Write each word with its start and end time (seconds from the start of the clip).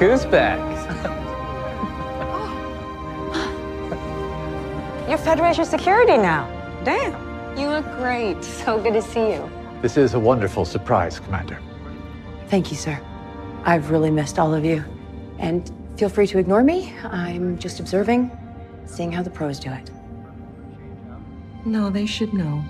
Look 0.00 0.10
who's 0.12 0.26
back. 0.26 0.60
You're 5.08 5.18
Federation 5.18 5.64
security 5.64 6.16
now. 6.16 6.46
Damn. 6.84 7.58
You 7.58 7.66
look 7.66 7.84
great. 7.96 8.44
So 8.44 8.80
good 8.80 8.92
to 8.92 9.02
see 9.02 9.32
you. 9.32 9.50
This 9.82 9.96
is 9.96 10.14
a 10.14 10.18
wonderful 10.20 10.64
surprise, 10.64 11.18
Commander. 11.18 11.58
Thank 12.46 12.70
you, 12.70 12.76
sir. 12.76 13.00
I've 13.64 13.90
really 13.90 14.12
missed 14.12 14.38
all 14.38 14.54
of 14.54 14.64
you. 14.64 14.84
And 15.40 15.68
feel 15.96 16.08
free 16.08 16.28
to 16.28 16.38
ignore 16.38 16.62
me. 16.62 16.94
I'm 17.02 17.58
just 17.58 17.80
observing, 17.80 18.30
seeing 18.86 19.10
how 19.10 19.24
the 19.24 19.30
pros 19.30 19.58
do 19.58 19.72
it. 19.72 19.90
No, 21.64 21.90
they 21.90 22.06
should 22.06 22.32
know. 22.32 22.62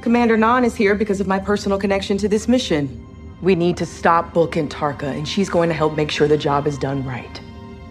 Commander 0.00 0.36
Nhan 0.36 0.64
is 0.64 0.74
here 0.74 0.96
because 0.96 1.20
of 1.20 1.28
my 1.28 1.38
personal 1.38 1.78
connection 1.78 2.18
to 2.18 2.28
this 2.28 2.48
mission. 2.48 2.99
We 3.42 3.54
need 3.54 3.78
to 3.78 3.86
stop 3.86 4.34
Book 4.34 4.56
and 4.56 4.70
Tarka, 4.70 5.04
and 5.04 5.26
she's 5.26 5.48
going 5.48 5.70
to 5.70 5.74
help 5.74 5.96
make 5.96 6.10
sure 6.10 6.28
the 6.28 6.36
job 6.36 6.66
is 6.66 6.76
done 6.76 7.04
right. 7.06 7.40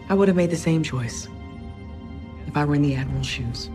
I 0.08 0.13
would 0.13 0.27
have 0.27 0.38
made 0.38 0.52
the 0.52 0.58
same 0.58 0.84
choice 0.84 1.27
if 2.45 2.55
I 2.55 2.66
were 2.66 2.75
in 2.75 2.84
the 2.84 2.95
Admiral's 2.95 3.25
shoes. 3.25 3.70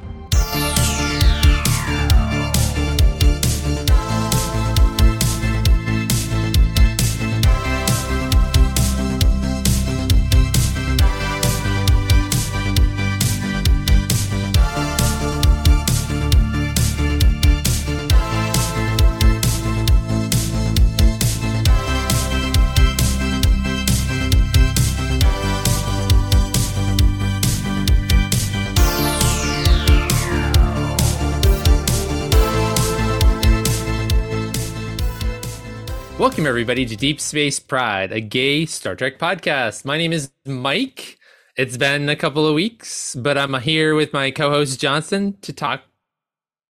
Everybody, 36.54 36.86
to 36.86 36.94
Deep 36.94 37.20
Space 37.20 37.58
Pride, 37.58 38.12
a 38.12 38.20
gay 38.20 38.64
Star 38.64 38.94
Trek 38.94 39.18
podcast. 39.18 39.84
My 39.84 39.98
name 39.98 40.12
is 40.12 40.30
Mike. 40.46 41.18
It's 41.56 41.76
been 41.76 42.08
a 42.08 42.14
couple 42.14 42.46
of 42.46 42.54
weeks, 42.54 43.16
but 43.16 43.36
I'm 43.36 43.54
here 43.54 43.96
with 43.96 44.12
my 44.12 44.30
co 44.30 44.50
host 44.50 44.80
Johnson 44.80 45.36
to 45.40 45.52
talk 45.52 45.82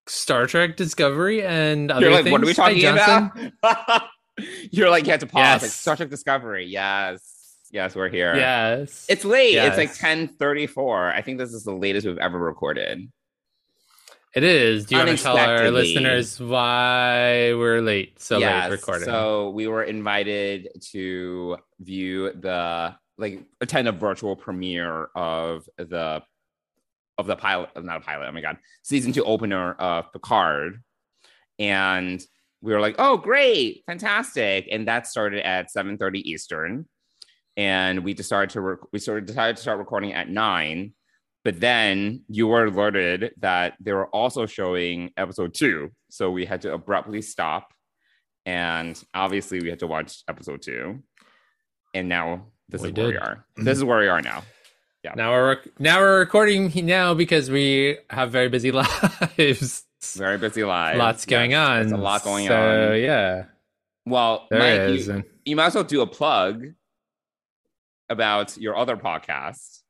Star 0.06 0.46
Trek 0.46 0.78
Discovery 0.78 1.44
and 1.44 1.90
other 1.90 2.06
You're 2.06 2.14
like, 2.14 2.24
things. 2.24 2.32
what 2.32 2.42
are 2.42 2.46
we 2.46 2.54
Hi, 2.54 2.80
talking 2.80 3.50
about? 3.60 4.02
You're 4.70 4.88
like, 4.88 5.04
you 5.04 5.10
have 5.10 5.20
to 5.20 5.26
pause. 5.26 5.42
Yes. 5.42 5.62
Like, 5.64 5.70
Star 5.72 5.96
Trek 5.96 6.08
Discovery. 6.08 6.64
Yes. 6.64 7.58
Yes, 7.70 7.94
we're 7.94 8.08
here. 8.08 8.34
Yes. 8.34 9.04
It's 9.10 9.26
late. 9.26 9.56
It's 9.56 9.76
like 9.76 9.90
1034. 9.90 11.12
I 11.12 11.20
think 11.20 11.36
this 11.36 11.52
is 11.52 11.62
the 11.62 11.74
latest 11.74 12.06
we've 12.06 12.16
ever 12.16 12.38
recorded. 12.38 13.12
It 14.34 14.42
is. 14.42 14.86
Do 14.86 14.96
you 14.96 15.04
want 15.04 15.16
to 15.16 15.22
tell 15.22 15.36
our 15.36 15.70
listeners 15.70 16.40
why 16.40 17.54
we're 17.54 17.80
late? 17.80 18.20
So 18.20 18.38
yes. 18.38 18.64
late 18.64 18.72
recording. 18.72 19.04
So 19.04 19.50
we 19.50 19.68
were 19.68 19.84
invited 19.84 20.70
to 20.92 21.58
view 21.78 22.32
the 22.32 22.96
like 23.16 23.44
attend 23.60 23.86
a 23.86 23.92
virtual 23.92 24.34
premiere 24.34 25.08
of 25.14 25.68
the 25.76 26.22
of 27.16 27.26
the 27.28 27.36
pilot 27.36 27.70
not 27.84 27.98
a 27.98 28.00
pilot, 28.00 28.26
oh 28.28 28.32
my 28.32 28.40
god, 28.40 28.58
season 28.82 29.12
two 29.12 29.24
opener 29.24 29.74
of 29.74 30.12
Picard. 30.12 30.82
And 31.60 32.20
we 32.60 32.72
were 32.72 32.80
like, 32.80 32.96
oh 32.98 33.16
great, 33.16 33.84
fantastic. 33.86 34.66
And 34.72 34.88
that 34.88 35.06
started 35.06 35.46
at 35.46 35.68
7:30 35.72 36.22
Eastern. 36.24 36.88
And 37.56 38.02
we 38.02 38.14
decided 38.14 38.50
to 38.50 38.60
rec- 38.60 38.92
we 38.92 38.98
sort 38.98 39.18
of 39.18 39.26
decided 39.26 39.54
to 39.56 39.62
start 39.62 39.78
recording 39.78 40.12
at 40.12 40.28
nine. 40.28 40.94
But 41.44 41.60
then 41.60 42.24
you 42.28 42.46
were 42.46 42.64
alerted 42.64 43.32
that 43.38 43.74
they 43.78 43.92
were 43.92 44.06
also 44.08 44.46
showing 44.46 45.10
episode 45.16 45.52
two. 45.54 45.90
So 46.10 46.30
we 46.30 46.46
had 46.46 46.62
to 46.62 46.72
abruptly 46.72 47.20
stop. 47.20 47.72
And 48.46 49.02
obviously 49.12 49.60
we 49.60 49.68
had 49.68 49.80
to 49.80 49.86
watch 49.86 50.22
episode 50.28 50.62
two. 50.62 51.02
And 51.92 52.08
now 52.08 52.46
this 52.68 52.80
We 52.82 52.88
is 52.88 52.94
where 52.94 53.08
we 53.08 53.16
are. 53.16 53.36
Mm-hmm. 53.36 53.64
This 53.64 53.76
is 53.78 53.84
where 53.84 53.98
we 54.00 54.08
are 54.08 54.22
now. 54.22 54.42
Yeah. 55.02 55.12
Now 55.16 55.32
we're 55.32 55.48
rec- 55.48 55.78
now 55.80 55.98
we're 56.00 56.18
recording 56.18 56.72
now 56.86 57.12
because 57.12 57.50
we 57.50 57.98
have 58.08 58.30
very 58.30 58.48
busy 58.48 58.72
lives. 59.38 59.84
Very 60.16 60.38
busy 60.38 60.64
lives. 60.64 60.98
Lots 60.98 61.26
going 61.26 61.50
Yes, 61.50 61.68
on. 61.68 61.80
There's 61.80 61.92
a 61.92 61.96
lot 61.98 62.24
going 62.24 62.46
so, 62.48 62.54
on. 62.56 62.88
So 62.88 62.92
yeah, 62.94 63.44
Well, 64.06 64.46
there 64.50 64.60
Mike, 64.60 64.98
is. 64.98 65.08
you, 65.08 65.24
you 65.44 65.56
might 65.56 65.66
as 65.66 65.74
well 65.74 65.84
do 65.84 66.00
a 66.00 66.06
plug 66.06 66.64
about 68.08 68.56
your 68.56 68.76
other 68.76 68.96
podcast 68.96 69.80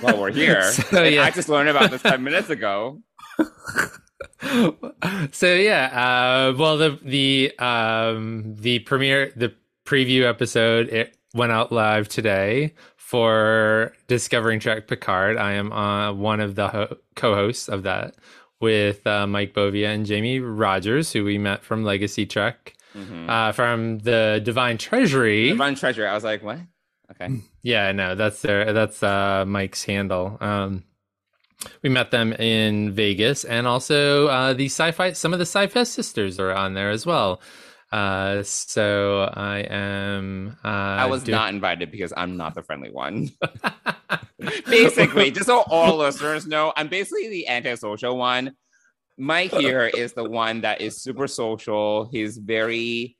while 0.00 0.18
we're 0.20 0.32
here. 0.32 0.62
So, 0.72 1.02
yeah. 1.04 1.22
I 1.24 1.30
just 1.30 1.48
learned 1.48 1.68
about 1.68 1.90
this 1.90 2.02
10 2.02 2.22
minutes 2.22 2.50
ago. 2.50 3.00
so 5.32 5.54
yeah, 5.54 5.86
uh, 6.50 6.54
well 6.56 6.76
the 6.76 6.98
the 7.02 7.52
um 7.58 8.54
the 8.58 8.78
premiere 8.80 9.32
the 9.36 9.52
preview 9.84 10.22
episode 10.28 10.88
it 10.88 11.16
went 11.34 11.52
out 11.52 11.72
live 11.72 12.08
today 12.08 12.74
for 12.96 13.92
Discovering 14.08 14.60
Trek 14.60 14.86
Picard. 14.88 15.36
I 15.36 15.52
am 15.52 15.72
uh, 15.72 16.12
one 16.12 16.40
of 16.40 16.54
the 16.54 16.68
ho- 16.68 16.96
co-hosts 17.16 17.68
of 17.68 17.82
that 17.84 18.14
with 18.60 19.06
uh, 19.06 19.26
Mike 19.26 19.52
Bovia 19.54 19.88
and 19.94 20.06
Jamie 20.06 20.38
Rogers, 20.40 21.12
who 21.12 21.24
we 21.24 21.38
met 21.38 21.62
from 21.64 21.82
Legacy 21.84 22.26
Trek, 22.26 22.74
Mhm. 22.96 23.28
uh, 23.28 23.52
from 23.52 23.98
the 24.00 24.40
Divine 24.44 24.76
Treasury. 24.78 25.48
Divine 25.48 25.74
Treasury. 25.76 26.06
I 26.06 26.14
was 26.14 26.24
like, 26.24 26.42
what? 26.42 26.58
Okay. 27.12 27.40
Yeah, 27.62 27.92
no, 27.92 28.14
that's 28.14 28.40
their 28.42 28.72
that's 28.72 29.02
uh 29.02 29.44
Mike's 29.46 29.84
handle. 29.84 30.38
Um 30.40 30.84
we 31.82 31.90
met 31.90 32.10
them 32.10 32.32
in 32.32 32.92
Vegas 32.92 33.44
and 33.44 33.66
also 33.66 34.28
uh 34.28 34.52
the 34.52 34.66
sci-fi 34.66 35.12
some 35.12 35.32
of 35.32 35.38
the 35.38 35.46
sci-fi 35.46 35.82
sisters 35.82 36.38
are 36.38 36.52
on 36.52 36.74
there 36.74 36.90
as 36.90 37.04
well. 37.04 37.40
Uh 37.90 38.42
so 38.44 39.30
I 39.34 39.58
am 39.68 40.56
uh 40.64 40.68
I 40.68 41.06
was 41.06 41.24
do- 41.24 41.32
not 41.32 41.52
invited 41.52 41.90
because 41.90 42.12
I'm 42.16 42.36
not 42.36 42.54
the 42.54 42.62
friendly 42.62 42.90
one. 42.90 43.30
basically, 44.66 45.30
just 45.30 45.46
so 45.46 45.62
all 45.62 45.96
listeners 45.96 46.46
know, 46.46 46.72
I'm 46.76 46.88
basically 46.88 47.28
the 47.28 47.48
antisocial 47.48 48.16
one. 48.16 48.52
Mike 49.18 49.50
here 49.50 49.84
is 49.84 50.14
the 50.14 50.24
one 50.24 50.62
that 50.62 50.80
is 50.80 51.02
super 51.02 51.26
social. 51.26 52.08
He's 52.10 52.38
very 52.38 53.16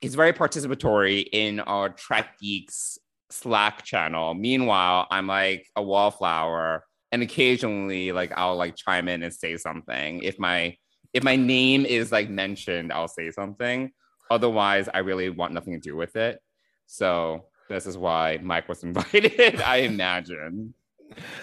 he's 0.00 0.14
very 0.14 0.32
participatory 0.32 1.26
in 1.32 1.60
our 1.60 1.88
Trek 1.88 2.38
Geeks 2.38 2.98
Slack 3.30 3.82
channel. 3.84 4.34
Meanwhile, 4.34 5.06
I'm 5.10 5.26
like 5.26 5.66
a 5.76 5.82
wallflower 5.82 6.84
and 7.12 7.22
occasionally 7.22 8.12
like 8.12 8.32
I'll 8.36 8.56
like 8.56 8.76
chime 8.76 9.08
in 9.08 9.22
and 9.22 9.32
say 9.32 9.56
something. 9.56 10.22
If 10.22 10.38
my 10.38 10.76
if 11.12 11.22
my 11.22 11.36
name 11.36 11.86
is 11.86 12.12
like 12.12 12.28
mentioned, 12.28 12.92
I'll 12.92 13.08
say 13.08 13.30
something. 13.30 13.90
Otherwise, 14.30 14.88
I 14.92 14.98
really 14.98 15.30
want 15.30 15.54
nothing 15.54 15.72
to 15.74 15.80
do 15.80 15.96
with 15.96 16.16
it. 16.16 16.40
So 16.86 17.46
this 17.68 17.86
is 17.86 17.96
why 17.96 18.38
Mike 18.42 18.68
was 18.68 18.82
invited, 18.84 19.60
I 19.62 19.78
imagine. 19.78 20.74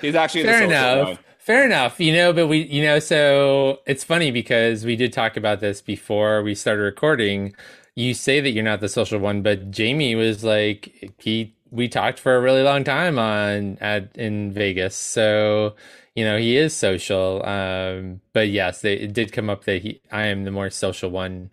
He's 0.02 0.16
actually 0.16 0.44
Fair 0.44 0.60
social 0.60 0.70
enough. 0.72 1.08
one. 1.08 1.20
Fair 1.40 1.66
enough. 1.66 2.00
You 2.00 2.14
know, 2.14 2.34
but 2.34 2.48
we, 2.48 2.60
you 2.64 2.84
know, 2.84 3.00
so 3.00 3.80
it's 3.86 4.04
funny 4.04 4.32
because 4.32 4.86
we 4.86 4.96
did 4.96 5.12
talk 5.12 5.36
about 5.36 5.60
this 5.60 5.82
before 5.82 6.42
we 6.42 6.56
started 6.56 6.84
recording. 6.84 7.56
You 7.96 8.14
say 8.14 8.40
that 8.40 8.52
you're 8.52 8.64
not 8.64 8.80
the 8.80 8.90
social 8.90 9.20
one, 9.20 9.42
but 9.42 9.70
Jamie 9.72 10.16
was 10.16 10.44
like, 10.44 11.14
he, 11.18 11.56
we 11.74 11.88
talked 11.90 12.20
for 12.20 12.36
a 12.36 12.42
really 12.42 12.62
long 12.62 12.84
time 12.84 13.18
on 13.18 13.78
at 13.82 14.16
in 14.16 14.52
Vegas. 14.54 14.96
So, 14.96 15.76
you 16.16 16.24
know, 16.24 16.38
he 16.38 16.56
is 16.56 16.76
social. 16.76 17.44
Um, 17.46 18.22
but 18.32 18.50
yes, 18.50 18.82
they, 18.82 18.94
it 18.94 19.14
did 19.14 19.34
come 19.34 19.50
up 19.50 19.66
that 19.66 19.82
he, 19.82 20.00
I 20.12 20.28
am 20.28 20.44
the 20.44 20.52
more 20.52 20.70
social 20.70 21.10
one. 21.10 21.50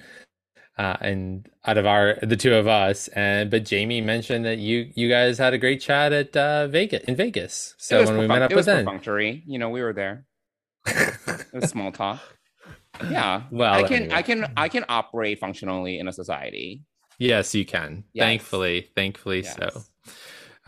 Uh, 0.78 0.96
and 1.00 1.49
out 1.67 1.76
of 1.76 1.84
our 1.84 2.19
the 2.22 2.37
two 2.37 2.55
of 2.55 2.67
us, 2.67 3.08
and 3.08 3.50
but 3.50 3.67
Jamie 3.67 4.00
mentioned 4.00 4.46
that 4.46 4.58
you 4.58 4.90
you 4.94 5.11
guys 5.11 5.37
had 5.37 5.52
a 5.52 5.58
great 5.58 5.81
chat 5.81 6.12
at 6.12 6.34
uh, 6.34 6.69
Vegas 6.69 7.05
in 7.05 7.16
Vegas. 7.16 7.75
So 7.76 8.05
when 8.06 8.16
we 8.16 8.26
met 8.26 8.40
up 8.40 8.50
it 8.50 8.55
was 8.55 8.66
perfunctory. 8.66 9.43
You 9.46 9.58
know, 9.58 9.69
we 9.69 9.82
were 9.82 9.93
there. 9.93 10.25
It 10.87 11.52
was 11.52 11.70
small 11.70 11.93
talk. 11.93 12.20
Yeah. 13.08 13.44
Well, 13.50 13.73
I 13.73 13.82
can 13.84 14.02
anyway. 14.02 14.14
I 14.14 14.23
can 14.23 14.52
I 14.56 14.69
can 14.69 14.84
operate 14.88 15.38
functionally 15.38 15.99
in 15.99 16.08
a 16.08 16.12
society. 16.12 16.82
Yes, 17.19 17.55
you 17.55 17.64
can. 17.64 18.05
Yes. 18.12 18.25
Thankfully, 18.25 18.88
thankfully 18.94 19.43
Yes. 19.43 19.56
so. 19.56 19.82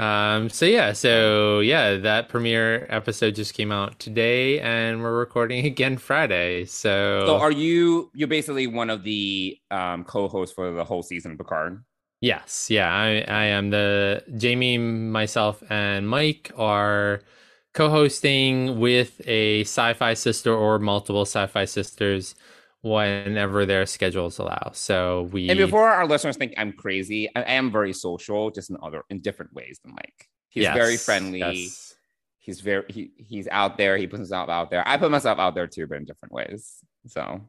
Um, 0.02 0.48
so 0.48 0.64
yeah, 0.66 0.92
so 0.92 1.60
yeah, 1.60 1.96
that 1.98 2.28
premiere 2.28 2.86
episode 2.88 3.34
just 3.34 3.54
came 3.54 3.70
out 3.72 3.98
today, 4.00 4.58
and 4.60 5.02
we're 5.02 5.18
recording 5.18 5.64
again 5.72 5.98
Friday. 5.98 6.64
So, 6.66 6.88
So 7.26 7.36
are 7.38 7.50
you 7.52 8.10
you're 8.14 8.28
basically 8.28 8.66
one 8.66 8.90
of 8.90 9.04
the 9.04 9.58
um 9.70 10.04
co-hosts 10.04 10.54
for 10.54 10.70
the 10.72 10.84
whole 10.84 11.02
season 11.02 11.32
of 11.32 11.38
Picard? 11.38 11.84
yes, 12.20 12.70
yeah, 12.70 12.92
I 12.92 13.24
I 13.28 13.44
am 13.46 13.70
the 13.70 14.22
Jamie, 14.36 14.78
myself, 14.78 15.62
and 15.70 16.08
Mike 16.08 16.50
are 16.56 17.22
co-hosting 17.74 18.78
with 18.80 19.20
a 19.26 19.62
sci-fi 19.62 20.14
sister 20.14 20.54
or 20.54 20.78
multiple 20.78 21.22
sci-fi 21.22 21.64
sisters 21.64 22.34
whenever 22.82 23.66
their 23.66 23.86
schedules 23.86 24.38
allow. 24.38 24.70
So 24.74 25.24
we 25.32 25.42
And 25.48 25.58
before 25.58 25.88
our 25.88 26.06
listeners 26.06 26.36
think 26.36 26.54
I'm 26.56 26.72
crazy, 26.72 27.28
I 27.34 27.42
am 27.42 27.70
very 27.72 27.92
social, 27.92 28.50
just 28.50 28.70
in 28.70 28.76
other 28.82 29.02
in 29.10 29.20
different 29.20 29.52
ways 29.52 29.80
than 29.82 29.92
Mike. 29.92 30.28
He's 30.48 30.68
Yes, 30.68 30.68
very 30.68 30.98
friendly. 30.98 31.76
yes. 31.76 31.94
He's 32.38 32.60
very 32.60 32.84
he, 32.88 33.12
he's 33.16 33.48
out 33.48 33.76
there. 33.76 33.96
He 33.96 34.06
puts 34.06 34.20
himself 34.20 34.48
out 34.48 34.70
there. 34.70 34.86
I 34.86 34.96
put 34.98 35.10
myself 35.10 35.38
out 35.38 35.54
there 35.54 35.66
too, 35.66 35.86
but 35.86 35.98
in 35.98 36.04
different 36.04 36.32
ways. 36.32 36.78
So 37.08 37.40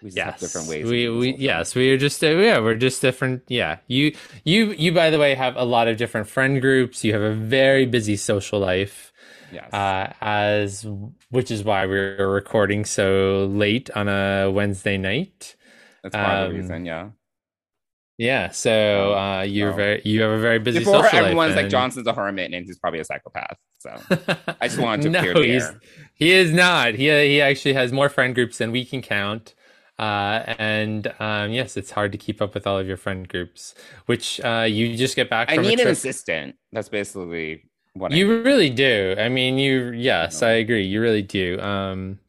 we 0.00 0.10
just 0.10 0.24
have 0.24 0.38
Yes, 0.38 0.40
different 0.40 0.68
ways. 0.68 0.92
we 0.92 1.08
we 1.08 1.34
yes 1.34 1.74
we 1.74 1.90
are 1.90 1.96
just 1.98 2.22
uh, 2.22 2.28
yeah 2.28 2.60
we're 2.60 2.76
just 2.76 3.02
different. 3.02 3.42
Yeah, 3.48 3.78
you 3.88 4.14
you 4.44 4.70
you 4.72 4.92
by 4.92 5.10
the 5.10 5.18
way 5.18 5.34
have 5.34 5.56
a 5.56 5.64
lot 5.64 5.88
of 5.88 5.96
different 5.96 6.28
friend 6.28 6.60
groups. 6.60 7.02
You 7.02 7.12
have 7.14 7.22
a 7.22 7.34
very 7.34 7.84
busy 7.84 8.16
social 8.16 8.60
life. 8.60 9.12
Yes. 9.54 9.72
uh, 9.72 10.12
as 10.20 10.86
which 11.30 11.50
is 11.50 11.64
why 11.64 11.86
we're 11.86 12.28
recording 12.28 12.84
so 12.84 13.48
late 13.50 13.90
on 13.94 14.08
a 14.08 14.50
Wednesday 14.50 14.98
night. 14.98 15.56
That's 16.02 16.14
part 16.14 16.44
of 16.44 16.50
the 16.50 16.56
um, 16.56 16.60
reason. 16.60 16.84
Yeah. 16.84 17.08
Yeah, 18.16 18.50
so 18.50 19.14
uh, 19.14 19.42
you're 19.42 19.72
very 19.72 20.00
you 20.04 20.22
have 20.22 20.30
a 20.30 20.38
very 20.38 20.60
busy 20.60 20.78
Before 20.78 21.02
social 21.02 21.18
everyone's 21.18 21.56
life. 21.56 21.64
like 21.64 21.70
Johnson's 21.70 22.06
a 22.06 22.12
hermit 22.12 22.52
and 22.52 22.64
he's 22.64 22.78
probably 22.78 23.00
a 23.00 23.04
psychopath. 23.04 23.56
So 23.80 23.90
I 24.60 24.68
just 24.68 24.78
wanted 24.78 25.02
to 25.02 25.10
no, 25.10 25.20
clear 25.20 25.34
the 25.34 25.42
he's, 25.42 25.64
air. 25.64 25.80
he 26.14 26.30
is 26.30 26.52
not. 26.52 26.94
He 26.94 27.06
he 27.06 27.40
actually 27.40 27.74
has 27.74 27.92
more 27.92 28.08
friend 28.08 28.32
groups 28.32 28.58
than 28.58 28.70
we 28.70 28.84
can 28.84 29.02
count. 29.02 29.54
Uh, 29.98 30.42
and 30.58 31.12
um, 31.18 31.52
yes, 31.52 31.76
it's 31.76 31.90
hard 31.90 32.12
to 32.12 32.18
keep 32.18 32.40
up 32.42 32.54
with 32.54 32.66
all 32.66 32.78
of 32.78 32.86
your 32.86 32.96
friend 32.96 33.28
groups, 33.28 33.74
which 34.06 34.40
uh, 34.44 34.66
you 34.68 34.96
just 34.96 35.16
get 35.16 35.28
back 35.30 35.50
I 35.50 35.56
need 35.56 35.80
an 35.80 35.88
assistant. 35.88 36.56
That's 36.72 36.88
basically 36.88 37.64
what 37.94 38.12
I 38.12 38.16
You 38.16 38.42
really 38.42 38.70
do. 38.70 39.14
I 39.18 39.28
mean, 39.28 39.58
you 39.58 39.90
yes, 39.92 40.42
No. 40.42 40.48
I 40.48 40.52
agree. 40.52 40.84
You 40.84 41.00
really 41.00 41.22
do. 41.22 41.60
Um, 41.60 42.20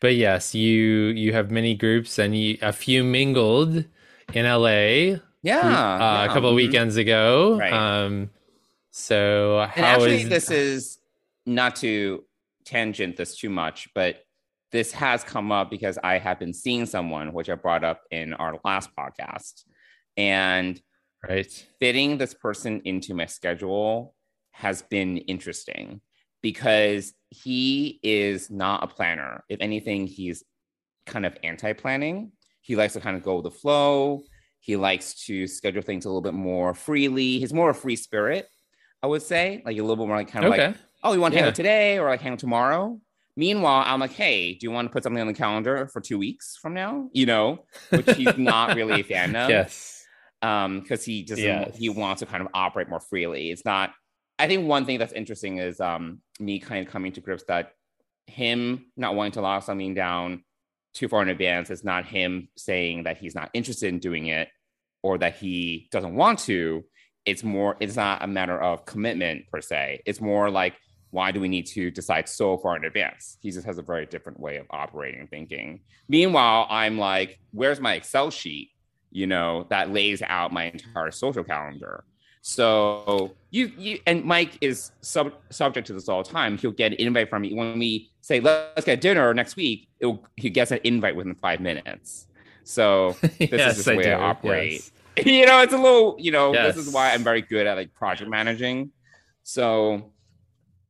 but 0.00 0.14
yes, 0.16 0.54
you 0.54 1.08
you 1.14 1.32
have 1.32 1.50
many 1.50 1.74
groups, 1.74 2.18
and 2.18 2.36
you 2.36 2.58
a 2.62 2.72
few 2.72 3.04
mingled 3.04 3.84
in 4.32 4.46
LA 4.46 5.20
Yeah. 5.42 5.94
uh, 5.98 6.24
yeah, 6.24 6.24
a 6.24 6.28
couple 6.28 6.50
of 6.50 6.54
mhm. 6.54 6.56
weekends 6.56 6.96
ago. 6.96 7.58
Right. 7.58 7.72
Um, 7.72 8.30
so 8.90 9.60
And 9.76 9.86
how 9.86 9.94
actually, 9.96 10.22
is 10.22 10.28
this 10.28 10.50
is 10.50 10.98
not 11.46 11.76
to 11.76 12.24
tangent 12.64 13.16
this 13.16 13.36
too 13.36 13.50
much, 13.50 13.88
but 13.94 14.24
this 14.72 14.92
has 14.92 15.24
come 15.24 15.52
up 15.52 15.70
because 15.70 15.98
I 16.02 16.18
have 16.18 16.38
been 16.38 16.54
seeing 16.54 16.86
someone, 16.86 17.32
which 17.32 17.50
I 17.50 17.54
brought 17.56 17.84
up 17.84 18.02
in 18.10 18.32
our 18.34 18.58
last 18.64 18.90
podcast, 18.96 19.64
and 20.16 20.80
right? 21.28 21.66
fitting 21.80 22.18
this 22.18 22.34
person 22.34 22.82
into 22.84 23.14
my 23.14 23.26
schedule 23.26 24.14
has 24.52 24.82
been 24.82 25.18
interesting 25.18 26.00
because 26.42 27.12
he 27.30 27.98
is 28.02 28.50
not 28.50 28.82
a 28.84 28.86
planner. 28.86 29.44
If 29.48 29.60
anything, 29.60 30.06
he's 30.06 30.42
kind 31.06 31.26
of 31.26 31.36
anti 31.42 31.72
planning. 31.72 32.32
He 32.60 32.76
likes 32.76 32.92
to 32.94 33.00
kind 33.00 33.16
of 33.16 33.22
go 33.22 33.36
with 33.36 33.44
the 33.44 33.50
flow. 33.50 34.22
He 34.60 34.76
likes 34.76 35.24
to 35.26 35.46
schedule 35.48 35.82
things 35.82 36.04
a 36.04 36.08
little 36.08 36.20
bit 36.22 36.34
more 36.34 36.74
freely. 36.74 37.38
He's 37.40 37.52
more 37.52 37.70
a 37.70 37.74
free 37.74 37.96
spirit, 37.96 38.46
I 39.02 39.08
would 39.08 39.22
say, 39.22 39.62
like 39.64 39.76
a 39.76 39.80
little 39.80 39.96
bit 39.96 40.06
more 40.06 40.16
like 40.16 40.28
kind 40.30 40.44
of 40.44 40.52
Okay. 40.52 40.68
like, 40.68 40.76
oh, 41.02 41.12
you 41.14 41.20
want 41.20 41.34
to 41.34 41.40
hang 41.40 41.48
out 41.48 41.54
today 41.56 41.98
or 41.98 42.08
like 42.08 42.20
hang 42.20 42.34
out 42.34 42.38
tomorrow? 42.38 43.00
Meanwhile, 43.34 43.82
I'm 43.86 43.98
like, 43.98 44.12
hey, 44.12 44.52
do 44.54 44.58
you 44.64 44.70
want 44.70 44.86
to 44.88 44.92
put 44.92 45.02
something 45.02 45.20
on 45.20 45.26
the 45.26 45.32
calendar 45.34 45.88
for 45.92 46.00
two 46.00 46.18
weeks 46.18 46.56
from 46.60 46.74
now? 46.74 47.08
You 47.12 47.26
know, 47.26 47.64
which 47.90 48.10
he's 48.14 48.36
not 48.36 48.76
really 48.76 49.00
a 49.00 49.04
fan 49.04 49.34
of 49.34 49.48
yes. 49.50 50.04
um 50.42 50.80
because 50.80 51.04
he 51.04 51.22
doesn't 51.24 51.42
Yes. 51.44 51.76
he 51.76 51.88
wants 51.88 52.20
to 52.20 52.26
kind 52.26 52.42
of 52.42 52.48
operate 52.54 52.88
more 52.88 53.00
freely 53.00 53.50
it's 53.50 53.64
not 53.64 53.92
i 54.42 54.46
think 54.48 54.66
one 54.66 54.84
thing 54.84 54.98
that's 54.98 55.12
interesting 55.12 55.58
is 55.58 55.80
um 55.80 56.20
me 56.40 56.58
kind 56.58 56.84
of 56.84 56.92
coming 56.92 57.12
to 57.12 57.20
grips 57.20 57.44
that 57.44 57.72
him 58.26 58.86
not 58.96 59.14
wanting 59.14 59.32
to 59.32 59.40
lock 59.40 59.62
something 59.62 59.94
down 59.94 60.42
too 60.94 61.08
far 61.08 61.22
in 61.22 61.28
advance 61.28 61.70
is 61.70 61.84
not 61.84 62.04
him 62.04 62.48
saying 62.56 63.04
that 63.04 63.16
he's 63.16 63.34
not 63.34 63.50
interested 63.54 63.88
in 63.88 63.98
doing 63.98 64.26
it 64.26 64.48
or 65.02 65.18
that 65.18 65.36
he 65.36 65.88
doesn't 65.90 66.14
want 66.14 66.38
to. 66.38 66.84
It's 67.24 67.42
more 67.42 67.76
it's 67.80 67.96
not 67.96 68.22
a 68.22 68.26
matter 68.26 68.60
of 68.60 68.84
commitment 68.84 69.48
per 69.50 69.60
se. 69.60 70.02
It's 70.06 70.20
more 70.20 70.50
like 70.50 70.74
why 71.10 71.30
do 71.30 71.40
we 71.40 71.48
need 71.48 71.66
to 71.66 71.90
decide 71.90 72.28
so 72.28 72.56
far 72.56 72.76
in 72.76 72.84
advance? 72.84 73.36
He 73.40 73.50
just 73.50 73.66
has 73.66 73.78
a 73.78 73.82
very 73.82 74.06
different 74.06 74.40
way 74.40 74.56
of 74.56 74.66
operating 74.70 75.20
and 75.20 75.30
thinking. 75.30 75.80
Meanwhile 76.08 76.66
i'm 76.70 76.98
like 76.98 77.38
where's 77.52 77.80
my 77.80 77.94
excel 77.94 78.30
sheet 78.30 78.70
you 79.12 79.26
know, 79.26 79.66
that 79.68 79.92
lays 79.92 80.22
out 80.22 80.52
my 80.52 80.64
entire 80.64 81.10
social 81.10 81.44
calendar. 81.44 82.04
So 82.42 83.34
you 83.50 83.72
you 83.78 84.00
and 84.04 84.24
Mike 84.24 84.58
is 84.60 84.90
sub, 85.00 85.32
subject 85.50 85.86
to 85.86 85.92
this 85.92 86.08
all 86.08 86.24
the 86.24 86.28
time. 86.28 86.58
He'll 86.58 86.72
get 86.72 86.90
an 86.90 86.98
invite 86.98 87.30
from 87.30 87.42
me 87.42 87.54
when 87.54 87.78
we 87.78 88.10
say 88.20 88.40
let's 88.40 88.84
get 88.84 89.00
dinner 89.00 89.32
next 89.32 89.54
week. 89.54 89.88
It'll, 90.00 90.26
he 90.36 90.50
gets 90.50 90.72
an 90.72 90.80
invite 90.82 91.14
within 91.14 91.36
five 91.36 91.60
minutes. 91.60 92.26
So 92.64 93.16
this 93.20 93.50
yes, 93.52 93.78
is 93.78 93.84
the 93.84 93.96
way 93.96 94.02
do. 94.04 94.10
I 94.10 94.14
operate. 94.14 94.90
yes. 95.16 95.26
you 95.26 95.46
know, 95.46 95.60
it's 95.62 95.72
a 95.72 95.78
little 95.78 96.16
you 96.18 96.32
know 96.32 96.52
this 96.52 96.76
is 96.76 96.92
why 96.92 97.12
I'm 97.12 97.22
very 97.22 97.42
good 97.42 97.68
at 97.68 97.76
like 97.76 97.94
project 97.94 98.28
managing. 98.28 98.90
So 99.44 100.12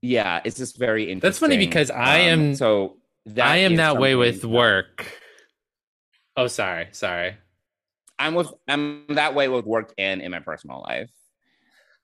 yeah, 0.00 0.40
it's 0.44 0.56
just 0.56 0.78
very 0.78 1.04
interesting. 1.04 1.20
That's 1.20 1.38
funny 1.38 1.58
because 1.58 1.90
I 1.90 2.30
um, 2.30 2.40
am- 2.40 2.54
so 2.54 2.96
that 3.26 3.46
I 3.46 3.58
am 3.58 3.76
that 3.76 3.98
way 3.98 4.14
with 4.14 4.42
work. 4.42 5.06
Oh, 6.34 6.46
sorry, 6.46 6.88
sorry. 6.92 7.36
I'm 8.18 8.34
with 8.34 8.50
I'm 8.66 9.04
that 9.10 9.34
way 9.34 9.48
with 9.48 9.66
work 9.66 9.92
and 9.98 10.22
in 10.22 10.30
my 10.30 10.40
personal 10.40 10.80
life. 10.80 11.10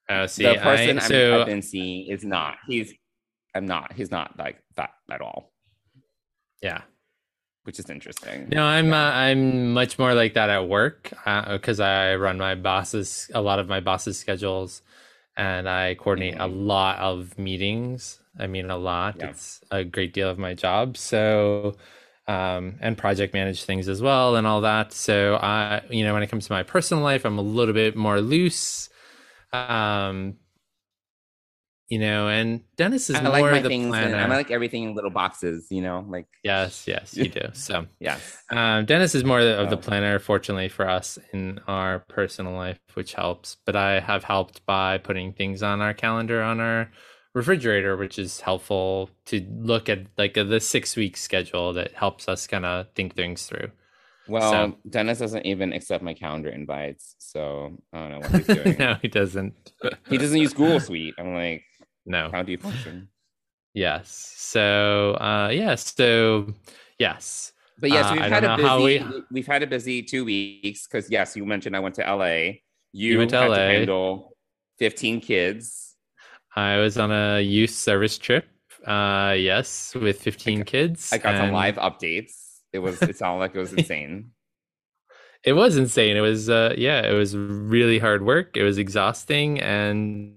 Oh, 0.08 0.26
see, 0.26 0.46
the 0.46 0.54
person 0.56 0.98
I, 0.98 1.00
I'm, 1.00 1.00
so 1.00 1.30
I've 1.30 1.44
been 1.44 1.62
seeing 1.62 2.06
is 2.10 2.24
not. 2.24 2.58
He's 2.66 2.92
I'm 3.54 3.66
not. 3.66 3.92
He's 3.94 4.10
not 4.10 4.38
like 4.38 4.62
that 4.76 4.90
at 5.10 5.20
all, 5.20 5.52
yeah. 6.62 6.82
which 7.64 7.78
is 7.78 7.90
interesting. 7.90 8.48
No, 8.50 8.64
I'm 8.64 8.92
uh, 8.94 8.96
I'm 9.12 9.74
much 9.74 9.98
more 9.98 10.14
like 10.14 10.34
that 10.34 10.48
at 10.48 10.68
work 10.68 11.12
because 11.24 11.80
I 11.80 12.14
run 12.16 12.38
my 12.38 12.54
boss's 12.54 13.30
a 13.34 13.42
lot 13.42 13.58
of 13.58 13.68
my 13.68 13.80
boss's 13.80 14.18
schedules, 14.18 14.80
and 15.36 15.68
I 15.68 15.94
coordinate 15.96 16.36
a 16.36 16.46
Mhm. 16.46 16.66
lot 16.66 16.98
of 16.98 17.38
meetings. 17.38 18.20
I 18.38 18.46
mean, 18.46 18.70
a 18.70 18.78
lot. 18.78 19.18
Yeah. 19.18 19.30
It's 19.30 19.62
a 19.70 19.84
great 19.84 20.14
deal 20.14 20.30
of 20.30 20.38
my 20.38 20.54
job. 20.54 20.96
So, 20.96 21.76
um, 22.28 22.78
and 22.80 22.96
project 22.98 23.34
manage 23.34 23.64
things 23.64 23.88
as 23.88 24.02
well, 24.02 24.36
and 24.36 24.46
all 24.46 24.62
that. 24.62 24.92
So, 24.94 25.36
I 25.42 25.82
you 25.90 26.04
know, 26.04 26.14
when 26.14 26.22
it 26.22 26.28
comes 26.28 26.46
to 26.48 26.52
my 26.52 26.62
personal 26.64 27.04
life, 27.04 27.24
I'm 27.26 27.38
a 27.38 27.42
little 27.42 27.74
bit 27.74 27.96
more 27.96 28.20
loose. 28.20 28.88
Um, 29.52 30.36
you 31.88 31.98
know, 31.98 32.28
and 32.28 32.60
Dennis 32.76 33.08
is 33.08 33.16
I 33.16 33.22
more 33.22 33.50
like 33.50 33.62
the 33.62 33.68
things. 33.70 33.88
planner. 33.88 34.18
I 34.18 34.26
like 34.26 34.50
everything 34.50 34.82
in 34.84 34.94
little 34.94 35.10
boxes. 35.10 35.68
You 35.70 35.80
know, 35.80 36.04
like 36.06 36.26
yes, 36.44 36.84
yes, 36.86 37.16
you 37.16 37.28
do. 37.28 37.48
So. 37.54 37.86
yes. 38.00 38.38
Um, 38.50 38.84
Dennis 38.84 39.14
is 39.14 39.24
more 39.24 39.40
of 39.40 39.70
the 39.70 39.76
planner, 39.76 40.18
fortunately 40.18 40.68
for 40.68 40.88
us 40.88 41.18
in 41.32 41.60
our 41.66 42.00
personal 42.00 42.52
life, 42.52 42.78
which 42.94 43.14
helps. 43.14 43.56
But 43.64 43.74
I 43.74 44.00
have 44.00 44.24
helped 44.24 44.64
by 44.66 44.98
putting 44.98 45.32
things 45.32 45.62
on 45.62 45.80
our 45.80 45.94
calendar 45.94 46.42
on 46.42 46.60
our 46.60 46.90
refrigerator, 47.34 47.96
which 47.96 48.18
is 48.18 48.40
helpful 48.40 49.08
to 49.26 49.46
look 49.50 49.88
at 49.88 50.06
like 50.18 50.36
a, 50.36 50.44
the 50.44 50.60
six 50.60 50.94
week 50.94 51.16
schedule 51.16 51.72
that 51.72 51.92
helps 51.92 52.28
us 52.28 52.46
kind 52.46 52.66
of 52.66 52.86
think 52.94 53.14
things 53.14 53.46
through. 53.46 53.70
Well, 54.28 54.50
So- 54.52 54.78
Dennis 54.88 55.18
doesn't 55.18 55.46
even 55.46 55.72
accept 55.72 56.02
my 56.04 56.14
calendar 56.14 56.50
invites, 56.50 57.14
so 57.18 57.76
I 57.92 57.98
don't 57.98 58.10
know 58.10 58.18
what 58.18 58.30
he's 58.30 58.46
doing. 58.62 58.76
no, 58.78 58.96
he 59.02 59.08
doesn't. 59.08 59.54
He 60.10 60.18
doesn't 60.18 60.38
use 60.38 60.52
Google 60.52 60.80
Suite. 60.80 61.14
I'm 61.18 61.34
like, 61.34 61.62
No. 62.06 62.30
how 62.32 62.42
do 62.42 62.52
you 62.52 62.58
function? 62.58 63.08
Yes. 63.74 64.34
So, 64.36 65.12
uh, 65.20 65.50
yes. 65.52 65.94
So, 65.96 66.52
yes. 66.98 67.52
But 67.80 67.90
yes, 67.90 68.06
Uh, 68.06 68.12
we've 68.14 68.22
I 68.22 68.28
had 68.28 68.44
a 68.44 68.56
busy. 68.56 69.04
we- 69.30 69.40
have 69.40 69.46
had 69.46 69.62
a 69.62 69.66
busy 69.66 70.02
two 70.02 70.24
weeks 70.24 70.86
because 70.86 71.10
yes, 71.10 71.36
you 71.36 71.44
mentioned 71.46 71.76
I 71.76 71.80
went 71.80 71.94
to 71.96 72.02
LA. 72.02 72.60
You, 72.92 73.18
went 73.18 73.30
to 73.30 73.46
LA. 73.48 73.54
to 73.56 73.60
handle 73.62 74.36
15 74.78 75.20
kids. 75.20 75.94
I 76.56 76.78
was 76.78 76.98
on 76.98 77.12
a 77.12 77.40
youth 77.40 77.70
service 77.70 78.18
trip. 78.18 78.46
Uh, 78.86 79.34
yes, 79.38 79.94
with 79.94 80.20
15 80.20 80.64
kids. 80.64 81.12
I 81.12 81.18
got 81.18 81.36
some 81.36 81.52
live 81.52 81.76
updates. 81.76 82.32
It 82.72 82.80
was 82.80 83.02
it 83.02 83.16
sounded 83.16 83.40
like 83.40 83.54
it 83.54 83.58
was 83.58 83.72
insane. 83.72 84.32
it 85.44 85.52
was 85.52 85.76
insane 85.76 86.16
it 86.16 86.20
was 86.20 86.50
uh 86.50 86.74
yeah 86.76 87.00
it 87.00 87.12
was 87.14 87.36
really 87.36 87.98
hard 87.98 88.24
work 88.24 88.56
it 88.56 88.62
was 88.62 88.78
exhausting 88.78 89.60
and 89.60 90.34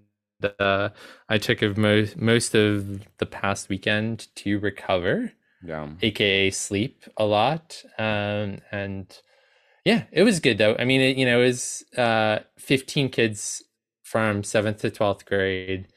uh 0.60 0.90
i 1.30 1.38
took 1.38 1.62
of 1.62 1.78
most 1.78 2.18
most 2.18 2.56
of 2.56 3.02
the 3.18 3.26
past 3.26 3.70
weekend 3.70 4.28
to 4.36 4.60
recover 4.60 5.32
Yeah. 5.64 5.90
aka 6.02 6.52
sleep 6.52 7.04
a 7.18 7.26
lot 7.26 7.84
um 7.98 8.60
and 8.72 9.20
yeah 9.86 10.04
it 10.12 10.24
was 10.24 10.40
good 10.40 10.58
though 10.58 10.76
i 10.80 10.86
mean 10.86 11.02
it, 11.02 11.18
you 11.18 11.26
know 11.26 11.42
it 11.42 11.46
was 11.46 11.84
uh 11.98 12.40
15 12.58 13.10
kids 13.10 13.64
from 14.04 14.44
7th 14.44 14.80
to 14.80 14.92
12th 14.92 15.26
grade 15.26 15.88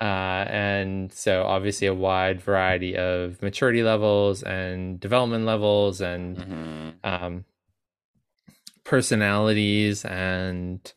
uh 0.00 0.44
and 0.48 1.12
so 1.12 1.42
obviously 1.44 1.86
a 1.86 1.94
wide 1.94 2.40
variety 2.40 2.96
of 2.96 3.40
maturity 3.42 3.82
levels 3.82 4.42
and 4.42 4.98
development 5.00 5.44
levels 5.44 6.00
and 6.00 6.36
Mhm. 6.38 6.94
um, 7.04 7.44
personalities 8.84 10.04
and 10.04 10.92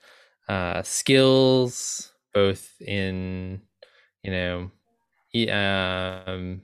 uh, 0.48 0.81
skills, 0.83 2.12
both 2.33 2.81
in 2.81 3.62
you 4.24 4.31
know, 4.31 4.72
um, 5.51 6.62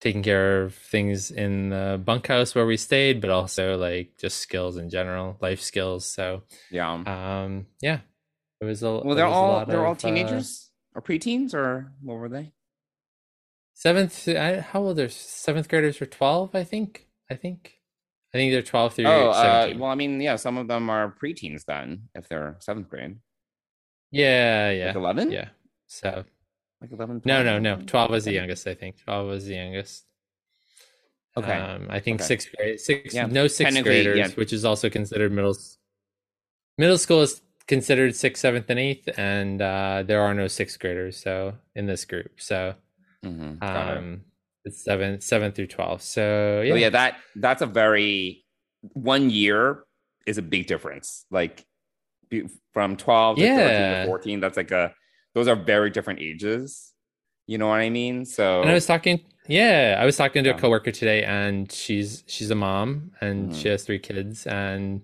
taking 0.00 0.22
care 0.22 0.62
of 0.62 0.74
things 0.74 1.30
in 1.30 1.70
the 1.70 2.00
bunkhouse 2.04 2.54
where 2.54 2.66
we 2.66 2.76
stayed, 2.76 3.20
but 3.20 3.30
also 3.30 3.76
like 3.76 4.12
just 4.18 4.38
skills 4.38 4.76
in 4.76 4.88
general, 4.90 5.36
life 5.40 5.60
skills. 5.60 6.06
So 6.06 6.42
Yeah. 6.70 6.94
um, 7.06 7.66
yeah, 7.82 8.00
it 8.60 8.64
was 8.64 8.82
a 8.82 9.00
well, 9.00 9.14
they're 9.14 9.26
all 9.26 9.66
they're 9.66 9.84
all 9.84 9.92
of, 9.92 9.98
uh, 10.04 10.08
teenagers 10.08 10.69
or 10.94 11.02
preteens 11.02 11.54
or 11.54 11.92
what 12.02 12.14
were 12.18 12.28
they? 12.28 12.52
seventh. 13.74 14.28
I, 14.28 14.60
how 14.60 14.80
old 14.82 14.98
are 14.98 15.08
seventh 15.08 15.68
graders? 15.68 16.00
Are 16.02 16.06
twelve? 16.06 16.54
I 16.54 16.64
think. 16.64 17.06
I 17.30 17.34
think. 17.34 17.78
I 18.34 18.38
think 18.38 18.52
they're 18.52 18.62
twelve 18.62 18.94
through 18.94 19.06
Oh, 19.06 19.30
uh, 19.30 19.72
well, 19.76 19.90
I 19.90 19.94
mean, 19.94 20.20
yeah, 20.20 20.36
some 20.36 20.56
of 20.58 20.68
them 20.68 20.88
are 20.90 21.14
preteens 21.22 21.64
then, 21.64 22.08
if 22.14 22.28
they're 22.28 22.56
seventh 22.60 22.88
grade, 22.88 23.16
yeah, 24.10 24.70
yeah, 24.70 24.86
like 24.88 24.96
eleven, 24.96 25.30
yeah. 25.32 25.48
So 25.86 26.24
like 26.80 26.92
eleven. 26.92 27.20
no, 27.24 27.42
12, 27.42 27.62
no, 27.62 27.76
no. 27.76 27.82
Twelve 27.86 28.10
was 28.10 28.24
the 28.24 28.32
youngest. 28.32 28.66
I 28.66 28.74
think 28.74 28.98
twelve 29.02 29.26
was 29.28 29.46
the 29.46 29.54
youngest. 29.54 30.04
Okay. 31.36 31.52
Um, 31.52 31.86
I 31.88 32.00
think 32.00 32.20
Okay. 32.20 32.26
sixth 32.28 32.48
grade, 32.56 32.80
six, 32.80 33.14
Yeah, 33.14 33.26
no 33.26 33.46
sixth 33.46 33.82
graders, 33.82 34.18
yeah. 34.18 34.28
which 34.34 34.52
is 34.52 34.64
also 34.64 34.90
considered 34.90 35.32
middle. 35.32 35.56
Middle 36.76 36.98
school 36.98 37.22
is 37.22 37.40
considered 37.70 38.14
sixth, 38.14 38.42
seventh, 38.42 38.68
and 38.68 38.78
eighth, 38.78 39.08
and 39.16 39.62
uh, 39.62 40.02
there 40.06 40.20
are 40.20 40.34
no 40.34 40.46
sixth 40.48 40.78
graders. 40.78 41.16
So 41.16 41.54
in 41.74 41.86
this 41.86 42.04
group, 42.04 42.32
so 42.36 42.74
Mhm, 43.24 43.56
it. 43.62 43.64
um, 43.64 44.20
it's 44.66 44.84
seven, 44.84 45.20
seven 45.22 45.52
through 45.52 45.68
twelve. 45.68 46.02
So 46.02 46.60
yeah, 46.60 46.74
Oh, 46.74 46.76
yeah, 46.76 46.90
that 46.90 47.16
that's 47.36 47.62
a 47.62 47.66
very 47.66 48.44
one 48.92 49.30
year 49.30 49.84
is 50.26 50.36
a 50.38 50.42
big 50.42 50.66
difference. 50.66 51.24
Like 51.30 51.64
from 52.74 52.96
twelve 52.96 53.38
to 53.38 53.46
thirteen 53.46 53.90
to 53.90 54.06
fourteen, 54.06 54.40
that's 54.40 54.56
like 54.56 54.70
a 54.70 54.92
those 55.34 55.48
are 55.48 55.56
very 55.56 55.90
different 55.90 56.20
ages. 56.20 56.92
You 57.46 57.58
know 57.58 57.68
what 57.68 57.80
I 57.80 57.90
mean? 57.90 58.24
So 58.24 58.62
And 58.62 58.70
I 58.70 58.74
was 58.74 58.86
talking, 58.86 59.20
yeah, 59.48 59.96
I 59.98 60.04
was 60.04 60.16
talking 60.16 60.44
to 60.44 60.50
Yeah. 60.50 60.56
a 60.56 60.58
coworker 60.58 60.92
today, 60.92 61.24
and 61.24 61.70
she's 61.72 62.22
she's 62.26 62.50
a 62.50 62.54
mom, 62.54 63.12
and 63.20 63.50
Mhm. 63.50 63.54
she 63.54 63.68
has 63.68 63.84
three 63.84 63.98
kids, 63.98 64.46
and 64.46 65.02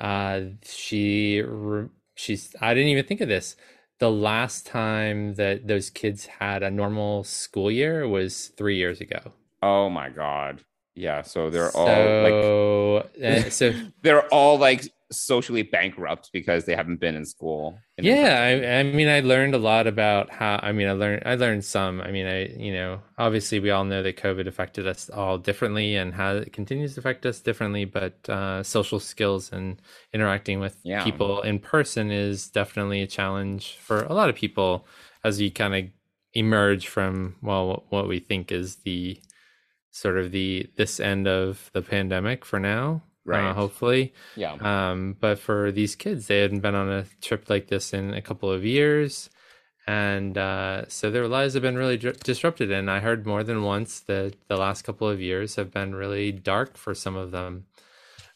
uh, 0.00 0.40
she 0.62 1.40
re- 1.42 1.88
she's 2.16 2.56
I 2.60 2.74
didn't 2.74 2.88
even 2.88 3.04
think 3.04 3.20
of 3.20 3.28
this. 3.28 3.54
The 3.98 4.10
last 4.10 4.66
time 4.66 5.34
that 5.34 5.68
those 5.68 5.88
kids 5.88 6.26
had 6.26 6.62
a 6.62 6.70
normal 6.70 7.24
school 7.24 7.70
year 7.70 8.06
was 8.08 8.48
three 8.48 8.76
years 8.76 9.00
ago. 9.00 9.32
oh 9.62 9.88
my 9.88 10.08
god, 10.10 10.64
yeah. 10.94 11.22
So 11.22 11.48
they're 11.50 11.70
all 11.76 11.86
like 11.86 13.44
so, 13.44 13.48
so 13.50 13.72
they're 14.02 14.26
all 14.28 14.58
like 14.58 14.82
socially 15.12 15.62
bankrupt 15.62 16.30
because 16.32 16.64
they 16.64 16.74
haven't 16.74 16.98
been 16.98 17.14
in 17.14 17.24
school. 17.24 17.78
in 17.96 18.04
yeah. 18.04 18.40
I, 18.42 18.80
I 18.80 18.82
mean 18.82 19.08
i 19.08 19.20
learned 19.20 19.54
a 19.54 19.58
lot 19.58 19.86
about 19.86 20.30
how 20.30 20.58
i 20.62 20.72
mean 20.72 20.88
i 20.88 20.92
learned 20.92 21.22
i 21.24 21.36
learned 21.36 21.64
some 21.64 22.00
i 22.00 22.10
mean 22.10 22.26
i 22.26 22.46
you 22.48 22.72
know 22.72 23.00
obviously 23.16 23.60
we 23.60 23.70
all 23.70 23.84
know 23.84 24.02
that 24.02 24.16
covid 24.16 24.48
affected 24.48 24.86
us 24.86 25.08
all 25.10 25.38
differently 25.38 25.94
and 25.96 26.12
how 26.12 26.34
it 26.36 26.52
continues 26.52 26.94
to 26.94 27.00
affect 27.00 27.24
us 27.24 27.38
differently 27.40 27.84
but 27.84 28.28
uh, 28.28 28.62
social 28.64 28.98
skills 28.98 29.52
and 29.52 29.80
interacting 30.12 30.58
with 30.60 30.76
Yeah. 30.82 31.04
people 31.04 31.40
in 31.42 31.60
person 31.60 32.10
is 32.10 32.48
definitely 32.48 33.00
a 33.02 33.06
challenge 33.06 33.76
for 33.80 34.02
a 34.04 34.12
lot 34.12 34.28
of 34.28 34.34
people 34.34 34.86
as 35.22 35.40
you 35.40 35.50
kind 35.52 35.74
of 35.74 35.84
emerge 36.34 36.88
from 36.88 37.36
well 37.42 37.84
what 37.90 38.08
we 38.08 38.18
think 38.18 38.50
is 38.50 38.76
the 38.84 39.20
sort 39.92 40.18
of 40.18 40.32
the 40.32 40.68
this 40.76 41.00
end 41.00 41.26
of 41.28 41.70
the 41.72 41.80
pandemic 41.80 42.44
for 42.44 42.58
now 42.60 43.02
Right. 43.26 43.50
uh, 43.50 43.54
hopefully 43.54 44.12
yeah. 44.36 44.56
um, 44.60 45.16
but 45.20 45.38
for 45.38 45.72
these 45.72 45.96
kids, 45.96 46.26
they 46.26 46.40
hadn't 46.40 46.60
been 46.60 46.74
on 46.74 46.90
a 46.90 47.06
trip 47.20 47.48
like 47.48 47.68
this 47.68 47.92
in 47.92 48.14
a 48.14 48.22
couple 48.22 48.50
of 48.50 48.64
years. 48.64 49.30
And 49.86 50.36
uh, 50.36 50.88
so 50.88 51.10
their 51.10 51.28
lives 51.28 51.54
have 51.54 51.62
been 51.62 51.76
really 51.76 51.96
dr- 51.96 52.18
disrupted. 52.20 52.70
And 52.72 52.90
I 52.90 53.00
heard 53.00 53.26
more 53.26 53.44
than 53.44 53.62
once 53.62 54.00
that 54.00 54.34
the 54.48 54.56
last 54.56 54.82
couple 54.82 55.08
of 55.08 55.20
years 55.20 55.54
have 55.56 55.70
been 55.70 55.94
really 55.94 56.32
dark 56.32 56.76
for 56.76 56.94
some 56.94 57.16
of 57.16 57.30
them. 57.30 57.66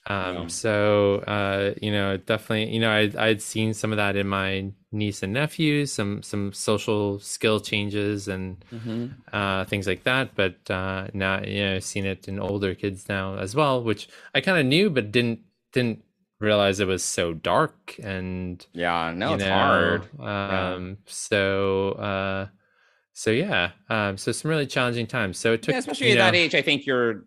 Um, 0.07 0.35
Yeah. 0.35 0.47
So, 0.49 1.17
uh, 1.27 1.75
you 1.81 1.93
know, 1.93 2.17
definitely, 2.17 2.73
you 2.75 2.81
know, 2.81 2.91
I, 2.91 3.11
I'd 3.19 3.43
seen 3.43 3.75
some 3.75 3.93
of 3.93 3.97
that 3.99 4.17
in 4.17 4.27
my 4.27 4.73
niece 4.93 5.23
and 5.23 5.33
nephews, 5.33 5.93
some, 5.93 6.23
some 6.23 6.53
social 6.53 7.19
skill 7.21 7.61
changes 7.61 8.27
and 8.29 8.65
Mhm. 8.73 9.11
uh, 9.33 9.65
things 9.67 9.87
like 9.87 10.05
that. 10.05 10.35
But 10.35 10.71
uh, 10.71 11.09
now, 11.13 11.43
you 11.43 11.63
know, 11.65 11.77
I've 11.77 11.85
seen 11.85 12.07
it 12.07 12.29
in 12.29 12.41
older 12.41 12.75
kids 12.75 13.09
now 13.09 13.37
as 13.37 13.55
well, 13.55 13.83
which 13.83 14.09
I 14.35 14.41
kind 14.41 14.59
of 14.59 14.67
knew, 14.67 14.91
but 14.91 15.13
didn't 15.13 15.41
didn't 15.73 16.03
realize 16.41 16.81
it 16.81 16.89
was 16.89 17.05
so 17.05 17.35
dark 17.35 17.95
and 18.03 18.67
Yeah. 18.73 19.13
No, 19.15 19.35
it's 19.35 19.45
know, 19.45 19.51
hard. 19.51 20.21
Um, 20.21 20.99
so 21.07 21.93
uh, 21.93 22.49
so 23.13 23.31
yeah, 23.31 23.73
um, 23.89 24.17
so 24.17 24.33
some 24.33 24.51
really 24.51 24.67
challenging 24.67 25.07
times. 25.07 25.39
So 25.39 25.53
it 25.53 25.63
took, 25.63 25.75
yeah, 25.75 25.79
especially 25.79 26.13
at 26.13 26.19
that 26.19 26.35
age, 26.35 26.55
I 26.55 26.63
think 26.63 26.87
you're 26.87 27.25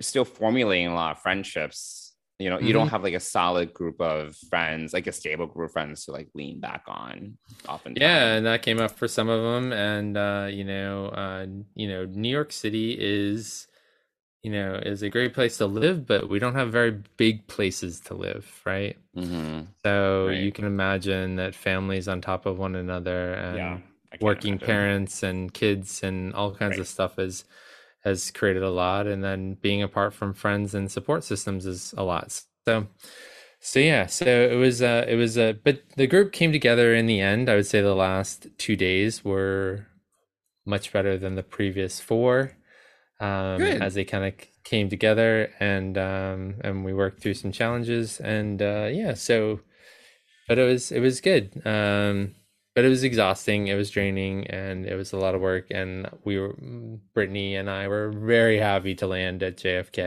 still 0.00 0.24
formulating 0.24 0.88
a 0.88 0.94
lot 0.94 1.12
of 1.12 1.22
friendships. 1.22 2.07
You 2.38 2.50
know, 2.50 2.58
you 2.60 2.72
don't 2.72 2.88
have 2.88 3.02
like 3.02 3.14
a 3.14 3.20
solid 3.20 3.74
group 3.74 4.00
of 4.00 4.36
friends, 4.36 4.92
like 4.92 5.06
a 5.08 5.12
stable 5.12 5.46
group 5.46 5.68
of 5.70 5.72
friends 5.72 6.04
to 6.04 6.12
like 6.12 6.28
lean 6.34 6.60
back 6.60 6.84
on. 6.86 7.36
Often, 7.66 7.96
Yeah, 7.96 8.34
and 8.36 8.46
that 8.46 8.62
came 8.62 8.78
up 8.80 8.96
for 8.96 9.08
some 9.08 9.28
of 9.28 9.42
them, 9.42 9.72
and 9.72 10.16
uh, 10.16 10.48
you 10.50 10.64
know, 10.64 11.06
uh, 11.08 11.46
you 11.74 11.88
know, 11.88 12.04
New 12.06 12.28
York 12.30 12.52
City 12.52 12.96
is, 12.98 13.66
you 14.42 14.52
know, 14.52 14.74
is 14.76 15.02
a 15.02 15.10
great 15.10 15.34
place 15.34 15.58
to 15.58 15.66
live, 15.66 16.06
but 16.06 16.28
we 16.30 16.38
don't 16.40 16.54
have 16.56 16.72
very 16.72 16.92
big 17.18 17.46
places 17.48 18.00
to 18.02 18.14
live, 18.14 18.62
right? 18.66 18.98
hmm 19.14 19.68
So 19.84 20.28
Right. 20.28 20.30
you 20.30 20.52
can 20.52 20.64
imagine 20.66 21.36
that 21.36 21.54
families 21.54 22.08
on 22.08 22.20
top 22.20 22.46
of 22.46 22.58
one 22.58 22.74
another 22.76 23.34
and 23.34 23.56
yeah, 23.56 23.78
working 24.20 24.58
imagine. 24.60 24.60
parents 24.60 25.22
and 25.22 25.52
kids 25.54 26.02
and 26.02 26.34
all 26.34 26.54
kinds 26.54 26.78
Right. 26.78 26.80
of 26.80 26.88
stuff 26.88 27.16
has 27.16 27.44
has 28.04 28.30
created 28.30 28.62
a 28.62 28.70
lot 28.70 29.06
and 29.06 29.22
then 29.22 29.54
being 29.54 29.82
apart 29.82 30.14
from 30.14 30.32
friends 30.32 30.74
and 30.74 30.90
support 30.90 31.24
systems 31.24 31.66
is 31.66 31.94
a 31.96 32.02
lot. 32.02 32.42
So 32.66 32.86
so 33.60 33.80
yeah 33.80 34.06
so 34.06 34.24
it 34.24 34.54
was 34.54 34.80
uh 34.82 35.04
it 35.08 35.16
was 35.16 35.36
uh 35.36 35.52
but 35.64 35.82
the 35.96 36.06
group 36.06 36.32
came 36.32 36.52
together 36.52 36.94
in 36.94 37.06
the 37.06 37.20
end. 37.20 37.48
I 37.48 37.56
would 37.56 37.66
say 37.66 37.80
the 37.80 37.94
last 37.94 38.46
two 38.56 38.76
days 38.76 39.24
were 39.24 39.86
much 40.64 40.92
better 40.92 41.18
than 41.18 41.34
the 41.34 41.42
previous 41.42 41.98
four 41.98 42.52
um 43.20 43.58
Good. 43.58 43.82
as 43.82 43.94
they 43.94 44.04
kind 44.04 44.24
of 44.24 44.34
came 44.62 44.88
together 44.88 45.52
and 45.58 45.98
um 45.98 46.54
and 46.62 46.84
we 46.84 46.92
worked 46.92 47.20
through 47.20 47.34
some 47.34 47.50
challenges 47.50 48.20
and 48.20 48.62
uh 48.62 48.88
yeah 48.92 49.14
so 49.14 49.60
but 50.46 50.58
it 50.58 50.64
was 50.64 50.90
it 50.90 51.00
was 51.00 51.20
good. 51.20 51.60
Um 51.64 52.34
but 52.78 52.84
it 52.84 52.88
was 52.88 53.02
exhausting 53.02 53.66
it 53.66 53.74
was 53.74 53.90
draining 53.90 54.46
and 54.46 54.86
it 54.86 54.94
was 54.94 55.12
a 55.12 55.16
lot 55.16 55.34
of 55.34 55.40
work 55.40 55.66
and 55.72 56.08
we 56.24 56.38
were 56.38 56.54
brittany 57.12 57.56
and 57.56 57.68
i 57.68 57.88
were 57.88 58.10
very 58.12 58.58
happy 58.58 58.94
to 58.94 59.04
land 59.08 59.42
at 59.42 59.56
jfk 59.56 59.98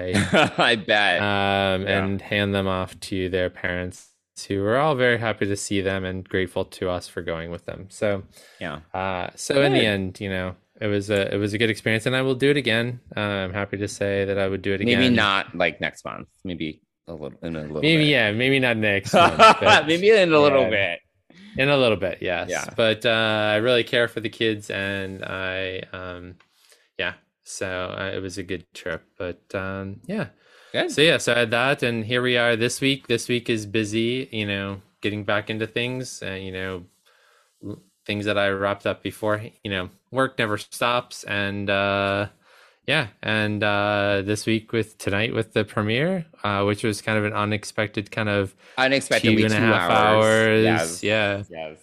I 0.58 0.75
bet. 0.78 1.22
um, 1.22 1.82
Yeah. 1.84 1.98
and 2.06 2.22
hand 2.22 2.56
them 2.56 2.68
off 2.68 2.98
to 3.12 3.28
their 3.28 3.50
parents 3.50 4.08
who 4.48 4.62
were 4.63 4.78
all 4.78 4.96
very 4.96 5.18
happy 5.18 5.46
to 5.48 5.58
see 5.58 5.82
them 5.82 6.06
and 6.06 6.18
grateful 6.28 6.63
to 6.66 6.90
us 6.90 7.10
for 7.10 7.22
going 7.22 7.51
with 7.51 7.66
them 7.66 7.88
so 7.90 8.24
yeah. 8.60 8.80
uh, 8.94 9.30
so 9.36 9.62
in 9.62 9.74
the 9.74 9.86
end 9.86 10.20
you 10.22 10.30
know 10.30 10.56
it 10.80 10.88
was 10.88 11.10
a 11.10 11.34
it 11.34 11.38
was 11.38 11.54
a 11.54 11.58
good 11.58 11.70
experience 11.70 12.06
and 12.06 12.16
i 12.16 12.22
will 12.22 12.36
do 12.36 12.50
it 12.50 12.58
again 12.58 13.00
uh, 13.18 13.20
i'm 13.20 13.54
happy 13.54 13.78
to 13.78 13.88
say 13.88 14.24
that 14.25 14.38
i 14.40 14.48
would 14.48 14.62
do 14.62 14.74
it 14.74 14.80
again 14.82 15.00
Maybe 15.00 15.13
not 15.13 15.54
like 15.56 15.82
next 15.82 16.06
month. 16.06 16.28
Maybe 16.46 16.82
a 17.08 17.13
little 17.13 17.38
in 17.44 17.56
a 17.56 17.62
little 17.62 17.82
maybe 17.82 18.04
bit. 18.04 18.10
yeah 18.16 18.32
maybe 18.32 18.60
not 18.60 18.78
next 18.78 19.13
month, 19.22 19.38
but- 19.38 19.86
maybe 19.88 20.10
in 20.10 20.32
a 20.34 20.40
little 20.40 20.63
Yeah. 20.63 20.70
bit. 20.70 21.00
In 21.58 21.70
a 21.70 21.77
little 21.77 21.98
bit 21.98 22.20
yes 22.22 22.50
Yeah. 22.50 22.70
but 22.75 23.05
uh 23.05 23.50
i 23.53 23.55
really 23.58 23.84
care 23.84 24.08
for 24.08 24.20
the 24.22 24.29
kids 24.29 24.70
and 24.70 25.24
i 25.25 25.81
um 25.93 26.36
yeah 26.98 27.13
so 27.43 27.96
uh, 27.98 28.12
it 28.13 28.20
was 28.22 28.38
a 28.38 28.43
good 28.43 28.65
trip 28.74 29.03
but 29.17 29.41
um 29.53 30.00
yeah 30.05 30.27
Good. 30.72 30.91
so 30.91 31.01
yeah 31.01 31.17
so 31.17 31.34
i 31.34 31.39
had 31.39 31.51
that 31.51 31.84
and 31.84 32.05
here 32.05 32.22
we 32.22 32.38
are 32.38 32.55
this 32.55 32.79
week 32.79 33.08
this 33.08 33.27
week 33.27 33.50
is 33.50 33.65
busy 33.65 34.29
you 34.31 34.46
know 34.48 34.81
getting 35.01 35.24
back 35.24 35.50
into 35.50 35.67
things 35.67 36.22
and 36.22 36.43
you 36.43 36.51
know 36.51 36.86
things 38.05 38.25
that 38.25 38.38
i 38.38 38.50
wrapped 38.50 38.86
up 38.88 39.03
before 39.03 39.41
you 39.63 39.72
know 39.72 39.89
work 40.12 40.38
never 40.39 40.58
stops 40.58 41.24
and 41.25 41.70
uh 41.70 42.27
yeah 42.92 43.08
and 43.24 43.64
uh 43.64 44.22
this 44.26 44.46
week 44.46 44.74
with 44.74 44.98
tonight 44.98 45.34
with 45.34 45.54
the 45.54 45.64
premiere 45.64 46.26
uh 46.44 46.62
which 46.64 46.84
was 46.84 47.02
kind 47.02 47.18
of 47.18 47.24
an 47.26 47.34
unexpected 47.34 48.12
kind 48.12 48.28
of 48.38 48.54
Unexpectedly 48.78 49.38
two 49.38 49.46
and 49.46 49.54
a 49.54 49.60
half 49.60 49.90
hours. 49.90 50.66
hours 50.66 51.04
Yes. 51.04 51.04
yeah 51.04 51.44
Yes. 51.50 51.78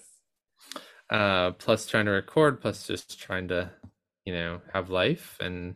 uh 1.11 1.53
plus 1.53 1.87
trying 1.87 2.05
to 2.07 2.11
record 2.12 2.61
plus 2.61 2.87
just 2.87 3.19
trying 3.21 3.49
to 3.49 3.71
you 4.27 4.35
know 4.35 4.61
have 4.75 4.91
life 4.91 5.37
and 5.41 5.75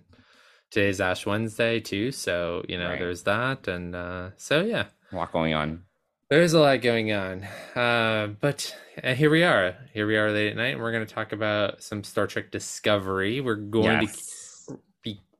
today's 0.71 1.01
ash 1.01 1.25
wednesday 1.25 1.81
too 1.81 2.13
so 2.13 2.63
you 2.69 2.77
know 2.79 2.91
Right. 2.91 2.99
there's 2.99 3.23
that 3.23 3.69
and 3.69 3.95
uh 3.97 4.31
so 4.37 4.63
yeah 4.63 4.87
A 5.13 5.17
lot 5.17 5.33
going 5.33 5.55
on. 5.55 5.83
there's 6.29 6.53
a 6.53 6.61
lot 6.61 6.81
going 6.83 7.11
on 7.13 7.45
uh 7.75 8.29
but 8.41 8.75
uh, 9.03 9.15
here 9.15 9.31
we 9.31 9.43
are 9.45 9.75
here 9.95 10.07
we 10.07 10.17
are 10.19 10.31
late 10.31 10.51
at 10.51 10.57
night 10.57 10.75
and 10.75 10.81
we're 10.83 10.93
going 10.93 11.07
to 11.07 11.15
talk 11.15 11.33
about 11.33 11.83
some 11.83 12.05
star 12.05 12.27
trek 12.27 12.51
discovery 12.51 13.41
we're 13.41 13.55
going 13.55 14.01
to 14.01 14.05
Yes. 14.07 14.17
be 14.17 14.23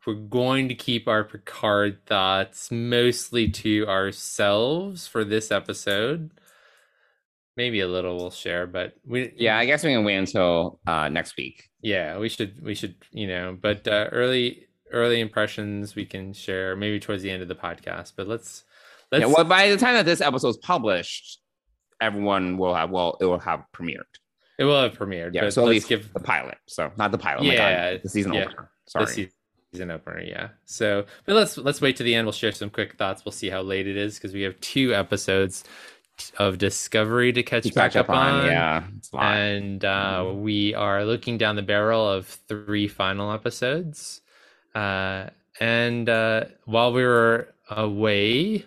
we're 0.07 0.15
going 0.15 0.69
to 0.69 0.75
keep 0.75 1.09
our 1.09 1.25
Picard 1.25 2.05
thoughts 2.07 2.71
mostly 2.71 3.49
to 3.51 3.87
ourselves 3.89 5.07
for 5.07 5.25
this 5.25 5.51
episode. 5.51 6.31
Maybe 7.57 7.81
a 7.81 7.87
little 7.89 8.17
we'll 8.17 8.31
share, 8.31 8.67
but 8.67 8.95
we 9.07 9.33
Yeah, 9.37 9.59
I 9.59 9.67
guess 9.67 9.85
we 9.85 9.93
can 9.93 10.05
wait 10.05 10.17
until 10.17 10.81
uh, 10.87 11.09
next 11.09 11.37
week. 11.37 11.69
yeah 11.83 12.17
we 12.19 12.29
should 12.29 12.63
we 12.63 12.75
should 12.75 12.95
you 13.11 13.27
know 13.27 13.59
but 13.61 13.87
uh, 13.89 14.09
early 14.13 14.67
early 14.93 15.21
impressions 15.21 15.95
we 15.97 16.05
can 16.07 16.33
share 16.33 16.77
maybe 16.77 17.01
towards 17.01 17.23
the 17.23 17.31
end 17.31 17.43
of 17.43 17.49
the 17.49 17.55
podcast. 17.55 18.13
But 18.17 18.27
let's 18.29 18.65
let's 19.11 19.21
Yeah, 19.23 19.27
well, 19.33 19.45
by 19.45 19.69
the 19.69 19.77
time 19.77 19.95
that 19.95 20.07
this 20.07 20.21
episode 20.21 20.49
is 20.49 20.57
published, 20.59 21.41
everyone 22.01 22.57
will 22.59 22.75
have 22.75 22.91
well, 22.91 23.17
it 23.21 23.27
will 23.27 23.39
have 23.39 23.65
premiered. 23.75 24.09
it 24.59 24.65
will 24.65 24.81
have 24.83 24.93
premiered. 24.99 25.31
Yeah, 25.35 25.49
so 25.51 25.63
at 25.63 25.67
let's 25.67 25.75
least 25.75 25.89
give 25.89 26.13
the 26.13 26.21
pilot. 26.21 26.59
So 26.69 26.91
not 26.97 27.11
the 27.13 27.19
pilot. 27.19 27.41
oh 27.43 27.45
my 27.45 27.53
Yeah, 27.55 27.93
God, 27.93 28.01
the 28.03 28.09
season 28.09 28.33
yeah. 28.33 28.49
Sorry. 28.89 29.31
Season 29.73 29.91
opener. 29.91 30.21
Yeah. 30.21 30.49
So, 30.65 31.07
but 31.25 31.35
let's 31.35 31.57
let's 31.59 31.81
wait 31.81 31.97
to 31.97 32.03
the 32.03 32.15
end. 32.15 32.27
We'll 32.27 32.33
share 32.33 32.53
some 32.53 32.71
quick 32.71 32.95
thoughts. 32.97 33.25
We'll 33.25 33.33
see 33.33 33.49
how 33.51 33.63
late 33.63 33.87
it 33.87 33.97
is 33.97 34.15
because 34.17 34.33
we 34.35 34.43
have 34.43 34.59
two 34.61 34.95
episodes 34.95 35.65
of 36.39 36.59
Discovery 36.59 37.33
to 37.33 37.43
catch 37.43 37.65
To 37.65 37.73
back 37.73 37.93
catch 37.93 37.97
up 38.01 38.11
on, 38.11 38.41
on. 38.41 38.47
yeah, 38.47 38.85
it's 38.99 39.11
a 39.13 39.17
lot. 39.17 39.35
and 39.37 39.85
uh, 39.85 40.31
we 40.35 40.75
are 40.75 41.05
looking 41.05 41.39
down 41.39 41.57
the 41.57 41.63
barrel 41.63 42.07
of 42.09 42.27
three 42.27 42.87
final 42.87 43.33
episodes. 43.33 44.21
Uh, 44.75 45.29
and 45.61 46.09
uh, 46.09 46.45
while 46.67 46.93
we 46.93 47.03
were 47.03 47.49
away, 47.71 48.67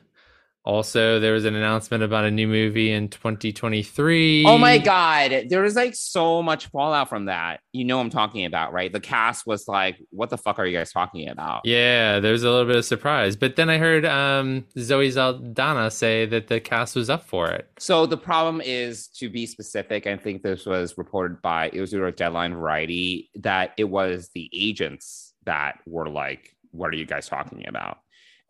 also 0.65 1.19
there 1.19 1.34
was 1.34 1.45
an 1.45 1.55
announcement 1.55 2.03
about 2.03 2.25
a 2.25 2.31
new 2.31 2.48
movie 2.48 2.91
in 2.91 3.07
2023. 3.10 4.45
Oh 4.45 4.57
my 4.57 4.79
god, 4.79 5.45
there 5.50 5.62
was 5.62 5.75
like 5.75 5.95
so 5.95 6.41
much 6.41 6.67
fallout 6.67 7.07
from 7.07 7.25
that. 7.25 7.60
You 7.72 7.86
know 7.86 7.98
what 7.98 8.03
I'm 8.03 8.10
talking 8.10 8.45
about, 8.45 8.74
right? 8.74 8.91
The 8.91 9.00
cast 9.00 9.45
was 9.45 9.67
like, 9.67 9.98
"What 10.10 10.29
the 10.29 10.38
fuck 10.38 10.57
are 10.57 10.65
you 10.65 10.75
guys 10.75 10.91
talking 10.91 11.29
about?" 11.29 11.62
Yeah, 11.65 12.19
there 12.19 12.31
was 12.31 12.43
a 12.43 12.50
little 12.50 12.65
bit 12.65 12.77
of 12.77 12.86
surprise, 12.86 13.36
but 13.36 13.55
then 13.55 13.69
I 13.69 13.77
heard 13.77 14.05
um, 14.05 14.65
Zoe 14.77 15.12
Saldana 15.12 15.91
say 15.91 16.25
that 16.25 16.48
the 16.48 16.60
cast 16.60 16.95
was 16.95 17.10
up 17.10 17.25
for 17.25 17.50
it. 17.50 17.69
So 17.77 18.05
the 18.05 18.17
problem 18.17 18.62
is, 18.62 19.07
to 19.19 19.29
be 19.29 19.45
specific, 19.45 20.07
I 20.07 20.17
think 20.17 20.41
this 20.41 20.65
was 20.65 20.98
reported 20.98 21.41
by 21.41 21.69
it 21.72 21.79
was 21.79 21.93
a 21.93 22.12
Deadline 22.12 22.55
Variety 22.55 23.29
that 23.36 23.72
it 23.77 23.86
was 23.86 24.29
the 24.34 24.50
agents 24.53 25.34
that 25.45 25.79
were 25.86 26.10
like, 26.10 26.55
"What 26.72 26.91
are 26.91 26.98
you 26.98 27.05
guys 27.05 27.27
talking 27.27 27.67
about?" 27.67 28.00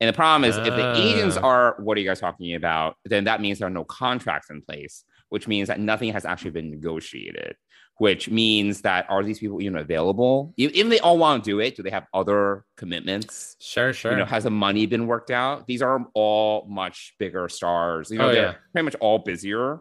And 0.05 0.13
the 0.13 0.17
problem 0.17 0.47
is, 0.49 0.55
if 0.57 0.75
the 0.75 0.93
agents 0.95 1.37
Ah. 1.37 1.41
are, 1.47 1.75
"What 1.79 1.97
are 1.97 2.01
you 2.01 2.07
guys 2.07 2.19
talking 2.19 2.53
about?" 2.55 2.95
then 3.05 3.23
that 3.23 3.41
means 3.41 3.57
there 3.59 3.67
are 3.67 3.71
no 3.71 3.83
contracts 3.85 4.49
in 4.51 4.61
place, 4.61 5.03
which 5.29 5.47
means 5.47 5.67
that 5.69 5.79
nothing 5.79 6.13
has 6.13 6.25
actually 6.25 6.51
been 6.51 6.69
negotiated. 6.69 7.55
Which 7.97 8.29
means 8.29 8.81
that 8.81 9.05
are 9.09 9.23
these 9.23 9.39
people 9.39 9.61
even 9.61 9.77
available? 9.77 10.53
If 10.57 10.89
they 10.89 10.99
all 10.99 11.17
want 11.17 11.45
to 11.45 11.49
do 11.49 11.59
it, 11.61 11.77
do 11.77 11.81
they 11.81 11.89
have 11.91 12.05
other 12.13 12.65
commitments? 12.75 13.55
Sure, 13.61 13.93
sure. 13.93 14.11
You 14.11 14.17
know, 14.17 14.25
has 14.25 14.43
the 14.43 14.49
money 14.49 14.85
been 14.85 15.07
worked 15.07 15.31
out? 15.31 15.65
These 15.65 15.81
are 15.81 16.05
all 16.13 16.65
much 16.69 17.15
bigger 17.19 17.47
stars. 17.47 18.11
You 18.11 18.17
know, 18.17 18.29
Oh, 18.29 18.33
they're 18.33 18.43
yeah. 18.47 18.55
pretty 18.73 18.83
much 18.83 18.95
all 18.95 19.19
busier. 19.19 19.79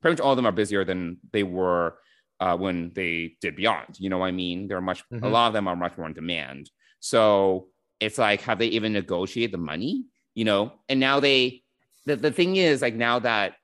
Pretty 0.00 0.12
much 0.12 0.20
all 0.20 0.30
of 0.32 0.36
them 0.36 0.46
are 0.46 0.52
busier 0.52 0.84
than 0.84 1.18
they 1.32 1.42
were 1.42 1.98
uh, 2.38 2.56
when 2.56 2.92
they 2.94 3.36
did 3.40 3.56
Beyond. 3.56 3.98
You 3.98 4.10
know 4.10 4.18
what 4.18 4.26
I 4.26 4.30
mean? 4.32 4.68
They're 4.68 4.80
much. 4.80 5.02
A 5.10 5.14
Mhm. 5.14 5.30
lot 5.32 5.48
of 5.48 5.52
them 5.54 5.66
are 5.66 5.74
much 5.74 5.96
more 5.98 6.06
in 6.06 6.12
demand. 6.12 6.70
So 7.00 7.68
it's 8.00 8.18
like, 8.18 8.42
have 8.42 8.58
they 8.58 8.68
even 8.68 8.92
negotiated 8.92 9.52
the 9.52 9.58
money? 9.58 10.04
You 10.34 10.44
know, 10.44 10.72
and 10.88 11.00
now 11.00 11.20
they. 11.20 11.62
The, 12.04 12.16
the 12.16 12.30
thing 12.30 12.56
is, 12.56 12.82
like 12.82 12.94
now 12.94 13.18
that 13.20 13.54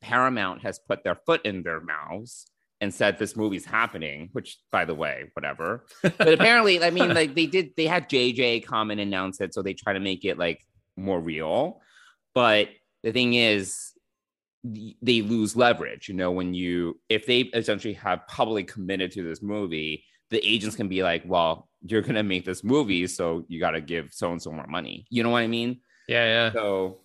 Paramount 0.00 0.62
has 0.62 0.78
put 0.78 1.04
their 1.04 1.14
foot 1.14 1.44
in 1.46 1.62
their 1.62 1.80
mouths 1.80 2.50
and 2.80 2.92
said 2.92 3.18
this 3.18 3.36
movie's 3.36 3.64
happening, 3.64 4.28
which 4.32 4.58
by 4.70 4.84
the 4.84 4.94
way, 4.94 5.30
whatever. 5.32 5.86
But 6.02 6.32
apparently, 6.32 6.82
I 6.82 6.90
mean, 6.90 7.14
like 7.14 7.34
they 7.34 7.46
did, 7.46 7.70
they 7.76 7.86
had 7.86 8.08
JJ 8.08 8.66
come 8.66 8.90
and 8.90 9.00
announce 9.00 9.40
it, 9.40 9.54
so 9.54 9.62
they 9.62 9.74
try 9.74 9.94
to 9.94 10.00
make 10.00 10.24
it 10.24 10.38
like 10.38 10.66
more 10.96 11.20
real. 11.20 11.80
But 12.34 12.68
the 13.02 13.12
thing 13.12 13.34
is, 13.34 13.92
they 14.64 15.22
lose 15.22 15.56
leverage. 15.56 16.08
You 16.08 16.14
know, 16.14 16.32
when 16.32 16.52
you 16.54 17.00
if 17.08 17.26
they 17.26 17.40
essentially 17.40 17.94
have 17.94 18.26
publicly 18.26 18.64
committed 18.64 19.12
to 19.12 19.22
this 19.22 19.42
movie, 19.42 20.04
the 20.30 20.44
agents 20.46 20.76
can 20.76 20.88
be 20.88 21.02
like, 21.02 21.22
"Well, 21.24 21.68
you're 21.88 22.02
gonna 22.02 22.22
make 22.22 22.44
this 22.44 22.62
movie, 22.64 23.06
so 23.06 23.44
you 23.48 23.60
got 23.60 23.72
to 23.72 23.80
give 23.80 24.08
so 24.12 24.30
and 24.32 24.40
so 24.42 24.50
more 24.52 24.66
money." 24.66 25.06
You 25.10 25.22
know 25.22 25.30
what 25.30 25.42
I 25.42 25.46
mean? 25.46 25.80
yeah, 26.08 26.24
yeah. 26.24 26.52
So 26.52 27.00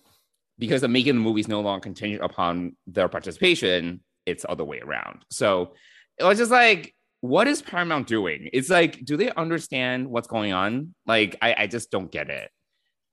because 0.58 0.82
of 0.82 0.90
making 0.90 1.14
the 1.14 1.20
movies 1.20 1.48
no 1.48 1.60
longer 1.60 1.80
contingent 1.82 2.22
upon 2.22 2.76
their 2.86 3.08
participation, 3.08 4.00
it's 4.26 4.46
other 4.48 4.64
way 4.64 4.78
around. 4.80 5.24
So 5.30 5.74
it 6.18 6.24
was 6.24 6.38
just 6.38 6.52
like, 6.52 6.94
what 7.20 7.48
is 7.48 7.62
Paramount 7.62 8.06
doing? 8.06 8.48
It's 8.52 8.70
like, 8.70 9.04
do 9.04 9.16
they 9.16 9.30
understand 9.32 10.08
what's 10.08 10.28
going 10.28 10.52
on? 10.52 10.94
Like, 11.06 11.36
I, 11.42 11.54
I 11.58 11.66
just 11.66 11.90
don't 11.90 12.12
get 12.12 12.30
it. 12.30 12.48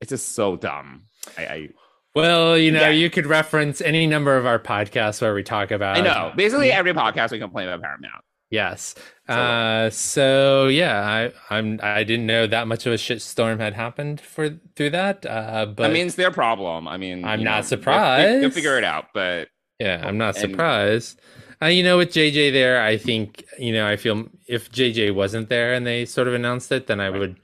It's 0.00 0.10
just 0.10 0.34
so 0.34 0.54
dumb. 0.56 1.04
I, 1.36 1.42
I, 1.44 1.68
Well, 2.14 2.56
you 2.56 2.70
know, 2.70 2.82
Yeah. 2.82 2.90
you 2.90 3.10
could 3.10 3.26
reference 3.26 3.80
any 3.80 4.06
number 4.06 4.36
of 4.36 4.46
our 4.46 4.58
podcasts 4.60 5.20
where 5.20 5.34
we 5.34 5.42
talk 5.42 5.70
about. 5.72 5.96
I 5.96 6.00
know. 6.02 6.32
Basically, 6.36 6.70
every 6.70 6.92
podcast 6.92 7.32
we 7.32 7.38
complain 7.40 7.66
about 7.68 7.82
Paramount. 7.82 8.22
Yes. 8.50 8.94
Uh, 9.30 9.90
so 9.90 10.66
yeah, 10.68 11.32
I 11.50 11.54
I'm 11.54 11.78
I 11.82 12.04
didn't 12.04 12.26
know 12.26 12.46
that 12.46 12.66
much 12.66 12.86
of 12.86 12.92
a 12.92 12.96
shitstorm 12.96 13.58
had 13.60 13.74
happened 13.74 14.20
for 14.20 14.58
through 14.76 14.90
that. 14.90 15.24
Uh, 15.26 15.66
but 15.66 15.90
I 15.90 15.92
mean, 15.92 16.06
it's 16.06 16.16
their 16.16 16.30
problem. 16.30 16.88
I 16.88 16.96
mean, 16.96 17.24
I'm 17.24 17.42
not 17.42 17.62
know, 17.64 17.68
surprised. 17.68 18.28
They'll, 18.28 18.40
they'll 18.42 18.50
figure 18.50 18.78
it 18.78 18.84
out. 18.84 19.06
But 19.14 19.48
yeah, 19.78 20.02
I'm 20.04 20.18
not 20.18 20.36
and- 20.36 20.50
surprised. 20.50 21.20
Uh, 21.62 21.66
you 21.66 21.82
know, 21.82 21.98
with 21.98 22.10
JJ 22.10 22.52
there, 22.52 22.82
I 22.82 22.96
think 22.96 23.44
you 23.58 23.72
know 23.72 23.86
I 23.86 23.96
feel 23.96 24.26
if 24.46 24.70
JJ 24.72 25.14
wasn't 25.14 25.48
there 25.50 25.74
and 25.74 25.86
they 25.86 26.06
sort 26.06 26.26
of 26.26 26.34
announced 26.34 26.72
it, 26.72 26.86
then 26.86 27.00
I 27.00 27.08
Right. 27.10 27.18
would. 27.20 27.40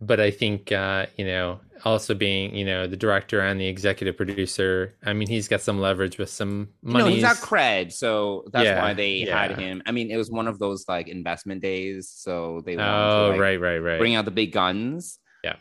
But 0.00 0.18
I 0.18 0.32
think 0.32 0.72
uh, 0.72 1.06
you 1.16 1.24
know, 1.24 1.60
also 1.84 2.14
being 2.14 2.54
you 2.54 2.64
know 2.64 2.86
the 2.86 2.96
director 2.96 3.40
and 3.40 3.60
the 3.60 3.66
executive 3.66 4.16
producer, 4.16 4.94
I 5.04 5.12
mean, 5.12 5.28
he's 5.28 5.48
got 5.48 5.60
some 5.60 5.80
leverage 5.80 6.18
with 6.18 6.30
some 6.30 6.68
money. 6.82 7.04
No, 7.04 7.10
he's 7.10 7.22
got 7.22 7.36
cred, 7.36 7.92
so 7.92 8.44
that's 8.52 8.64
Yeah, 8.64 8.82
why 8.82 8.94
they 8.94 9.10
yeah. 9.26 9.40
had 9.46 9.58
him. 9.58 9.82
I 9.86 9.92
mean, 9.92 10.10
it 10.10 10.16
was 10.16 10.30
one 10.30 10.46
of 10.48 10.58
those 10.58 10.84
like 10.88 11.08
investment 11.08 11.62
days, 11.62 12.08
so 12.08 12.62
they 12.64 12.76
wanted 12.76 12.90
Oh, 12.90 13.26
to 13.26 13.30
like, 13.32 13.40
right, 13.40 13.60
right, 13.60 13.78
right. 13.78 13.98
bring 13.98 14.14
out 14.14 14.24
the 14.24 14.30
big 14.30 14.52
guns. 14.52 15.18
yeah. 15.44 15.56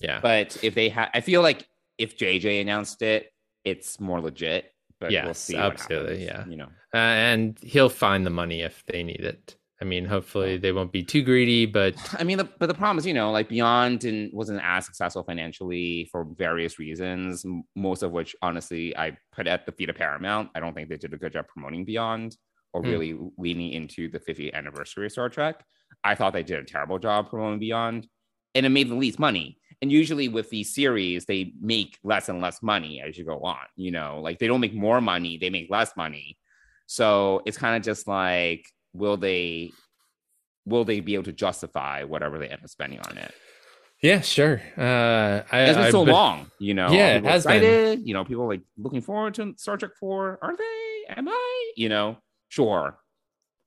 Yeah. 0.00 0.20
But 0.20 0.62
if 0.62 0.74
they 0.74 0.90
had, 0.90 1.08
I 1.14 1.22
feel 1.22 1.40
like 1.40 1.66
if 1.96 2.18
JJ 2.18 2.60
announced 2.60 3.00
it, 3.00 3.32
it's 3.64 3.98
more 3.98 4.20
legit. 4.20 4.70
But 5.00 5.10
we'll 5.10 5.34
see. 5.34 5.56
absolutely, 5.56 6.26
happens, 6.26 6.46
yeah. 6.46 6.50
you 6.50 6.56
know. 6.56 6.68
Uh, 6.94 6.96
and 6.98 7.58
he'll 7.62 7.88
find 7.90 8.24
the 8.24 8.30
money 8.30 8.60
if 8.62 8.82
they 8.86 9.02
need 9.02 9.20
it. 9.20 9.55
I 9.80 9.84
mean, 9.84 10.06
hopefully 10.06 10.56
they 10.56 10.72
won't 10.72 10.90
be 10.90 11.02
too 11.02 11.22
greedy, 11.22 11.66
but 11.66 11.94
I 12.18 12.24
mean, 12.24 12.38
the, 12.38 12.44
but 12.44 12.66
the 12.66 12.74
problem 12.74 12.96
is, 12.96 13.06
you 13.06 13.12
know, 13.12 13.30
like 13.30 13.48
Beyond 13.50 14.00
didn't 14.00 14.32
wasn't 14.32 14.62
as 14.64 14.86
successful 14.86 15.22
financially 15.22 16.08
for 16.10 16.24
various 16.36 16.78
reasons. 16.78 17.44
Most 17.74 18.02
of 18.02 18.10
which, 18.10 18.34
honestly, 18.40 18.96
I 18.96 19.18
put 19.32 19.46
at 19.46 19.66
the 19.66 19.72
feet 19.72 19.90
of 19.90 19.96
Paramount. 19.96 20.48
I 20.54 20.60
don't 20.60 20.72
think 20.74 20.88
they 20.88 20.96
did 20.96 21.12
a 21.12 21.18
good 21.18 21.34
job 21.34 21.46
promoting 21.48 21.84
Beyond 21.84 22.36
or 22.72 22.80
Hmm. 22.82 22.88
really 22.88 23.18
leaning 23.36 23.72
into 23.72 24.08
the 24.10 24.18
50th 24.18 24.54
anniversary 24.54 25.06
of 25.06 25.12
Star 25.12 25.28
Trek. 25.28 25.62
I 26.02 26.14
thought 26.14 26.32
they 26.32 26.42
did 26.42 26.58
a 26.58 26.64
terrible 26.64 26.98
job 26.98 27.28
promoting 27.28 27.58
Beyond, 27.58 28.08
and 28.54 28.64
it 28.64 28.70
made 28.70 28.88
the 28.88 28.94
least 28.94 29.18
money. 29.18 29.58
And 29.82 29.92
usually 29.92 30.28
with 30.28 30.48
these 30.48 30.74
series, 30.74 31.26
they 31.26 31.52
make 31.60 31.98
less 32.02 32.30
and 32.30 32.40
less 32.40 32.62
money 32.62 33.02
as 33.02 33.18
you 33.18 33.26
go 33.26 33.40
on. 33.40 33.66
You 33.76 33.90
know, 33.90 34.20
like 34.22 34.38
they 34.38 34.46
don't 34.46 34.60
make 34.62 34.72
more 34.74 35.02
money; 35.02 35.36
they 35.36 35.50
make 35.50 35.68
less 35.70 35.94
money. 35.98 36.38
So 36.86 37.42
it's 37.44 37.58
kind 37.58 37.76
of 37.76 37.82
just 37.82 38.06
like, 38.08 38.64
will 38.96 39.16
they 39.16 39.72
will 40.64 40.84
they 40.84 41.00
be 41.00 41.14
able 41.14 41.24
to 41.24 41.32
justify 41.32 42.02
whatever 42.04 42.38
they 42.38 42.48
end 42.48 42.60
up 42.62 42.68
spending 42.70 43.00
on 43.00 43.16
it? 43.18 43.32
yeah, 44.02 44.20
sure. 44.20 44.60
Uh, 44.76 45.42
I, 45.50 45.60
It's 45.62 45.78
been 45.78 45.92
so 45.92 46.04
but- 46.04 46.12
long, 46.12 46.50
you 46.58 46.74
know. 46.74 46.90
Yeah, 46.90 47.16
it 47.16 47.24
has 47.24 47.46
been. 47.46 48.06
You 48.06 48.14
know, 48.14 48.24
people 48.24 48.46
like 48.46 48.60
looking 48.76 49.00
forward 49.00 49.34
to 49.34 49.54
Star 49.56 49.76
Trek 49.76 49.92
Four. 49.98 50.38
Are 50.42 50.56
they? 50.56 51.14
Am 51.16 51.28
I? 51.28 51.72
You 51.76 51.88
know, 51.88 52.18
sure. 52.48 52.98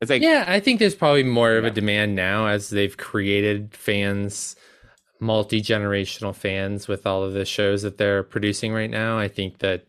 It's 0.02 0.10
like 0.10 0.22
Yeah, 0.22 0.46
I 0.48 0.60
think 0.60 0.80
there's 0.80 0.96
probably 0.96 1.24
more 1.24 1.54
of 1.58 1.66
a 1.66 1.72
demand 1.72 2.16
now 2.16 2.46
as 2.48 2.70
they've 2.70 2.96
created 2.96 3.74
fans, 3.74 4.56
multi 5.20 5.62
generational 5.62 6.34
fans 6.36 6.88
with 6.88 7.06
all 7.08 7.24
of 7.24 7.34
the 7.34 7.44
shows 7.46 7.82
that 7.82 7.98
they're 7.98 8.24
producing 8.24 8.72
right 8.72 8.90
now. 8.90 9.18
I 9.20 9.28
think 9.28 9.58
that, 9.60 9.86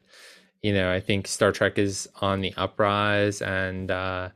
you 0.63 0.73
know, 0.73 0.93
I 0.93 0.99
think 1.01 1.29
Star 1.29 1.53
Trek 1.53 1.79
is 1.79 2.09
on 2.21 2.41
the 2.41 2.53
uprise, 2.57 3.41
and 3.41 3.91
uh, 3.91 4.31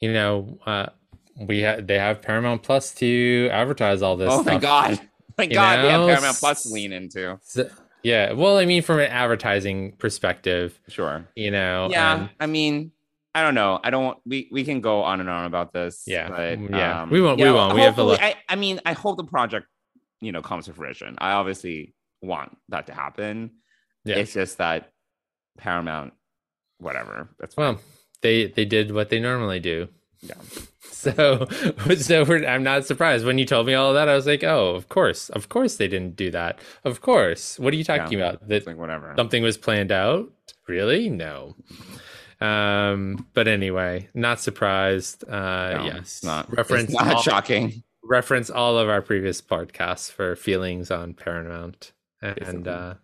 you 0.00 0.12
know, 0.12 0.58
uh, 0.66 0.86
we 1.38 1.62
ha- 1.62 1.76
they 1.80 1.98
have 1.98 2.20
Paramount 2.22 2.62
Plus 2.62 2.92
to 2.94 3.48
advertise 3.52 4.02
all 4.02 4.16
this. 4.16 4.28
oh 4.30 4.42
stuff. 4.42 4.54
my 4.54 4.58
god, 4.58 5.00
thank 5.36 5.50
You 5.50 5.56
God, 5.56 5.84
they 5.84 5.90
have 5.90 6.06
Paramount 6.06 6.36
Plus 6.38 6.62
to 6.64 6.68
lean 6.70 6.92
into. 6.92 7.38
So- 7.42 7.70
yeah, 8.02 8.32
well, 8.32 8.56
I 8.56 8.64
mean, 8.64 8.82
from 8.82 8.98
an 8.98 9.10
advertising 9.10 9.92
perspective, 9.98 10.80
Sure. 10.88 11.26
you 11.36 11.50
know, 11.50 11.88
yeah, 11.90 12.20
and- 12.20 12.30
I 12.40 12.46
mean, 12.46 12.92
I 13.34 13.42
don't 13.42 13.54
know. 13.54 13.78
I 13.84 13.90
don't. 13.90 14.18
We 14.26 14.48
we 14.50 14.64
can 14.64 14.80
go 14.80 15.02
on 15.02 15.20
and 15.20 15.28
on 15.28 15.44
about 15.44 15.72
this. 15.72 16.04
Yeah, 16.06 16.28
but, 16.28 16.58
yeah. 16.70 17.02
um, 17.02 17.10
We 17.10 17.20
won't- 17.20 17.36
we 17.38 17.44
know, 17.44 17.54
won't. 17.54 17.74
We 17.74 17.82
have 17.82 17.94
to 17.96 18.02
look. 18.04 18.20
I, 18.20 18.34
I 18.48 18.56
mean, 18.56 18.80
I 18.86 18.92
hope 18.94 19.18
the 19.18 19.24
project, 19.24 19.66
you 20.20 20.32
know, 20.32 20.40
comes 20.42 20.64
to 20.66 20.72
fruition. 20.72 21.14
I 21.18 21.32
obviously 21.32 21.94
want 22.22 22.56
that 22.70 22.86
to 22.88 22.94
happen. 22.94 23.50
Yeah. 24.04 24.16
It's 24.16 24.32
just 24.32 24.58
that 24.58 24.90
Paramount, 25.58 26.14
whatever. 26.78 27.28
That's 27.38 27.54
fine. 27.54 27.74
well, 27.74 27.80
they 28.22 28.46
they 28.46 28.64
did 28.64 28.92
what 28.92 29.08
they 29.10 29.20
normally 29.20 29.60
do. 29.60 29.88
Yeah. 30.20 30.34
So, 31.00 31.46
so 31.96 32.24
we're, 32.26 32.46
I'm 32.46 32.62
not 32.62 32.84
surprised 32.84 33.24
when 33.24 33.38
you 33.38 33.46
told 33.46 33.66
me 33.66 33.72
all 33.72 33.94
that. 33.94 34.06
I 34.10 34.14
was 34.14 34.26
like, 34.26 34.44
oh, 34.44 34.74
of 34.74 34.90
course, 34.90 35.30
of 35.30 35.48
course 35.48 35.76
they 35.76 35.88
didn't 35.88 36.14
do 36.14 36.30
that. 36.32 36.58
Of 36.84 37.00
course. 37.00 37.58
What 37.58 37.72
are 37.72 37.76
you 37.78 37.84
talking 37.84 38.18
Yeah. 38.18 38.28
about? 38.32 38.46
That 38.48 38.66
like 38.66 38.76
whatever. 38.76 39.14
something 39.16 39.42
was 39.42 39.56
planned 39.56 39.92
out? 39.92 40.30
Really? 40.68 41.08
No. 41.08 41.56
Um, 42.38 43.26
but 43.32 43.48
anyway, 43.48 44.08
not 44.12 44.40
surprised. 44.40 45.24
Uh, 45.26 45.78
No, 45.78 45.84
yes, 45.86 46.22
not 46.22 46.54
reference 46.54 46.90
not 46.92 47.14
all- 47.14 47.22
shocking. 47.22 47.82
reference 48.04 48.50
all 48.50 48.76
of 48.76 48.90
our 48.90 49.00
previous 49.00 49.40
podcasts 49.40 50.12
for 50.12 50.36
feelings 50.36 50.90
on 50.90 51.14
Paramount. 51.14 51.92
And 52.20 52.34
Basically. 52.36 52.68
uh, 52.72 52.94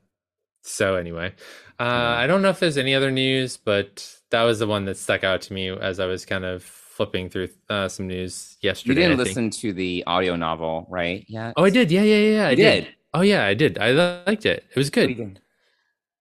so, 0.63 0.97
anyway, 0.97 1.33
uh, 1.81 1.83
I 1.83 2.27
don't 2.27 2.43
know 2.43 2.51
if 2.51 2.61
there's 2.61 2.77
any 2.77 2.95
other 2.95 3.11
news, 3.11 3.57
but 3.57 4.16
that 4.31 4.43
was 4.43 4.59
the 4.59 4.67
one 4.67 4.85
that 4.87 4.97
stuck 4.97 5.25
out 5.25 5.43
to 5.43 5.53
me 5.53 5.69
as 5.71 6.01
I 6.01 6.07
was 6.07 6.25
kind 6.25 6.45
of 6.45 6.63
flipping 6.63 7.29
through 7.29 7.49
uh, 7.69 7.89
some 7.89 8.07
news 8.09 8.57
yesterday. 8.61 9.03
You 9.03 9.09
didn't 9.09 9.21
I 9.21 9.25
think. 9.25 9.37
listen 9.37 9.51
to 9.61 9.73
the 9.73 10.03
audio 10.07 10.35
novel, 10.37 10.87
right? 10.89 11.25
Yeah. 11.29 11.53
Oh, 11.57 11.65
I 11.65 11.71
did. 11.71 11.91
Yeah, 11.91 12.03
yeah, 12.03 12.37
yeah. 12.37 12.47
I 12.49 12.55
did. 12.55 12.85
did? 12.85 12.95
Oh, 13.15 13.21
yeah, 13.21 13.45
I 13.45 13.55
did. 13.55 13.79
I 13.79 13.91
liked 14.27 14.47
it. 14.47 14.65
It 14.71 14.77
was 14.77 14.91
good. 14.91 15.41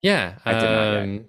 Yeah. 0.01 0.35
I 0.45 0.53
did 0.53 0.63
um, 0.63 1.25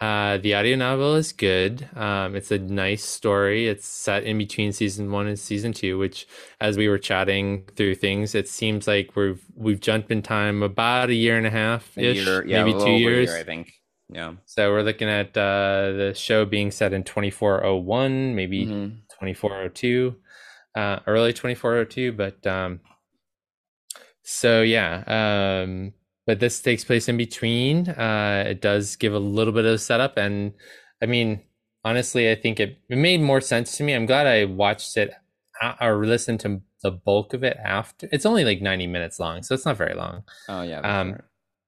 uh, 0.00 0.38
the 0.38 0.52
audio 0.54 0.74
novel 0.76 1.14
is 1.14 1.30
good. 1.32 1.88
Um, 1.94 2.34
it's 2.34 2.50
a 2.50 2.58
nice 2.58 3.04
story. 3.04 3.68
It's 3.68 3.86
set 3.86 4.24
in 4.24 4.36
between 4.36 4.72
season 4.72 5.12
one 5.12 5.28
and 5.28 5.38
season 5.38 5.72
two, 5.72 5.96
which, 5.96 6.26
as 6.60 6.76
we 6.76 6.88
were 6.88 6.98
chatting 6.98 7.64
through 7.76 7.94
things, 7.94 8.34
it 8.34 8.48
seems 8.48 8.88
like 8.88 9.14
we've 9.14 9.40
we've 9.54 9.78
jumped 9.78 10.10
in 10.10 10.20
time 10.20 10.62
about 10.64 11.10
a 11.10 11.14
year 11.14 11.36
and 11.36 11.46
a 11.46 11.50
half 11.50 11.96
ish, 11.96 12.16
year- 12.26 12.44
yeah, 12.44 12.62
a 12.62 12.64
maybe 12.64 12.76
two 12.80 12.90
years. 12.90 13.28
year, 13.28 13.38
I 13.38 13.44
think. 13.44 13.72
Yeah. 14.14 14.34
So 14.44 14.70
we're 14.70 14.82
looking 14.82 15.08
at 15.08 15.36
uh, 15.36 15.92
the 15.92 16.12
show 16.16 16.44
being 16.44 16.70
set 16.70 16.92
in 16.92 17.04
twenty 17.04 17.30
four 17.30 17.64
oh 17.64 17.76
one, 17.76 18.34
maybe 18.34 18.66
Mhm. 18.66 18.98
2402 19.20 20.16
uh 20.74 20.98
early 21.06 21.32
2402 21.32 22.12
but 22.12 22.44
um 22.46 22.80
so 24.22 24.62
yeah 24.62 25.02
um 25.06 25.92
but 26.26 26.40
this 26.40 26.60
takes 26.60 26.84
place 26.84 27.08
in 27.08 27.16
between 27.16 27.88
uh 27.90 28.44
it 28.46 28.60
does 28.60 28.96
give 28.96 29.12
a 29.14 29.18
little 29.18 29.52
bit 29.52 29.64
of 29.64 29.80
setup 29.80 30.16
and 30.16 30.54
i 31.02 31.06
mean 31.06 31.40
honestly 31.84 32.30
i 32.30 32.34
think 32.34 32.58
it, 32.60 32.78
it 32.88 32.96
made 32.96 33.20
more 33.20 33.40
sense 33.40 33.76
to 33.76 33.82
me 33.84 33.92
i'm 33.92 34.06
glad 34.06 34.26
i 34.26 34.44
watched 34.44 34.96
it 34.96 35.12
or 35.80 36.04
listened 36.06 36.40
to 36.40 36.60
the 36.82 36.90
bulk 36.90 37.34
of 37.34 37.44
it 37.44 37.56
after 37.62 38.08
it's 38.10 38.26
only 38.26 38.44
like 38.44 38.60
90 38.62 38.86
minutes 38.86 39.20
long 39.20 39.42
so 39.42 39.54
it's 39.54 39.66
not 39.66 39.76
very 39.76 39.94
long 39.94 40.24
Oh 40.48 40.62
yeah. 40.62 40.80
Um, 40.80 41.12
right. 41.12 41.20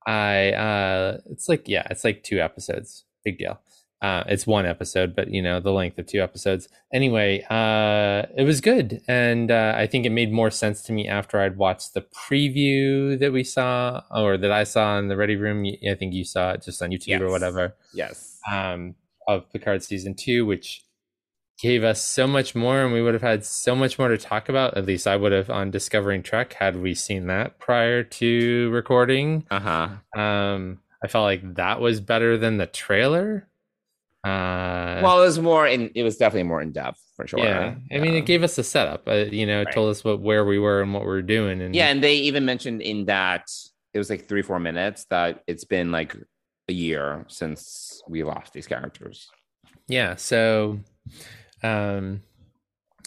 I 0.06 0.52
uh 0.52 1.18
it's 1.30 1.48
like 1.48 1.68
yeah, 1.68 1.86
it's 1.90 2.04
like 2.04 2.22
two 2.22 2.40
episodes. 2.40 3.04
Big 3.24 3.38
deal. 3.38 3.60
Uh 4.02 4.24
it's 4.26 4.46
one 4.46 4.66
episode, 4.66 5.16
but 5.16 5.30
you 5.30 5.40
know, 5.40 5.60
the 5.60 5.72
length 5.72 5.98
of 5.98 6.06
two 6.06 6.20
episodes. 6.20 6.68
Anyway, 6.92 7.42
uh 7.50 8.26
it 8.36 8.44
was 8.44 8.60
good 8.60 9.00
and 9.08 9.50
uh 9.50 9.74
I 9.76 9.86
think 9.86 10.04
it 10.06 10.10
made 10.10 10.32
more 10.32 10.50
sense 10.50 10.82
to 10.82 10.92
me 10.92 11.08
after 11.08 11.40
I'd 11.40 11.56
watched 11.56 11.94
the 11.94 12.02
preview 12.02 13.18
that 13.18 13.32
we 13.32 13.44
saw 13.44 14.02
or 14.10 14.36
that 14.36 14.52
I 14.52 14.64
saw 14.64 14.98
in 14.98 15.08
the 15.08 15.16
Ready 15.16 15.36
Room. 15.36 15.64
I 15.88 15.94
think 15.94 16.14
you 16.14 16.24
saw 16.24 16.52
it 16.52 16.62
just 16.62 16.82
on 16.82 16.90
YouTube 16.90 17.20
or 17.20 17.30
whatever. 17.30 17.74
Yes. 17.92 18.38
Um 18.50 18.94
of 19.26 19.50
Picard 19.50 19.82
season 19.82 20.14
2 20.14 20.44
which 20.44 20.83
gave 21.60 21.84
us 21.84 22.02
so 22.04 22.26
much 22.26 22.54
more 22.54 22.82
and 22.82 22.92
we 22.92 23.00
would 23.00 23.14
have 23.14 23.22
had 23.22 23.44
so 23.44 23.76
much 23.76 23.98
more 23.98 24.08
to 24.08 24.18
talk 24.18 24.48
about 24.48 24.76
at 24.76 24.86
least 24.86 25.06
i 25.06 25.14
would 25.16 25.30
have 25.32 25.48
on 25.50 25.70
discovering 25.70 26.22
trek 26.22 26.52
had 26.54 26.76
we 26.76 26.94
seen 26.94 27.26
that 27.28 27.58
prior 27.60 28.02
to 28.02 28.68
recording 28.70 29.44
Uh 29.50 29.60
huh. 29.60 30.20
um, 30.20 30.80
I 31.02 31.06
felt 31.08 31.24
like 31.24 31.54
that 31.56 31.80
was 31.80 32.00
better 32.00 32.38
than 32.38 32.56
the 32.56 32.66
trailer. 32.66 33.46
Uh, 34.24 35.00
Well, 35.02 35.20
it 35.20 35.26
was 35.26 35.38
more 35.38 35.66
in. 35.66 35.90
It 35.94 36.02
was 36.02 36.16
definitely 36.16 36.48
more 36.48 36.62
in 36.62 36.72
depth 36.72 36.98
for 37.14 37.26
sure. 37.26 37.40
yeah, 37.40 37.74
I 37.92 37.98
mean, 37.98 38.14
it 38.14 38.24
gave 38.24 38.42
us 38.42 38.56
a 38.56 38.64
setup. 38.64 39.06
Uh, 39.06 39.26
you 39.30 39.44
know, 39.46 39.60
it 39.60 39.66
Right. 39.66 39.74
told 39.74 39.90
us 39.90 40.02
what 40.02 40.20
where 40.20 40.46
we 40.46 40.58
were 40.58 40.80
and 40.80 40.94
what 40.94 41.02
we 41.02 41.08
were 41.08 41.20
doing. 41.20 41.60
And 41.60 41.74
Yeah, 41.76 41.88
and 41.88 42.02
they 42.02 42.14
even 42.14 42.46
mentioned 42.46 42.80
in 42.80 43.04
that 43.04 43.50
it 43.92 43.98
was 43.98 44.08
like 44.08 44.26
three, 44.26 44.40
four 44.40 44.58
minutes 44.58 45.04
that 45.10 45.42
it's 45.46 45.64
been 45.64 45.92
like 45.92 46.16
a 46.68 46.72
year 46.72 47.26
since 47.28 48.02
we 48.08 48.24
lost 48.24 48.54
these 48.54 48.66
characters. 48.66 49.28
yeah. 49.86 50.14
So, 50.16 50.80
um, 51.64 52.22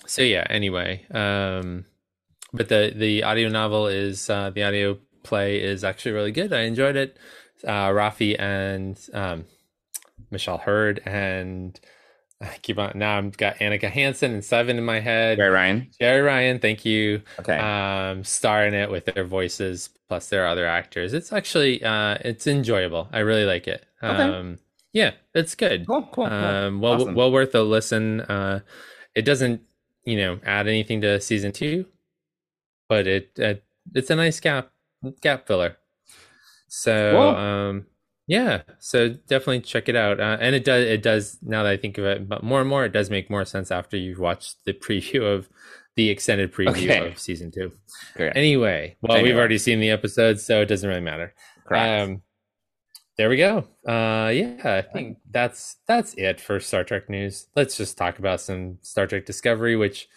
so 0.05 0.21
yeah. 0.21 0.45
Anyway, 0.49 1.05
um, 1.11 1.85
but 2.53 2.69
the 2.69 2.93
the 2.95 3.23
audio 3.23 3.49
novel 3.49 3.87
is 3.87 4.29
uh, 4.29 4.49
the 4.49 4.63
audio 4.63 4.97
play 5.23 5.61
is 5.61 5.83
actually 5.83 6.11
really 6.11 6.31
good. 6.31 6.53
I 6.53 6.61
enjoyed 6.61 6.95
it. 6.95 7.17
Uh, 7.63 7.89
Raffi 7.89 8.39
and 8.39 8.99
um, 9.13 9.45
Michelle 10.31 10.59
Hurd 10.59 11.01
and 11.05 11.79
I 12.39 12.55
keep 12.61 12.77
on 12.77 12.91
now. 12.95 13.17
I've 13.17 13.37
got 13.37 13.57
Annika 13.57 13.89
Hansen 13.89 14.31
and 14.33 14.45
Seven 14.45 14.77
in 14.77 14.85
my 14.85 14.99
head. 14.99 15.39
Right, 15.39 15.49
Ryan? 15.49 15.89
Jeri 15.99 16.23
Ryan, 16.23 16.59
thank 16.59 16.85
you. 16.85 17.23
Okay. 17.39 17.57
Um, 17.57 18.23
star 18.23 18.65
in 18.65 18.73
it 18.75 18.91
with 18.91 19.05
their 19.05 19.23
voices 19.23 19.89
plus 20.07 20.29
their 20.29 20.47
other 20.47 20.67
actors. 20.67 21.13
It's 21.13 21.33
actually 21.33 21.83
uh, 21.83 22.17
it's 22.21 22.45
enjoyable. 22.45 23.09
I 23.11 23.19
really 23.19 23.45
like 23.45 23.67
it. 23.67 23.85
Okay. 24.03 24.21
Um, 24.21 24.59
yeah, 24.97 25.11
it's 25.33 25.53
good. 25.55 25.85
cool, 25.87 26.01
cool, 26.11 26.25
cool. 26.27 26.33
Um, 26.33 26.81
well, 26.81 26.93
Awesome. 26.93 27.13
well 27.15 27.31
worth 27.31 27.53
a 27.55 27.61
listen. 27.61 28.21
Uh, 28.21 28.59
it 29.13 29.23
doesn't, 29.23 29.61
you 30.05 30.17
know, 30.17 30.39
add 30.45 30.67
anything 30.67 31.01
to 31.01 31.19
season 31.21 31.51
two, 31.51 31.85
but 32.89 33.05
it, 33.07 33.31
it 33.37 33.63
it's 33.93 34.09
a 34.09 34.15
nice 34.15 34.39
gap 34.39 34.71
gap 35.21 35.45
filler. 35.47 35.77
So, 36.67 37.11
Cool. 37.11 37.35
um, 37.45 37.85
yeah, 38.27 38.63
so 38.79 39.09
definitely 39.09 39.61
check 39.61 39.87
it 39.87 39.95
out. 39.95 40.19
Uh, 40.19 40.37
and 40.41 40.53
it 40.55 40.65
does 40.65 40.83
it 40.85 41.01
does 41.01 41.37
now 41.41 41.63
that 41.63 41.71
I 41.71 41.77
think 41.77 41.97
of 41.97 42.05
it, 42.05 42.27
but 42.27 42.43
more 42.43 42.59
and 42.59 42.69
more 42.69 42.83
it 42.85 42.91
does 42.91 43.09
make 43.09 43.29
more 43.29 43.45
sense 43.45 43.71
after 43.71 43.95
you've 43.97 44.19
watched 44.19 44.55
the 44.65 44.73
preview 44.73 45.23
of 45.23 45.47
the 45.95 46.09
extended 46.09 46.53
preview 46.53 46.89
Okay. 46.89 47.07
of 47.11 47.19
season 47.19 47.51
two. 47.51 47.71
Correct. 48.15 48.35
Anyway, 48.37 48.97
well, 49.01 49.23
we've 49.23 49.35
already 49.37 49.57
seen 49.57 49.79
the 49.79 49.89
episode, 49.91 50.39
so 50.39 50.61
it 50.61 50.65
doesn't 50.67 50.87
really 50.89 51.01
matter. 51.01 51.33
Correct. 51.65 52.09
Um, 52.09 52.21
there 53.17 53.29
we 53.29 53.37
go. 53.37 53.67
Uh, 53.87 54.29
yeah, 54.29 54.57
I 54.63 54.81
think 54.81 55.17
that's 55.29 55.77
that's 55.87 56.13
it 56.15 56.39
for 56.39 56.59
Star 56.59 56.83
Trek 56.83 57.09
news. 57.09 57.47
Let's 57.55 57.75
just 57.75 57.97
talk 57.97 58.19
about 58.19 58.41
some 58.41 58.77
Star 58.81 59.07
Trek 59.07 59.25
Discovery. 59.25 59.75
Which 59.75 60.07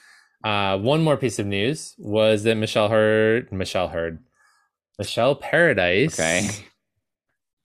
uh, 0.44 0.78
one 0.78 1.02
more 1.02 1.16
piece 1.16 1.38
of 1.38 1.46
news 1.46 1.94
was 1.98 2.42
that 2.42 2.56
Michelle 2.56 2.88
Hurd, 2.88 3.50
Michelle 3.50 3.88
Hurd, 3.88 4.18
Michelle 4.98 5.34
Paradise, 5.34 6.20
okay. 6.20 6.48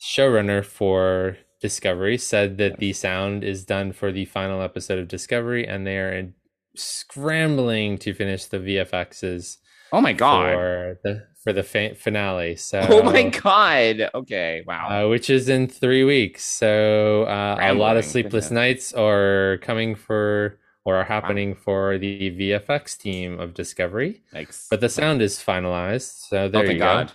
showrunner 0.01 0.63
for 0.63 1.37
Discovery, 1.61 2.17
said 2.17 2.57
that 2.57 2.79
the 2.79 2.93
sound 2.93 3.43
is 3.43 3.65
done 3.65 3.91
for 3.91 4.13
the 4.13 4.25
final 4.25 4.61
episode 4.61 4.99
of 4.99 5.09
Discovery, 5.09 5.67
and 5.67 5.85
they 5.85 5.97
are 5.97 6.33
scrambling 6.77 7.97
to 7.97 8.13
finish 8.13 8.45
the 8.45 8.59
VFXs 8.59 9.57
Oh 9.95 10.01
my 10.01 10.13
god. 10.13 10.51
for 10.53 10.99
the 11.03 11.27
for 11.43 11.53
the 11.53 11.63
fa- 11.63 11.95
finale. 11.95 12.55
So, 12.55 12.86
Oh 12.89 13.03
my 13.03 13.29
god. 13.29 14.10
Okay. 14.13 14.63
Wow. 14.67 15.05
uh, 15.05 15.10
which 15.10 15.29
is 15.29 15.47
in 15.47 15.67
three 15.67 16.03
weeks. 16.03 16.43
So 16.43 17.23
uh, 17.23 17.58
a 17.62 17.73
lot 17.73 17.97
of 17.97 18.03
sleepless 18.05 18.49
nights 18.51 18.93
are 18.93 19.58
coming 19.62 19.95
for 19.95 20.60
or 20.86 20.95
are 20.97 21.03
happening 21.03 21.55
for 21.55 21.97
the 21.97 22.31
VFX 22.31 22.97
team 22.97 23.39
of 23.39 23.53
Discovery, 23.55 24.21
Thanks. 24.31 24.67
but 24.69 24.81
the 24.81 24.89
sound 24.89 25.21
is 25.21 25.38
finalized. 25.39 26.27
So 26.29 26.47
there 26.47 26.62
oh, 26.62 26.63
you 26.71 26.79
thank 26.79 27.12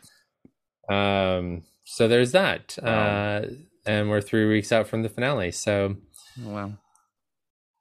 go. 0.88 0.94
Um, 0.94 1.62
so 1.84 2.08
there's 2.08 2.32
that, 2.32 2.76
Wow. 2.82 2.90
uh, 2.90 3.46
and 3.86 4.10
we're 4.10 4.20
three 4.20 4.48
weeks 4.48 4.72
out 4.72 4.88
from 4.88 5.02
the 5.02 5.08
finale. 5.08 5.52
So 5.52 5.96
Oh, 6.44 6.50
wow. 6.50 6.72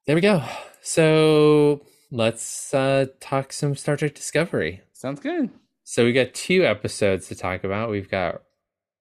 there 0.06 0.16
we 0.16 0.22
go. 0.22 0.44
So 0.82 1.82
let's 2.12 2.72
uh, 2.74 3.08
talk 3.20 3.52
some 3.52 3.76
Star 3.76 3.98
Trek 3.98 4.14
Discovery. 4.14 4.82
Sounds 5.00 5.22
good. 5.22 5.50
So 5.86 6.04
we 6.04 6.12
got 6.12 6.34
two 6.34 6.66
episodes 6.66 7.30
to 7.30 7.36
talk 7.36 7.64
about. 7.64 7.90
We've 7.90 8.10
got 8.10 8.42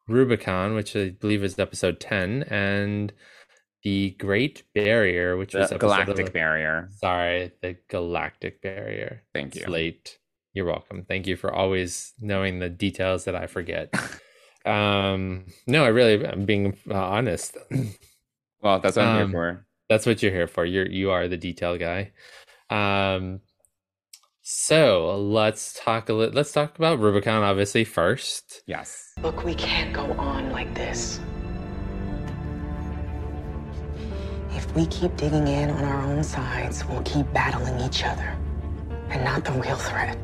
Rubicon, 0.07 0.75
which 0.77 0.95
I 0.95 1.11
believe 1.11 1.43
is 1.43 1.59
episode 1.59 1.99
ten, 1.99 2.45
and 2.45 3.13
the 3.83 4.11
Great 4.11 4.63
Barrier, 4.77 5.37
which 5.37 5.55
was 5.55 5.71
The 5.71 5.75
episode 5.75 5.81
galactic 5.81 6.17
11. 6.19 6.33
barrier. 6.33 6.89
Sorry, 6.93 7.51
the 7.63 7.77
Galactic 7.89 8.63
Barrier. 8.63 9.25
Thank 9.35 9.57
It's 9.57 9.67
you. 9.67 9.73
late. 9.73 10.19
You're 10.53 10.67
welcome. 10.67 11.05
Thank 11.05 11.27
you 11.27 11.35
for 11.37 11.53
always 11.53 12.13
knowing 12.21 12.61
the 12.61 12.69
details 12.69 13.25
that 13.25 13.35
I 13.35 13.49
forget. 13.49 13.93
um, 14.65 15.47
no, 15.67 15.85
I 15.85 15.89
really, 15.89 16.25
I'm 16.25 16.45
being 16.45 16.77
uh, 16.89 16.95
honest. 16.95 17.57
Well, 18.63 18.79
that's 18.79 18.97
what 18.97 19.05
I'm 19.05 19.17
Um, 19.17 19.31
here 19.31 19.33
for. 19.33 19.67
That's 19.89 20.07
what 20.07 20.23
you're 20.23 20.33
here 20.33 20.47
for. 20.47 20.65
You're 20.65 20.87
you 20.89 21.11
are 21.11 21.27
the 21.27 21.37
detail 21.37 21.77
guy. 21.77 22.13
Um, 22.71 23.41
so 24.51 25.15
let's 25.19 25.79
talk 25.85 26.09
a 26.09 26.15
li- 26.15 26.31
let's 26.33 26.53
talk 26.53 26.79
about 26.79 26.99
Rubicon 26.99 27.43
obviously 27.43 27.85
first. 27.85 28.63
Yes. 28.65 29.13
Look, 29.23 29.45
we 29.45 29.55
can't 29.55 29.93
go 29.93 30.05
on 30.13 30.51
like 30.53 30.73
this. 30.75 31.21
If 34.53 34.75
we 34.75 34.87
keep 34.87 35.15
digging 35.19 35.47
in 35.49 35.69
on 35.69 35.85
our 35.85 36.01
own 36.01 36.25
sides, 36.25 36.83
we'll 36.87 37.03
keep 37.03 37.31
battling 37.35 37.79
each 37.87 38.05
other 38.05 38.39
and 39.11 39.23
not 39.23 39.45
the 39.45 39.53
real 39.53 39.77
threat. 39.77 40.17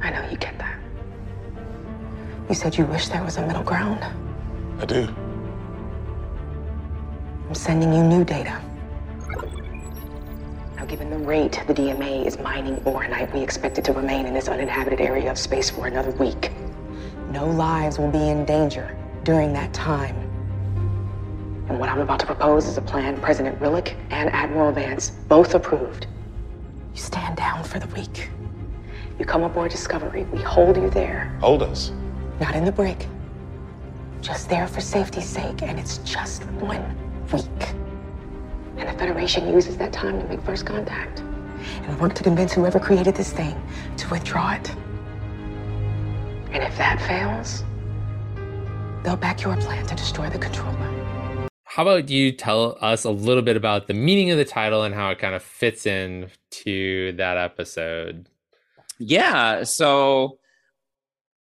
I 0.00 0.10
know 0.10 0.28
you 0.28 0.36
get 0.36 0.58
that. 0.58 0.80
You 2.48 2.56
said 2.56 2.76
you 2.76 2.84
wish 2.86 3.10
there 3.10 3.22
was 3.22 3.36
a 3.36 3.46
middle 3.46 3.62
ground. 3.62 4.02
I 4.80 4.86
do. 4.86 5.06
I'm 7.46 7.54
sending 7.54 7.92
you 7.92 8.02
new 8.02 8.24
data. 8.24 8.60
Now, 10.84 10.90
given 10.90 11.08
the 11.08 11.16
rate 11.16 11.62
the 11.66 11.72
DMA 11.72 12.26
is 12.26 12.38
mining 12.38 12.76
boronite, 12.76 13.32
we 13.32 13.40
expect 13.40 13.78
it 13.78 13.86
to 13.86 13.94
remain 13.94 14.26
in 14.26 14.34
this 14.34 14.48
uninhabited 14.48 15.00
area 15.00 15.30
of 15.30 15.38
space 15.38 15.70
for 15.70 15.86
another 15.86 16.10
week. 16.10 16.52
No 17.30 17.46
lives 17.46 17.98
will 17.98 18.10
be 18.10 18.28
in 18.28 18.44
danger 18.44 18.94
during 19.22 19.54
that 19.54 19.72
time. 19.72 20.14
And 21.70 21.80
what 21.80 21.88
I'm 21.88 22.00
about 22.00 22.20
to 22.20 22.26
propose 22.26 22.66
is 22.66 22.76
a 22.76 22.82
plan 22.82 23.18
President 23.22 23.58
Rillak 23.60 23.94
and 24.10 24.28
Admiral 24.34 24.72
Vance 24.72 25.08
both 25.26 25.54
approved. 25.54 26.06
You 26.92 27.00
stand 27.00 27.38
down 27.38 27.64
for 27.64 27.78
the 27.78 27.88
week. 27.98 28.28
You 29.18 29.24
come 29.24 29.42
aboard 29.42 29.70
Discovery. 29.70 30.24
We 30.24 30.42
hold 30.42 30.76
you 30.76 30.90
there. 30.90 31.34
Hold 31.40 31.62
us. 31.62 31.92
Not 32.40 32.54
in 32.54 32.66
the 32.66 32.72
brig. 32.72 33.06
Just 34.20 34.50
there 34.50 34.68
for 34.68 34.82
safety's 34.82 35.24
sake, 35.24 35.62
and 35.62 35.78
it's 35.80 35.96
just 36.04 36.44
one 36.60 36.94
week. 37.32 37.74
And 38.76 38.88
the 38.88 38.98
Federation 38.98 39.52
uses 39.52 39.76
that 39.76 39.92
time 39.92 40.20
to 40.20 40.26
make 40.28 40.40
first 40.42 40.66
contact 40.66 41.20
and 41.20 42.00
work 42.00 42.14
to 42.14 42.22
convince 42.22 42.52
whoever 42.52 42.80
created 42.80 43.14
this 43.14 43.32
thing 43.32 43.60
to 43.96 44.08
withdraw 44.10 44.52
it. 44.54 44.70
And 46.50 46.62
if 46.62 46.76
that 46.78 47.00
fails, 47.02 47.64
they'll 49.02 49.16
back 49.16 49.42
your 49.42 49.56
plan 49.56 49.86
to 49.86 49.94
destroy 49.94 50.30
the 50.30 50.38
controller. 50.38 51.48
How 51.64 51.82
about 51.82 52.08
you 52.08 52.30
tell 52.30 52.78
us 52.80 53.04
a 53.04 53.10
little 53.10 53.42
bit 53.42 53.56
about 53.56 53.88
the 53.88 53.94
meaning 53.94 54.30
of 54.30 54.38
the 54.38 54.44
title 54.44 54.84
and 54.84 54.94
how 54.94 55.10
it 55.10 55.18
kind 55.18 55.34
of 55.34 55.42
fits 55.42 55.86
in 55.86 56.30
to 56.50 57.12
that 57.16 57.36
episode? 57.36 58.28
Yeah, 59.00 59.64
so 59.64 60.38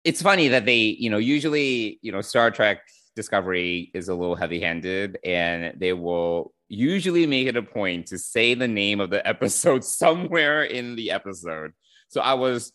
it's 0.05 0.23
funny 0.23 0.47
that 0.49 0.67
they, 0.67 0.77
you 0.77 1.11
know, 1.11 1.19
usually, 1.19 1.99
you 2.01 2.13
know, 2.13 2.21
Star 2.21 2.53
Trek 2.53 2.83
Discovery 3.17 3.91
is 3.93 4.09
a 4.09 4.15
little 4.15 4.37
heavy-handed 4.37 5.19
and 5.25 5.79
they 5.79 5.93
will 5.93 6.54
usually 6.69 7.27
make 7.27 7.47
it 7.47 7.57
a 7.57 7.63
point 7.63 8.07
to 8.07 8.19
say 8.19 8.55
the 8.55 8.69
name 8.69 9.01
of 9.01 9.11
the 9.11 9.27
episode 9.27 9.85
somewhere 9.85 10.65
in 10.65 10.97
the 10.97 11.11
episode. 11.11 11.73
So 12.09 12.21
I 12.21 12.35
was 12.35 12.73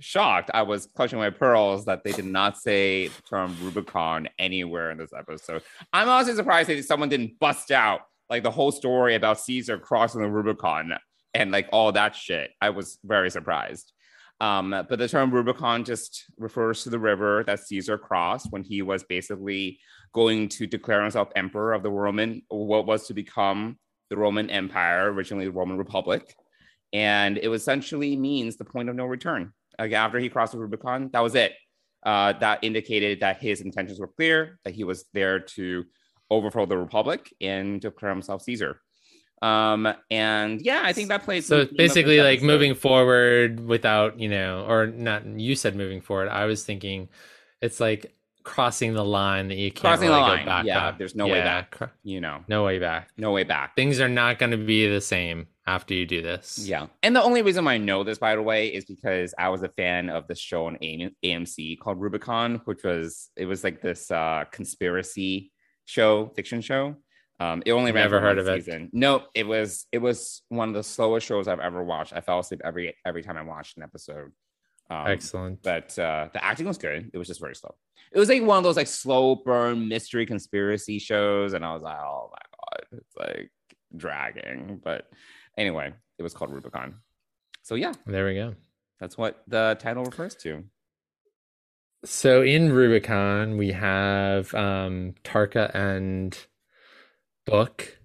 shocked. 0.00 0.50
I 0.54 0.62
was 0.62 0.86
clutching 0.94 1.18
my 1.18 1.30
pearls 1.30 1.84
that 1.86 2.04
they 2.04 2.12
did 2.12 2.24
not 2.24 2.56
say 2.58 3.08
the 3.08 3.22
term 3.22 3.56
Rubicon 3.60 4.28
anywhere 4.38 4.90
in 4.90 4.98
this 4.98 5.12
episode. 5.16 5.62
I'm 5.92 6.08
also 6.08 6.34
surprised 6.34 6.68
that 6.68 6.84
someone 6.84 7.08
didn't 7.08 7.38
bust 7.38 7.70
out 7.70 8.02
like 8.30 8.42
the 8.42 8.50
whole 8.50 8.72
story 8.72 9.14
about 9.14 9.40
Caesar 9.40 9.78
crossing 9.78 10.20
the 10.20 10.28
Rubicon 10.28 10.92
and 11.34 11.50
like 11.50 11.68
all 11.72 11.92
that 11.92 12.14
shit. 12.14 12.50
I 12.60 12.70
was 12.70 12.98
very 13.04 13.30
surprised. 13.30 13.92
Um, 14.40 14.70
but 14.70 14.98
the 14.98 15.08
term 15.08 15.32
Rubicon 15.32 15.84
just 15.84 16.24
refers 16.38 16.84
to 16.84 16.90
the 16.90 16.98
river 16.98 17.42
that 17.46 17.60
Caesar 17.60 17.98
crossed 17.98 18.46
when 18.50 18.62
he 18.62 18.82
was 18.82 19.02
basically 19.02 19.80
going 20.12 20.48
to 20.48 20.66
declare 20.66 21.02
himself 21.02 21.28
emperor 21.36 21.72
of 21.72 21.82
the 21.82 21.90
Roman, 21.90 22.42
what 22.48 22.86
was 22.86 23.06
to 23.06 23.14
become 23.14 23.78
the 24.10 24.16
Roman 24.16 24.50
Empire, 24.50 25.12
originally 25.12 25.46
the 25.46 25.52
Roman 25.52 25.76
Republic. 25.76 26.34
And 26.92 27.36
it 27.38 27.48
essentially 27.48 28.16
means 28.16 28.56
the 28.56 28.64
point 28.64 28.88
of 28.88 28.96
no 28.96 29.04
return. 29.04 29.52
Like 29.78 29.92
after 29.92 30.18
he 30.18 30.28
crossed 30.28 30.52
the 30.52 30.58
Rubicon, 30.58 31.10
that 31.12 31.20
was 31.20 31.34
it. 31.34 31.52
Uh, 32.04 32.32
that 32.34 32.60
indicated 32.62 33.20
that 33.20 33.40
his 33.40 33.60
intentions 33.60 34.00
were 34.00 34.08
clear, 34.08 34.58
that 34.64 34.74
he 34.74 34.84
was 34.84 35.04
there 35.12 35.40
to 35.40 35.84
overthrow 36.30 36.64
the 36.66 36.78
Republic 36.78 37.32
and 37.40 37.80
declare 37.80 38.12
himself 38.12 38.42
Caesar. 38.42 38.80
Um, 39.42 39.92
and 40.10 40.60
yeah, 40.60 40.80
I 40.84 40.92
think 40.92 41.08
that 41.08 41.22
plays. 41.22 41.46
So 41.46 41.66
basically, 41.66 42.20
like 42.20 42.42
moving 42.42 42.74
forward 42.74 43.60
without, 43.60 44.18
you 44.18 44.28
know, 44.28 44.64
or 44.68 44.86
not. 44.86 45.26
You 45.26 45.54
said 45.54 45.76
moving 45.76 46.00
forward. 46.00 46.28
I 46.28 46.46
was 46.46 46.64
thinking, 46.64 47.08
it's 47.60 47.78
like 47.78 48.14
crossing 48.48 48.94
the 48.94 49.04
line 49.04 49.48
that 49.48 49.58
you 49.58 49.70
can't 49.70 49.82
crossing 49.82 50.08
really 50.08 50.20
the 50.20 50.26
go 50.26 50.32
line. 50.32 50.46
back 50.46 50.64
yeah, 50.64 50.86
up. 50.88 50.98
there's 50.98 51.14
no 51.14 51.26
way 51.26 51.42
back. 51.42 51.78
You 52.02 52.20
know, 52.20 52.42
no 52.48 52.64
way 52.64 52.78
back. 52.78 53.10
no 53.16 53.32
way 53.32 53.44
back. 53.44 53.76
Things 53.76 54.00
are 54.00 54.08
not 54.08 54.38
going 54.38 54.52
to 54.52 54.56
be 54.56 54.88
the 54.88 55.00
same 55.00 55.46
after 55.66 55.92
you 55.92 56.06
do 56.06 56.22
this. 56.22 56.58
Yeah. 56.66 56.86
And 57.02 57.14
the 57.14 57.22
only 57.22 57.42
reason 57.42 57.64
why 57.66 57.74
I 57.74 57.78
know 57.78 58.02
this, 58.04 58.18
by 58.18 58.34
the 58.34 58.42
way, 58.42 58.68
is 58.68 58.86
because 58.86 59.34
I 59.38 59.50
was 59.50 59.62
a 59.62 59.68
fan 59.68 60.08
of 60.08 60.26
the 60.26 60.34
show 60.34 60.66
on 60.66 60.78
AMC 60.78 61.78
called 61.78 62.00
Rubicon, 62.00 62.62
which 62.64 62.82
was, 62.84 63.28
it 63.36 63.44
was 63.44 63.62
like 63.64 63.82
this 63.82 64.10
uh, 64.10 64.44
conspiracy 64.50 65.52
show, 65.84 66.32
fiction 66.34 66.62
show. 66.62 66.96
Um, 67.40 67.62
it 67.66 67.72
only 67.72 67.92
ran 67.92 68.04
Never 68.04 68.20
heard 68.20 68.38
of 68.38 68.48
it. 68.48 68.64
season. 68.64 68.90
No, 68.92 69.24
it 69.34 69.46
was 69.46 69.86
it 69.92 69.98
was 69.98 70.42
one 70.48 70.68
of 70.70 70.74
the 70.74 70.82
slowest 70.82 71.24
shows 71.24 71.46
I've 71.46 71.60
ever 71.60 71.84
watched. 71.84 72.12
I 72.12 72.20
fell 72.20 72.40
asleep 72.40 72.62
every 72.64 72.96
every 73.06 73.22
time 73.22 73.36
I 73.36 73.42
watched 73.42 73.76
an 73.76 73.84
episode. 73.84 74.32
Um, 74.90 75.06
Excellent. 75.06 75.62
but 75.62 75.98
uh, 75.98 76.28
the 76.32 76.42
acting 76.42 76.66
was 76.66 76.78
good. 76.78 77.10
It 77.12 77.18
was 77.18 77.28
just 77.28 77.40
very 77.40 77.54
slow. 77.54 77.74
It 78.10 78.18
was 78.18 78.28
like 78.30 78.42
one 78.42 78.56
of 78.58 78.64
those 78.64 78.76
like 78.76 78.86
slow 78.86 79.36
burn 79.36 79.86
mystery 79.88 80.24
conspiracy 80.24 80.98
shows, 80.98 81.52
and 81.52 81.64
I 81.64 81.74
was 81.74 81.82
like, 81.82 81.98
oh 81.98 82.30
my 82.32 82.38
god, 82.88 82.98
it's 83.00 83.16
like 83.18 83.50
dragging. 83.96 84.80
But 84.82 85.10
anyway, 85.58 85.92
it 86.18 86.22
was 86.22 86.32
called 86.32 86.50
Rubicon. 86.52 86.94
So 87.62 87.74
yeah, 87.74 87.92
There 88.06 88.24
we 88.26 88.34
go. 88.34 88.54
that's 88.98 89.18
what 89.18 89.42
the 89.46 89.76
title 89.78 90.04
refers 90.04 90.34
to. 90.36 90.64
So 92.04 92.42
in 92.42 92.72
Rubicon, 92.72 93.58
we 93.58 93.72
have 93.72 94.54
um, 94.54 95.14
Tarka 95.24 95.70
and 95.74 96.38
Book 97.44 97.98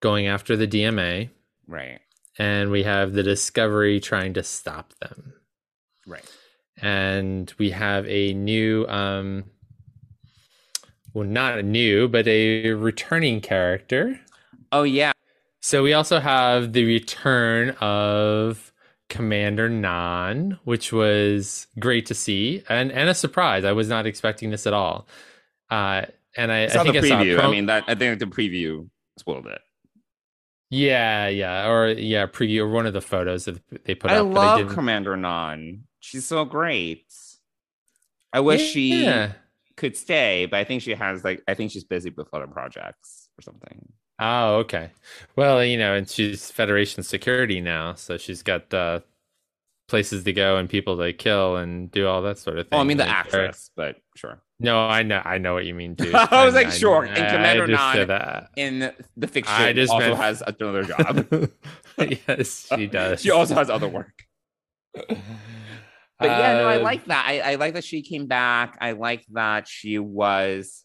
going 0.00 0.26
after 0.26 0.56
the 0.56 0.68
DMA, 0.68 1.30
Right, 1.66 2.00
and 2.38 2.70
we 2.70 2.82
have 2.84 3.14
the 3.14 3.22
Discovery 3.22 3.98
trying 3.98 4.34
to 4.34 4.42
stop 4.42 4.92
them. 5.00 5.32
Right. 6.10 6.24
And 6.82 7.52
we 7.58 7.70
have 7.70 8.06
a 8.08 8.32
new, 8.34 8.86
um, 8.88 9.44
well, 11.14 11.26
not 11.26 11.58
a 11.58 11.62
new, 11.62 12.08
but 12.08 12.26
a 12.28 12.70
returning 12.72 13.40
character. 13.40 14.20
Oh 14.72 14.84
yeah, 14.84 15.12
So 15.60 15.82
we 15.82 15.92
also 15.92 16.20
have 16.20 16.72
the 16.72 16.84
return 16.84 17.70
of 17.80 18.72
Commander 19.08 19.68
Nhan, 19.68 20.58
which 20.64 20.92
was 20.92 21.66
great 21.78 22.06
to 22.06 22.14
see 22.14 22.62
and 22.68 22.92
and 22.92 23.08
a 23.08 23.14
surprise. 23.14 23.64
I 23.64 23.72
was 23.72 23.88
not 23.88 24.06
expecting 24.06 24.50
this 24.50 24.66
at 24.66 24.72
all. 24.74 25.08
Uh, 25.70 26.06
and 26.36 26.52
I, 26.52 26.68
I 26.68 26.68
saw 26.68 26.82
I 26.82 26.84
think 26.84 26.94
the 26.94 26.98
I 26.98 27.02
saw 27.02 27.24
preview. 27.24 27.40
I 27.40 27.46
mean, 27.48 27.66
that 27.66 27.84
I 27.88 27.94
think 27.94 28.18
the 28.20 28.26
preview 28.26 28.88
spoiled 29.18 29.46
it. 29.46 29.60
yeah, 30.70 31.28
yeah, 31.28 31.68
or 31.68 31.88
yeah, 31.88 32.26
preview 32.26 32.60
or 32.60 32.68
one 32.68 32.86
of 32.86 32.92
the 32.92 33.00
photos 33.00 33.44
that 33.46 33.60
they 33.84 33.94
put 33.94 34.10
I 34.10 34.18
up. 34.18 34.32
but 34.34 34.62
love 34.62 34.68
Commander 34.68 35.16
Nhan. 35.16 35.82
She's 36.00 36.24
so 36.26 36.44
great. 36.44 37.04
I 38.32 38.40
wish 38.40 38.70
she 38.72 39.06
could 39.76 39.96
stay, 39.96 40.46
but 40.46 40.58
I 40.58 40.64
think 40.64 40.82
she 40.82 40.94
has 40.94 41.24
like 41.24 41.42
I 41.48 41.54
think 41.54 41.70
she's 41.72 41.84
busy 41.84 42.10
with 42.10 42.28
other 42.32 42.46
projects 42.46 43.28
or 43.38 43.42
something. 43.42 43.92
Oh, 44.18 44.56
okay. 44.56 44.90
Well, 45.36 45.64
you 45.64 45.78
know, 45.78 45.94
and 45.94 46.08
she's 46.08 46.50
Federation 46.50 47.02
security 47.02 47.60
now, 47.60 47.94
so 47.94 48.18
she's 48.18 48.42
got 48.42 48.72
uh, 48.74 49.00
places 49.88 50.24
to 50.24 50.32
go 50.34 50.58
and 50.58 50.68
people 50.68 50.98
to 50.98 51.12
kill 51.14 51.56
and 51.56 51.90
do 51.90 52.06
all 52.06 52.20
that 52.22 52.38
sort 52.38 52.58
of 52.58 52.68
thing. 52.68 52.78
Oh, 52.78 52.82
I 52.82 52.84
mean 52.84 52.98
the 52.98 53.04
Like, 53.06 53.12
actress, 53.14 53.70
but 53.76 53.96
sure. 54.16 54.42
No, 54.62 54.78
I 54.86 55.02
know, 55.02 55.22
I 55.24 55.38
know 55.38 55.54
what 55.54 55.64
you 55.64 55.72
mean 55.74 55.96
too. 55.96 56.12
I 56.14 56.44
was 56.44 56.54
like, 56.54 56.70
sure, 56.70 57.04
and 57.04 57.12
I- 57.12 57.30
Commander 57.30 57.64
I 57.64 57.66
just 57.66 57.82
Nhan- 57.82 58.06
said. 58.06 58.48
In 58.56 58.92
the 59.16 59.26
fiction, 59.26 59.54
I 59.54 59.72
just 59.72 59.90
also 59.90 60.08
meant- 60.10 60.18
has 60.20 60.42
another 60.46 60.84
job. 60.84 61.50
yes, 62.28 62.68
she 62.76 62.86
does. 62.98 63.22
she 63.22 63.30
also 63.30 63.54
has 63.54 63.70
other 63.70 63.88
work. 63.88 64.12
But 66.20 66.30
yeah, 66.30 66.58
no, 66.58 66.68
I 66.68 66.76
Uh, 66.76 66.82
like 66.82 67.06
that. 67.06 67.24
I, 67.26 67.40
I 67.40 67.54
like 67.56 67.74
that 67.74 67.84
she 67.84 68.02
came 68.02 68.26
back. 68.26 68.76
I 68.80 68.92
like 68.92 69.24
that 69.32 69.66
she 69.66 69.98
was 69.98 70.84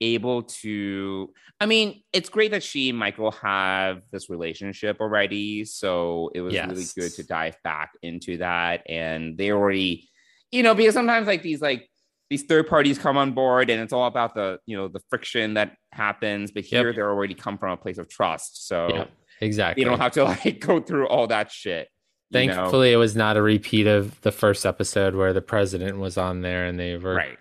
able 0.00 0.44
to. 0.44 1.32
I 1.60 1.66
mean, 1.66 2.02
it's 2.12 2.28
great 2.28 2.52
that 2.52 2.62
she 2.62 2.88
and 2.90 2.98
Michael 2.98 3.32
have 3.32 4.02
this 4.10 4.30
relationship 4.30 5.00
already. 5.00 5.64
So 5.64 6.30
it 6.34 6.40
was 6.40 6.54
really 6.54 6.84
good 6.96 7.12
to 7.16 7.24
dive 7.24 7.56
back 7.62 7.90
into 8.02 8.38
that. 8.38 8.82
And 8.88 9.36
they 9.36 9.50
already, 9.52 10.08
you 10.50 10.62
know, 10.62 10.74
because 10.74 10.94
sometimes 10.94 11.26
like 11.26 11.42
these 11.42 11.60
like 11.60 11.90
these 12.30 12.44
third 12.44 12.68
parties 12.68 12.98
come 12.98 13.16
on 13.16 13.32
board 13.32 13.70
and 13.70 13.80
it's 13.82 13.92
all 13.92 14.06
about 14.06 14.34
the 14.34 14.58
you 14.66 14.76
know 14.76 14.88
the 14.88 15.00
friction 15.10 15.54
that 15.54 15.76
happens. 15.92 16.52
But 16.52 16.64
here 16.64 16.86
Yep. 16.86 16.94
they're 16.94 17.10
already 17.10 17.34
come 17.34 17.58
from 17.58 17.72
a 17.72 17.76
place 17.76 17.98
of 17.98 18.08
trust. 18.08 18.66
So 18.68 18.88
Yeah, 18.88 19.04
exactly. 19.40 19.82
you 19.82 19.88
don't 19.90 19.98
have 20.00 20.12
to 20.12 20.24
like 20.44 20.60
go 20.60 20.80
through 20.80 21.08
all 21.08 21.26
that 21.26 21.50
shit. 21.50 21.88
You 22.30 22.46
know? 22.46 22.54
Thankfully, 22.54 22.92
it 22.92 22.96
was 22.96 23.16
not 23.16 23.36
a 23.36 23.42
repeat 23.42 23.86
of 23.86 24.20
the 24.22 24.32
first 24.32 24.66
episode 24.66 25.14
where 25.14 25.32
the 25.32 25.40
president 25.40 25.98
was 25.98 26.16
on 26.16 26.42
there 26.42 26.66
and 26.66 26.78
they 26.78 26.96
were 26.96 27.14
right. 27.14 27.38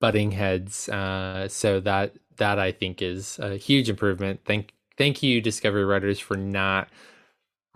butting 0.00 0.32
heads. 0.32 0.88
Uh, 0.88 1.48
so 1.48 1.80
that 1.80 2.14
that 2.36 2.58
I 2.58 2.72
think 2.72 3.02
is 3.02 3.38
a 3.38 3.56
huge 3.56 3.88
improvement. 3.88 4.40
Thank 4.44 4.72
thank 4.96 5.22
you, 5.22 5.40
Discovery 5.40 5.84
writers, 5.84 6.18
for 6.18 6.36
not 6.36 6.88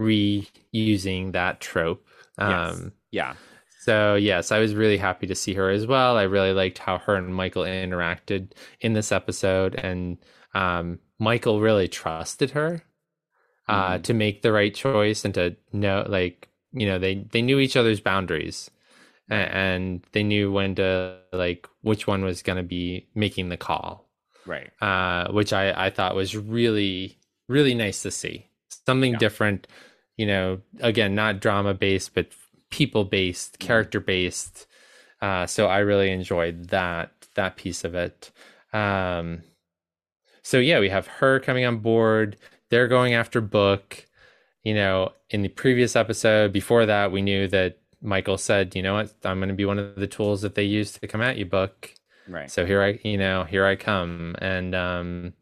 reusing 0.01 1.33
that 1.33 1.61
trope. 1.61 2.07
Yes. 2.39 2.81
Um, 2.81 2.93
Yeah. 3.11 3.35
So 3.83 4.15
yes, 4.15 4.53
I 4.53 4.59
was 4.59 4.75
really 4.75 4.99
happy 4.99 5.27
to 5.27 5.35
see 5.35 5.55
her 5.55 5.71
as 5.71 5.87
well. 5.87 6.19
I 6.19 6.25
really 6.25 6.53
liked 6.53 6.79
how 6.79 6.99
her 6.99 7.15
and 7.17 7.35
Michael 7.35 7.63
interacted 7.63 8.53
in 8.81 8.93
this 8.93 9.11
episode, 9.11 9.75
and 9.75 10.19
um, 10.53 10.99
Michael 11.19 11.61
really 11.61 11.89
trusted 11.89 12.51
her 12.51 12.83
uh, 13.71 13.99
Mhm. 13.99 14.01
to 14.01 14.15
make 14.15 14.43
the 14.43 14.53
right 14.53 14.75
choice 14.75 15.25
and 15.25 15.35
to 15.35 15.57
know, 15.73 16.07
like 16.09 16.49
you 16.73 16.87
know, 16.87 16.99
they 16.99 17.17
they 17.33 17.43
knew 17.43 17.61
each 17.61 17.77
other's 17.77 18.01
boundaries, 18.01 18.71
and 19.31 20.03
they 20.13 20.23
knew 20.25 20.53
when 20.53 20.75
to 20.77 21.19
like 21.33 21.69
which 21.83 22.07
one 22.07 22.25
was 22.25 22.43
going 22.43 22.59
to 22.59 22.63
be 22.65 23.09
making 23.15 23.49
the 23.51 23.59
call, 23.59 24.09
Right. 24.45 24.73
uh, 24.81 25.31
which 25.33 25.53
I 25.53 25.87
I 25.87 25.91
thought 25.91 26.17
was 26.17 26.37
really 26.37 27.19
really 27.49 27.75
nice 27.75 28.03
to 28.03 28.11
see 28.11 28.49
something 28.87 29.17
Yeah. 29.17 29.19
different. 29.19 29.67
You 30.17 30.27
know, 30.27 30.61
again, 30.81 31.15
not 31.15 31.41
drama 31.41 31.75
based, 31.75 32.15
but 32.15 32.29
people 32.71 33.05
based, 33.05 33.59
Mm-hmm. 33.61 33.61
character 33.61 34.01
based. 34.01 34.67
Uh, 35.23 35.47
so 35.47 35.69
I 35.69 35.81
really 35.81 36.11
enjoyed 36.13 36.69
that 36.71 37.13
that 37.37 37.57
piece 37.57 37.85
of 37.85 37.95
it. 37.97 38.33
Um, 38.73 39.43
so 40.43 40.59
yeah, 40.59 40.81
we 40.81 40.89
have 40.89 41.07
her 41.07 41.41
coming 41.41 41.65
on 41.65 41.79
board. 41.79 42.37
They're 42.71 42.89
going 42.89 43.15
after 43.15 43.41
Book, 43.41 44.07
you 44.65 44.75
know, 44.75 45.13
in 45.31 45.43
the 45.43 45.49
previous 45.49 45.97
episode 45.97 46.53
before 46.53 46.87
that, 46.87 47.13
we 47.13 47.23
knew 47.23 47.47
that 47.49 47.79
Michael 48.03 48.39
said, 48.39 48.75
you 48.75 48.83
know 48.83 48.95
what, 48.95 49.13
I'm 49.25 49.39
going 49.39 49.49
to 49.49 49.55
be 49.55 49.65
one 49.65 49.79
of 49.79 49.97
the 49.97 50.07
tools 50.07 50.43
that 50.43 50.55
they 50.55 50.65
use 50.65 50.93
to 50.93 51.07
come 51.07 51.21
at 51.21 51.37
you, 51.37 51.45
Book. 51.47 51.93
Right. 52.29 52.51
So 52.51 52.65
here 52.65 52.83
I, 52.83 52.99
you 53.03 53.19
know, 53.19 53.45
here 53.45 53.67
I 53.67 53.77
come, 53.77 54.37
and 54.39 54.75
um, 54.75 55.33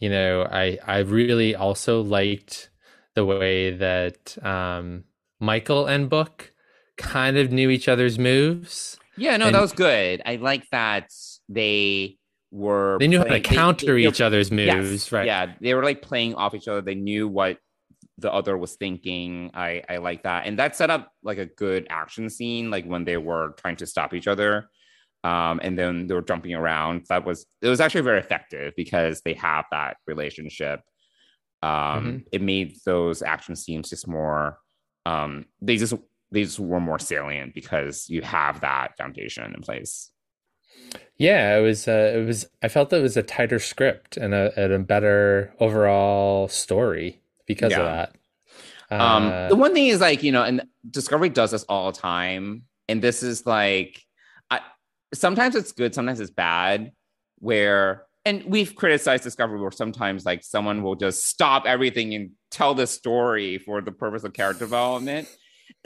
you 0.00 0.10
know, 0.10 0.42
I 0.50 0.78
I 0.84 0.98
really 0.98 1.54
also 1.54 2.00
liked 2.02 2.68
the 3.14 3.24
way 3.24 3.70
that 3.70 4.36
um, 4.44 5.04
Michael 5.40 5.86
and 5.86 6.10
Book 6.10 6.52
kind 6.96 7.36
of 7.38 7.52
knew 7.52 7.70
each 7.70 7.88
other's 7.88 8.18
moves. 8.18 8.98
Yeah, 9.16 9.36
no, 9.36 9.46
And- 9.46 9.54
that 9.54 9.60
was 9.62 9.72
good. 9.72 10.20
I 10.26 10.36
like 10.36 10.68
that 10.70 11.10
they 11.48 12.18
were 12.50 12.96
They 13.00 13.08
knew 13.08 13.18
how 13.18 13.24
to 13.24 13.28
playing- 13.30 13.42
they- 13.42 13.54
counter 13.54 13.94
they- 13.94 14.06
each 14.06 14.20
other's 14.20 14.50
moves, 14.50 14.92
Yes, 14.92 15.12
right? 15.12 15.26
Yeah, 15.26 15.54
they 15.60 15.74
were 15.74 15.82
like 15.84 16.02
playing 16.02 16.34
off 16.34 16.54
each 16.54 16.68
other. 16.68 16.80
They 16.80 16.94
knew 16.94 17.28
what 17.28 17.58
the 18.18 18.32
other 18.32 18.56
was 18.56 18.76
thinking. 18.76 19.50
I 19.54 19.82
I 19.88 19.96
like 19.98 20.22
that, 20.22 20.46
and 20.46 20.58
that 20.58 20.74
set 20.76 20.90
up 20.90 21.12
like 21.22 21.38
a 21.38 21.46
good 21.46 21.86
action 21.90 22.30
scene, 22.30 22.70
like 22.70 22.84
when 22.86 23.04
they 23.04 23.16
were 23.16 23.54
trying 23.58 23.76
to 23.76 23.86
stop 23.86 24.14
each 24.14 24.26
other, 24.26 24.68
um, 25.24 25.60
and 25.62 25.78
then 25.78 26.06
they 26.06 26.14
were 26.14 26.22
jumping 26.22 26.54
around. 26.54 27.04
That 27.08 27.26
was 27.26 27.46
it 27.60 27.68
was 27.68 27.80
actually 27.80 28.02
very 28.02 28.20
effective 28.20 28.72
because 28.76 29.20
they 29.22 29.34
have 29.34 29.64
that 29.70 29.96
relationship. 30.06 30.80
Um, 31.62 31.70
Mm-hmm. 31.72 32.16
It 32.32 32.42
made 32.42 32.76
those 32.84 33.22
action 33.22 33.56
scenes 33.56 33.90
just 33.90 34.06
more. 34.06 34.58
Um, 35.04 35.46
they 35.60 35.76
just 35.76 35.94
they 36.30 36.44
just 36.44 36.58
were 36.60 36.80
more 36.80 36.98
salient 36.98 37.54
because 37.54 38.08
you 38.08 38.22
have 38.22 38.60
that 38.62 38.96
foundation 38.96 39.52
in 39.54 39.60
place. 39.62 40.10
Yeah, 41.18 41.56
it 41.56 41.62
was. 41.62 41.88
Uh, 41.88 42.12
it 42.14 42.26
was. 42.26 42.46
I 42.62 42.68
felt 42.68 42.90
that 42.90 42.98
it 42.98 43.02
was 43.02 43.16
a 43.16 43.22
tighter 43.22 43.58
script 43.58 44.16
and 44.16 44.34
a, 44.34 44.52
and 44.56 44.72
a 44.72 44.78
better 44.78 45.54
overall 45.60 46.48
story 46.48 47.20
because 47.46 47.72
of 47.72 47.78
Yeah. 47.78 47.84
that. 47.84 48.16
Um, 48.90 49.28
Uh, 49.28 49.48
the 49.48 49.56
one 49.56 49.72
thing 49.74 49.88
is 49.88 50.00
like 50.00 50.22
you 50.22 50.32
know, 50.32 50.42
and 50.42 50.62
Discovery 50.90 51.28
does 51.30 51.50
this 51.52 51.64
all 51.64 51.90
the 51.90 51.98
time, 51.98 52.64
and 52.88 53.02
this 53.02 53.22
is 53.22 53.46
like, 53.46 54.02
I 54.50 54.60
sometimes 55.14 55.54
it's 55.54 55.72
good, 55.72 55.94
sometimes 55.94 56.20
it's 56.20 56.30
bad. 56.30 56.92
Where 57.38 58.04
and 58.24 58.44
we've 58.44 58.74
criticized 58.74 59.22
Discovery 59.24 59.60
where 59.60 59.70
sometimes 59.70 60.24
like 60.24 60.42
someone 60.44 60.82
will 60.82 60.96
just 60.96 61.26
stop 61.26 61.64
everything 61.66 62.14
and 62.14 62.30
tell 62.50 62.74
the 62.74 62.86
story 62.86 63.58
for 63.58 63.80
the 63.80 63.92
purpose 63.92 64.24
of 64.24 64.32
character 64.32 64.64
development. 64.64 65.28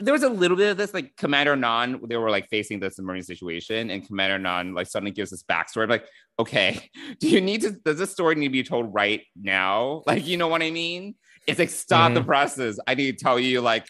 There 0.01 0.13
was 0.13 0.23
a 0.23 0.29
little 0.29 0.57
bit 0.57 0.71
of 0.71 0.77
this, 0.77 0.93
like 0.93 1.15
Commander 1.15 1.55
Nhan, 1.55 2.07
they 2.07 2.17
were 2.17 2.29
like 2.29 2.49
facing 2.49 2.79
this 2.79 2.99
emergency 2.99 3.35
situation, 3.35 3.89
and 3.89 4.05
Commander 4.05 4.39
Nhan 4.39 4.75
like 4.75 4.87
suddenly 4.87 5.11
gives 5.11 5.31
this 5.31 5.43
backstory. 5.43 5.89
Like, 5.89 6.05
okay, 6.39 6.89
do 7.19 7.29
you 7.29 7.41
need 7.41 7.61
to? 7.61 7.71
Does 7.71 7.97
this 7.97 8.11
story 8.11 8.35
need 8.35 8.47
to 8.47 8.51
be 8.51 8.63
told 8.63 8.93
right 8.93 9.21
now? 9.35 10.03
Like, 10.11 10.27
you 10.27 10.35
know 10.37 10.47
what 10.47 10.61
I 10.61 10.71
mean? 10.71 11.15
It's 11.47 11.59
like 11.59 11.69
stop 11.69 12.13
the 12.13 12.19
mm-hmm. 12.19 12.27
presses. 12.27 12.79
I 12.85 12.95
need 12.95 13.17
to 13.17 13.23
tell 13.23 13.39
you 13.39 13.61
like 13.61 13.87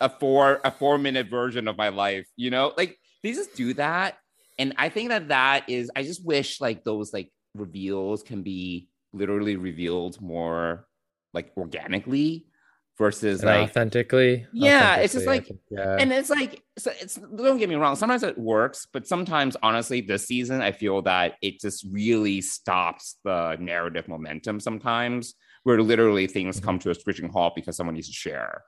a 0.00 0.08
four 0.08 0.60
a 0.64 0.70
four 0.70 0.98
minute 0.98 1.28
version 1.28 1.68
of 1.68 1.76
my 1.76 1.90
life. 1.90 2.26
You 2.36 2.50
know, 2.50 2.72
like 2.76 2.96
they 3.22 3.32
just 3.32 3.54
do 3.54 3.74
that, 3.74 4.16
and 4.58 4.74
I 4.78 4.88
think 4.88 5.10
that 5.10 5.28
that 5.28 5.68
is. 5.68 5.90
I 5.94 6.02
just 6.02 6.24
wish 6.24 6.60
like 6.60 6.82
those 6.84 7.12
like 7.12 7.30
reveals 7.54 8.22
can 8.22 8.42
be 8.42 8.88
literally 9.12 9.56
revealed 9.56 10.20
more 10.20 10.86
like 11.32 11.52
organically 11.56 12.46
versus 13.00 13.40
and 13.40 13.48
like 13.48 13.70
authentically. 13.70 14.46
Yeah, 14.52 14.96
it's 14.96 15.14
just 15.14 15.26
like- 15.26 15.46
think, 15.46 15.60
yeah. 15.70 15.96
and 15.98 16.12
it's 16.12 16.28
like 16.30 16.62
so 16.78 16.92
it's 17.00 17.14
don't 17.16 17.58
get 17.58 17.68
me 17.68 17.74
wrong 17.74 17.96
sometimes 17.96 18.22
it 18.22 18.38
works 18.38 18.86
but 18.92 19.06
sometimes 19.06 19.56
honestly 19.62 20.00
this 20.00 20.26
season 20.26 20.62
i 20.62 20.70
feel 20.72 21.02
that 21.02 21.34
it 21.42 21.60
just 21.60 21.84
really 21.90 22.40
stops 22.40 23.16
the 23.24 23.56
narrative 23.60 24.06
momentum 24.06 24.60
sometimes 24.60 25.34
where 25.64 25.82
literally 25.82 26.26
things 26.26 26.56
Mm-hmm. 26.56 26.64
come 26.66 26.78
to 26.80 26.90
a 26.90 26.94
screeching 26.94 27.28
halt 27.28 27.54
because 27.54 27.76
someone 27.76 27.94
needs 27.96 28.06
to 28.08 28.14
share 28.14 28.62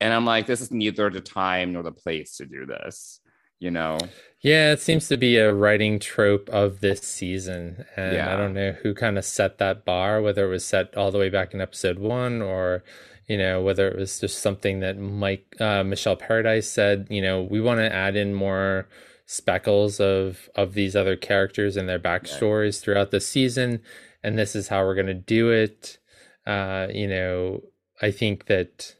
and 0.00 0.12
i'm 0.12 0.26
like 0.26 0.46
this 0.46 0.60
is 0.60 0.70
neither 0.72 1.08
the 1.10 1.20
time 1.20 1.72
nor 1.72 1.82
the 1.82 1.92
place 1.92 2.36
to 2.38 2.44
do 2.46 2.66
this 2.66 3.20
you 3.60 3.70
know 3.70 3.96
Yeah, 4.42 4.72
it 4.72 4.80
seems 4.80 5.08
to 5.08 5.16
be 5.16 5.38
a 5.38 5.54
writing 5.54 5.98
trope 5.98 6.50
of 6.50 6.80
this 6.80 7.00
season. 7.00 7.86
And 7.96 8.12
yeah. 8.16 8.30
I 8.30 8.36
don't 8.36 8.52
know 8.52 8.72
who 8.72 8.92
kind 8.92 9.16
of 9.16 9.24
set 9.24 9.56
that 9.58 9.86
bar, 9.86 10.20
whether 10.20 10.44
it 10.44 10.50
was 10.50 10.66
set 10.66 10.94
all 10.98 11.10
the 11.10 11.18
way 11.18 11.30
back 11.30 11.54
in 11.54 11.62
episode 11.62 11.98
one 11.98 12.42
or, 12.42 12.84
you 13.26 13.38
know, 13.38 13.62
whether 13.62 13.88
it 13.88 13.98
was 13.98 14.20
just 14.20 14.40
something 14.40 14.80
that 14.80 14.98
Mike, 14.98 15.56
uh, 15.60 15.82
Michelle 15.82 16.16
Paradise 16.16 16.70
said, 16.70 17.06
you 17.10 17.22
know, 17.22 17.42
we 17.42 17.60
want 17.60 17.80
to 17.80 17.92
add 17.92 18.16
in 18.16 18.34
more 18.34 18.88
speckles 19.26 20.00
of, 20.00 20.50
of 20.54 20.74
these 20.74 20.94
other 20.94 21.16
characters 21.16 21.76
and 21.76 21.88
their 21.88 21.98
backstories 21.98 22.80
throughout 22.80 23.10
the 23.10 23.20
season. 23.20 23.80
And 24.22 24.38
this 24.38 24.54
is 24.54 24.68
how 24.68 24.84
we're 24.84 24.94
going 24.94 25.06
to 25.06 25.14
do 25.14 25.50
it. 25.50 25.98
Uh, 26.46 26.88
you 26.92 27.08
know, 27.08 27.62
I 28.02 28.10
think 28.10 28.46
that, 28.46 28.96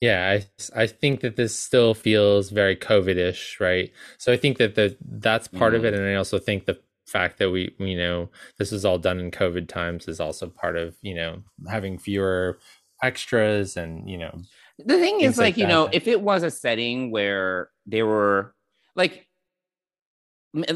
yeah, 0.00 0.38
I, 0.74 0.82
I 0.82 0.86
think 0.86 1.20
that 1.20 1.36
this 1.36 1.58
still 1.58 1.94
feels 1.94 2.50
very 2.50 2.76
COVID-ish, 2.76 3.60
right? 3.60 3.90
So 4.18 4.32
I 4.32 4.36
think 4.36 4.58
that 4.58 4.74
the 4.74 4.96
that's 5.00 5.48
part 5.48 5.74
of 5.74 5.84
it, 5.84 5.94
and 5.94 6.06
I 6.06 6.14
also 6.14 6.38
think 6.38 6.64
the 6.64 6.80
fact 7.12 7.38
that 7.38 7.50
we 7.50 7.74
you 7.78 7.96
know 7.96 8.30
this 8.58 8.72
was 8.72 8.84
all 8.84 8.98
done 8.98 9.20
in 9.20 9.30
COVID 9.30 9.68
times 9.68 10.08
is 10.08 10.18
also 10.18 10.48
part 10.48 10.76
of 10.76 10.96
you 11.02 11.14
know 11.14 11.42
having 11.70 11.98
fewer 11.98 12.58
extras 13.02 13.76
and 13.76 14.08
you 14.08 14.18
know 14.18 14.40
the 14.78 14.98
thing 14.98 15.20
is 15.20 15.36
like, 15.36 15.54
like 15.54 15.56
you 15.56 15.66
know 15.66 15.88
if 15.92 16.08
it 16.08 16.20
was 16.20 16.42
a 16.42 16.50
setting 16.50 17.10
where 17.10 17.68
they 17.86 18.02
were 18.02 18.54
like 18.96 19.26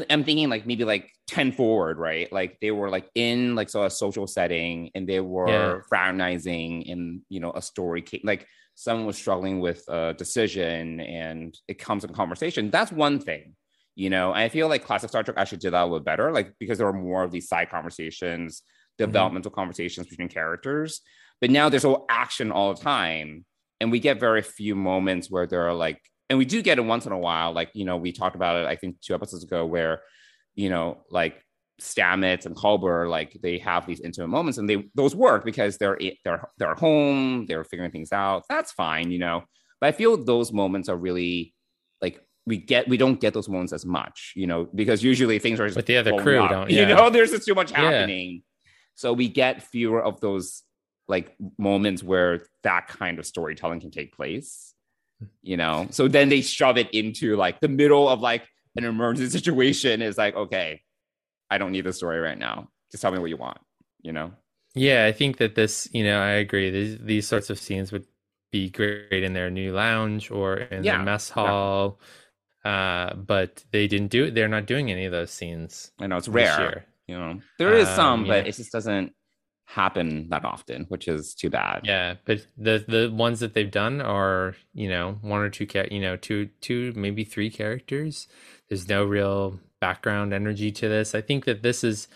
i'm 0.09 0.23
thinking 0.23 0.49
like 0.49 0.65
maybe 0.65 0.83
like 0.83 1.11
10 1.27 1.51
forward 1.51 1.97
right? 1.97 2.31
Like 2.31 2.59
they 2.61 2.71
were 2.71 2.89
like 2.89 3.09
in 3.13 3.55
like 3.55 3.69
so 3.69 3.83
a 3.83 3.89
social 3.89 4.27
setting 4.27 4.91
and 4.95 5.07
they 5.07 5.19
were 5.19 5.49
Yeah. 5.49 5.81
fraternizing 5.87 6.83
in 6.83 7.21
you 7.29 7.39
know 7.39 7.51
a 7.51 7.61
story 7.61 8.03
like 8.23 8.47
someone 8.75 9.05
was 9.05 9.17
struggling 9.17 9.59
with 9.59 9.83
a 9.87 10.13
decision 10.13 10.99
and 10.99 11.57
it 11.67 11.79
comes 11.79 12.03
in 12.03 12.13
conversation. 12.13 12.69
That's 12.69 12.91
one 12.91 13.19
thing 13.19 13.55
you 13.95 14.11
know? 14.11 14.31
I 14.31 14.49
feel 14.49 14.67
like 14.67 14.85
classic 14.85 15.09
star 15.09 15.23
trek 15.23 15.37
actually 15.37 15.57
did 15.57 15.73
that 15.73 15.81
a 15.81 15.85
little 15.85 15.99
better 15.99 16.31
like 16.31 16.53
because 16.59 16.77
there 16.77 16.87
were 16.87 16.93
more 16.93 17.23
of 17.23 17.31
these 17.31 17.49
side 17.49 17.69
conversations 17.69 18.61
mm-hmm. 18.61 19.05
developmental 19.05 19.51
conversations 19.51 20.07
between 20.07 20.29
characters 20.29 21.01
but 21.41 21.49
now 21.51 21.69
there's 21.69 21.85
all 21.85 22.05
action 22.09 22.51
all 22.51 22.73
the 22.73 22.81
time 22.81 23.45
and 23.79 23.91
we 23.91 23.99
get 23.99 24.19
very 24.19 24.41
few 24.41 24.75
moments 24.75 25.29
where 25.29 25.45
there 25.47 25.67
are 25.67 25.73
like 25.73 25.99
and 26.29 26.37
we 26.39 26.45
do 26.45 26.61
get 26.61 26.77
it 26.77 26.81
once 26.81 27.05
in 27.05 27.11
a 27.11 27.17
while 27.17 27.53
like 27.53 27.69
you 27.73 27.85
know 27.85 27.97
we 27.97 28.11
talked 28.11 28.35
about 28.35 28.55
it 28.57 28.65
i 28.67 28.75
think 28.75 28.99
two 29.01 29.13
episodes 29.13 29.43
ago 29.43 29.65
where 29.65 30.01
you 30.55 30.69
know 30.69 30.97
like 31.11 31.35
stamets 31.79 32.47
and 32.47 32.55
Culber, 32.55 33.07
like 33.07 33.37
they 33.43 33.59
have 33.59 33.85
these 33.85 33.99
intimate 34.01 34.29
moments 34.29 34.57
and 34.57 34.67
they 34.67 34.89
those 34.95 35.15
work 35.15 35.45
because 35.45 35.77
they're 35.77 35.97
they're 36.23 36.49
they're 36.57 36.73
home 36.73 37.45
they're 37.45 37.63
figuring 37.63 37.91
things 37.91 38.11
out. 38.11 38.43
That's 38.49 38.71
fine 38.71 39.11
you 39.11 39.19
know. 39.19 39.43
But 39.79 39.87
i 39.87 39.91
feel 39.91 40.17
those 40.17 40.51
moments 40.51 40.89
are 40.89 40.97
really 40.97 41.53
like 42.01 42.19
we 42.47 42.57
get 42.57 42.87
we 42.87 42.97
don't 42.97 43.21
get 43.21 43.35
those 43.35 43.47
moments 43.47 43.73
as 43.73 43.85
much 43.85 44.33
you 44.35 44.47
know 44.47 44.67
because 44.73 45.03
usually 45.03 45.37
things 45.37 45.59
are 45.59 45.67
just 45.67 45.75
With 45.77 45.85
the 45.85 45.97
other 45.97 46.13
crew, 46.17 46.39
up, 46.41 46.49
don't- 46.49 46.69
you 46.77 46.83
know 46.87 47.11
there's 47.11 47.29
just 47.29 47.45
too 47.45 47.53
much 47.53 47.69
Yeah. 47.71 47.81
happening. 47.91 48.41
So 48.95 49.13
we 49.13 49.29
get 49.29 49.61
fewer 49.61 50.01
of 50.01 50.19
those 50.19 50.63
like 51.07 51.35
moments 51.57 52.03
where 52.03 52.41
that 52.63 52.87
kind 52.87 53.19
of 53.19 53.25
storytelling 53.25 53.79
can 53.79 53.91
take 53.91 54.15
place 54.15 54.73
you 55.41 55.57
know? 55.57 55.87
So 55.89 56.07
then 56.07 56.29
they 56.29 56.41
shove 56.41 56.77
it 56.77 56.91
into 56.91 57.35
like 57.35 57.59
the 57.59 57.67
middle 57.67 58.07
of 58.07 58.21
like 58.21 58.47
an 58.75 58.85
emergency 58.85 59.29
situation 59.39 60.01
is 60.01 60.17
like 60.17 60.35
okay 60.35 60.81
i 61.49 61.57
don't 61.57 61.71
need 61.71 61.85
the 61.85 61.93
story 61.93 62.19
right 62.19 62.37
now. 62.37 62.69
Just 62.91 63.01
tell 63.01 63.11
me 63.11 63.19
what 63.19 63.29
you 63.29 63.37
want 63.37 63.57
you 64.01 64.11
know? 64.13 64.31
Yeah 64.75 65.05
I 65.05 65.11
think 65.11 65.37
that 65.37 65.55
this 65.55 65.87
you 65.91 66.03
know 66.03 66.19
I 66.21 66.31
agree. 66.31 66.69
These 66.69 66.99
these 66.99 67.27
sorts 67.27 67.49
of 67.49 67.59
scenes 67.59 67.91
would 67.91 68.05
be 68.51 68.69
great 68.69 69.23
in 69.23 69.33
their 69.33 69.49
new 69.49 69.73
lounge 69.73 70.31
or 70.31 70.57
in 70.57 70.83
Yeah, 70.83 70.99
the 70.99 71.03
mess 71.03 71.29
hall 71.29 71.99
uh 72.63 73.13
but 73.15 73.63
they 73.71 73.87
didn't 73.87 74.07
do 74.09 74.25
it 74.25 74.35
they're 74.35 74.47
not 74.47 74.65
doing 74.65 74.91
any 74.91 75.05
of 75.05 75.11
those 75.11 75.31
scenes 75.31 75.91
i 75.99 76.07
know 76.07 76.17
it's 76.17 76.27
rare 76.27 76.85
you 77.07 77.17
know? 77.17 77.39
There 77.57 77.73
is 77.73 77.87
Um, 77.87 77.95
some 77.95 78.27
but 78.27 78.45
yeah. 78.45 78.49
it 78.49 78.55
just 78.55 78.71
doesn't 78.71 79.13
happen 79.69 80.29
that 80.29 80.45
often 80.45 80.85
which 80.87 81.07
is 81.09 81.33
too 81.35 81.49
bad 81.49 81.81
Yeah, 81.83 82.15
but 82.25 82.47
the 82.57 82.83
the 82.87 83.11
ones 83.13 83.41
that 83.41 83.53
they've 83.53 83.69
done 83.69 83.99
are 84.01 84.55
you 84.73 84.87
know 84.87 85.17
one 85.21 85.41
or 85.41 85.49
two 85.49 85.67
ca- 85.67 85.89
you 85.91 85.99
know 85.99 86.15
two 86.15 86.47
two 86.61 86.93
maybe 86.95 87.23
three 87.25 87.49
characters. 87.49 88.27
There's 88.69 88.87
no 88.87 89.03
real 89.03 89.59
background 89.81 90.33
energy 90.33 90.71
to 90.71 90.87
this. 90.87 91.13
I 91.13 91.21
think 91.21 91.43
that 91.45 91.63
this 91.63 91.83
is 91.83 92.07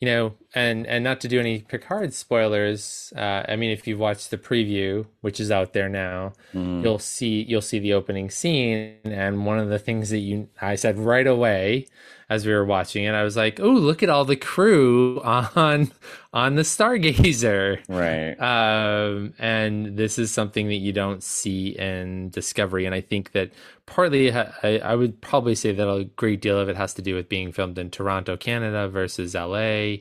you 0.00 0.06
know 0.06 0.34
and 0.54 0.86
and 0.86 1.02
not 1.02 1.20
to 1.22 1.28
do 1.28 1.40
any 1.40 1.60
Picard 1.62 2.12
spoilers. 2.12 3.10
Uh, 3.16 3.42
I 3.48 3.56
mean, 3.56 3.70
if 3.70 3.86
you've 3.86 3.98
watched 3.98 4.30
the 4.30 4.38
preview, 4.38 5.06
which 5.22 5.40
is 5.40 5.50
out 5.50 5.72
there 5.72 5.88
now, 5.88 6.34
Mm. 6.54 6.82
you'll 6.82 6.98
see 6.98 7.42
you'll 7.48 7.62
see 7.62 7.78
the 7.78 7.94
opening 7.94 8.28
scene 8.30 8.98
and 9.04 9.46
one 9.46 9.58
of 9.58 9.70
the 9.70 9.78
things 9.78 10.10
that 10.10 10.18
you 10.18 10.48
I 10.60 10.76
said 10.76 10.98
right 10.98 11.26
away 11.26 11.86
as 12.30 12.46
we 12.46 12.52
were 12.52 12.64
watching 12.64 13.04
it 13.04 13.14
I 13.14 13.24
was 13.24 13.36
like 13.36 13.60
oh 13.60 13.70
look 13.70 14.02
at 14.02 14.10
all 14.10 14.24
the 14.24 14.36
crew 14.36 15.20
on 15.22 15.90
on 16.32 16.54
the 16.54 16.62
stargazer 16.62 17.80
right 17.88 18.36
um, 18.40 19.34
and 19.38 19.96
this 19.96 20.18
is 20.18 20.30
something 20.30 20.68
that 20.68 20.76
you 20.76 20.92
don't 20.92 21.22
see 21.22 21.68
in 21.78 22.30
Discovery. 22.30 22.86
And 22.86 22.94
I 22.94 23.00
think 23.00 23.32
that 23.32 23.52
partly, 23.86 24.32
I, 24.32 24.78
I 24.82 24.94
would 24.94 25.20
probably 25.20 25.54
say 25.54 25.72
that 25.72 25.88
a 25.88 26.04
great 26.04 26.40
deal 26.40 26.58
of 26.58 26.68
it 26.68 26.76
has 26.76 26.94
to 26.94 27.02
do 27.02 27.14
with 27.14 27.28
being 27.28 27.52
filmed 27.52 27.78
in 27.78 27.90
Toronto, 27.90 28.36
Canada 28.36 28.88
versus 28.88 29.34
LA. 29.34 29.98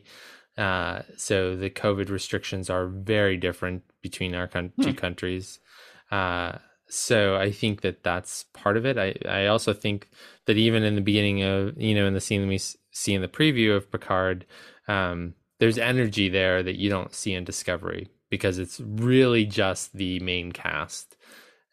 Uh, 0.57 1.03
so 1.17 1.55
the 1.55 1.69
COVID 1.69 2.09
restrictions 2.09 2.69
are 2.69 2.87
very 2.87 3.37
different 3.37 3.83
between 4.01 4.33
our 4.33 4.47
con- 4.47 4.73
two 4.81 4.93
countries. 4.93 5.59
Uh, 6.11 6.53
so 6.89 7.35
I 7.35 7.51
think 7.51 7.81
that 7.81 8.03
that's 8.03 8.45
part 8.53 8.77
of 8.77 8.85
it. 8.85 8.97
I, 8.97 9.15
I 9.27 9.47
also 9.47 9.73
think 9.73 10.09
that 10.47 10.57
even 10.57 10.83
in 10.83 10.95
the 10.95 11.01
beginning 11.01 11.43
of, 11.43 11.79
you 11.79 11.93
know, 11.93 12.07
in 12.07 12.13
the 12.13 12.21
scene 12.21 12.47
we 12.47 12.57
see 12.57 13.13
in 13.13 13.21
the 13.21 13.27
preview 13.27 13.75
of 13.75 13.91
Picard, 13.91 14.45
um, 14.87 15.35
there's 15.59 15.77
energy 15.77 16.29
there 16.29 16.63
that 16.63 16.77
you 16.77 16.89
don't 16.89 17.13
see 17.13 17.33
in 17.33 17.43
Discovery 17.43 18.09
because 18.29 18.57
it's 18.57 18.79
really 18.79 19.45
just 19.45 19.93
the 19.93 20.19
main 20.19 20.51
cast 20.51 21.15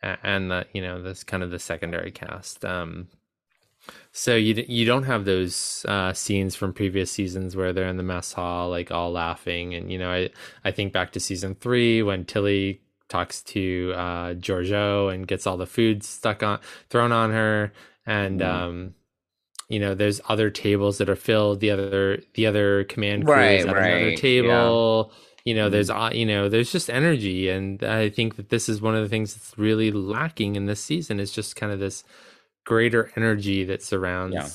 and 0.03 0.51
the, 0.51 0.66
you 0.72 0.83
know, 0.83 1.03
this 1.03 1.25
kind 1.25 1.43
of 1.43 1.51
the 1.51 1.59
secondary 1.59 2.11
cast. 2.11 2.64
Um, 2.64 3.09
so 4.12 4.35
you 4.35 4.64
you 4.68 4.85
don't 4.87 5.03
have 5.05 5.25
those 5.25 5.85
uh, 5.89 6.12
scenes 6.12 6.55
from 6.55 6.72
previous 6.72 7.11
seasons 7.11 7.57
where 7.57 7.72
they're 7.72 7.89
in 7.89 7.97
the 7.97 8.03
mess 8.03 8.33
hall, 8.33 8.70
like 8.70 8.91
all 8.91 9.12
laughing, 9.12 9.75
and 9.75 9.91
you 9.91 9.99
know 9.99 10.11
I 10.11 10.31
I 10.64 10.70
think 10.70 10.93
back 10.93 11.12
to 11.12 11.20
season 11.20 11.55
three 11.55 12.03
when 12.03 12.25
Tilly 12.25 12.81
talks 13.09 13.43
to 13.43 13.93
uh, 13.95 14.35
Georgiou 14.35 15.12
and 15.12 15.27
gets 15.27 15.47
all 15.47 15.57
the 15.57 15.66
food 15.66 16.03
stuck 16.03 16.43
on 16.43 16.61
thrown 16.89 17.12
on 17.12 17.33
her, 17.33 17.72
and 18.07 18.41
Mhm. 18.41 18.47
um, 18.47 18.95
you 19.69 19.81
know 19.81 19.95
there's 19.95 20.21
other 20.29 20.51
tables 20.51 20.99
that 20.99 21.09
are 21.09 21.17
filled. 21.17 21.61
The 21.61 21.71
other 21.71 22.23
the 22.35 22.47
other 22.47 22.85
command 22.85 23.29
crew 23.31 23.35
Right, 23.35 23.61
is 23.61 23.65
at 23.67 23.77
another 23.77 24.07
right, 24.07 24.11
yeah. 24.11 24.17
table. 24.17 25.13
You 25.45 25.55
know, 25.55 25.69
there's 25.71 25.91
uh, 25.91 26.11
you 26.13 26.27
know 26.27 26.49
there's 26.49 26.73
just 26.73 26.89
energy, 26.91 27.49
and 27.51 27.83
I 27.85 28.09
think 28.11 28.37
that 28.37 28.49
this 28.51 28.69
is 28.69 28.81
one 28.83 28.95
of 28.95 29.03
the 29.03 29.09
things 29.09 29.35
that's 29.35 29.59
really 29.59 29.91
lacking 29.91 30.57
in 30.57 30.67
this 30.67 30.81
season. 30.81 31.21
Is 31.21 31.33
just 31.33 31.57
kind 31.57 31.73
of 31.73 31.81
this 31.81 32.05
greater 32.67 33.11
energy 33.17 33.65
that 33.65 33.83
surrounds 33.83 34.35
Yeah. 34.35 34.49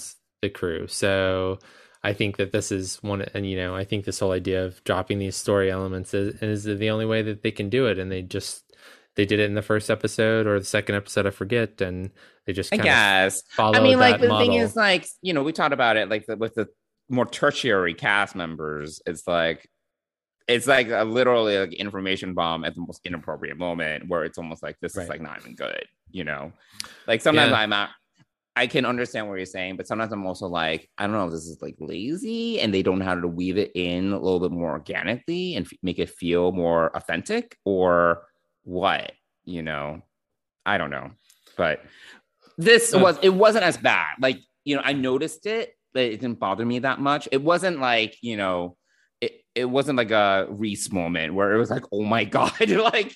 the 0.44 0.50
crew. 0.50 0.88
So 0.88 1.60
I 2.04 2.14
think 2.14 2.38
that 2.38 2.52
this 2.52 2.72
is 2.72 2.98
one, 3.04 3.22
and 3.34 3.50
you 3.50 3.58
know, 3.58 3.76
I 3.76 3.84
think 3.84 4.06
this 4.06 4.20
whole 4.20 4.32
idea 4.32 4.66
of 4.66 4.84
dropping 4.84 5.20
these 5.20 5.36
story 5.36 5.70
elements 5.70 6.14
is, 6.14 6.42
is 6.42 6.64
the 6.64 6.90
only 6.90 7.06
way 7.06 7.22
that 7.24 7.44
they 7.44 7.52
can 7.52 7.70
do 7.70 7.86
it, 7.88 8.00
and 8.00 8.12
they 8.12 8.22
just 8.22 8.69
they 9.20 9.26
did 9.26 9.42
it 9.42 9.48
in 9.50 9.54
the 9.54 9.62
first 9.62 9.90
episode 9.90 10.48
or 10.48 10.58
the 10.60 10.64
second 10.66 10.96
episode, 10.96 11.28
I 11.28 11.32
forget, 11.32 11.82
and 11.82 12.10
they 12.46 12.54
just 12.54 12.72
I 12.72 12.78
kind 12.78 12.88
of 12.88 12.94
guess. 12.94 13.44
I 13.58 13.82
mean, 13.82 14.00
like 14.00 14.22
the 14.22 14.30
thing 14.38 14.54
is, 14.54 14.78
like 14.78 15.06
you 15.22 15.34
know, 15.34 15.44
we 15.44 15.52
talked 15.52 15.74
about 15.74 15.98
it, 15.98 16.08
like 16.10 16.26
the, 16.26 16.38
with 16.38 16.54
the 16.56 16.70
more 17.10 17.26
tertiary 17.26 17.94
cast 17.94 18.34
members. 18.34 19.02
It's 19.06 19.28
like 19.28 19.70
it's 20.48 20.68
like 20.68 20.88
a 20.90 21.04
literally 21.04 21.58
like 21.58 21.74
information 21.74 22.34
bomb 22.34 22.64
at 22.64 22.76
the 22.76 22.80
most 22.82 23.02
inappropriate 23.04 23.58
moment, 23.58 24.08
where 24.08 24.24
it's 24.24 24.38
almost 24.38 24.64
like 24.64 24.78
this 24.80 24.96
Right. 24.96 25.04
is 25.04 25.10
like 25.10 25.20
not 25.22 25.38
even 25.42 25.56
good. 25.56 25.84
You 26.12 26.24
know, 26.24 26.54
like 27.06 27.20
sometimes 27.20 27.52
Yeah. 27.52 27.58
I'm 27.60 27.74
at. 27.74 27.90
I 28.56 28.68
can 28.68 28.86
understand 28.86 29.28
what 29.28 29.36
you're 29.36 29.46
saying, 29.46 29.76
but 29.76 29.86
sometimes 29.86 30.14
I'm 30.14 30.26
also 30.26 30.48
like, 30.48 30.90
I 30.98 31.04
don't 31.04 31.12
know, 31.14 31.26
if 31.26 31.32
this 31.32 31.46
is 31.46 31.62
like 31.62 31.76
lazy, 31.80 32.62
and 32.62 32.74
they 32.74 32.84
don't 32.84 33.00
know 33.00 33.06
how 33.06 33.16
to 33.20 33.28
weave 33.28 33.58
it 33.58 33.72
in 33.76 34.14
a 34.14 34.18
little 34.20 34.40
bit 34.40 34.52
more 34.52 34.72
organically 34.72 35.56
and 35.56 35.66
f- 35.66 35.78
make 35.84 36.00
it 36.00 36.10
feel 36.10 36.54
more 36.54 36.96
authentic, 36.96 37.58
or 37.66 38.24
what? 38.64 39.12
You 39.46 39.64
know, 39.64 40.02
I 40.66 40.78
don't 40.78 40.90
know, 40.92 41.12
but 41.58 41.82
this 42.58 42.94
Uh, 42.94 43.00
was 43.00 43.20
it 43.22 43.30
wasn't 43.30 43.64
as 43.66 43.78
bad. 43.78 44.16
Like 44.22 44.40
you 44.66 44.76
know, 44.76 44.82
I 44.84 44.94
noticed 44.94 45.46
it, 45.46 45.74
but 45.94 46.04
it 46.04 46.20
didn't 46.22 46.40
bother 46.40 46.66
me 46.66 46.80
that 46.80 47.00
much. 47.00 47.28
It 47.32 47.42
wasn't 47.42 47.80
like 47.80 48.16
you 48.22 48.38
know, 48.38 48.78
it 49.22 49.42
it 49.56 49.66
wasn't 49.66 49.98
like 49.98 50.12
a 50.12 50.48
Reese 50.50 50.92
moment 50.92 51.34
where 51.34 51.54
it 51.54 51.58
was 51.58 51.70
like, 51.72 51.84
oh 51.92 52.04
my 52.04 52.24
god, 52.38 52.70
like 52.70 53.16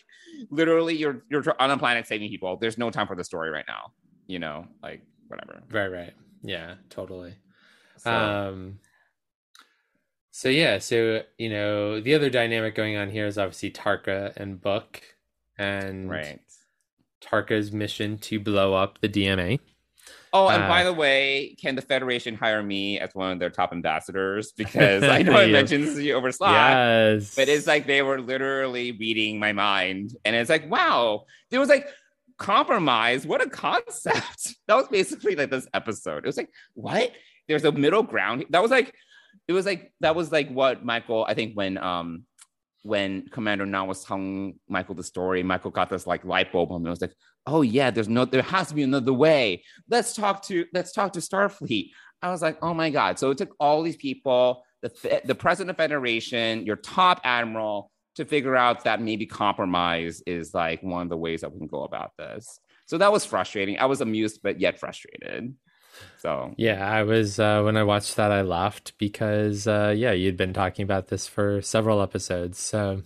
literally 0.49 0.95
you're 0.95 1.23
you're 1.29 1.43
on 1.59 1.71
a 1.71 1.77
planet 1.77 2.07
saving 2.07 2.29
people. 2.29 2.57
There's 2.57 2.77
no 2.77 2.89
time 2.89 3.07
for 3.07 3.15
the 3.15 3.23
story 3.23 3.49
right 3.51 3.65
now. 3.67 3.91
You 4.27 4.39
know, 4.39 4.67
like 4.81 5.01
whatever. 5.27 5.61
right, 5.71 5.87
right, 5.91 6.13
yeah, 6.43 6.75
totally. 6.89 7.35
So, 7.97 8.11
Um, 8.11 8.79
so 10.31 10.49
yeah, 10.49 10.79
so 10.79 11.21
you 11.37 11.49
know, 11.49 11.99
the 12.01 12.15
other 12.15 12.29
dynamic 12.29 12.73
going 12.75 12.97
on 12.97 13.09
here 13.09 13.27
is 13.27 13.37
obviously 13.37 13.71
Tarka 13.71 14.35
and 14.35 14.59
Book, 14.59 15.01
and 15.57 16.09
right. 16.09 16.39
Tarka's 17.21 17.71
mission 17.71 18.17
to 18.19 18.39
blow 18.39 18.73
up 18.73 18.99
the 19.01 19.09
DMA. 19.09 19.59
Oh, 20.33 20.49
and 20.49 20.63
Uh, 20.63 20.67
by 20.67 20.83
the 20.83 20.93
way, 20.93 21.55
can 21.61 21.75
the 21.75 21.81
Federation 21.81 22.35
hire 22.35 22.63
me 22.63 22.99
as 22.99 23.11
one 23.13 23.31
of 23.31 23.39
their 23.39 23.51
top 23.51 23.71
ambassadors? 23.71 24.51
Because 24.57 25.03
I 25.03 25.21
know 25.21 25.33
I 25.33 25.47
mentioned 25.47 25.95
you 25.97 26.15
over 26.15 26.31
Slack. 26.31 26.73
Yes, 26.73 27.35
but 27.35 27.47
it's 27.47 27.67
like 27.67 27.85
they 27.85 28.01
were 28.01 28.19
literally 28.19 28.91
reading 28.93 29.39
my 29.39 29.53
mind 29.53 30.15
and 30.25 30.35
it's 30.35 30.49
like 30.49 30.69
wow 30.69 31.25
there 31.51 31.59
was 31.59 31.69
like 31.69 31.87
compromise 32.37 33.25
what 33.27 33.41
a 33.41 33.49
concept 33.49 34.55
that 34.67 34.75
was 34.75 34.87
basically 34.87 35.35
like 35.35 35.49
this 35.49 35.67
episode 35.73 36.17
it 36.17 36.25
was 36.25 36.37
like 36.37 36.49
what 36.73 37.11
there's 37.47 37.63
a 37.63 37.71
middle 37.71 38.03
ground 38.03 38.45
that 38.49 38.61
was 38.61 38.71
like 38.71 38.93
it 39.47 39.53
was 39.53 39.65
like 39.65 39.93
that 39.99 40.15
was 40.15 40.31
like 40.31 40.49
what 40.49 40.83
michael 40.83 41.25
i 41.27 41.33
think 41.33 41.53
when 41.53 41.77
um 41.77 42.23
when 42.83 43.27
commander 43.29 43.65
Nhan 43.65 43.87
was 43.87 44.03
telling 44.03 44.59
michael 44.67 44.93
the 44.93 45.03
story 45.03 45.41
michael 45.41 45.71
got 45.71 45.89
this 45.89 46.05
like 46.05 46.23
light 46.25 46.51
bulb 46.51 46.71
and 46.71 46.85
it 46.85 46.89
was 46.89 47.01
like 47.01 47.13
oh 47.45 47.61
yeah 47.61 47.91
there's 47.91 48.09
no 48.09 48.25
there 48.25 48.41
has 48.41 48.69
to 48.69 48.75
be 48.75 48.83
another 48.83 49.13
way. 49.13 49.63
Let's 49.89 50.13
talk 50.13 50.43
to 50.43 50.65
let's 50.73 50.91
talk 50.91 51.13
to 51.13 51.19
starfleet. 51.19 51.91
I 52.21 52.29
was 52.29 52.41
like 52.41 52.57
oh 52.61 52.73
my 52.73 52.89
god. 52.89 53.19
So 53.19 53.31
it 53.31 53.37
took 53.37 53.55
all 53.59 53.83
these 53.83 53.97
people 53.97 54.63
the, 54.81 55.21
the 55.25 55.35
president 55.35 55.71
of 55.71 55.77
federation 55.77 56.65
your 56.65 56.75
top 56.75 57.21
admiral 57.23 57.91
to 58.15 58.25
figure 58.25 58.55
out 58.55 58.83
that 58.83 59.01
maybe 59.01 59.25
compromise 59.25 60.21
is 60.27 60.53
like 60.53 60.83
one 60.83 61.03
of 61.03 61.09
the 61.09 61.17
ways 61.17 61.41
that 61.41 61.51
we 61.51 61.57
can 61.57 61.67
go 61.67 61.83
about 61.83 62.11
this. 62.17 62.59
So 62.85 62.97
that 62.97 63.11
was 63.11 63.25
frustrating. 63.25 63.79
I 63.79 63.85
was 63.85 64.01
amused 64.01 64.41
but 64.43 64.59
yet 64.59 64.79
frustrated 64.79 65.55
so 66.19 66.53
Yeah, 66.57 66.87
I 66.87 67.03
was 67.03 67.39
uh, 67.39 67.61
when 67.63 67.77
I 67.77 67.83
watched 67.83 68.15
that, 68.15 68.31
I 68.31 68.41
laughed 68.41 68.97
because 68.97 69.67
uh, 69.67 69.93
yeah, 69.95 70.11
you'd 70.11 70.37
been 70.37 70.53
talking 70.53 70.83
about 70.83 71.07
this 71.07 71.27
for 71.27 71.61
several 71.61 72.01
episodes. 72.01 72.59
So 72.59 73.03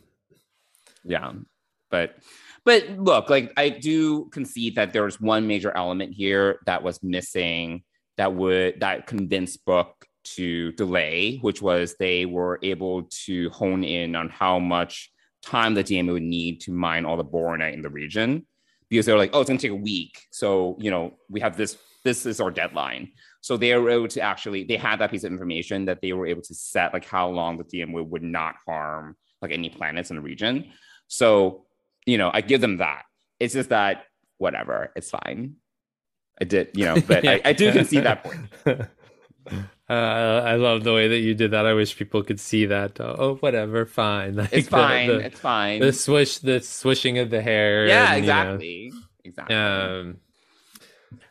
yeah 1.08 1.32
but 1.90 2.16
but 2.66 2.88
look 2.90 3.30
like 3.30 3.52
i 3.58 3.70
do 3.70 4.26
concede 4.26 4.76
that 4.76 4.94
there's 4.94 5.20
one 5.20 5.48
major 5.48 5.76
element 5.76 6.14
here 6.14 6.60
that 6.66 6.84
was 6.84 7.02
missing 7.02 7.84
that 8.18 8.34
would 8.34 8.80
that 8.80 9.08
convinced 9.08 9.66
book 9.66 10.06
to 10.24 10.72
delay 10.74 11.38
which 11.42 11.62
was 11.62 11.96
they 12.00 12.26
were 12.26 12.60
able 12.62 13.04
to 13.04 13.50
hone 13.50 13.84
in 13.84 14.16
on 14.16 14.30
how 14.30 14.60
much 14.60 15.10
time 15.42 15.74
the 15.74 15.84
dma 15.84 16.12
would 16.12 16.22
need 16.22 16.60
to 16.60 16.72
mine 16.72 17.06
all 17.06 17.18
the 17.18 17.24
boronite 17.24 17.74
in 17.74 17.82
the 17.82 17.90
region 17.90 18.46
because 18.90 19.06
they 19.06 19.14
were 19.14 19.18
like 19.18 19.32
oh 19.34 19.42
it's 19.42 19.50
going 19.50 19.58
to 19.58 19.68
take 19.68 19.72
a 19.72 19.82
week 19.82 20.26
so 20.32 20.76
you 20.80 20.92
know 20.92 21.14
we 21.30 21.40
have 21.40 21.56
this 21.56 21.78
this 22.08 22.26
is 22.26 22.40
our 22.40 22.52
deadline 22.52 23.04
so 23.42 23.58
they 23.58 23.76
were 23.76 23.90
able 23.98 24.08
to 24.08 24.22
actually 24.22 24.64
they 24.64 24.78
had 24.78 24.98
that 25.00 25.12
piece 25.12 25.24
of 25.26 25.32
information 25.32 25.86
that 25.86 26.00
they 26.02 26.14
were 26.14 26.28
able 26.34 26.42
to 26.42 26.56
set 26.56 26.94
like 26.94 27.06
how 27.06 27.28
long 27.30 27.58
the 27.58 27.64
dma 27.72 28.02
would 28.12 28.24
not 28.24 28.56
harm 28.66 29.16
like 29.42 29.52
any 29.52 29.70
planets 29.70 30.10
in 30.10 30.16
the 30.16 30.22
region 30.22 30.56
so, 31.08 31.66
you 32.06 32.18
know, 32.18 32.30
I 32.34 32.42
give 32.42 32.62
them 32.62 32.78
that. 32.78 33.04
It's 33.40 33.54
just 33.54 33.70
that 33.70 34.06
whatever, 34.38 34.92
it's 34.96 35.10
fine. 35.10 35.56
I 36.40 36.46
did, 36.46 36.70
you 36.74 36.86
know, 36.86 37.02
but 37.02 37.28
I, 37.28 37.42
I 37.44 37.54
do 37.54 37.72
concede 37.80 38.04
that 38.04 38.24
point. 38.24 38.82
Uh, 39.90 40.44
I 40.46 40.56
love 40.56 40.84
the 40.84 40.94
way 40.94 41.08
that 41.08 41.20
you 41.20 41.34
did 41.34 41.52
that. 41.52 41.66
I 41.66 41.74
wish 41.74 41.96
people 41.96 42.22
could 42.22 42.42
see 42.42 42.66
that. 42.66 43.00
Oh, 43.00 43.38
whatever, 43.40 43.86
fine. 43.86 44.36
Like 44.36 44.52
It's 44.52 44.68
fine. 44.68 45.08
The, 45.08 45.20
it's 45.20 45.40
fine. 45.40 45.80
the 45.80 45.94
swish, 45.94 46.40
the 46.40 46.60
swishing 46.60 47.20
of 47.20 47.30
the 47.30 47.42
hair. 47.42 47.88
yeah, 47.88 48.14
and, 48.14 48.26
you 48.26 48.30
know, 48.30 48.42
exactly. 48.42 48.92
Exactly. 49.24 49.56
um. 49.56 50.18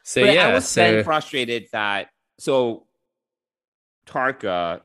So 0.07 0.21
but 0.21 0.35
yeah, 0.35 0.47
I 0.47 0.55
was 0.55 0.69
so 0.69 0.81
then 0.81 1.05
frustrated 1.05 1.67
that 1.73 2.11
so 2.39 2.87
Tarka, 4.07 4.83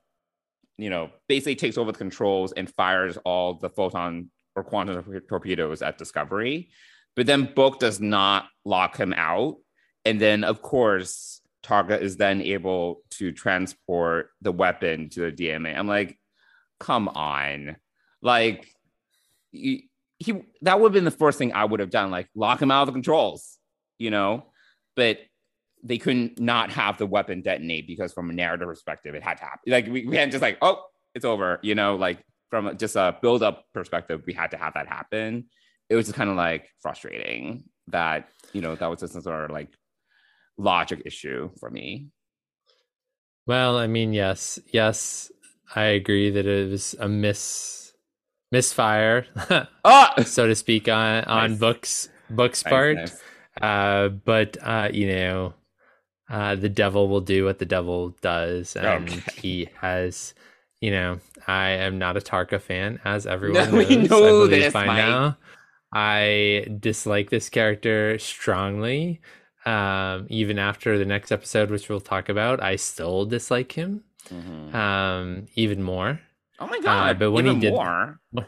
you 0.79 0.89
know, 0.89 1.11
basically 1.29 1.55
takes 1.55 1.77
over 1.77 1.91
the 1.91 1.97
controls 1.97 2.53
and 2.53 2.67
fires 2.67 3.17
all 3.23 3.53
the 3.53 3.69
photon 3.69 4.31
or 4.55 4.63
quantum 4.63 5.21
torpedoes 5.29 5.83
at 5.83 5.99
Discovery, 5.99 6.71
but 7.15 7.27
then 7.27 7.53
Book 7.53 7.79
does 7.79 8.01
not 8.01 8.47
lock 8.65 8.97
him 8.97 9.13
out, 9.13 9.57
and 10.05 10.19
then 10.19 10.43
of 10.43 10.63
course 10.63 11.41
Tarka 11.63 12.01
is 12.01 12.17
then 12.17 12.41
able 12.41 13.03
to 13.11 13.31
transport 13.31 14.31
the 14.41 14.51
weapon 14.51 15.07
to 15.09 15.29
the 15.29 15.31
DMA. 15.31 15.77
I'm 15.77 15.87
like, 15.87 16.17
come 16.79 17.07
on, 17.07 17.75
like. 18.21 18.67
He, 19.53 19.89
he 20.17 20.41
that 20.61 20.79
would 20.79 20.89
have 20.89 20.93
been 20.93 21.03
the 21.03 21.11
first 21.11 21.37
thing 21.37 21.51
I 21.51 21.65
would 21.65 21.81
have 21.81 21.89
done, 21.89 22.09
like 22.09 22.29
lock 22.33 22.61
him 22.61 22.71
out 22.71 22.83
of 22.83 22.87
the 22.87 22.93
controls, 22.93 23.57
you 23.99 24.09
know 24.09 24.50
but 24.95 25.19
they 25.83 25.97
couldn't 25.97 26.39
not 26.39 26.71
have 26.71 26.97
the 26.97 27.07
weapon 27.07 27.41
detonate 27.41 27.87
because 27.87 28.13
from 28.13 28.29
a 28.29 28.33
narrative 28.33 28.67
perspective 28.67 29.15
it 29.15 29.23
had 29.23 29.35
to 29.35 29.43
happen 29.43 29.71
like 29.71 29.87
we, 29.87 30.05
we 30.05 30.15
had 30.15 30.31
just 30.31 30.41
like 30.41 30.57
oh 30.61 30.83
it's 31.15 31.25
over 31.25 31.59
you 31.63 31.75
know 31.75 31.95
like 31.95 32.23
from 32.49 32.77
just 32.77 32.95
a 32.95 33.17
build 33.21 33.41
up 33.41 33.65
perspective 33.73 34.21
we 34.27 34.33
had 34.33 34.51
to 34.51 34.57
have 34.57 34.73
that 34.73 34.87
happen 34.87 35.45
it 35.89 35.95
was 35.95 36.05
just 36.05 36.17
kind 36.17 36.29
of 36.29 36.35
like 36.35 36.69
frustrating 36.81 37.63
that 37.87 38.29
you 38.53 38.61
know 38.61 38.75
that 38.75 38.87
was 38.87 38.99
just 38.99 39.13
sort 39.21 39.45
of 39.45 39.51
like 39.51 39.69
logic 40.57 41.01
issue 41.05 41.49
for 41.59 41.69
me 41.69 42.09
well, 43.47 43.77
I 43.77 43.87
mean, 43.87 44.13
yes, 44.13 44.59
yes, 44.71 45.31
I 45.75 45.83
agree 45.83 46.29
that 46.29 46.45
it 46.45 46.69
was 46.69 46.95
a 46.99 47.09
miss 47.09 47.93
misfire, 48.51 49.25
oh 49.83 50.07
so 50.25 50.47
to 50.47 50.55
speak, 50.55 50.87
on 50.87 51.23
on 51.23 51.51
Nice. 51.51 51.59
books 51.59 52.09
books 52.29 52.63
part. 52.63 53.11
Uh, 53.61 54.09
but 54.09 54.57
uh, 54.61 54.89
you 54.91 55.07
know, 55.07 55.53
uh, 56.29 56.55
the 56.55 56.69
devil 56.69 57.07
will 57.07 57.21
do 57.21 57.45
what 57.45 57.59
the 57.59 57.65
devil 57.65 58.15
does, 58.21 58.75
and 58.75 59.09
Okay. 59.09 59.21
he 59.41 59.69
has, 59.81 60.33
you 60.79 60.91
know, 60.91 61.19
I 61.47 61.69
am 61.71 61.97
not 61.97 62.17
a 62.17 62.21
Tarka 62.21 62.59
fan, 62.61 62.99
as 63.05 63.25
everyone 63.27 63.71
No, 63.71 63.77
we 63.87 63.95
know 63.97 64.43
I 64.45 64.47
this, 64.47 64.73
by 64.73 64.85
Mike. 64.85 64.97
now. 64.97 65.37
I 65.93 66.67
dislike 66.79 67.29
this 67.29 67.49
character 67.49 68.17
strongly. 68.19 69.19
Um, 69.65 70.25
even 70.29 70.57
after 70.57 70.97
the 70.97 71.05
next 71.05 71.31
episode, 71.31 71.69
which 71.69 71.87
we'll 71.89 71.99
talk 71.99 72.29
about, 72.29 72.63
I 72.63 72.77
still 72.77 73.25
dislike 73.25 73.73
him 73.73 74.03
Mhm. 74.29 74.73
um, 74.73 75.47
even 75.55 75.83
more. 75.83 76.19
Oh 76.59 76.67
my 76.67 76.79
god! 76.79 77.19
but 77.19 77.31
when 77.31 77.45
he 77.45 77.55
did- 77.59 77.73
more, 77.73 78.19
Uh, 78.37 78.41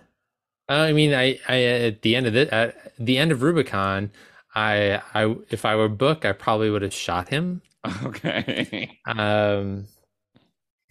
I 0.70 0.94
mean, 0.94 1.14
I, 1.14 1.40
I 1.50 1.62
at 1.64 2.02
the 2.04 2.16
end 2.16 2.26
of 2.28 2.34
the 2.34 2.52
at 2.54 2.94
the 2.98 3.18
end 3.18 3.32
of 3.34 3.42
Rubicon, 3.44 4.12
I, 4.56 5.02
I 5.14 5.36
if 5.50 5.66
I 5.66 5.76
were 5.76 5.90
Book, 5.90 6.26
I 6.26 6.32
probably 6.34 6.70
would 6.70 6.82
have 6.82 6.94
shot 6.94 7.30
him. 7.30 7.62
okay. 8.04 9.00
Um, 9.06 9.88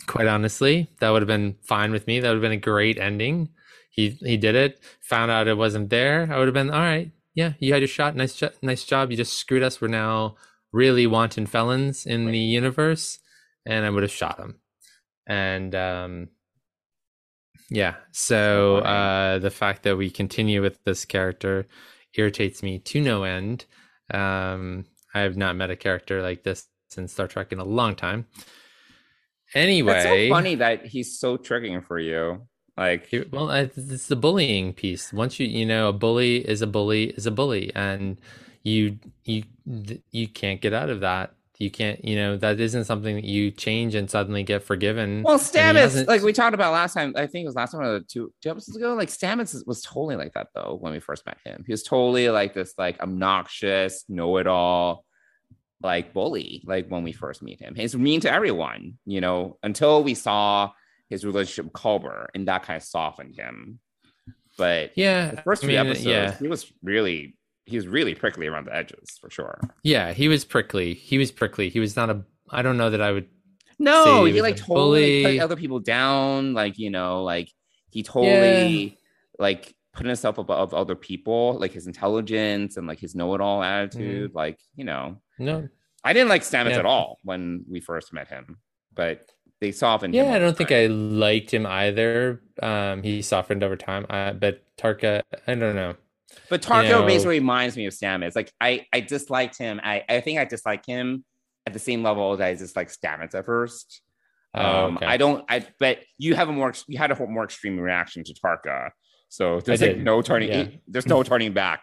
quite 0.06 0.26
honestly, 0.26 0.88
that 1.00 1.10
would 1.10 1.22
have 1.22 1.28
been 1.28 1.56
fine 1.62 1.92
with 1.92 2.06
me. 2.06 2.20
That 2.20 2.28
would 2.28 2.36
have 2.36 2.42
been 2.42 2.52
a 2.52 2.56
great 2.56 2.98
ending. 2.98 3.50
He 3.90 4.10
he 4.10 4.36
did 4.36 4.54
it. 4.54 4.80
Found 5.02 5.30
out 5.30 5.48
it 5.48 5.56
wasn't 5.56 5.90
there. 5.90 6.28
I 6.32 6.38
would 6.38 6.48
have 6.48 6.54
been 6.54 6.70
all 6.70 6.80
right. 6.80 7.10
Yeah, 7.34 7.52
you 7.60 7.72
had 7.72 7.82
your 7.82 7.88
shot. 7.88 8.16
Nice 8.16 8.34
jo- 8.36 8.50
nice 8.62 8.84
job. 8.84 9.10
You 9.10 9.16
just 9.16 9.34
screwed 9.34 9.62
us. 9.62 9.80
We're 9.80 9.88
now 9.88 10.36
really 10.72 11.06
wanton 11.06 11.46
felons 11.46 12.06
in 12.06 12.26
the 12.26 12.38
universe, 12.38 13.18
and 13.66 13.84
I 13.84 13.90
would 13.90 14.02
have 14.02 14.12
shot 14.12 14.38
him. 14.38 14.56
And 15.26 15.74
um, 15.74 16.28
yeah. 17.70 17.96
So 18.12 18.78
So 18.78 18.78
uh, 18.78 19.38
the 19.38 19.50
fact 19.50 19.82
that 19.84 19.96
we 19.96 20.10
continue 20.10 20.62
with 20.62 20.82
this 20.84 21.04
character 21.04 21.66
irritates 22.14 22.62
me 22.62 22.78
to 22.78 23.00
no 23.00 23.24
end. 23.24 23.64
Um, 24.12 24.86
I 25.14 25.20
have 25.20 25.36
not 25.36 25.56
met 25.56 25.70
a 25.70 25.76
character 25.76 26.22
like 26.22 26.42
this 26.42 26.66
since 26.88 27.12
Star 27.12 27.26
Trek 27.26 27.52
in 27.52 27.58
a 27.58 27.64
long 27.64 27.94
time. 27.94 28.26
Anyway, 29.54 29.92
That's 29.92 30.04
so 30.04 30.28
funny 30.28 30.54
that 30.56 30.86
he's 30.86 31.18
so 31.18 31.36
triggering 31.36 31.84
for 31.84 31.98
you. 31.98 32.46
Like, 32.76 33.08
Well, 33.30 33.50
it's 33.50 34.06
the 34.06 34.16
bullying 34.16 34.72
piece. 34.72 35.12
Once 35.12 35.38
you 35.38 35.46
you 35.46 35.66
know 35.66 35.88
a 35.88 35.92
bully 35.92 36.38
is 36.38 36.62
a 36.62 36.66
bully 36.66 37.10
is 37.10 37.26
a 37.26 37.30
bully, 37.30 37.70
and 37.74 38.18
you 38.62 38.98
you 39.24 39.44
you 40.10 40.28
can't 40.28 40.60
get 40.60 40.72
out 40.72 40.88
of 40.88 41.00
that. 41.00 41.34
You 41.62 41.70
can't 41.70 42.04
you 42.04 42.16
know 42.16 42.36
that 42.38 42.58
isn't 42.58 42.86
something 42.86 43.14
that 43.14 43.24
you 43.24 43.52
change 43.52 43.94
and 43.94 44.10
suddenly 44.10 44.42
get 44.42 44.64
forgiven. 44.64 45.22
well, 45.22 45.38
Stamets, 45.38 46.08
like 46.08 46.22
we 46.22 46.32
talked 46.32 46.54
about 46.54 46.72
last 46.72 46.92
time. 46.94 47.12
I 47.14 47.28
think 47.28 47.44
it 47.44 47.46
was 47.46 47.54
last 47.54 47.70
time 47.70 47.82
or 47.82 48.00
two 48.00 48.32
two 48.42 48.50
episodes 48.50 48.76
ago. 48.76 48.94
Like 48.94 49.10
Stamets 49.10 49.64
was 49.64 49.80
totally 49.80 50.16
like 50.16 50.32
that 50.32 50.48
though 50.56 50.76
when 50.80 50.92
we 50.92 50.98
first 50.98 51.24
met 51.24 51.38
him. 51.44 51.62
He 51.64 51.72
was 51.72 51.84
totally 51.84 52.28
like 52.30 52.52
this 52.52 52.74
like 52.76 53.00
obnoxious, 53.00 54.04
know 54.08 54.38
it 54.38 54.48
all, 54.48 55.04
like 55.80 56.12
bully. 56.12 56.64
Like 56.66 56.88
when 56.88 57.04
we 57.04 57.12
first 57.12 57.44
meet 57.44 57.60
him, 57.60 57.76
he's 57.76 57.94
mean 57.94 58.20
to 58.22 58.32
everyone. 58.32 58.98
You 59.06 59.20
know, 59.20 59.58
until 59.62 60.02
we 60.02 60.14
saw 60.14 60.72
his 61.10 61.24
relationship 61.24 61.66
with 61.66 61.74
Culber, 61.74 62.26
and 62.34 62.48
that 62.48 62.64
kind 62.64 62.76
of 62.76 62.82
softened 62.82 63.36
him. 63.36 63.78
But 64.58 64.98
yeah, 64.98 65.30
the 65.30 65.42
first 65.42 65.62
I 65.62 65.68
few 65.68 65.76
mean, 65.76 65.86
episodes, 65.86 66.06
yeah, 66.06 66.36
he 66.38 66.48
was 66.48 66.72
really 66.82 67.36
he 67.66 67.76
was 67.76 67.86
really 67.86 68.14
prickly 68.14 68.46
around 68.46 68.66
the 68.66 68.74
edges 68.74 69.16
for 69.20 69.30
sure. 69.30 69.60
yeah. 69.82 70.12
He 70.12 70.28
was 70.28 70.44
prickly. 70.44 70.94
He 70.94 71.18
was 71.18 71.30
prickly. 71.30 71.68
He 71.68 71.80
was 71.80 71.96
not 71.96 72.10
a. 72.10 72.22
I 72.50 72.62
don't 72.62 72.76
know 72.76 72.90
that 72.90 73.00
I 73.00 73.12
would. 73.12 73.28
No, 73.78 74.24
he 74.24 74.32
he 74.34 74.42
like 74.42 74.56
totally 74.56 75.22
bully. 75.22 75.36
put 75.38 75.42
other 75.44 75.56
people 75.56 75.80
down. 75.80 76.54
Like 76.54 76.78
you 76.78 76.90
know, 76.90 77.22
like 77.24 77.50
he 77.90 78.02
totally 78.02 78.98
like 79.38 79.74
put 79.92 80.06
himself 80.06 80.38
above 80.38 80.72
other 80.74 80.94
people, 80.94 81.58
like 81.58 81.72
his 81.72 81.86
intelligence 81.86 82.76
and 82.76 82.86
like 82.86 82.98
his 83.00 83.14
know-it-all 83.14 83.62
attitude. 83.62 84.34
Like 84.34 84.58
you 84.76 84.84
know, 84.84 85.20
No, 85.38 85.68
I 86.04 86.12
didn't 86.12 86.28
like 86.28 86.42
Stamets 86.42 86.70
Yeah. 86.70 86.78
at 86.80 86.86
all 86.86 87.18
when 87.24 87.64
we 87.68 87.80
first 87.80 88.12
met 88.12 88.28
him, 88.28 88.58
but 88.94 89.22
they 89.60 89.72
softened. 89.72 90.14
Yeah, 90.14 90.32
I 90.32 90.38
don't 90.38 90.56
think. 90.56 90.70
I 90.72 90.86
liked 90.86 91.52
him 91.52 91.66
either. 91.66 92.42
Um, 92.62 93.02
he 93.02 93.22
softened 93.22 93.62
over 93.64 93.76
time. 93.76 94.06
Uh, 94.10 94.32
but 94.32 94.62
Tarka, 94.76 95.22
I 95.46 95.54
don't 95.54 95.74
know. 95.76 95.94
But 96.48 96.62
Tarka 96.62 96.88
know- 96.90 97.06
basically 97.06 97.38
reminds 97.40 97.76
me 97.76 97.86
of 97.86 97.92
Stamets. 97.94 98.36
Like 98.36 98.52
I, 98.60 98.86
I 98.92 99.00
disliked 99.00 99.58
him. 99.58 99.80
I, 99.82 100.04
I 100.08 100.20
think 100.20 100.38
I 100.38 100.44
disliked 100.44 100.86
him 100.86 101.24
at 101.66 101.72
the 101.72 101.78
same 101.78 102.02
level 102.02 102.32
as 102.32 102.40
I 102.40 102.54
disliked 102.54 102.98
Stamets 103.00 103.34
at 103.34 103.44
first. 103.46 104.02
Oh, 104.54 104.86
Um, 104.86 104.96
okay. 104.96 105.06
I 105.06 105.16
don't. 105.16 105.44
I 105.48 105.64
but 105.80 106.00
you 106.18 106.34
have 106.34 106.48
a 106.48 106.52
more 106.52 106.72
you 106.86 106.98
had 106.98 107.10
a 107.10 107.26
more 107.26 107.44
extreme 107.44 107.78
reaction 107.80 108.22
to 108.24 108.34
Tarka, 108.34 108.90
so 109.28 109.60
there's 109.60 109.80
like 109.80 109.96
no 109.98 110.20
turning. 110.22 110.48
Yeah. 110.50 110.66
There's 110.86 111.06
no 111.06 111.22
turning 111.22 111.52
back. 111.54 111.80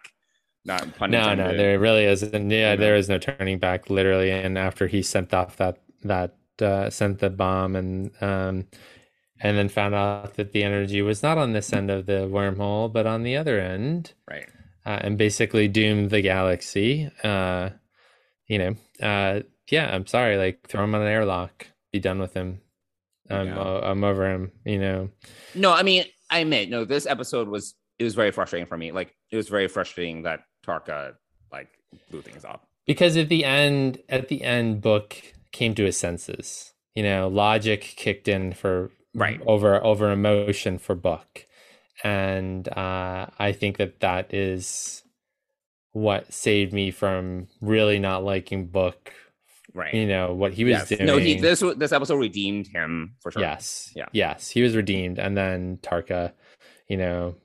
Not 0.66 0.95
pun 0.97 1.10
No, 1.10 1.20
intended. 1.22 1.52
no, 1.54 1.58
there 1.58 1.80
really 1.80 2.06
isn't. 2.06 2.50
Yeah, 2.52 2.58
Yeah. 2.72 2.76
there 2.76 2.95
is 2.95 3.10
no 3.10 3.18
turning 3.18 3.58
back, 3.58 3.89
literally. 3.89 4.30
And 4.30 4.58
after 4.58 4.86
he 4.88 5.02
sent 5.02 5.34
off 5.34 5.56
that 5.58 5.80
that 6.04 6.36
uh, 6.62 6.89
sent 6.91 7.20
the 7.20 7.30
bomb 7.32 7.76
and 7.76 8.12
um, 8.22 8.68
and 9.42 9.58
then 9.58 9.70
found 9.70 9.96
out 9.96 10.36
that 10.36 10.52
the 10.52 10.64
energy 10.64 11.02
was 11.02 11.24
not 11.24 11.38
on 11.38 11.54
this 11.54 11.72
end 11.72 11.90
of 11.90 12.06
the 12.06 12.28
wormhole, 12.28 12.92
but 12.92 13.06
on 13.06 13.24
the 13.24 13.38
other 13.38 13.60
end, 13.60 14.14
right. 14.30 14.48
uh, 14.86 15.00
and 15.02 15.18
basically 15.18 15.68
doomed 15.68 16.10
the 16.10 16.22
galaxy. 16.22 17.10
Uh, 17.24 17.70
you 18.48 18.58
know, 18.58 18.76
uh, 19.02 19.42
yeah. 19.70 19.94
I'm 19.94 20.08
sorry. 20.08 20.38
Like, 20.38 20.68
throw 20.68 20.84
him 20.84 20.96
on 20.96 21.02
an 21.02 21.08
airlock. 21.08 21.68
Be 21.92 22.00
done 22.00 22.20
with 22.20 22.34
him. 22.34 22.62
I'm 23.30 23.48
Yeah. 23.48 23.80
I'm 23.84 24.04
over 24.04 24.30
him. 24.30 24.52
You 24.66 24.80
know. 24.80 25.10
No, 25.56 25.72
I 25.72 25.84
mean, 25.84 26.06
I 26.30 26.40
admit, 26.40 26.70
no. 26.70 26.86
This 26.86 27.06
episode 27.06 27.48
was 27.48 27.76
it 28.00 28.04
was 28.04 28.16
very 28.16 28.32
frustrating 28.32 28.68
for 28.68 28.78
me. 28.78 28.92
Like 28.92 29.16
it 29.32 29.38
was 29.38 29.50
very 29.50 29.68
frustrating 29.68 30.24
that 30.24 30.42
Tarka 30.66 31.14
like 31.52 31.70
blew 32.10 32.22
things 32.22 32.46
up. 32.46 32.68
because 32.86 33.18
at 33.18 33.30
the 33.30 33.46
end 33.46 34.00
at 34.10 34.28
the 34.28 34.44
end 34.44 34.82
book 34.82 35.16
came 35.52 35.74
to 35.76 35.84
his 35.84 35.98
senses 35.98 36.74
you 36.96 37.04
know 37.04 37.28
logic 37.28 37.82
kicked 37.82 38.28
in 38.28 38.54
for 38.54 38.92
Right. 39.14 39.41
over 39.45 39.84
over 39.84 40.12
emotion 40.12 40.78
for 40.78 40.95
book 40.95 41.45
and 42.03 42.68
uh 42.70 43.26
i 43.39 43.51
think 43.51 43.78
that 43.78 43.99
that 44.01 44.34
is 44.34 45.03
what 45.91 46.32
saved 46.32 46.72
me 46.74 46.91
from 46.91 47.47
really 47.62 47.99
not 47.99 48.24
liking 48.24 48.68
book 48.68 49.12
Right. 49.74 49.93
you 49.93 50.07
know 50.07 50.34
what 50.34 50.53
he 50.53 50.64
was 50.64 50.72
yes. 50.72 50.89
doing 50.89 51.05
No, 51.05 51.18
he 51.18 51.39
this 51.39 51.64
this 51.78 51.91
episode 51.91 52.16
redeemed 52.18 52.68
him 52.68 53.16
for 53.22 53.32
sure. 53.32 53.41
yes 53.41 53.91
Yeah. 53.95 54.05
yes 54.14 54.49
he 54.49 54.62
was 54.64 54.76
redeemed 54.76 55.20
and 55.20 55.38
then 55.38 55.78
tarka 55.84 56.32
you 56.88 56.97
know 56.97 57.36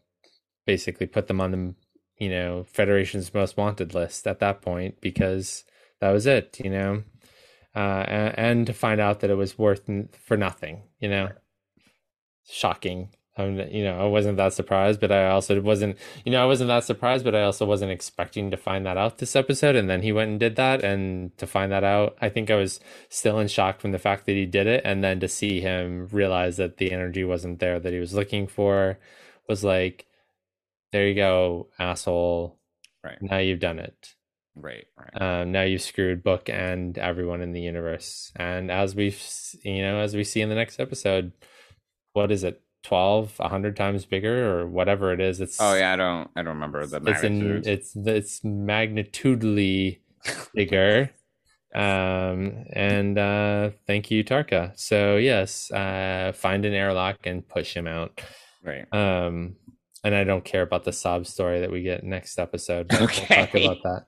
basically 0.67 1.07
put 1.07 1.27
them 1.27 1.41
on 1.41 1.51
the 1.51 1.75
you 2.19 2.31
know 2.31 2.65
federation's 2.65 3.35
most 3.35 3.57
wanted 3.59 3.93
list 3.95 4.27
at 4.27 4.39
that 4.41 4.63
point 4.63 5.01
because 5.03 5.65
that 6.01 6.11
was 6.13 6.27
it 6.27 6.59
you 6.65 6.71
know 6.71 7.03
uh 7.77 8.05
and, 8.07 8.39
and 8.39 8.67
to 8.69 8.73
find 8.73 9.01
out 9.03 9.21
that 9.21 9.31
it 9.31 9.35
was 9.37 9.59
worth 9.59 9.83
n- 9.89 10.09
for 10.25 10.37
nothing 10.37 10.83
you 11.01 11.09
know 11.09 11.29
shocking 12.49 13.11
I'm, 13.37 13.59
you 13.59 13.83
know 13.83 13.99
i 14.01 14.07
wasn't 14.07 14.37
that 14.37 14.53
surprised 14.53 15.01
but 15.01 15.11
i 15.11 15.27
also 15.29 15.61
wasn't 15.61 15.99
you 16.25 16.31
know 16.31 16.41
i 16.41 16.47
wasn't 16.47 16.69
that 16.69 16.85
surprised 16.85 17.25
but 17.25 17.35
i 17.35 17.43
also 17.43 17.67
wasn't 17.67 17.91
expecting 17.91 18.51
to 18.53 18.57
find 18.57 18.87
that 18.87 18.97
out 18.97 19.19
this 19.19 19.35
episode 19.35 19.75
and 19.75 19.91
then 19.91 20.03
he 20.03 20.13
went 20.13 20.31
and 20.31 20.39
did 20.39 20.55
that 20.55 20.85
and 20.85 21.37
to 21.39 21.47
find 21.47 21.73
that 21.73 21.83
out 21.83 22.17
i 22.21 22.29
think 22.29 22.49
i 22.49 22.55
was 22.55 22.79
still 23.09 23.41
in 23.41 23.49
shock 23.49 23.81
from 23.81 23.91
the 23.91 23.99
fact 23.99 24.27
that 24.27 24.33
he 24.37 24.47
did 24.47 24.69
it 24.69 24.83
and 24.85 25.03
then 25.03 25.19
to 25.19 25.27
see 25.27 25.61
him 25.61 26.07
realize 26.13 26.59
that 26.59 26.77
the 26.77 26.93
energy 26.93 27.25
wasn't 27.25 27.59
there 27.59 27.81
that 27.81 27.93
he 27.93 27.99
was 27.99 28.15
looking 28.15 28.47
for 28.47 28.99
was 29.49 29.65
like 29.65 30.07
there 30.93 31.09
you 31.09 31.15
go 31.15 31.69
asshole 31.79 32.59
Right. 33.03 33.19
now 33.21 33.39
you've 33.39 33.61
done 33.61 33.81
it 33.81 34.15
Right. 34.57 34.85
Right. 34.97 35.41
um, 35.41 35.51
now 35.51 35.63
you've 35.63 35.83
screwed 35.83 36.23
book 36.23 36.49
and 36.49 36.97
everyone 36.97 37.41
in 37.43 37.51
the 37.51 37.61
universe 37.61 38.31
and 38.37 38.71
as 38.71 38.95
we've 38.95 39.21
you 39.65 39.83
know 39.83 39.99
as 39.99 40.15
we 40.15 40.23
see 40.23 40.41
in 40.41 40.49
the 40.49 40.55
next 40.55 40.79
episode 40.79 41.33
what 42.15 42.33
is 42.33 42.43
it 42.45 42.61
12 42.85 43.39
100 43.39 43.77
times 43.77 44.05
bigger 44.05 44.59
or 44.61 44.67
whatever 44.67 45.13
it 45.13 45.21
is 45.21 45.41
it's 45.41 45.59
oh 45.61 45.75
yeah, 45.75 45.93
I 45.93 45.97
don't 45.97 46.31
I 46.37 46.43
don't 46.43 46.55
remember 46.55 46.85
the 46.87 46.97
it's 47.07 47.23
in 47.23 47.39
magnitude. 47.39 47.67
it's 47.67 47.97
it's 47.97 48.41
magnitudely 48.41 50.01
bigger 50.55 51.11
um 51.75 52.65
and 52.73 53.19
uh 53.19 53.71
thank 53.87 54.11
you 54.11 54.23
tarka 54.23 54.73
so 54.79 55.17
yes 55.17 55.71
uh 55.73 56.33
find 56.35 56.65
an 56.65 56.73
airlock 56.73 57.19
and 57.25 57.47
push 57.49 57.75
him 57.75 57.89
out 57.89 58.21
right. 58.63 58.87
um 58.93 59.57
and 60.05 60.15
i 60.15 60.23
don't 60.23 60.45
care 60.45 60.63
about 60.63 60.85
the 60.85 60.93
sob 60.93 61.27
story 61.27 61.61
that 61.61 61.73
we 61.73 61.83
get 61.83 62.05
next 62.05 62.39
episode 62.39 62.87
but 62.87 63.01
we'll 63.01 63.09
talk 63.09 63.55
about 63.55 63.79
that 63.83 64.05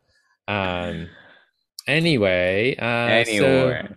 um 0.46 1.08
anyway 1.88 2.76
uh 2.78 2.84
Anyway. 2.84 3.38
so 3.38 3.88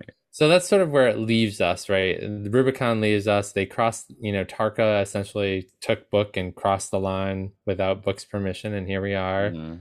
that's 0.48 0.68
sort 0.68 0.82
of 0.82 0.92
where 0.92 1.08
it 1.08 1.18
leaves 1.18 1.60
us, 1.60 1.90
right? 1.90 2.20
The 2.20 2.50
Rubicon 2.50 3.02
leaves 3.02 3.28
us. 3.28 3.52
They 3.52 3.66
crossed, 3.66 4.14
you 4.22 4.32
know, 4.32 4.46
Tarka 4.46 5.02
essentially 5.02 5.70
took 5.82 6.10
Book 6.10 6.38
and 6.38 6.56
crossed 6.56 6.92
the 6.92 7.00
line 7.00 7.52
without 7.66 8.04
Book's 8.04 8.26
permission, 8.26 8.74
and 8.74 8.88
here 8.88 9.02
we 9.02 9.16
are. 9.16 9.52
Mhm. 9.52 9.80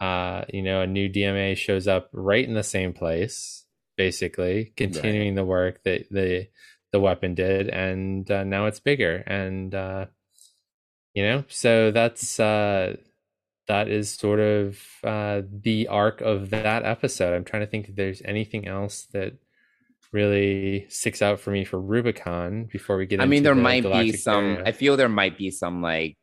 Uh, 0.00 0.44
you 0.52 0.62
know, 0.62 0.80
a 0.82 0.86
new 0.86 1.08
DMA 1.08 1.56
shows 1.56 1.88
up 1.88 2.08
right 2.12 2.46
in 2.46 2.54
the 2.54 2.62
same 2.62 2.92
place, 2.92 3.66
basically 3.96 4.72
continuing 4.76 5.34
the 5.34 5.44
work 5.44 5.82
that 5.84 6.08
the 6.10 6.48
the 6.92 7.00
weapon 7.00 7.34
did, 7.34 7.68
and 7.68 8.30
uh, 8.30 8.44
now 8.44 8.66
it's 8.66 8.80
bigger, 8.80 9.16
and 9.26 9.74
uh, 9.74 10.06
you 11.14 11.22
know, 11.22 11.44
so 11.48 11.90
that's 11.90 12.38
uh, 12.40 12.96
that 13.66 13.88
is 13.88 14.10
sort 14.14 14.40
of 14.40 14.80
uh, 15.04 15.42
the 15.50 15.88
arc 15.88 16.20
of 16.20 16.50
that 16.50 16.84
episode. 16.84 17.34
I'm 17.34 17.44
trying 17.44 17.62
to 17.62 17.66
think 17.66 17.88
if 17.88 17.96
there's 17.96 18.22
anything 18.24 18.66
else 18.66 19.06
that 19.12 19.34
really 20.12 20.86
sticks 20.88 21.20
out 21.22 21.38
for 21.40 21.50
me 21.50 21.64
for 21.64 21.80
Rubicon 21.80 22.64
before 22.72 22.96
we 22.96 23.06
get 23.06 23.20
I 23.20 23.24
into 23.24 23.30
mean, 23.30 23.42
there 23.42 23.54
the 23.54 23.60
might 23.60 23.82
be 23.82 24.12
some. 24.12 24.54
Barrier. 24.54 24.66
I 24.68 24.72
feel 24.72 24.96
there 24.96 25.08
might 25.08 25.36
be 25.38 25.50
some 25.50 25.82
like 25.82 26.16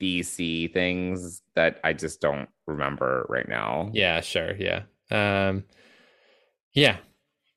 BC 0.00 0.72
things 0.72 1.42
that 1.54 1.80
I 1.84 1.92
just 1.92 2.20
don't 2.20 2.48
remember 2.66 3.26
right 3.28 3.48
now. 3.48 3.90
Yeah, 3.92 4.20
sure. 4.20 4.54
Yeah. 4.56 4.82
Um, 5.10 5.64
yeah, 6.72 6.96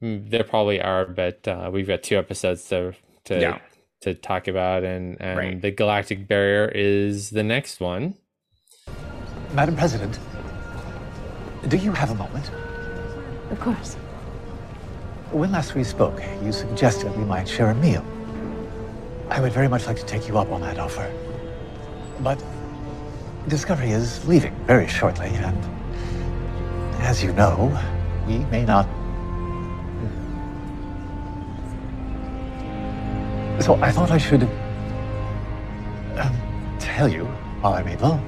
Mm, 0.02 0.30
there 0.30 0.46
probably 0.46 0.80
are, 0.82 1.06
but 1.06 1.46
uh, 1.46 1.70
we've 1.74 1.88
got 1.88 2.04
two 2.04 2.18
episodes 2.18 2.66
to 2.70 2.94
to 3.26 3.40
Yeah. 3.42 3.60
to 4.02 4.14
talk 4.14 4.48
about, 4.48 4.84
and 4.86 5.18
and 5.22 5.38
Right. 5.38 5.62
the 5.62 5.72
Galactic 5.72 6.26
Barrier 6.28 6.72
is 6.74 7.32
the 7.32 7.44
next 7.44 7.82
one. 7.82 8.16
Madam 9.54 9.76
President, 9.76 10.18
do 11.68 11.76
you 11.76 11.92
have 11.92 12.12
a 12.12 12.16
moment? 12.16 12.50
Of 13.52 13.60
course. 13.60 13.98
When 15.32 15.52
last 15.52 15.76
we 15.76 15.84
spoke, 15.84 16.24
you 16.44 16.52
suggested 16.52 17.16
we 17.16 17.24
might 17.24 17.48
share 17.48 17.70
a 17.70 17.76
meal. 17.76 18.04
I 19.30 19.40
would 19.40 19.54
very 19.54 19.68
much 19.68 19.86
like 19.86 19.98
to 19.98 20.06
take 20.06 20.28
you 20.28 20.40
up 20.40 20.52
on 20.52 20.62
that 20.62 20.80
offer. 20.80 21.08
But 22.22 22.44
Discovery 23.48 23.92
is 23.92 24.28
leaving 24.28 24.56
very 24.66 24.88
shortly, 24.88 25.28
and 25.28 25.56
as 27.02 27.24
you 27.24 27.32
know, 27.34 27.80
we 28.28 28.40
may 28.46 28.66
not. 28.66 28.88
So 33.62 33.76
I 33.84 33.92
thought 33.92 34.10
I 34.10 34.18
should 34.18 34.44
um, 36.18 36.36
tell 36.80 37.08
you, 37.08 37.26
while 37.62 37.74
I'm 37.74 37.88
able, 37.88 38.20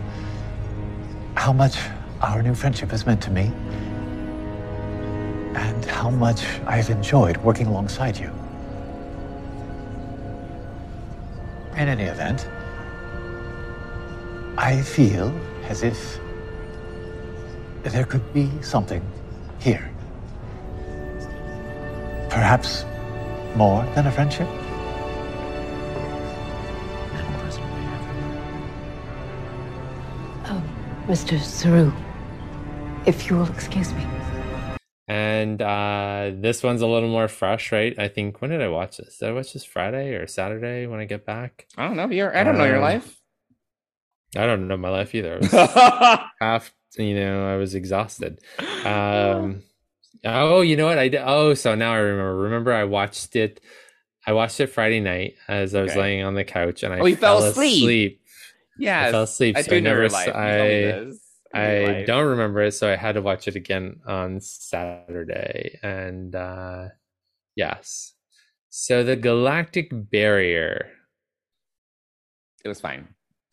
how 1.36 1.52
much 1.52 1.78
our 2.22 2.43
new 2.43 2.54
friendship 2.54 2.91
has 2.91 3.08
meant 3.08 3.24
to 3.24 3.32
me 3.32 3.52
and 5.56 5.86
how 5.86 6.10
much 6.10 6.45
I've 6.66 6.89
enjoyed 6.89 7.38
working 7.38 7.68
alongside 7.68 8.18
you. 8.18 8.32
In 11.76 11.88
any 11.88 12.04
event, 12.04 12.47
I 14.58 14.82
feel 14.82 15.34
as 15.68 15.84
if 15.84 16.20
there 17.84 18.06
could 18.06 18.34
be 18.34 18.49
something 18.62 19.02
here. 19.60 19.89
Perhaps 22.30 22.86
more 23.56 23.84
than 23.95 24.08
a 24.08 24.12
friendship? 24.12 24.47
Oh, 30.45 30.64
Mr. 31.08 31.39
Saru, 31.41 31.91
if 33.06 33.30
you 33.30 33.38
will 33.38 33.49
excuse 33.49 33.91
me. 33.93 34.06
And 35.12 35.62
uh, 35.62 36.32
this 36.36 36.64
one's 36.64 36.82
a 36.82 36.88
little 36.88 37.09
more 37.09 37.28
fresh, 37.28 37.74
right? 37.74 37.93
I 37.99 38.07
think. 38.07 38.41
When 38.41 38.49
did 38.49 38.62
I 38.62 38.70
watch 38.70 38.95
this? 38.95 39.18
Did 39.18 39.28
I 39.28 39.32
watch 39.34 39.51
this 39.51 39.66
Friday 39.66 40.14
or 40.16 40.26
Saturday 40.26 40.88
when 40.88 41.01
I 41.01 41.05
get 41.05 41.26
back? 41.26 41.68
I 41.78 41.86
don't 41.88 41.97
know. 41.97 42.07
Your 42.09 42.36
I 42.36 42.45
don't 42.45 42.57
know 42.57 42.64
your 42.64 42.78
Um, 42.78 42.82
life. 42.82 43.20
I 44.38 44.45
don't 44.45 44.70
know 44.70 44.78
my 44.78 44.88
life 44.89 45.14
either. 45.14 45.34
I 45.36 45.38
was 46.20 46.20
half, 46.39 46.74
you 46.97 47.14
know, 47.16 47.45
I 47.45 47.57
was 47.57 47.76
exhausted. 47.76 48.39
Um, 48.86 49.64
oh, 50.24 50.62
you 50.62 50.78
know 50.78 50.86
what? 50.86 50.97
I 50.97 51.09
did. 51.09 51.22
Oh, 51.26 51.55
so 51.55 51.76
now 51.76 51.91
I 51.91 51.97
remember. 51.97 52.38
Remember, 52.38 52.72
I 52.72 52.86
watched 52.86 53.36
it. 53.36 53.59
I 54.26 54.32
watched 54.32 54.62
it 54.62 54.68
Friday 54.68 55.01
night 55.01 55.34
as 55.49 55.76
I 55.76 55.82
was 55.82 55.91
Okay. 55.91 55.99
laying 55.99 56.24
on 56.24 56.36
the 56.36 56.45
couch, 56.45 56.84
and 56.84 56.93
I 56.93 56.99
Oh, 56.99 57.05
you 57.05 57.18
fell 57.18 57.39
fell 57.41 57.49
asleep. 57.49 57.78
asleep. 57.84 58.22
yeah, 58.80 59.07
I 59.07 59.12
fell 59.12 59.24
asleep, 59.24 59.57
I 59.57 59.62
so 59.64 59.72
do 59.72 59.76
I 59.78 59.80
never 59.82 60.01
your 60.01 60.09
life. 60.09 60.28
You 60.28 60.34
told 60.34 60.45
me 60.45 60.51
I- 60.53 60.99
this. 61.03 61.28
I 61.54 61.60
know 61.60 61.74
your 61.80 61.89
I 61.89 61.91
life. 61.93 62.08
don't 62.08 62.28
remember 62.28 62.62
it, 62.62 62.72
so 62.74 62.91
I 62.91 62.95
had 62.95 63.14
to 63.16 63.22
watch 63.22 63.47
it 63.47 63.56
again 63.56 63.99
on 64.06 64.39
Saturday. 64.41 65.80
And 65.84 66.36
uh 66.36 66.89
yes. 67.56 68.14
So 68.70 69.04
the 69.04 69.16
Galactic 69.16 69.89
Barrier. 69.91 70.91
It 72.64 72.68
was 72.70 72.80
fine. 72.80 73.08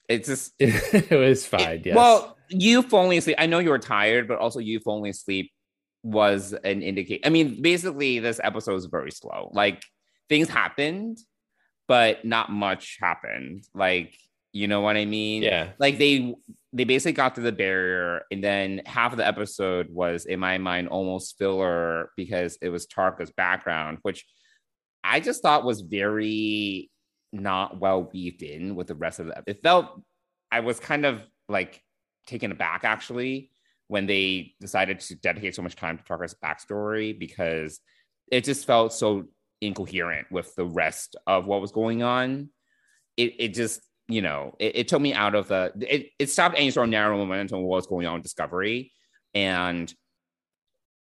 It's 0.08 0.28
just 0.28 0.54
it 0.58 1.10
was 1.10 1.44
it- 1.44 1.48
fine, 1.48 1.82
yes. 1.84 1.96
Well, 1.96 2.36
you 2.48 2.82
falling 2.82 3.18
asleep. 3.18 3.36
I 3.38 3.46
know 3.46 3.58
you 3.58 3.70
were 3.70 3.78
tired, 3.78 4.28
but 4.28 4.38
also 4.38 4.58
you 4.60 4.80
falling 4.80 5.10
asleep 5.10 5.50
was 6.02 6.52
an 6.52 6.82
indicate. 6.82 7.22
I 7.26 7.30
mean, 7.30 7.60
basically, 7.60 8.18
this 8.20 8.40
episode 8.42 8.72
was 8.74 8.86
very 8.86 9.10
slow. 9.10 9.50
Like 9.52 9.82
things 10.28 10.48
happened, 10.48 11.18
but 11.88 12.24
not 12.24 12.50
much 12.50 12.98
happened. 13.00 13.64
Like 13.74 14.14
you 14.52 14.68
know 14.68 14.80
what 14.80 14.96
I 14.96 15.04
mean? 15.04 15.42
yeah. 15.42 15.70
like 15.78 15.98
they 15.98 16.34
they 16.72 16.84
basically 16.84 17.12
got 17.12 17.34
through 17.34 17.44
the 17.44 17.52
barrier 17.52 18.22
and 18.30 18.44
then 18.44 18.82
half 18.84 19.12
of 19.12 19.18
the 19.18 19.26
episode 19.26 19.88
was 19.90 20.26
in 20.26 20.38
my 20.38 20.58
mind 20.58 20.88
almost 20.88 21.38
filler 21.38 22.10
because 22.16 22.58
it 22.60 22.68
was 22.68 22.86
tarka's 22.86 23.32
background 23.32 23.98
which 24.02 24.26
i 25.02 25.20
just 25.20 25.42
thought 25.42 25.64
was 25.64 25.80
very 25.80 26.90
not 27.32 27.80
well 27.80 28.10
weaved 28.12 28.42
in 28.42 28.74
with 28.74 28.86
the 28.86 28.94
rest 28.94 29.18
of 29.18 29.26
the 29.26 29.42
it 29.46 29.62
felt 29.62 30.02
i 30.50 30.60
was 30.60 30.78
kind 30.78 31.06
of 31.06 31.22
like 31.48 31.82
taken 32.26 32.52
aback 32.52 32.84
actually 32.84 33.50
when 33.88 34.06
they 34.06 34.54
decided 34.60 35.00
to 35.00 35.14
dedicate 35.16 35.54
so 35.54 35.62
much 35.62 35.74
time 35.74 35.96
to 35.96 36.04
tarka's 36.04 36.36
backstory 36.44 37.18
because 37.18 37.80
it 38.30 38.44
just 38.44 38.66
felt 38.66 38.92
so 38.92 39.24
incoherent 39.62 40.30
with 40.30 40.54
the 40.54 40.66
rest 40.66 41.16
of 41.26 41.46
what 41.46 41.62
was 41.62 41.72
going 41.72 42.02
on 42.02 42.50
it, 43.16 43.34
it 43.38 43.54
just 43.54 43.80
you 44.08 44.22
know 44.22 44.54
it, 44.58 44.76
it 44.76 44.88
took 44.88 45.00
me 45.00 45.12
out 45.12 45.34
of 45.34 45.48
the 45.48 45.72
it, 45.80 46.10
it 46.18 46.30
stopped 46.30 46.56
any 46.56 46.70
sort 46.70 46.88
of 46.88 46.90
narrow 46.90 47.16
momentum 47.18 47.58
of 47.58 47.64
what's 47.64 47.86
going 47.86 48.06
on 48.06 48.16
in 48.16 48.22
discovery. 48.22 48.92
And 49.34 49.92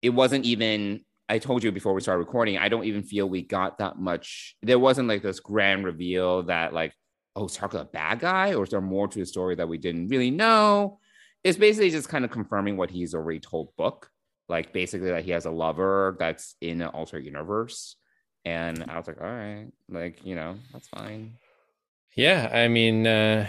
it 0.02 0.10
wasn't 0.10 0.44
even 0.44 1.00
i 1.28 1.38
told 1.38 1.64
you 1.64 1.72
before 1.72 1.92
we 1.92 2.00
started 2.00 2.20
recording 2.20 2.56
i 2.56 2.68
don't 2.68 2.84
even 2.84 3.02
feel 3.02 3.28
we 3.28 3.42
got 3.42 3.78
that 3.78 3.98
much 3.98 4.54
there 4.62 4.78
wasn't 4.78 5.08
like 5.08 5.22
this 5.22 5.40
grand 5.40 5.84
reveal 5.84 6.44
that 6.44 6.72
like 6.72 6.92
oh 7.38 7.46
is 7.46 7.56
Tarka 7.56 7.80
a 7.80 7.84
bad 7.84 8.18
guy? 8.18 8.54
Or 8.54 8.64
is 8.64 8.70
there 8.70 8.80
more 8.80 9.08
to 9.08 9.18
the 9.18 9.26
story 9.26 9.54
that 9.54 9.68
we 9.68 9.78
didn't 9.78 10.08
really 10.08 10.30
know? 10.30 10.98
It's 11.44 11.56
basically 11.56 11.90
just 11.90 12.08
kind 12.08 12.24
of 12.24 12.30
confirming 12.30 12.76
what 12.76 12.90
he's 12.90 13.14
already 13.14 13.40
told 13.40 13.74
book 13.76 14.10
like 14.48 14.72
basically 14.72 15.10
that 15.10 15.24
he 15.24 15.30
has 15.30 15.44
a 15.44 15.50
lover 15.50 16.16
that's 16.18 16.56
in 16.60 16.80
an 16.80 16.88
alternate 16.88 17.24
universe. 17.24 17.96
And 18.44 18.84
i 18.88 18.96
was 18.96 19.06
like 19.06 19.20
all 19.20 19.26
right 19.26 19.66
like 19.88 20.24
you 20.24 20.34
know 20.34 20.56
that's 20.72 20.88
fine 20.88 21.34
Yeah, 22.18 22.50
I 22.52 22.66
mean, 22.66 23.06
uh, 23.06 23.46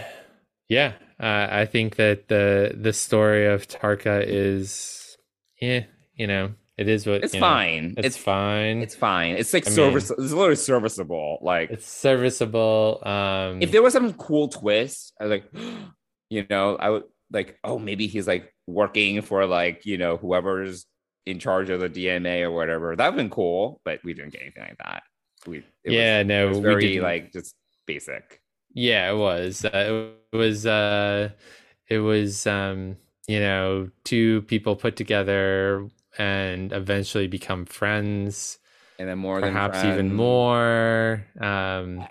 yeah, 0.68 0.92
uh, 1.18 1.48
I 1.50 1.66
think 1.66 1.96
that 1.96 2.28
the 2.28 2.72
the 2.80 2.92
story 2.92 3.46
of 3.46 3.66
Tarka 3.66 4.24
is, 4.24 5.16
yeah, 5.60 5.86
you 6.14 6.28
know, 6.28 6.52
it 6.78 6.88
is 6.88 7.04
what 7.04 7.24
it's 7.24 7.34
you 7.34 7.40
know, 7.40 7.46
fine 7.46 7.94
it's, 7.96 8.06
it's 8.06 8.16
fine. 8.16 8.78
It's 8.78 8.94
fine. 8.94 9.34
It's 9.34 9.52
like 9.52 9.66
I 9.66 9.70
service. 9.72 10.12
it's 10.12 10.32
literally 10.32 10.54
serviceable. 10.54 11.40
Like 11.42 11.70
it's 11.70 11.84
serviceable. 11.84 13.02
Um, 13.02 13.60
if 13.60 13.72
there 13.72 13.82
was 13.82 13.92
some 13.92 14.12
cool 14.12 14.46
twist, 14.46 15.14
I 15.20 15.24
was 15.24 15.30
like, 15.32 15.52
you 16.30 16.46
know, 16.48 16.76
I 16.76 16.90
would 16.90 17.02
like, 17.32 17.58
oh, 17.64 17.76
maybe 17.76 18.06
he's 18.06 18.28
like 18.28 18.54
working 18.68 19.20
for 19.22 19.46
like 19.46 19.84
you 19.84 19.98
know 19.98 20.16
whoever's 20.16 20.86
in 21.26 21.40
charge 21.40 21.70
of 21.70 21.80
the 21.80 21.90
DMA 21.90 22.42
or 22.42 22.52
whatever. 22.52 22.94
That'd 22.94 23.16
been 23.16 23.30
cool, 23.30 23.80
but 23.84 23.98
we 24.04 24.14
didn't 24.14 24.30
get 24.30 24.42
anything 24.42 24.62
like 24.62 24.78
that. 24.78 25.02
We 25.44 25.58
it 25.82 25.92
yeah, 25.92 26.18
was, 26.18 26.26
no, 26.28 26.44
it 26.44 26.48
was 26.50 26.58
we 26.58 26.62
very 26.62 26.86
didn't. 26.86 27.02
like 27.02 27.32
just 27.32 27.56
basic. 27.88 28.40
Yeah, 28.72 29.10
it 29.10 29.16
was. 29.16 29.64
Uh, 29.64 30.12
it 30.32 30.36
was. 30.36 30.66
Uh, 30.66 31.30
it 31.88 31.98
was. 31.98 32.46
Um, 32.46 32.96
you 33.28 33.40
know, 33.40 33.90
two 34.04 34.42
people 34.42 34.76
put 34.76 34.96
together 34.96 35.88
and 36.18 36.72
eventually 36.72 37.28
become 37.28 37.66
friends. 37.66 38.58
And 38.98 39.08
then 39.08 39.18
more 39.18 39.40
perhaps 39.40 39.84
even 39.84 40.12
more. 40.14 41.26
Um, 41.40 42.08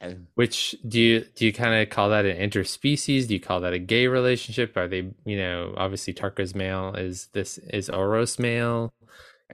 which 0.34 0.76
do 0.88 1.00
you 1.00 1.20
do 1.36 1.46
you 1.46 1.52
kind 1.52 1.74
of 1.82 1.90
call 1.90 2.10
that 2.10 2.26
an 2.26 2.36
interspecies? 2.38 3.28
Do 3.28 3.34
you 3.34 3.40
call 3.40 3.60
that 3.60 3.72
a 3.74 3.78
gay 3.78 4.06
relationship? 4.08 4.76
Are 4.76 4.88
they, 4.88 5.12
you 5.24 5.36
know, 5.36 5.74
obviously 5.76 6.14
Tarka's 6.14 6.54
male 6.54 6.94
is 6.96 7.28
this 7.32 7.58
is 7.58 7.90
Oros 7.90 8.38
male? 8.38 8.92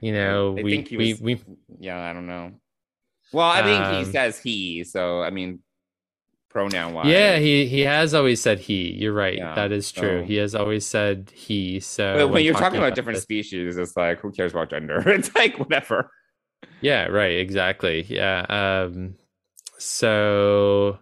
You 0.01 0.13
know, 0.13 0.53
I 0.57 0.63
we 0.63 0.69
think 0.69 0.87
he 0.87 0.97
we 0.97 1.13
was- 1.13 1.21
we 1.21 1.41
Yeah, 1.79 1.99
I 1.99 2.13
don't 2.13 2.27
know. 2.27 2.59
Well, 3.31 3.49
I 3.49 3.63
think 3.63 3.87
he 3.87 4.05
Um, 4.05 4.05
says 4.05 4.39
he, 4.39 4.83
so 4.85 5.21
I 5.23 5.31
mean, 5.31 5.61
pronoun 6.49 6.93
wise. 6.93 7.07
yeah, 7.07 7.37
he 7.37 7.65
he 7.67 7.81
has 7.81 8.13
always 8.13 8.41
said 8.41 8.59
he. 8.59 8.91
You're 8.93 9.13
right. 9.13 9.37
Yeah, 9.37 9.55
that 9.55 9.71
is 9.71 9.91
true. 9.91 10.21
so- 10.21 10.25
He 10.25 10.35
has 10.37 10.55
always 10.55 10.85
said 10.85 11.31
he. 11.35 11.79
So 11.79 12.15
But 12.17 12.27
when 12.29 12.43
you're 12.43 12.53
talking 12.55 12.77
about 12.79 12.89
this- 12.89 12.95
different 12.95 13.19
species, 13.19 13.77
it's 13.77 13.95
like 13.95 14.19
who 14.19 14.31
cares 14.31 14.51
about 14.53 14.69
gender? 14.69 15.01
It's 15.07 15.33
like 15.35 15.57
whatever. 15.59 16.11
Yeah, 16.81 17.05
right, 17.05 17.37
exactly. 17.39 18.05
Yeah. 18.09 18.45
Um 18.49 19.15
so 19.77 20.99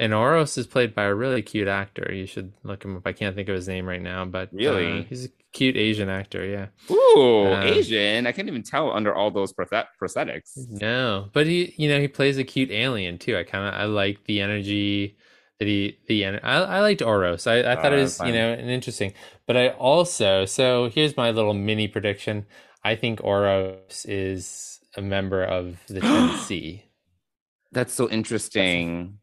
and 0.00 0.12
Oros 0.12 0.58
is 0.58 0.66
played 0.66 0.94
by 0.94 1.04
a 1.04 1.14
really 1.14 1.42
cute 1.42 1.68
actor. 1.68 2.12
You 2.12 2.26
should 2.26 2.52
look 2.64 2.84
him 2.84 2.96
up. 2.96 3.06
I 3.06 3.12
can't 3.12 3.36
think 3.36 3.48
of 3.48 3.54
his 3.54 3.68
name 3.68 3.86
right 3.86 4.02
now, 4.02 4.24
but 4.24 4.48
Really? 4.52 5.00
uh, 5.00 5.04
he's 5.04 5.26
a 5.26 5.28
cute 5.52 5.76
Asian 5.76 6.08
actor, 6.08 6.44
yeah. 6.44 6.66
Ooh, 6.92 7.52
Uh, 7.52 7.62
Asian. 7.64 8.26
I 8.26 8.32
can't 8.32 8.48
even 8.48 8.64
tell 8.64 8.90
under 8.90 9.14
all 9.14 9.30
those 9.30 9.52
prosthet- 9.52 9.86
prosthetics. 10.02 10.56
No, 10.56 11.28
but 11.32 11.46
he, 11.46 11.74
you 11.76 11.88
know, 11.88 12.00
he 12.00 12.08
plays 12.08 12.38
a 12.38 12.44
cute 12.44 12.70
alien 12.72 13.18
too. 13.18 13.36
I 13.36 13.44
kind 13.44 13.68
of, 13.68 13.74
I 13.74 13.84
like 13.84 14.24
the 14.24 14.40
energy 14.40 15.16
that 15.58 15.68
he, 15.68 15.98
the, 16.08 16.24
I, 16.24 16.38
I 16.78 16.80
liked 16.80 17.02
Oros. 17.02 17.46
I, 17.46 17.58
I 17.58 17.76
thought 17.76 17.92
Oh, 17.92 17.96
it 17.96 18.00
that's 18.00 18.18
was, 18.20 18.26
you 18.28 18.32
know, 18.34 18.52
an 18.52 18.68
interesting. 18.70 19.12
But 19.46 19.56
I 19.58 19.68
also, 19.70 20.46
so 20.46 20.88
here's 20.88 21.16
my 21.16 21.30
little 21.30 21.52
mini 21.54 21.86
prediction. 21.88 22.46
I 22.82 22.96
think 22.96 23.22
Oros 23.22 24.06
is 24.08 24.80
a 24.96 25.02
member 25.02 25.44
of 25.44 25.76
the 25.88 26.00
10C. 26.00 26.84
That's 27.72 27.92
so 27.94 28.08
interesting. 28.10 29.19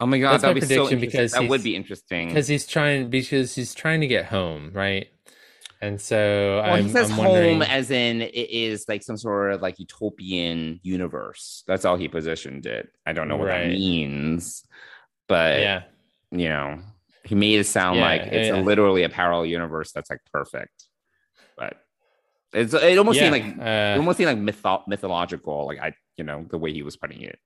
Oh 0.00 0.06
my 0.06 0.18
god, 0.18 0.40
That's 0.40 0.42
my 0.42 0.54
so 0.54 0.58
prediction 0.58 0.98
interesting. 0.98 1.00
because 1.00 1.32
that 1.32 1.48
would 1.48 1.62
be 1.62 1.76
interesting. 1.76 2.28
because 2.28 2.48
he's 2.48 2.66
trying 2.66 3.10
because 3.10 3.54
he's 3.54 3.74
trying 3.74 4.00
to 4.00 4.06
get 4.06 4.26
home, 4.26 4.70
right? 4.72 5.08
And 5.82 6.00
so 6.00 6.60
Well, 6.64 6.74
I'm, 6.74 6.84
he 6.84 6.88
says 6.88 7.10
I'm 7.10 7.16
wondering, 7.16 7.54
home 7.54 7.62
as 7.62 7.90
in 7.90 8.22
it 8.22 8.34
is 8.50 8.86
like 8.88 9.02
some 9.02 9.16
sort 9.16 9.52
of 9.52 9.62
like 9.62 9.78
utopian 9.78 10.80
universe. 10.82 11.64
That's 11.66 11.84
all 11.84 11.96
he 11.96 12.08
positioned 12.08 12.66
it. 12.66 12.88
I 13.06 13.12
don't 13.12 13.28
know 13.28 13.36
what 13.36 13.46
that 13.46 13.66
means, 13.68 14.64
but 15.28 15.60
yeah, 15.60 15.82
you 16.30 16.48
know, 16.48 16.80
he 17.24 17.34
made 17.34 17.60
it 17.60 17.64
sound 17.64 17.98
Yeah, 17.98 18.06
like 18.06 18.22
it's 18.22 18.48
yeah. 18.48 18.60
a, 18.60 18.62
literally 18.62 19.04
a 19.04 19.08
parallel 19.08 19.46
universe 19.46 19.92
that's 19.92 20.10
like 20.10 20.20
perfect. 20.32 20.84
But 21.56 21.76
it's 22.52 22.74
it 22.74 22.98
almost 22.98 23.18
yeah, 23.18 23.30
seemed 23.30 23.32
like 23.32 23.58
it 23.58 23.60
uh, 23.60 23.96
almost 23.98 24.18
seemed 24.18 24.28
like 24.28 24.56
mytho- 24.56 24.86
mythological. 24.88 25.66
Like 25.66 25.80
I, 25.80 25.94
you 26.16 26.24
know, 26.24 26.46
the 26.50 26.58
way 26.58 26.72
he 26.72 26.82
was 26.82 26.96
putting 26.96 27.22
it. 27.22 27.38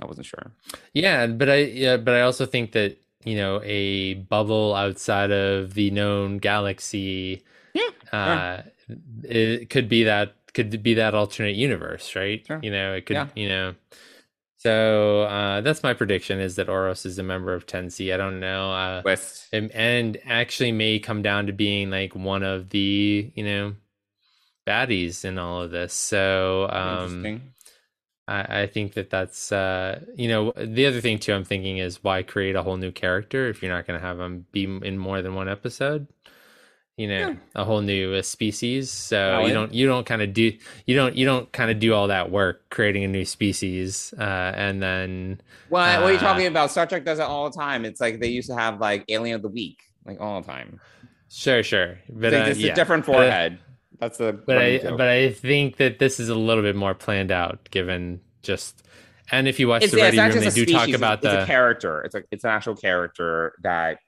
I 0.00 0.06
wasn't 0.06 0.26
sure. 0.26 0.52
yeah, 0.92 1.26
but 1.26 1.48
I 1.48 1.56
yeah, 1.64 1.96
but 1.96 2.14
I 2.14 2.22
also 2.22 2.46
think 2.46 2.72
that 2.72 2.98
you 3.24 3.36
know 3.36 3.60
a 3.64 4.14
bubble 4.14 4.74
outside 4.74 5.30
of 5.30 5.74
the 5.74 5.90
known 5.90 6.38
galaxy, 6.38 7.42
Yeah, 7.74 7.88
uh, 8.12 8.62
it 9.22 9.70
could 9.70 9.88
be 9.88 10.04
that 10.04 10.34
could 10.52 10.82
be 10.82 10.94
that 10.94 11.14
alternate 11.14 11.56
universe, 11.56 12.14
right? 12.14 12.44
Sure. 12.46 12.60
You 12.62 12.70
know, 12.70 12.94
it 12.94 13.06
could, 13.06 13.14
Yeah. 13.14 13.28
you 13.34 13.48
know. 13.48 13.74
So 14.58 15.22
uh, 15.22 15.60
that's 15.60 15.82
my 15.82 15.94
prediction: 15.94 16.40
is 16.40 16.56
that 16.56 16.68
Oros 16.68 17.04
is 17.04 17.18
a 17.18 17.22
member 17.22 17.52
of 17.54 17.66
10C. 17.66 18.14
I 18.14 18.16
don't 18.16 18.40
know. 18.40 18.72
Uh, 18.72 19.02
Twist. 19.02 19.48
and, 19.52 19.70
and 19.72 20.16
actually 20.24 20.72
may 20.72 20.98
come 20.98 21.22
down 21.22 21.46
to 21.48 21.52
being 21.52 21.90
like 21.90 22.14
one 22.14 22.42
of 22.42 22.70
the 22.70 23.30
you 23.34 23.44
know 23.44 23.74
baddies 24.66 25.24
in 25.26 25.38
all 25.38 25.60
of 25.60 25.70
this 25.70 25.92
so 25.92 26.66
um 26.70 27.26
Interesting. 27.26 27.53
I, 28.26 28.62
I 28.62 28.66
think 28.66 28.94
that 28.94 29.10
that's 29.10 29.52
uh 29.52 30.00
you 30.16 30.28
know 30.28 30.52
the 30.56 30.86
other 30.86 31.00
thing 31.00 31.18
too 31.18 31.32
i'm 31.34 31.44
thinking 31.44 31.78
is 31.78 32.02
why 32.02 32.22
create 32.22 32.56
a 32.56 32.62
whole 32.62 32.76
new 32.76 32.90
character 32.92 33.48
if 33.48 33.62
you're 33.62 33.72
not 33.72 33.86
going 33.86 34.00
to 34.00 34.06
have 34.06 34.18
them 34.18 34.46
be 34.52 34.64
in 34.64 34.98
more 34.98 35.22
than 35.22 35.34
one 35.34 35.48
episode 35.48 36.06
you 36.96 37.08
know 37.08 37.28
Yeah. 37.30 37.34
a 37.56 37.64
whole 37.64 37.80
new 37.82 38.14
uh, 38.14 38.22
species 38.22 38.90
so 38.90 39.16
Valid. 39.16 39.48
you 39.48 39.54
don't 39.54 39.74
you 39.74 39.86
don't 39.86 40.06
kind 40.06 40.22
of 40.22 40.32
do 40.32 40.52
you 40.86 40.94
don't 40.96 41.16
you 41.16 41.26
don't 41.26 41.50
kind 41.52 41.70
of 41.70 41.78
do 41.80 41.92
all 41.94 42.08
that 42.08 42.30
work 42.30 42.68
creating 42.70 43.04
a 43.04 43.08
new 43.08 43.24
species 43.24 44.14
uh 44.18 44.52
and 44.54 44.82
then 44.82 45.40
What, 45.68 46.00
what 46.00 46.10
are 46.10 46.12
you 46.12 46.18
Uh, 46.18 46.20
talking 46.20 46.46
about? 46.46 46.70
Star 46.70 46.86
Trek 46.86 47.04
does 47.04 47.18
it 47.18 47.22
all 47.22 47.50
the 47.50 47.56
time. 47.58 47.84
It's 47.84 48.00
like 48.00 48.20
they 48.20 48.28
used 48.28 48.48
to 48.50 48.56
have 48.56 48.80
like 48.80 49.04
Alien 49.08 49.36
of 49.36 49.42
the 49.42 49.48
Week, 49.48 49.78
like 50.04 50.20
all 50.20 50.40
the 50.40 50.46
time. 50.46 50.80
sure 51.28 51.62
sure 51.62 51.98
but 52.08 52.32
It's 52.32 52.32
like, 52.32 52.46
uh, 52.46 52.50
it's 52.50 52.60
yeah. 52.60 52.72
a 52.72 52.72
different 52.72 53.04
But, 53.10 53.30
uh, 53.30 53.40
forehead. 53.46 53.58
That's 54.00 54.18
the. 54.18 54.32
but 54.32 54.58
I 54.58 54.78
joke. 54.78 54.98
but 54.98 55.08
I 55.08 55.30
think 55.30 55.76
that 55.76 55.98
this 55.98 56.18
is 56.20 56.28
a 56.28 56.34
little 56.34 56.62
bit 56.62 56.76
more 56.76 56.94
planned 56.94 57.30
out, 57.32 57.68
given 57.70 58.20
just 58.42 58.82
and 59.30 59.48
if 59.48 59.58
you 59.58 59.68
watch 59.68 59.82
it's, 59.84 59.92
the 59.92 60.00
Ready 60.00 60.18
Room, 60.18 60.30
they 60.30 60.40
do 60.44 60.50
species. 60.50 60.72
talk 60.72 60.88
about 60.90 61.14
it's, 61.18 61.22
the 61.22 61.34
it's 61.34 61.44
a 61.44 61.46
character. 61.46 62.02
It's 62.02 62.14
like 62.14 62.26
it's 62.30 62.44
an 62.44 62.50
actual 62.50 62.76
character 62.76 63.54
that 63.62 63.98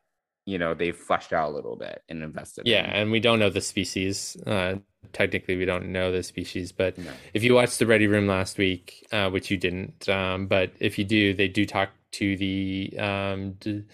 you 0.45 0.59
know 0.59 0.75
they've 0.75 0.97
fleshed 0.97 1.33
out 1.33 1.51
a 1.51 1.55
little 1.55 1.77
bit 1.77 2.03
and 2.09 2.23
invested. 2.23 2.67
yeah, 2.67 2.85
in. 2.85 3.03
and 3.03 3.11
we 3.11 3.21
don't 3.21 3.39
know 3.39 3.51
the 3.51 3.61
species. 3.61 4.37
Uh, 4.47 4.77
technically, 5.13 5.57
we 5.57 5.65
don't 5.65 5.87
know 5.93 6.13
the 6.13 6.23
species, 6.23 6.73
but 6.73 6.99
No. 6.99 7.11
if 7.33 7.43
you 7.43 7.55
watched 7.55 7.79
the 7.79 7.87
Ready 7.87 8.07
Room 8.07 8.27
last 8.27 8.59
week, 8.59 9.07
uh, 9.13 9.31
which 9.31 9.51
you 9.51 9.57
didn't, 9.57 10.09
um, 10.09 10.47
but 10.47 10.73
if 10.81 10.99
you 10.99 11.05
do, 11.05 11.33
they 11.35 11.49
do 11.49 11.65
talk 11.65 11.91
to 12.13 12.37
the. 12.37 12.95
Um, 12.99 13.53
d- 13.61 13.85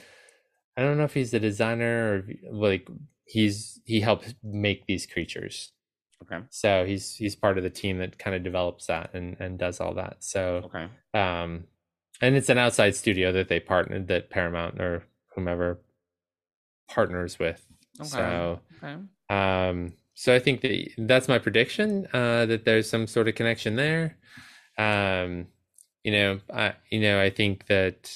I 0.77 0.83
don't 0.83 0.97
know 0.97 1.05
if 1.05 1.15
he's 1.15 1.31
the 1.33 1.41
designer 1.41 2.25
or 2.25 2.51
like 2.51 2.89
he's 3.27 3.81
he 3.85 4.01
helped 4.01 4.35
make 4.43 4.87
these 4.87 5.07
creatures. 5.07 5.71
Okay. 6.23 6.41
So 6.51 6.85
he's 6.85 7.15
he's 7.17 7.37
part 7.37 7.59
of 7.59 7.65
the 7.65 7.71
team 7.71 7.99
that 7.99 8.19
kind 8.19 8.37
of 8.37 8.43
develops 8.43 8.87
that 8.87 9.15
and 9.15 9.37
and 9.41 9.59
does 9.59 9.81
all 9.81 9.95
that. 9.95 10.19
So 10.21 10.65
Okay. 10.67 10.89
um 11.15 11.65
and 12.21 12.37
it's 12.37 12.49
an 12.49 12.59
outside 12.59 12.95
studio 12.95 13.33
that 13.33 13.49
they 13.49 13.61
partnered 13.61 14.09
that 14.09 14.31
paramount 14.31 14.81
or 14.81 15.05
whomever 15.35 15.81
partners 16.89 17.39
with 17.39 17.67
Okay. 18.01 18.09
so 18.09 18.61
Okay. 18.83 18.97
um 19.31 19.93
so 20.15 20.35
i 20.35 20.39
think 20.39 20.61
that 20.61 20.89
that's 20.99 21.29
my 21.29 21.39
prediction 21.39 22.07
uh 22.13 22.45
that 22.47 22.65
there's 22.65 22.89
some 22.89 23.07
sort 23.07 23.29
of 23.29 23.35
connection 23.35 23.77
there 23.77 24.17
um 24.79 25.47
you 26.05 26.13
know 26.13 26.41
i 26.53 26.75
you 26.91 27.01
know 27.01 27.21
i 27.21 27.31
think 27.31 27.67
that 27.67 28.15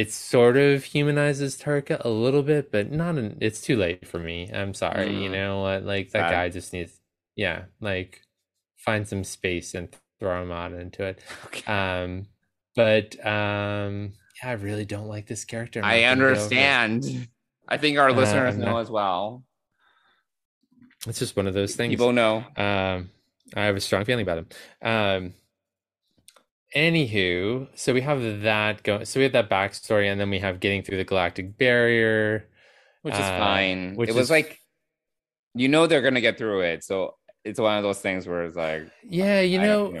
it 0.00 0.10
sort 0.12 0.56
of 0.56 0.84
humanizes 0.84 1.60
Tarka 1.60 1.96
a 2.04 2.08
little 2.08 2.42
bit, 2.42 2.70
but 2.72 2.90
not 2.90 3.16
an, 3.18 3.36
it's 3.40 3.60
too 3.60 3.76
late 3.76 4.06
for 4.06 4.18
me. 4.18 4.50
I'm 4.52 4.72
sorry, 4.74 5.08
you 5.22 5.28
Mm. 5.28 5.32
know, 5.32 5.60
what? 5.62 5.84
like 5.84 6.06
that 6.12 6.28
Sad. 6.28 6.32
guy 6.32 6.48
just 6.48 6.72
needs, 6.72 6.92
yeah, 7.36 7.64
like 7.80 8.22
find 8.76 9.06
some 9.06 9.24
space 9.24 9.74
and 9.74 9.88
throw 10.18 10.42
him 10.42 10.50
out 10.52 10.72
into 10.72 11.04
it. 11.04 11.18
Okay. 11.46 11.64
Um, 11.72 12.26
but 12.76 13.08
um, 13.26 14.12
yeah, 14.42 14.50
I 14.50 14.52
really 14.52 14.84
don't 14.86 15.08
like 15.08 15.26
this 15.26 15.44
character. 15.44 15.80
I 15.82 15.82
not 15.82 15.90
gonna 15.90 16.00
get 16.00 16.06
over 16.06 16.24
it. 16.24 16.30
understand. 16.30 17.28
I 17.68 17.76
think 17.76 17.98
our 17.98 18.10
Uh, 18.10 18.14
listeners 18.14 18.54
I'm 18.54 18.60
know 18.60 18.72
not- 18.72 18.80
as 18.80 18.90
well. 18.90 19.44
It's 21.06 21.18
just 21.18 21.36
one 21.36 21.46
of 21.46 21.54
those 21.54 21.74
things. 21.76 21.92
People 21.92 22.12
know. 22.12 22.44
Um, 22.56 23.10
I 23.56 23.64
have 23.64 23.76
a 23.76 23.80
strong 23.80 24.04
feeling 24.04 24.22
about 24.28 24.38
him. 24.38 24.48
Um, 24.82 25.34
anywho, 26.74 27.68
so 27.74 27.92
we 27.92 28.00
have 28.00 28.42
that 28.42 28.82
going. 28.82 29.04
So 29.04 29.20
we 29.20 29.24
have 29.24 29.32
that 29.32 29.50
backstory, 29.50 30.10
and 30.10 30.20
then 30.20 30.30
we 30.30 30.38
have 30.38 30.60
getting 30.60 30.82
through 30.82 30.98
the 30.98 31.04
galactic 31.04 31.56
barrier. 31.58 32.46
which 33.02 33.14
is 33.14 33.20
Uh, 33.20 33.38
fine. 33.38 33.94
which 33.96 34.10
it 34.10 34.14
was 34.14 34.28
like, 34.30 34.58
you 35.54 35.68
know, 35.68 35.86
they're 35.86 36.02
gonna 36.02 36.20
get 36.20 36.36
through 36.36 36.60
it. 36.60 36.84
So 36.84 37.16
it's 37.44 37.58
one 37.58 37.78
of 37.78 37.82
those 37.82 37.98
things 38.00 38.28
where 38.28 38.44
it's 38.44 38.56
like, 38.56 38.82
Yeah, 39.02 39.40
you 39.40 39.58
I- 39.58 39.66
know, 39.66 39.86
and, 39.86 39.96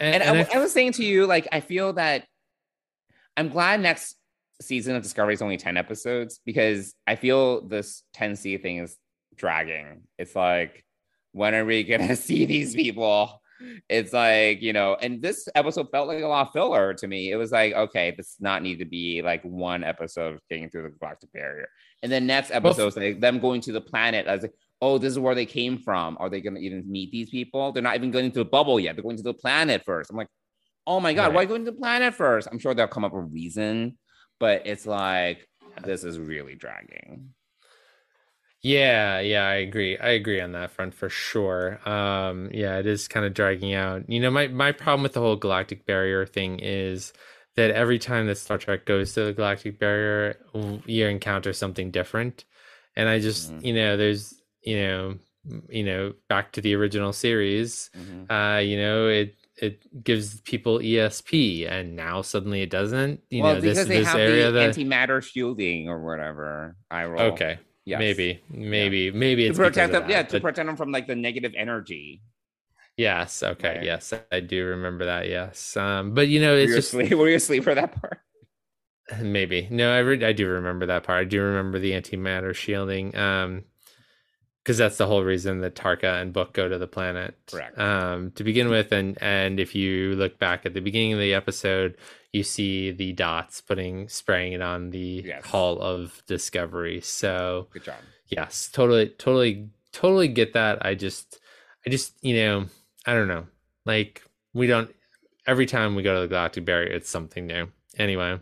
and, 0.00 0.22
and 0.24 0.38
I, 0.38 0.42
I- 0.42 0.56
I 0.56 0.58
was 0.58 0.72
saying 0.72 0.92
to 0.94 1.04
you, 1.04 1.26
like, 1.26 1.46
I 1.52 1.60
feel 1.60 1.92
that 1.92 2.26
I'm 3.36 3.50
glad 3.50 3.80
next 3.80 4.16
season 4.60 4.96
of 4.96 5.02
Discovery 5.04 5.34
is 5.34 5.42
only 5.42 5.56
10 5.58 5.76
episodes 5.76 6.40
because 6.44 6.92
I 7.06 7.14
feel 7.14 7.66
this 7.68 8.02
10C 8.16 8.60
thing 8.60 8.78
is 8.78 8.96
dragging. 9.36 10.02
It's 10.18 10.34
like, 10.34 10.84
when 11.30 11.54
are 11.54 11.64
we 11.64 11.84
gonna 11.84 12.16
see 12.28 12.46
these 12.46 12.74
people? 12.74 13.40
It's 13.88 14.12
like, 14.12 14.62
you 14.62 14.72
know, 14.72 14.96
and 15.00 15.20
this 15.20 15.48
episode 15.54 15.88
felt 15.90 16.08
like 16.08 16.22
a 16.22 16.26
lot 16.26 16.46
of 16.48 16.52
filler 16.52 16.94
to 16.94 17.06
me. 17.06 17.30
It 17.30 17.36
was 17.36 17.52
like, 17.52 17.72
okay, 17.74 18.12
this 18.16 18.34
does 18.34 18.40
not 18.40 18.62
need 18.62 18.78
to 18.78 18.84
be 18.84 19.22
like 19.22 19.42
one 19.42 19.82
episode 19.84 20.34
of 20.34 20.40
getting 20.48 20.70
through 20.70 20.84
the 20.84 20.90
galactic 20.90 21.32
barrier. 21.32 21.68
And 22.02 22.12
then 22.12 22.26
next 22.26 22.50
episode, 22.50 22.96
like 22.96 23.20
them 23.20 23.38
going 23.40 23.60
to 23.62 23.72
the 23.72 23.80
planet. 23.80 24.28
I 24.28 24.34
was 24.34 24.42
like, 24.42 24.54
oh, 24.80 24.98
this 24.98 25.12
is 25.12 25.18
where 25.18 25.34
they 25.34 25.46
came 25.46 25.78
from. 25.78 26.16
Are 26.20 26.30
they 26.30 26.40
gonna 26.40 26.60
even 26.60 26.90
meet 26.90 27.10
these 27.10 27.30
people? 27.30 27.72
They're 27.72 27.82
not 27.82 27.96
even 27.96 28.10
going 28.10 28.30
to 28.30 28.38
the 28.38 28.44
bubble 28.44 28.78
yet. 28.78 28.94
They're 28.94 29.02
going 29.02 29.16
to 29.16 29.22
the 29.22 29.34
planet 29.34 29.82
first. 29.84 30.10
I'm 30.10 30.16
like, 30.16 30.28
oh 30.86 31.00
my 31.00 31.12
god, 31.12 31.34
why 31.34 31.40
Right. 31.40 31.48
going 31.48 31.64
to 31.64 31.70
the 31.72 31.76
planet 31.76 32.14
first? 32.14 32.48
I'm 32.50 32.58
sure 32.58 32.74
they'll 32.74 32.86
come 32.86 33.04
up 33.04 33.12
with 33.12 33.24
a 33.24 33.26
reason, 33.26 33.98
but 34.38 34.66
it's 34.66 34.86
like 34.86 35.48
this 35.84 36.04
is 36.04 36.18
really 36.18 36.54
dragging. 36.54 37.30
Yeah, 38.62 39.20
yeah, 39.20 39.46
I 39.46 39.54
agree. 39.54 39.96
I 39.98 40.10
agree 40.10 40.40
on 40.40 40.52
that 40.52 40.72
front 40.72 40.92
for 40.94 41.08
sure. 41.08 41.78
Um, 41.88 42.50
yeah, 42.52 42.78
it 42.78 42.86
is 42.86 43.06
kind 43.06 43.24
of 43.24 43.32
dragging 43.34 43.72
out. 43.72 44.08
You 44.10 44.20
know, 44.20 44.30
my 44.30 44.48
my 44.48 44.72
problem 44.72 45.02
with 45.04 45.12
the 45.12 45.20
whole 45.20 45.36
galactic 45.36 45.86
barrier 45.86 46.26
thing 46.26 46.58
is 46.58 47.12
that 47.54 47.70
every 47.70 47.98
time 47.98 48.26
that 48.26 48.38
Star 48.38 48.58
Trek 48.58 48.84
goes 48.84 49.12
to 49.14 49.24
the 49.24 49.32
galactic 49.32 49.78
barrier, 49.78 50.36
you 50.86 51.06
encounter 51.06 51.52
something 51.52 51.90
different. 51.90 52.44
And 52.96 53.08
I 53.08 53.20
just, 53.20 53.52
Mhm. 53.52 53.64
you 53.64 53.74
know, 53.74 53.96
there's, 53.96 54.34
you 54.62 54.76
know, 54.76 55.18
you 55.68 55.84
know, 55.84 56.14
back 56.28 56.52
to 56.52 56.60
the 56.60 56.74
original 56.74 57.12
series, 57.12 57.90
Mhm. 57.96 58.30
uh, 58.30 58.58
you 58.58 58.76
know, 58.76 59.06
it 59.08 59.36
it 59.56 60.04
gives 60.04 60.40
people 60.42 60.78
ESP 60.78 61.68
and 61.68 61.96
now 61.96 62.22
suddenly 62.22 62.62
it 62.62 62.70
doesn't. 62.70 63.20
You 63.30 63.42
well, 63.42 63.54
know, 63.54 63.60
because 63.60 63.78
this 63.78 63.88
they 63.88 63.98
this 63.98 64.06
have 64.08 64.18
area 64.18 64.50
the 64.50 64.58
that 64.58 64.74
antimatter 64.76 65.22
shielding 65.22 65.88
or 65.88 66.04
whatever. 66.04 66.76
I 66.90 67.04
roll. 67.06 67.32
Okay. 67.32 67.58
Yes. 67.88 67.98
Maybe, 68.00 68.42
maybe, 68.50 69.10
maybe 69.10 69.44
To 69.44 69.48
it's 69.48 69.58
because 69.58 69.70
protect 69.72 69.94
of 69.94 70.02
them, 70.02 70.10
yeah, 70.10 70.22
to 70.24 70.32
but- 70.34 70.42
protect 70.42 70.66
them 70.66 70.76
from 70.76 70.92
like 70.92 71.06
the 71.06 71.16
negative 71.16 71.54
energy. 71.56 72.20
Yes. 72.98 73.42
Okay. 73.42 73.76
Right. 73.76 73.84
Yes, 73.84 74.12
I 74.32 74.40
do 74.40 74.66
remember 74.66 75.06
that. 75.06 75.28
Yes. 75.28 75.76
Um, 75.76 76.12
but 76.14 76.28
you 76.28 76.40
know, 76.40 76.52
Were 76.52 76.58
it's 76.58 76.70
you, 76.70 76.76
just 76.76 76.88
asleep? 76.88 77.12
Were 77.18 77.28
you 77.28 77.36
asleep 77.36 77.64
for 77.64 77.74
that 77.74 77.92
part? 78.00 78.18
maybe 79.22 79.68
no. 79.70 79.90
I 79.92 80.00
re- 80.00 80.24
I 80.24 80.32
do 80.32 80.46
remember 80.48 80.84
that 80.86 81.04
part. 81.04 81.20
I 81.20 81.24
do 81.24 81.40
remember 81.40 81.78
the 81.78 81.92
antimatter 81.92 82.54
shielding. 82.54 83.16
Um, 83.16 83.64
because 84.62 84.76
that's 84.76 84.98
the 84.98 85.06
whole 85.06 85.24
reason 85.24 85.60
that 85.62 85.74
Tarka 85.76 86.20
and 86.20 86.30
Book 86.30 86.52
go 86.52 86.68
to 86.68 86.76
the 86.76 86.86
planet. 86.86 87.34
Correct. 87.50 87.78
Um, 87.78 88.32
to 88.32 88.44
begin 88.44 88.68
with, 88.68 88.92
and 88.92 89.16
and 89.22 89.58
if 89.58 89.74
you 89.74 90.14
look 90.16 90.38
back 90.38 90.66
at 90.66 90.74
the 90.74 90.80
beginning 90.80 91.14
of 91.14 91.20
the 91.20 91.32
episode, 91.32 91.96
you 92.32 92.42
see 92.42 92.90
the 92.90 93.12
dots 93.12 93.60
putting 93.60 94.08
spraying 94.08 94.52
it 94.52 94.60
on 94.62 94.90
the 94.90 95.22
Yes. 95.26 95.44
Hall 95.46 95.80
of 95.80 96.22
Discovery. 96.26 97.00
So 97.00 97.68
Good 97.72 97.84
job. 97.84 97.96
yes 98.28 98.68
totally 98.72 99.08
totally 99.08 99.68
totally 99.92 100.28
get 100.28 100.52
that 100.52 100.84
i 100.84 100.94
just 100.94 101.40
i 101.86 101.90
just 101.90 102.12
you 102.22 102.36
know 102.36 102.66
i 103.06 103.14
don't 103.14 103.26
know 103.28 103.46
like 103.86 104.22
we 104.52 104.66
don't 104.66 104.94
every 105.46 105.64
time 105.64 105.94
we 105.94 106.02
go 106.02 106.14
to 106.14 106.20
the 106.20 106.28
galactic 106.28 106.64
barrier 106.66 106.92
it's 106.92 107.08
something 107.08 107.46
new 107.46 107.66
anyway 107.96 108.38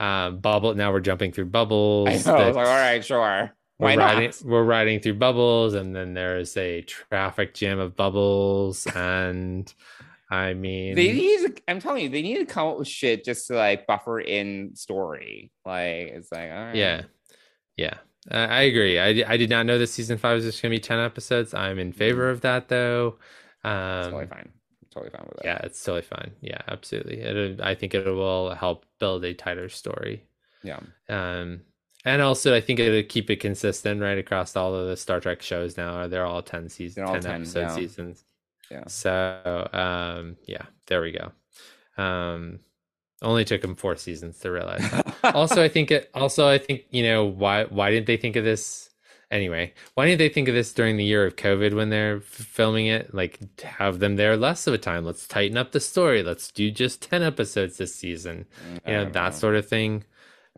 uh 0.00 0.30
bubble 0.30 0.74
now 0.74 0.90
we're 0.92 0.98
jumping 1.00 1.30
through 1.30 1.44
bubbles 1.46 2.08
I 2.26 2.30
know. 2.32 2.36
I 2.38 2.46
was 2.48 2.56
like, 2.56 2.66
all 2.66 2.74
right, 2.74 3.04
sure. 3.04 3.52
we're 3.78 3.86
Why 3.86 3.96
riding 3.96 4.24
not? 4.30 4.42
we're 4.44 4.64
riding 4.64 4.98
through 5.00 5.14
bubbles 5.14 5.74
and 5.74 5.94
then 5.94 6.14
there's 6.14 6.56
a 6.56 6.82
traffic 6.82 7.54
jam 7.54 7.78
of 7.78 7.94
bubbles 7.94 8.86
and 8.94 9.72
I 10.30 10.54
mean 10.54 10.94
They 10.94 11.12
need 11.12 11.56
to, 11.56 11.62
I'm 11.68 11.80
telling 11.80 12.02
you, 12.04 12.08
they 12.08 12.22
need 12.22 12.38
to 12.38 12.46
come 12.46 12.68
up 12.68 12.78
with 12.78 12.88
shit 12.88 13.24
just 13.24 13.46
to 13.48 13.54
like 13.54 13.86
buffer 13.86 14.20
in 14.20 14.74
story. 14.74 15.52
Like 15.64 16.12
it's 16.14 16.32
like, 16.32 16.50
all 16.50 16.56
right. 16.56 16.74
yeah. 16.74 17.02
Yeah. 17.76 17.94
Uh, 18.30 18.46
I 18.50 18.62
agree. 18.62 18.98
I, 18.98 19.24
I 19.32 19.36
did 19.36 19.50
not 19.50 19.66
know 19.66 19.78
that 19.78 19.86
season 19.86 20.18
5 20.18 20.34
was 20.34 20.44
just 20.44 20.60
going 20.60 20.72
to 20.72 20.76
be 20.76 20.80
10 20.80 20.98
episodes. 20.98 21.54
I'm 21.54 21.78
in 21.78 21.92
favor 21.92 22.28
of 22.28 22.40
that 22.40 22.68
though. 22.68 23.16
Um 23.62 23.98
It's 23.98 24.08
totally 24.08 24.26
fine. 24.26 24.52
Totally 24.90 25.10
fine 25.10 25.26
with 25.28 25.36
that. 25.36 25.44
Yeah, 25.44 25.58
it's 25.62 25.84
totally 25.84 26.02
fine. 26.02 26.32
Yeah, 26.40 26.60
absolutely. 26.68 27.20
It 27.20 27.60
I 27.60 27.74
think 27.74 27.94
it 27.94 28.06
will 28.06 28.54
help 28.54 28.86
build 28.98 29.24
a 29.24 29.34
tighter 29.34 29.68
story. 29.68 30.24
Yeah. 30.62 30.80
Um, 31.08 31.60
and 32.04 32.22
also 32.22 32.54
I 32.54 32.60
think 32.60 32.78
it'll 32.78 33.02
keep 33.02 33.28
it 33.30 33.36
consistent 33.36 34.00
right 34.00 34.16
across 34.16 34.56
all 34.56 34.74
of 34.74 34.88
the 34.88 34.96
Star 34.96 35.20
Trek 35.20 35.42
shows 35.42 35.76
now. 35.76 35.94
Are 35.94 36.08
They're 36.08 36.24
all 36.24 36.42
ten 36.42 36.68
seasons, 36.68 37.08
all 37.08 37.14
10, 37.14 37.22
10, 37.22 37.34
episode 37.34 37.60
yeah. 37.60 37.74
seasons. 37.74 38.24
Yeah. 38.70 38.84
So 38.88 39.68
um, 39.72 40.36
yeah, 40.46 40.66
there 40.86 41.00
we 41.00 41.12
go. 41.12 41.32
Um, 42.02 42.60
only 43.22 43.44
took 43.44 43.62
them 43.62 43.74
four 43.76 43.96
seasons 43.96 44.38
to 44.40 44.50
realize. 44.50 44.88
that. 44.90 45.16
also, 45.34 45.62
I 45.62 45.68
think 45.68 45.90
it. 45.90 46.10
Also, 46.14 46.48
I 46.48 46.58
think 46.58 46.82
you 46.90 47.02
know 47.02 47.24
why. 47.24 47.64
Why 47.64 47.90
didn't 47.90 48.06
they 48.06 48.16
think 48.16 48.36
of 48.36 48.44
this? 48.44 48.90
Anyway, 49.30 49.74
why 49.94 50.06
didn't 50.06 50.20
they 50.20 50.28
think 50.28 50.46
of 50.46 50.54
this 50.54 50.72
during 50.72 50.96
the 50.96 51.04
year 51.04 51.26
of 51.26 51.34
COVID 51.34 51.74
when 51.74 51.90
they're 51.90 52.18
f- 52.18 52.22
filming 52.24 52.86
it? 52.86 53.12
Like, 53.12 53.40
have 53.60 53.98
them 53.98 54.14
there 54.14 54.36
less 54.36 54.68
of 54.68 54.74
a 54.74 54.78
time. 54.78 55.04
Let's 55.04 55.26
tighten 55.26 55.56
up 55.58 55.72
the 55.72 55.80
story. 55.80 56.22
Let's 56.22 56.52
do 56.52 56.70
just 56.70 57.02
ten 57.02 57.24
episodes 57.24 57.76
this 57.76 57.92
season. 57.94 58.46
You 58.86 58.92
know 58.92 59.04
that 59.10 59.32
know. 59.32 59.36
sort 59.38 59.56
of 59.56 59.66
thing. 59.66 60.04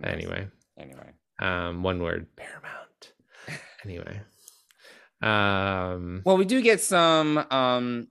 Anyway, 0.05 0.49
Anyway. 0.79 1.13
um, 1.39 1.83
one 1.83 2.03
word, 2.03 2.27
Paramount. 2.37 3.13
Anyway, 3.85 4.21
um, 5.21 6.23
Well, 6.25 6.37
we 6.37 6.45
do 6.45 6.63
get 6.63 6.81
some 6.81 7.39
um 7.51 8.09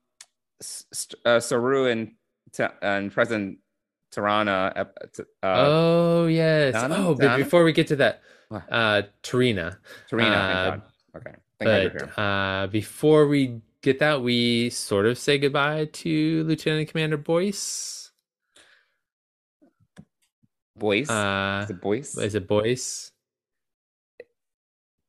St- 0.62 1.16
uh, 1.26 1.40
Saru 1.40 1.86
and 1.86 2.12
T- 2.54 2.64
and 2.82 3.12
President 3.12 3.60
Tirana. 4.12 4.74
ep- 4.76 5.14
t- 5.14 5.24
Uh, 5.44 5.56
oh 5.68 6.26
yes. 6.28 6.74
Donna? 6.74 6.96
Oh, 6.98 7.14
but 7.16 7.24
Donna? 7.24 7.44
before 7.44 7.64
we 7.64 7.72
get 7.74 7.88
to 7.88 7.96
that, 7.98 8.22
What? 8.50 8.64
uh, 8.72 9.02
Tarina. 9.24 9.78
Tarina, 10.10 10.34
uh. 10.34 11.18
Okay. 11.18 11.32
Thank 11.60 11.94
you're. 11.94 12.08
But 12.16 12.22
uh, 12.22 12.68
before 12.68 13.28
we 13.28 13.62
get 13.82 14.00
that, 14.00 14.22
we 14.22 14.70
sort 14.72 15.06
of 15.06 15.18
say 15.18 15.38
goodbye 15.38 15.86
to 15.86 16.44
Lieutenant 16.44 16.90
Commander 16.90 17.18
Boyce. 17.18 18.12
Boyce. 20.76 21.10
Uh, 21.10 21.62
is 21.64 21.70
it 21.72 21.82
Boyce? 21.82 22.18
is 22.18 22.36
it 22.36 22.48
Boyce? 22.48 23.12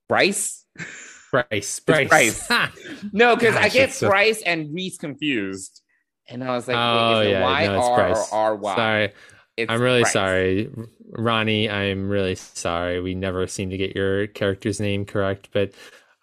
Bryce? 0.08 0.64
Price. 1.30 1.80
Bryce. 1.80 2.46
Ha! 2.48 2.72
No, 3.12 3.36
because 3.36 3.56
I 3.56 3.68
get 3.68 3.90
Price 3.98 4.40
so- 4.40 4.44
and 4.46 4.72
Reese 4.74 4.98
confused. 4.98 5.82
And 6.30 6.44
I 6.44 6.50
was 6.50 6.68
like, 6.68 6.76
oh 6.76 7.20
wait, 7.20 7.20
is 7.22 7.26
it 7.28 7.30
yeah, 7.30 7.42
Y 7.42 7.66
no, 7.66 7.78
it's 7.78 7.86
R 7.86 7.96
Bryce. 7.96 8.32
or 8.32 8.38
R 8.38 8.56
Y? 8.56 8.76
Sorry, 8.76 9.12
It's 9.56 9.72
I'm 9.72 9.80
really 9.80 10.02
Bryce. 10.02 10.12
sorry, 10.12 10.70
Ronnie. 11.12 11.70
I'm 11.70 12.08
really 12.10 12.34
sorry. 12.34 13.00
We 13.00 13.14
never 13.14 13.46
seem 13.46 13.70
to 13.70 13.76
get 13.78 13.96
your 13.96 14.26
character's 14.26 14.78
name 14.78 15.06
correct, 15.06 15.48
but 15.52 15.72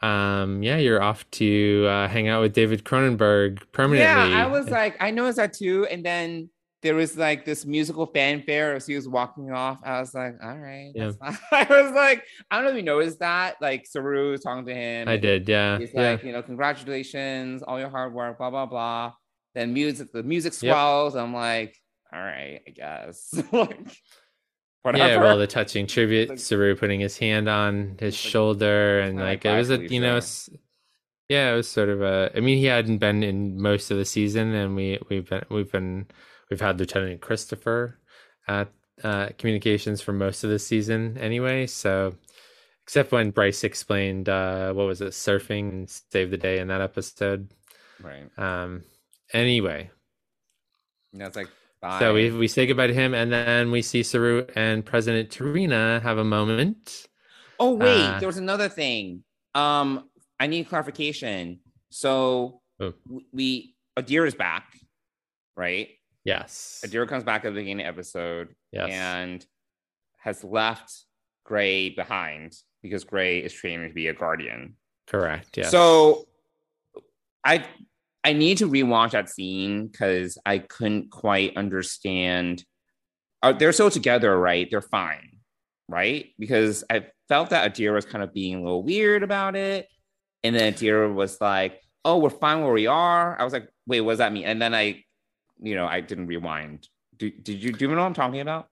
um, 0.02 0.62
yeah, 0.62 0.78
you're 0.78 1.02
off 1.02 1.30
to 1.32 1.88
uh, 1.90 2.08
hang 2.08 2.28
out 2.28 2.42
with 2.42 2.54
David 2.54 2.84
Cronenberg 2.84 3.64
permanently. 3.72 4.32
Yeah, 4.32 4.44
I 4.44 4.48
was 4.48 4.70
like, 4.70 4.96
I 5.00 5.10
noticed 5.10 5.38
that 5.38 5.54
too. 5.54 5.88
And 5.88 6.06
then 6.06 6.50
there 6.86 6.94
was 6.94 7.18
like 7.18 7.46
this 7.46 7.66
musical 7.66 8.06
fanfare 8.06 8.76
as 8.76 8.86
he 8.86 8.94
was 8.96 9.08
walking 9.08 9.52
off. 9.52 9.80
I 9.84 10.00
was 10.00 10.14
like, 10.14 10.36
all 10.44 10.56
right. 10.56 10.92
Yeah. 10.94 11.14
I 11.52 11.66
was 11.68 11.92
like, 11.94 12.24
I 12.52 12.58
don't 12.58 12.66
know 12.66 12.70
if 12.70 12.76
you 12.78 12.84
noticed 12.84 13.20
that. 13.20 13.56
Like 13.60 13.88
Saru 13.88 14.30
was 14.32 14.42
talking 14.42 14.68
to 14.68 14.74
him. 14.74 15.10
I 15.10 15.18
did, 15.18 15.50
yeah, 15.50 15.80
He's 15.80 15.90
yeah. 15.96 16.12
like, 16.12 16.24
you 16.24 16.32
know, 16.32 16.44
congratulations, 16.44 17.64
all 17.64 17.80
your 17.80 17.90
hard 17.90 18.14
work, 18.14 18.38
blah, 18.38 18.52
blah, 18.52 18.68
blah. 18.68 19.14
Then 19.56 19.74
music, 19.74 20.12
the 20.14 20.22
music 20.22 20.54
Yep. 20.54 20.60
swells. 20.60 21.16
I'm 21.16 21.34
like, 21.34 21.76
all 22.14 22.22
right, 22.22 22.62
I 22.68 22.70
guess. 22.70 23.34
like, 23.52 23.98
whatever. 24.84 25.08
Yeah, 25.14 25.18
well, 25.18 25.40
the 25.40 25.48
touching 25.48 25.88
tribute, 25.88 26.30
Like- 26.30 26.38
Saru 26.40 26.76
putting 26.76 27.00
his 27.00 27.18
hand 27.18 27.50
on 27.50 27.98
his 28.00 28.14
like- 28.14 28.32
shoulder, 28.32 29.00
and 29.00 29.18
like 29.18 29.44
like 29.44 29.54
it 29.54 29.58
was 29.58 29.72
a, 29.72 29.78
you 29.92 30.02
know, 30.02 30.20
yeah, 31.30 31.52
it 31.52 31.56
was 31.56 31.68
sort 31.68 31.90
of 31.90 32.04
a. 32.04 32.32
I 32.36 32.42
mean, 32.42 32.60
he 32.60 32.66
hadn't 32.66 33.00
been 33.00 33.24
in 33.24 33.60
most 33.60 33.90
of 33.90 33.98
the 33.98 34.06
season, 34.06 34.54
and 34.54 34.76
we 34.76 35.00
we've 35.10 35.28
been 35.28 35.44
we've 35.50 35.72
been 35.72 36.06
we've 36.50 36.62
had 36.62 36.80
Lieutenant 36.80 37.22
Christopher 37.22 38.00
at 38.48 38.68
uh, 39.04 39.30
communications 39.38 40.02
for 40.02 40.14
most 40.14 40.44
of 40.44 40.50
the 40.50 40.60
season 40.60 41.18
anyway. 41.18 41.68
So, 41.68 42.16
except 42.84 43.12
when 43.12 43.32
Bryce 43.32 43.64
explained 43.64 44.30
uh, 44.30 44.74
what 44.74 44.86
was 44.88 45.02
it, 45.02 45.10
surfing 45.12 45.70
and 45.70 45.90
save 46.12 46.32
the 46.32 46.38
day 46.38 46.60
in 46.60 46.68
that 46.70 46.82
episode. 46.82 47.50
right. 48.02 48.30
Um, 48.38 48.84
anyway, 49.34 49.90
And 51.14 51.22
was 51.24 51.36
like, 51.36 51.50
bye. 51.82 52.00
so 52.00 52.14
we 52.14 52.32
we 52.32 52.48
say 52.48 52.66
goodbye 52.68 52.88
to 52.88 52.94
him, 52.94 53.14
and 53.14 53.32
then 53.32 53.72
we 53.72 53.82
see 53.82 54.04
Saru 54.04 54.46
and 54.56 54.86
President 54.86 55.30
Tarina 55.30 56.02
have 56.02 56.18
a 56.18 56.24
moment. 56.24 57.08
Oh 57.60 57.74
wait, 57.74 58.04
Uh, 58.06 58.20
there 58.20 58.28
was 58.28 58.38
another 58.38 58.70
thing. 58.70 59.24
Um, 59.56 60.10
I 60.40 60.48
need 60.48 60.68
clarification. 60.70 61.60
So 61.90 62.62
Oh. 62.80 62.94
we 63.32 63.76
Adira 63.98 64.28
is 64.28 64.36
back, 64.36 64.78
right? 65.56 65.88
Yes. 66.26 66.84
Adira 66.86 67.08
comes 67.08 67.24
back 67.24 67.46
at 67.46 67.54
the 67.54 67.62
beginning 67.62 67.86
of 67.86 67.96
the 67.96 68.00
episode 68.00 68.56
Yes. 68.72 68.90
and 68.92 69.46
has 70.18 70.44
left 70.44 70.92
Gray 71.46 71.90
behind 71.90 72.54
because 72.82 73.04
Gray 73.04 73.40
is 73.40 73.54
training 73.54 73.88
to 73.88 73.94
be 73.94 74.08
a 74.08 74.14
guardian. 74.14 74.76
Correct. 75.08 75.56
Yes. 75.56 75.72
So 75.72 76.28
I 77.44 77.66
I 78.24 78.34
need 78.34 78.58
to 78.58 78.68
rewatch 78.68 79.12
that 79.12 79.30
scene 79.30 79.86
because 79.88 80.40
I 80.46 80.58
couldn't 80.58 81.12
quite 81.12 81.56
understand. 81.56 82.66
Uh, 83.44 83.54
they're 83.54 83.72
so 83.72 83.88
together, 83.90 84.36
right? 84.40 84.68
They're 84.72 84.82
fine, 84.82 85.38
right? 85.88 86.34
Because 86.40 86.84
I 86.90 87.06
felt 87.30 87.52
that 87.52 87.72
Adira 87.72 87.94
was 87.94 88.06
kind 88.06 88.24
of 88.24 88.34
being 88.34 88.56
a 88.56 88.62
little 88.64 88.82
weird 88.82 89.22
about 89.22 89.56
it, 89.56 89.88
and 90.44 90.56
then 90.56 90.74
Adira 90.74 91.14
was 91.14 91.40
like, 91.40 91.80
"Oh, 92.04 92.18
we're 92.18 92.32
fine 92.32 92.64
where 92.64 92.74
we 92.74 92.88
are." 92.88 93.40
I 93.40 93.44
was 93.44 93.54
like, 93.54 93.70
"Wait, 93.86 94.02
what 94.02 94.14
does 94.14 94.18
that 94.18 94.34
mean?" 94.34 94.46
And 94.46 94.60
then 94.60 94.74
I, 94.74 95.04
you 95.62 95.76
know, 95.76 95.86
I 95.88 96.02
didn't 96.02 96.28
rewind. 96.28 96.90
Do, 97.18 97.30
did 97.30 97.64
you 97.64 97.72
do 97.72 97.86
you 97.86 97.92
know 97.92 98.02
what 98.02 98.08
I'm 98.08 98.14
talking 98.14 98.42
about? 98.42 98.68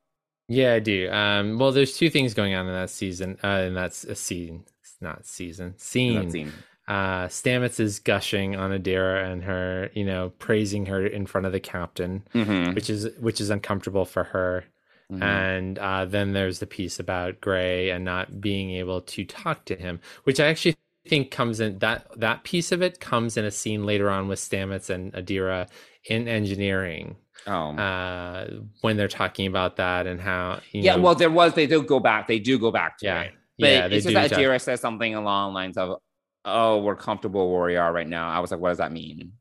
yeah, 0.49 0.73
I 0.73 0.79
do. 0.79 1.09
Um, 1.09 1.57
well, 1.57 1.71
there's 1.71 1.95
two 1.97 2.09
things 2.09 2.33
going 2.33 2.53
on 2.53 2.67
in 2.67 2.73
that 2.73 2.89
season. 2.89 3.37
Uh, 3.43 3.47
and 3.47 3.77
that's 3.77 4.03
a 4.03 4.15
scene, 4.15 4.65
It's 4.81 4.97
not 4.99 5.25
season, 5.25 5.75
scene. 5.77 6.29
scene? 6.29 6.51
Uh, 6.85 7.27
Stamets 7.27 7.79
is 7.79 7.99
gushing 7.99 8.57
on 8.57 8.71
Adira 8.71 9.31
and 9.31 9.41
her, 9.45 9.89
you 9.93 10.03
know, 10.03 10.33
praising 10.39 10.85
her 10.87 11.07
in 11.07 11.25
front 11.25 11.47
of 11.47 11.53
the 11.53 11.61
captain, 11.61 12.23
Mhm, 12.35 12.75
which 12.75 12.89
is 12.89 13.07
which 13.19 13.39
is 13.39 13.49
uncomfortable 13.49 14.03
for 14.03 14.25
her. 14.25 14.65
mhm. 15.09 15.23
And 15.23 15.79
uh, 15.79 16.03
then 16.03 16.33
there's 16.33 16.59
the 16.59 16.67
piece 16.67 16.99
about 16.99 17.39
Gray 17.39 17.89
and 17.89 18.03
not 18.03 18.41
being 18.41 18.71
able 18.71 18.99
to 18.99 19.23
talk 19.23 19.63
to 19.65 19.75
him, 19.77 20.01
which 20.25 20.41
I 20.41 20.47
actually 20.47 20.75
think 21.07 21.31
comes 21.31 21.59
in 21.59 21.79
that 21.79 22.07
that 22.17 22.43
piece 22.43 22.71
of 22.71 22.81
it 22.81 22.99
comes 22.99 23.37
in 23.37 23.45
a 23.45 23.51
scene 23.51 23.85
later 23.85 24.09
on 24.09 24.27
with 24.27 24.39
Stamets 24.39 24.89
and 24.89 25.13
Adira 25.13 25.67
in 26.05 26.27
engineering 26.27 27.15
oh, 27.47 27.71
uh, 27.75 28.49
when 28.81 28.97
they're 28.97 29.07
talking 29.07 29.47
about 29.47 29.77
that 29.77 30.07
and 30.07 30.19
how 30.19 30.59
you 30.71 30.81
yeah. 30.81 30.95
know, 30.95 31.01
Well, 31.01 31.15
there 31.15 31.29
was. 31.29 31.53
They 31.53 31.67
do 31.67 31.83
go 31.83 31.99
back. 31.99 32.27
They 32.27 32.39
do 32.39 32.57
go 32.59 32.71
back 32.71 32.97
to 32.99 33.05
yeah, 33.05 33.21
it. 33.21 33.33
But 33.59 33.67
yeah, 33.67 33.85
it's 33.85 34.05
just 34.05 34.13
that 34.13 34.31
Adira 34.31 34.59
says 34.59 34.81
something 34.81 35.13
along 35.15 35.51
the 35.51 35.55
lines 35.55 35.77
of, 35.77 35.99
"Oh, 36.45 36.81
we're 36.81 36.95
comfortable 36.95 37.51
where 37.51 37.65
we 37.65 37.75
are 37.75 37.93
right 37.93 38.07
now." 38.07 38.29
I 38.29 38.39
was 38.39 38.51
like, 38.51 38.59
"What 38.59 38.69
does 38.69 38.79
that 38.79 38.91
mean?" 38.91 39.33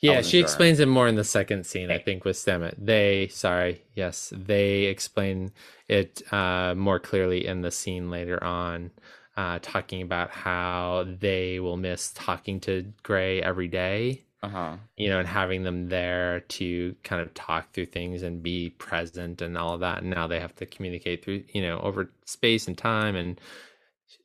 yeah, 0.00 0.20
she 0.20 0.38
sure. 0.38 0.40
explains 0.40 0.80
it 0.80 0.88
more 0.88 1.08
in 1.08 1.16
the 1.16 1.24
second 1.24 1.64
scene, 1.64 1.90
I 1.90 1.98
think, 1.98 2.24
with 2.24 2.36
Stamets. 2.36 2.74
They, 2.78 3.28
sorry, 3.28 3.82
yes, 3.94 4.32
they 4.36 4.84
explain 4.84 5.52
it 5.88 6.22
uh, 6.32 6.74
more 6.76 6.98
clearly 6.98 7.46
in 7.46 7.62
the 7.62 7.70
scene 7.70 8.10
later 8.10 8.42
on, 8.42 8.90
uh, 9.36 9.58
talking 9.62 10.02
about 10.02 10.30
how 10.30 11.06
they 11.20 11.60
will 11.60 11.76
miss 11.76 12.12
talking 12.14 12.60
to 12.60 12.92
Gray 13.02 13.40
every 13.42 13.68
day. 13.68 14.22
Uh 14.42 14.48
huh. 14.48 14.76
you 14.98 15.08
know, 15.08 15.18
and 15.18 15.26
having 15.26 15.62
them 15.62 15.88
there 15.88 16.40
to 16.40 16.94
kind 17.02 17.22
of 17.22 17.32
talk 17.32 17.72
through 17.72 17.86
things 17.86 18.22
and 18.22 18.42
be 18.42 18.68
present 18.70 19.40
and 19.40 19.56
all 19.56 19.72
of 19.72 19.80
that. 19.80 20.02
And 20.02 20.10
now 20.10 20.26
they 20.26 20.38
have 20.38 20.54
to 20.56 20.66
communicate 20.66 21.24
through, 21.24 21.44
you 21.54 21.62
know, 21.62 21.80
over 21.80 22.10
space 22.26 22.68
and 22.68 22.76
time, 22.76 23.16
and 23.16 23.40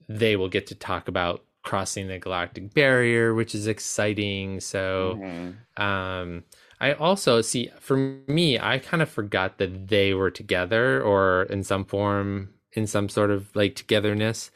they 0.07 0.36
will 0.36 0.49
get 0.49 0.68
to 0.68 0.76
talk 0.76 1.07
about 1.07 1.43
crossing 1.64 2.07
the 2.07 2.20
galactic 2.20 2.74
barrier, 2.74 3.34
which 3.34 3.53
is 3.55 3.68
exciting. 3.68 4.60
So, 4.60 5.22
Mhm. 5.22 5.57
um, 5.78 6.43
I 6.82 6.93
also 6.93 7.41
see 7.41 7.70
for 7.80 7.97
me, 8.28 8.57
I 8.60 8.80
kind 8.80 9.01
of 9.03 9.10
forgot 9.10 9.57
that 9.57 9.88
they 9.89 10.14
were 10.14 10.32
together 10.32 11.01
or 11.01 11.43
in 11.43 11.64
some 11.64 11.86
form, 11.86 12.53
in 12.74 12.88
some 12.88 13.10
sort 13.10 13.32
of 13.32 13.55
like 13.55 13.76
togetherness. 13.76 14.51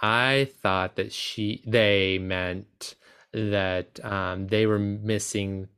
I 0.00 0.50
thought 0.62 0.96
that 0.96 1.12
she, 1.12 1.62
they 1.66 2.18
meant 2.18 2.94
that 3.32 4.02
um, 4.04 4.46
they 4.48 4.66
were 4.66 4.78
missing 4.78 5.68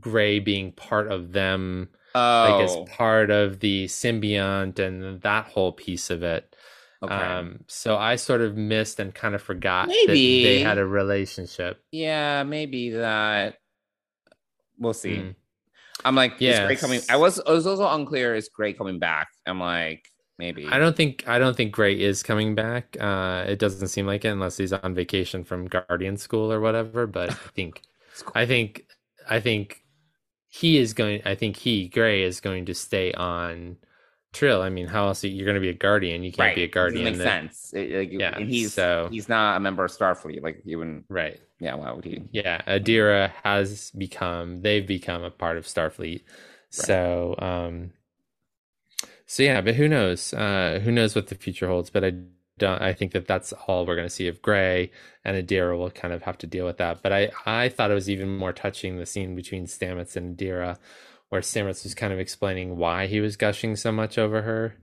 Gray 0.00 0.38
being 0.40 0.72
part 0.72 1.10
of 1.10 1.32
them, 1.32 1.90
Oh, 2.14 2.18
like 2.50 2.64
as 2.64 2.76
part 2.96 3.30
of 3.30 3.60
the 3.60 3.84
symbiont 3.86 4.78
and 4.80 5.20
that 5.22 5.46
whole 5.46 5.70
piece 5.72 6.10
of 6.10 6.22
it. 6.24 6.56
Okay. 7.02 7.14
Um, 7.14 7.60
so 7.68 7.96
I 7.96 8.16
sort 8.16 8.40
of 8.40 8.56
missed 8.56 8.98
and 8.98 9.14
kind 9.14 9.34
of 9.34 9.40
forgot 9.42 9.88
Maybe. 9.88 10.42
that 10.42 10.48
they 10.48 10.60
had 10.60 10.78
a 10.78 10.84
relationship. 10.84 11.80
yeah, 11.92 12.42
maybe 12.42 12.90
that. 12.90 13.58
We'll 14.78 14.92
see. 14.92 15.16
Mm. 15.16 15.34
I'm 16.04 16.14
like, 16.14 16.34
yeah. 16.40 16.66
Gray 16.66 16.76
coming. 16.76 17.00
I 17.08 17.16
was, 17.16 17.38
I 17.40 17.52
was 17.52 17.66
also 17.66 17.88
unclear. 17.88 18.34
Is 18.34 18.48
Gray 18.48 18.72
coming 18.72 18.98
back? 18.98 19.28
I'm 19.46 19.60
like, 19.60 20.09
maybe. 20.40 20.66
I 20.66 20.78
don't 20.78 20.96
think 20.96 21.24
I 21.28 21.38
don't 21.38 21.56
think 21.56 21.70
Gray 21.72 22.00
is 22.00 22.22
coming 22.24 22.54
back. 22.56 22.96
Uh, 22.98 23.44
it 23.46 23.58
doesn't 23.60 23.88
seem 23.88 24.06
like 24.06 24.24
it 24.24 24.28
unless 24.28 24.56
he's 24.56 24.72
on 24.72 24.94
vacation 24.94 25.44
from 25.44 25.68
Guardian 25.68 26.16
School 26.16 26.50
or 26.52 26.58
whatever. 26.60 27.06
But 27.06 27.30
I 27.30 27.34
think, 27.54 27.82
I 28.34 28.46
think, 28.46 28.86
I 29.28 29.38
think 29.38 29.84
he 30.48 30.78
is 30.78 30.92
going. 30.94 31.22
I 31.24 31.34
think 31.36 31.56
he 31.56 31.86
Gray 31.88 32.22
is 32.22 32.40
going 32.40 32.64
to 32.66 32.74
stay 32.74 33.12
on 33.12 33.76
Trill. 34.32 34.62
I 34.62 34.68
mean, 34.70 34.86
how 34.88 35.06
else 35.08 35.22
you're 35.24 35.44
going 35.44 35.54
to 35.54 35.60
be 35.60 35.68
a 35.68 35.72
Guardian? 35.74 36.22
You 36.24 36.32
can't 36.32 36.48
right. 36.48 36.56
be 36.56 36.64
a 36.64 36.68
Guardian. 36.68 37.04
Makes 37.04 37.18
that- 37.18 37.24
sense. 37.24 37.72
It- 37.74 37.92
like, 38.10 38.12
Yeah, 38.12 38.36
and 38.36 38.48
he's 38.48 38.74
so- 38.74 39.08
he's 39.10 39.28
not 39.28 39.56
a 39.56 39.60
member 39.60 39.84
of 39.84 39.90
Starfleet. 39.92 40.42
Like 40.42 40.62
even 40.66 41.04
Right. 41.08 41.38
yeah, 41.60 41.74
why 41.74 41.92
would 41.92 42.04
he? 42.04 42.22
Yeah, 42.32 42.60
Adira 42.66 43.30
has 43.44 43.90
become 43.92 44.62
they've 44.62 44.86
become 44.86 45.22
a 45.22 45.30
part 45.30 45.56
of 45.56 45.64
Starfleet. 45.66 46.22
So 46.70 47.34
um 47.38 47.92
so 49.30 49.42
yeah, 49.44 49.60
but 49.60 49.76
who 49.76 49.88
knows? 49.88 50.34
Uh 50.34 50.80
who 50.82 50.90
knows 50.92 51.14
what 51.14 51.28
the 51.28 51.34
future 51.36 51.68
holds, 51.68 51.90
but 51.90 52.04
I 52.04 52.12
don't 52.58 52.82
I 52.82 52.92
think 52.92 53.12
that 53.12 53.26
that's 53.26 53.52
all 53.52 53.86
we're 53.86 53.94
going 53.96 54.08
to 54.08 54.14
see 54.14 54.28
of 54.28 54.42
Gray 54.42 54.90
and 55.24 55.36
Adira 55.36 55.78
will 55.78 55.90
kind 55.90 56.12
of 56.12 56.22
have 56.24 56.38
to 56.38 56.46
deal 56.46 56.66
with 56.66 56.78
that. 56.78 57.02
But 57.02 57.12
I 57.12 57.30
I 57.46 57.68
thought 57.68 57.90
it 57.90 57.94
was 57.94 58.10
even 58.10 58.36
more 58.36 58.52
touching 58.52 58.98
the 58.98 59.06
scene 59.06 59.34
between 59.36 59.66
Stamets 59.66 60.16
and 60.16 60.36
Adira 60.36 60.78
where 61.28 61.40
Stamets 61.42 61.84
was 61.84 61.94
kind 61.94 62.12
of 62.12 62.18
explaining 62.18 62.76
why 62.76 63.06
he 63.06 63.20
was 63.20 63.36
gushing 63.36 63.76
so 63.76 63.92
much 63.92 64.18
over 64.18 64.42
her. 64.42 64.74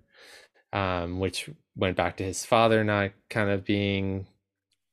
Um 0.74 1.20
which 1.20 1.50
went 1.76 1.98
back 1.98 2.18
to 2.18 2.24
his 2.24 2.46
father 2.46 2.84
not 2.84 3.12
kind 3.30 3.50
of 3.50 3.66
being 3.66 4.28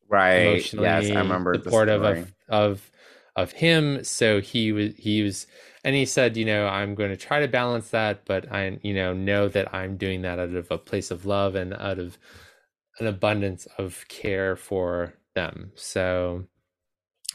Right. 0.08 0.38
emotionally 0.38 0.84
Yes, 0.84 1.10
I 1.10 1.20
remember 1.20 1.58
the 1.58 1.70
supportive 1.70 2.02
of 2.04 2.32
of 2.48 2.90
of 3.36 3.52
him. 3.52 4.04
So 4.04 4.40
he 4.40 4.72
was 4.72 4.94
he 4.96 5.22
was 5.22 5.46
and 5.84 5.94
he 5.94 6.06
said, 6.06 6.36
you 6.36 6.46
know, 6.46 6.66
I'm 6.66 6.94
going 6.94 7.10
to 7.10 7.16
try 7.16 7.40
to 7.40 7.48
balance 7.48 7.90
that, 7.90 8.24
but 8.24 8.50
I 8.50 8.78
you 8.82 8.94
know 8.94 9.12
know 9.12 9.48
that 9.48 9.74
I'm 9.74 9.96
doing 9.96 10.22
that 10.22 10.38
out 10.38 10.50
of 10.50 10.70
a 10.70 10.78
place 10.78 11.10
of 11.10 11.26
love 11.26 11.54
and 11.54 11.74
out 11.74 11.98
of 11.98 12.18
an 12.98 13.06
abundance 13.06 13.66
of 13.78 14.04
care 14.08 14.56
for 14.56 15.14
them. 15.34 15.72
So 15.74 16.44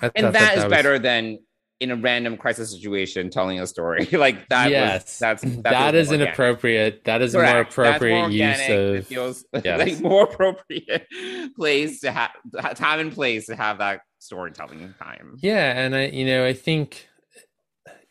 I 0.01 0.11
and 0.15 0.25
thought 0.25 0.33
that 0.33 0.57
is 0.57 0.63
was- 0.65 0.71
better 0.71 0.99
than 0.99 1.39
in 1.79 1.91
a 1.91 1.95
random 1.95 2.35
crisis 2.35 2.71
situation 2.71 3.29
telling 3.29 3.59
a 3.59 3.65
story 3.65 4.05
like 4.11 4.49
that. 4.49 4.69
yes, 4.69 5.03
was, 5.05 5.19
that's 5.19 5.41
that, 5.43 5.63
that 5.63 5.95
is 5.95 6.09
more 6.09 6.15
an 6.15 6.21
appropriate. 6.27 7.05
That 7.05 7.21
is 7.21 7.35
a 7.35 7.37
more 7.37 7.45
Correct. 7.65 7.77
More 7.77 7.85
appropriate 7.85 8.31
use 8.31 8.41
organic. 8.41 8.69
It 8.69 8.97
of 8.97 9.07
feels 9.07 9.45
yes. 9.63 9.79
like 9.79 10.01
more 10.01 10.23
appropriate 10.23 11.07
place 11.55 12.01
to 12.01 12.11
have 12.11 12.31
time 12.75 12.99
and 12.99 13.11
place 13.13 13.45
to 13.47 13.55
have 13.55 13.77
that 13.77 14.01
storytelling 14.19 14.93
time. 15.01 15.37
Yeah, 15.39 15.79
and 15.79 15.95
I, 15.95 16.07
you 16.07 16.25
know, 16.25 16.45
I 16.45 16.53
think 16.53 17.08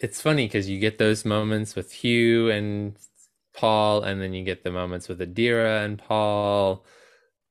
it's 0.01 0.21
funny 0.21 0.47
because 0.47 0.69
you 0.69 0.79
get 0.79 0.99
those 0.99 1.25
moments 1.25 1.75
with 1.75 1.93
Hugh 1.93 2.51
and 2.51 2.97
Paul, 3.55 4.03
and 4.03 4.21
then 4.21 4.33
you 4.35 4.45
get 4.45 4.63
the 4.65 4.71
moments 4.73 5.09
with 5.09 5.21
Adira 5.21 5.85
and 5.85 5.99
Paul, 5.99 6.85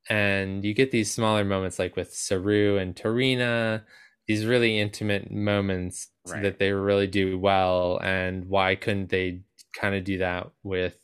and 0.09 0.63
you 0.63 0.73
get 0.73 0.91
these 0.91 1.11
smaller 1.11 1.43
moments 1.43 1.79
like 1.79 1.95
with 1.95 2.13
Saru 2.13 2.77
and 2.77 2.95
T'Rina, 2.95 3.83
these 4.27 4.45
really 4.45 4.79
intimate 4.79 5.31
moments 5.31 6.09
Right. 6.27 6.43
that 6.43 6.59
they 6.59 6.73
really 6.73 7.07
do 7.07 7.39
well. 7.39 7.99
And 8.03 8.45
why 8.49 8.75
couldn't 8.75 9.09
they 9.09 9.43
kind 9.73 9.95
of 9.95 10.03
do 10.03 10.17
that 10.17 10.49
with, 10.61 10.97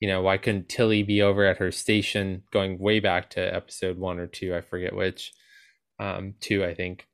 you 0.00 0.08
know, 0.08 0.22
why 0.22 0.38
couldn't 0.38 0.70
Tilly 0.70 1.02
be 1.02 1.20
over 1.20 1.44
at 1.44 1.58
her 1.58 1.70
station 1.70 2.42
going 2.52 2.78
way 2.78 2.98
back 3.00 3.28
to 3.30 3.54
episode 3.54 3.98
one 3.98 4.18
or 4.18 4.26
two? 4.26 4.54
I 4.54 4.62
forget 4.62 4.94
which, 4.96 5.34
um, 5.98 6.34
two, 6.40 6.64
I 6.64 6.74
think 6.74 7.06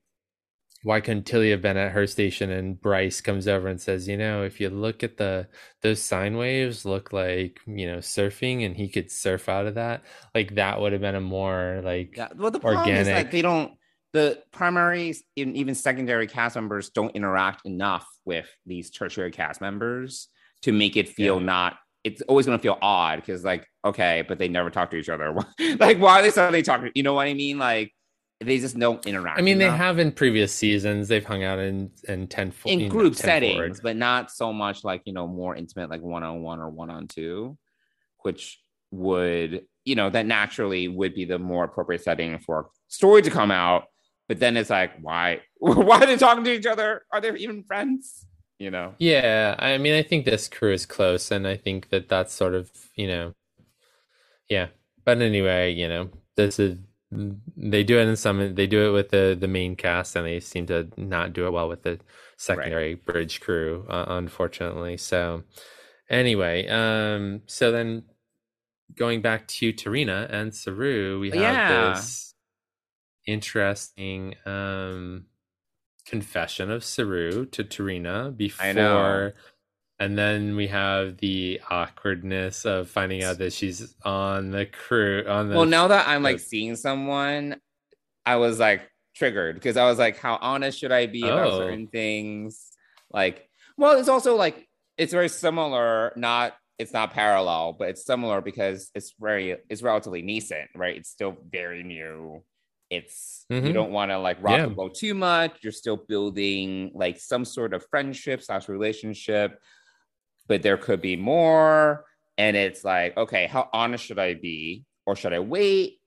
why 0.83 1.01
couldn't 1.01 1.27
Tilly 1.27 1.51
have 1.51 1.63
been 1.63 1.77
at 1.77 1.93
her 1.93 2.07
station 2.07 2.51
and 2.51 2.81
Bryce 2.81 3.21
comes 3.21 3.47
over 3.47 3.69
and 3.69 3.81
says, 3.81 4.09
you 4.09 4.17
know, 4.17 4.43
if 4.43 4.61
you 4.61 4.69
look 4.69 5.03
at 5.05 5.17
the 5.17 5.47
those 5.83 6.03
sine 6.03 6.37
waves 6.37 6.85
look 6.85 7.13
like, 7.13 7.61
you 7.67 7.87
know, 7.87 7.99
surfing 7.99 8.67
and 8.67 8.77
he 8.77 8.89
could 8.89 9.11
surf 9.11 9.49
out 9.49 9.67
of 9.67 9.77
that. 9.77 10.03
Like 10.35 10.57
that 10.57 10.81
would 10.81 10.93
have 10.93 11.01
been 11.01 11.15
a 11.15 11.21
more 11.21 11.81
like 11.85 12.15
Yeah, 12.17 12.29
well, 12.37 12.51
the 12.51 12.61
problem 12.61 12.89
is 12.91 13.09
like 13.09 13.31
they 13.31 13.43
don't. 13.43 13.73
The 14.13 14.43
primary 14.53 15.15
and 15.39 15.57
even 15.57 15.75
secondary 15.75 16.27
cast 16.27 16.57
members 16.57 16.91
don't 16.91 17.17
interact 17.17 17.65
enough 17.65 18.07
with 18.27 18.47
these 18.67 18.91
tertiary 18.91 19.31
cast 19.31 19.63
members 19.63 20.29
to 20.63 20.73
make 20.73 20.97
it 20.97 21.09
feel 21.09 21.39
Yeah. 21.39 21.47
not. 21.47 21.77
It's 22.05 22.21
always 22.23 22.45
going 22.47 22.59
to 22.59 22.63
feel 22.63 22.79
odd 22.83 23.21
because, 23.21 23.45
like, 23.45 23.67
okay, 23.85 24.25
but 24.27 24.39
they 24.39 24.49
never 24.49 24.69
talk 24.71 24.91
to 24.91 24.97
each 24.97 25.09
other. 25.09 25.33
like, 25.79 25.99
why 25.99 26.19
are 26.19 26.23
they 26.23 26.31
suddenly 26.31 26.63
talking? 26.63 26.91
You 26.95 27.05
know 27.05 27.15
what 27.15 27.29
I 27.29 27.35
mean? 27.35 27.59
Like, 27.59 27.93
they 28.43 28.59
just 28.59 28.79
don't 28.79 29.05
interact. 29.07 29.39
I 29.39 29.43
mean 29.43 29.59
they 29.59 29.71
have 29.71 29.99
in 29.99 30.13
previous 30.13 30.55
seasons 30.55 31.09
they've 31.09 31.25
hung 31.25 31.45
out 31.45 31.59
in 31.59 31.91
in 32.09 32.27
10 32.27 32.51
fo- 32.51 32.69
in 32.69 32.81
know, 32.81 32.89
group 32.89 33.15
10 33.15 33.23
settings, 33.23 33.55
forward. 33.55 33.81
but 33.83 33.97
not 33.97 34.31
so 34.31 34.53
much 34.53 34.85
like 34.85 35.03
you 35.05 35.13
know 35.13 35.27
more 35.27 35.57
intimate, 35.57 35.91
like 35.91 36.03
one 36.03 36.23
on 36.23 36.43
one 36.43 36.61
or 36.61 36.69
one 36.69 36.91
on 36.91 37.09
two, 37.09 37.57
which 38.21 38.61
would 38.91 39.65
you 39.85 39.95
know 39.95 40.11
that 40.11 40.27
naturally 40.27 40.89
would 40.89 41.15
be 41.15 41.25
the 41.25 41.39
more 41.39 41.65
appropriate 41.65 42.03
setting 42.03 42.39
for 42.39 42.61
a 42.61 42.65
story 42.89 43.23
to 43.23 43.31
come 43.31 43.51
out. 43.51 43.85
But 44.29 44.39
then 44.39 44.57
it's 44.57 44.71
like, 44.71 44.93
why? 45.01 45.41
Why 45.59 46.01
are 46.01 46.07
they 46.07 46.17
talking 46.17 46.45
to 46.45 46.53
each 46.53 46.67
other? 46.67 47.03
Are 47.13 47.21
they 47.21 47.37
even 47.37 47.65
friends? 47.65 48.27
You 48.59 48.71
know? 48.71 48.95
Yeah, 48.99 49.57
I 49.59 49.77
mean, 49.79 49.95
I 49.95 50.03
think 50.03 50.25
this 50.25 50.49
crew 50.49 50.73
is 50.73 50.87
close, 50.87 51.31
and 51.31 51.47
I 51.47 51.57
think 51.57 51.91
that 51.91 52.09
that's 52.09 52.33
sort 52.33 52.55
of, 52.55 52.71
you 52.95 53.09
know, 53.09 53.35
yeah. 54.49 54.69
But 55.05 55.21
anyway, 55.21 55.73
you 55.73 55.89
know, 55.89 56.11
this 56.37 56.59
is 56.61 56.79
they 57.57 57.85
do 57.85 57.99
it 57.99 58.09
in 58.09 58.17
some, 58.17 58.55
they 58.55 58.67
do 58.67 58.89
it 58.89 58.93
with 58.93 59.11
the 59.11 59.37
the 59.39 59.49
main 59.49 59.77
cast, 59.77 60.17
and 60.17 60.27
they 60.27 60.41
seem 60.41 60.67
to 60.67 60.89
not 60.97 61.33
do 61.33 61.47
it 61.47 61.53
well 61.53 61.69
with 61.69 61.83
the 61.83 62.01
secondary 62.39 62.95
bridge 62.95 63.41
crew, 63.41 63.87
uh, 63.89 64.07
unfortunately. 64.09 64.97
So, 64.97 65.45
anyway, 66.11 66.67
um, 66.69 67.43
so 67.47 67.73
then 67.73 68.05
going 68.97 69.23
back 69.23 69.49
to 69.49 69.73
T'Rina 69.73 70.29
and 70.33 70.55
Saru, 70.55 71.21
we 71.21 71.33
have 71.33 71.67
Yeah. 71.67 71.67
this 71.67 72.35
interesting 73.27 74.35
um 74.47 75.27
confession 76.07 76.71
of 76.71 76.85
Saru 76.85 77.47
to 77.47 77.65
T'Rina 77.65 78.37
before. 78.37 79.35
And 80.03 80.19
then 80.19 80.57
we 80.57 80.67
have 80.67 81.17
the 81.19 81.61
awkwardness 81.71 82.65
of 82.67 82.91
finding 82.91 83.23
out 83.23 83.39
that 83.39 83.53
she's 83.53 83.95
on 84.05 84.51
the 84.51 84.67
crew 84.67 85.25
on 85.29 85.49
the 85.49 85.55
Well, 85.57 85.65
now 85.67 85.87
that 85.89 86.09
I'm 86.09 86.25
like 86.25 86.41
seeing 86.41 86.75
someone, 86.75 87.61
I 88.27 88.37
was 88.37 88.59
like 88.59 88.91
triggered 89.15 89.55
because 89.55 89.77
I 89.77 89.85
was 89.85 90.01
like, 90.01 90.19
how 90.19 90.39
honest 90.41 90.81
should 90.81 90.91
I 90.91 91.07
be 91.07 91.23
about 91.23 91.53
Oh. 91.53 91.59
certain 91.61 91.87
things? 91.87 92.73
Like, 93.13 93.49
well, 93.77 93.97
it's 93.99 94.09
also 94.09 94.35
like 94.35 94.69
it's 94.99 95.13
very 95.13 95.29
similar, 95.29 96.13
not 96.17 96.55
it's 96.81 96.93
not 96.93 97.13
parallel, 97.13 97.75
but 97.79 97.91
it's 97.91 98.05
similar 98.05 98.41
because 98.41 98.91
it's 98.97 99.15
very 99.21 99.57
it's 99.71 99.83
relatively 99.83 100.23
nascent, 100.23 100.69
right? 100.75 100.97
It's 100.97 101.11
still 101.11 101.37
very 101.49 101.85
new. 101.85 102.43
It's 102.91 103.47
you 103.51 103.61
Mhm. 103.61 103.73
don't 103.75 103.93
want 103.93 104.11
to 104.11 104.19
like 104.19 104.39
rock 104.43 104.59
Yeah. 104.59 104.65
the 104.67 104.75
boat 104.75 104.95
too 104.97 105.15
much. 105.15 105.59
You're 105.63 105.73
still 105.73 105.97
building 105.97 106.91
like 106.93 107.21
some 107.21 107.45
sort 107.45 107.73
of 107.73 107.87
friendship 107.89 108.43
slash 108.43 108.69
relationship, 108.69 109.61
but 110.49 110.63
there 110.63 110.77
could 110.77 111.01
be 111.01 111.17
more. 111.17 112.05
And 112.39 112.57
it's 112.57 112.85
like, 112.85 113.17
okay, 113.17 113.47
how 113.47 113.69
honest 113.73 114.05
should 114.05 114.19
I 114.19 114.35
be? 114.35 114.85
Or 115.07 115.17
should 115.17 115.33
I 115.33 115.41
wait? 115.41 115.99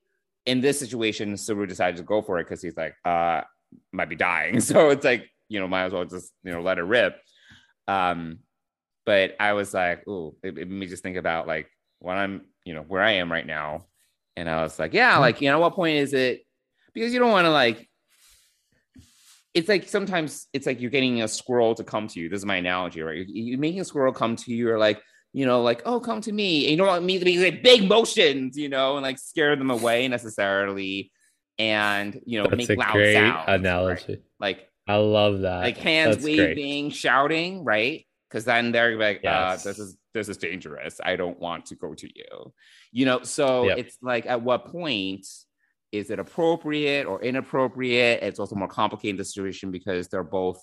In 0.44 0.60
this 0.60 0.78
situation, 0.78 1.36
Saru 1.36 1.66
decided 1.66 1.96
to 1.96 2.02
go 2.02 2.22
for 2.22 2.38
it 2.38 2.44
because 2.44 2.62
he's 2.62 2.76
like, 2.76 2.94
uh, 3.04 3.42
might 3.92 4.08
be 4.08 4.16
dying. 4.16 4.60
So 4.60 4.90
it's 4.90 5.04
like, 5.04 5.28
you 5.48 5.60
know, 5.60 5.68
might 5.68 5.84
as 5.84 5.92
well 5.92 6.04
just, 6.04 6.32
you 6.42 6.52
know, 6.52 6.62
let 6.62 6.78
it 6.78 6.82
rip. 6.82 7.16
Um, 7.88 8.40
but 9.04 9.36
I 9.38 9.52
was 9.52 9.72
like, 9.72 10.02
oh, 10.08 10.34
it, 10.42 10.58
it 10.58 10.68
made 10.68 10.80
me 10.80 10.86
just 10.86 11.02
think 11.02 11.16
about 11.16 11.46
like 11.46 11.70
when 12.00 12.16
I'm, 12.16 12.42
you 12.64 12.74
know, 12.74 12.82
where 12.82 13.02
I 13.02 13.12
am 13.12 13.30
right 13.30 13.46
now. 13.46 13.86
And 14.36 14.50
I 14.50 14.62
was 14.62 14.78
like, 14.78 14.92
yeah, 14.92 15.18
like, 15.18 15.40
you 15.40 15.50
know, 15.50 15.60
what 15.60 15.74
point 15.74 15.96
is 15.96 16.12
it? 16.12 16.44
Because 16.92 17.12
you 17.12 17.20
don't 17.20 17.30
want 17.30 17.46
to 17.46 17.50
like, 17.50 17.88
it's 19.56 19.68
like 19.68 19.88
sometimes 19.88 20.46
it's 20.52 20.66
like 20.66 20.80
you're 20.80 20.90
getting 20.90 21.22
a 21.22 21.28
squirrel 21.28 21.74
to 21.74 21.82
come 21.84 22.06
to 22.08 22.20
you. 22.20 22.28
This 22.28 22.38
is 22.38 22.44
my 22.46 22.56
analogy, 22.56 23.00
right? 23.02 23.16
You're, 23.16 23.26
you're 23.26 23.58
making 23.58 23.80
a 23.80 23.84
squirrel 23.84 24.12
come 24.12 24.36
to 24.36 24.52
you, 24.52 24.70
or 24.70 24.78
like, 24.78 25.00
you 25.32 25.46
know, 25.46 25.62
like, 25.62 25.82
oh, 25.86 25.98
come 25.98 26.20
to 26.20 26.32
me. 26.32 26.64
And 26.66 26.70
you 26.72 26.76
don't 26.76 26.86
want 26.86 27.04
me 27.04 27.18
to 27.18 27.24
be 27.24 27.38
like 27.42 27.62
big 27.62 27.88
motions, 27.88 28.56
you 28.56 28.68
know, 28.68 28.96
and 28.96 29.02
like 29.02 29.18
scare 29.18 29.56
them 29.56 29.70
away 29.70 30.06
necessarily. 30.08 31.10
And, 31.58 32.20
you 32.26 32.38
know, 32.42 32.48
That's 32.50 32.68
make 32.68 32.78
a 32.78 32.80
loud 32.80 32.92
great 32.92 33.14
sounds. 33.14 33.48
right? 33.48 33.54
analogy. 33.60 34.22
Like, 34.38 34.68
I 34.86 34.96
love 34.96 35.40
that. 35.40 35.62
like 35.62 35.78
hands 35.78 36.16
That's 36.16 36.24
great. 36.26 36.56
waving, 36.56 36.90
shouting, 36.90 37.64
right? 37.64 38.06
Because 38.28 38.44
then 38.44 38.72
they're 38.72 38.98
like, 38.98 39.20
Yes. 39.24 39.64
uh, 39.64 39.68
this 39.70 39.78
is 39.78 39.96
this 40.12 40.28
is 40.28 40.36
dangerous. 40.36 41.00
I 41.02 41.16
don't 41.16 41.38
want 41.40 41.66
to 41.66 41.74
go 41.76 41.94
to 41.94 42.06
you. 42.06 42.52
You 42.92 43.06
know, 43.06 43.22
so 43.22 43.64
Yep. 43.68 43.78
it's 43.78 43.98
like 44.02 44.26
at 44.26 44.42
what 44.42 44.66
point 44.66 45.26
is 45.98 46.10
it 46.10 46.18
appropriate 46.18 47.06
or 47.06 47.22
inappropriate? 47.22 48.22
It's 48.22 48.38
also 48.38 48.54
more 48.54 48.68
complicated 48.68 49.18
the 49.18 49.24
situation 49.24 49.70
because 49.70 50.08
they're 50.08 50.22
both 50.22 50.60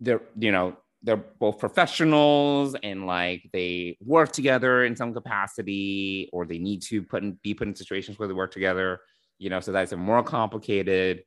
they're 0.00 0.22
you 0.38 0.50
know 0.50 0.76
they're 1.02 1.16
both 1.16 1.58
professionals 1.58 2.74
and 2.82 3.06
like 3.06 3.48
they 3.52 3.96
work 4.04 4.32
together 4.32 4.84
in 4.84 4.96
some 4.96 5.14
capacity 5.14 6.28
or 6.32 6.44
they 6.44 6.58
need 6.58 6.82
to 6.82 7.02
put 7.02 7.22
in, 7.22 7.38
be 7.42 7.54
put 7.54 7.68
in 7.68 7.74
situations 7.74 8.18
where 8.18 8.28
they 8.28 8.34
work 8.34 8.52
together 8.52 9.00
you 9.38 9.50
know 9.50 9.60
so 9.60 9.72
that's 9.72 9.92
more 9.94 10.22
complicated 10.22 11.22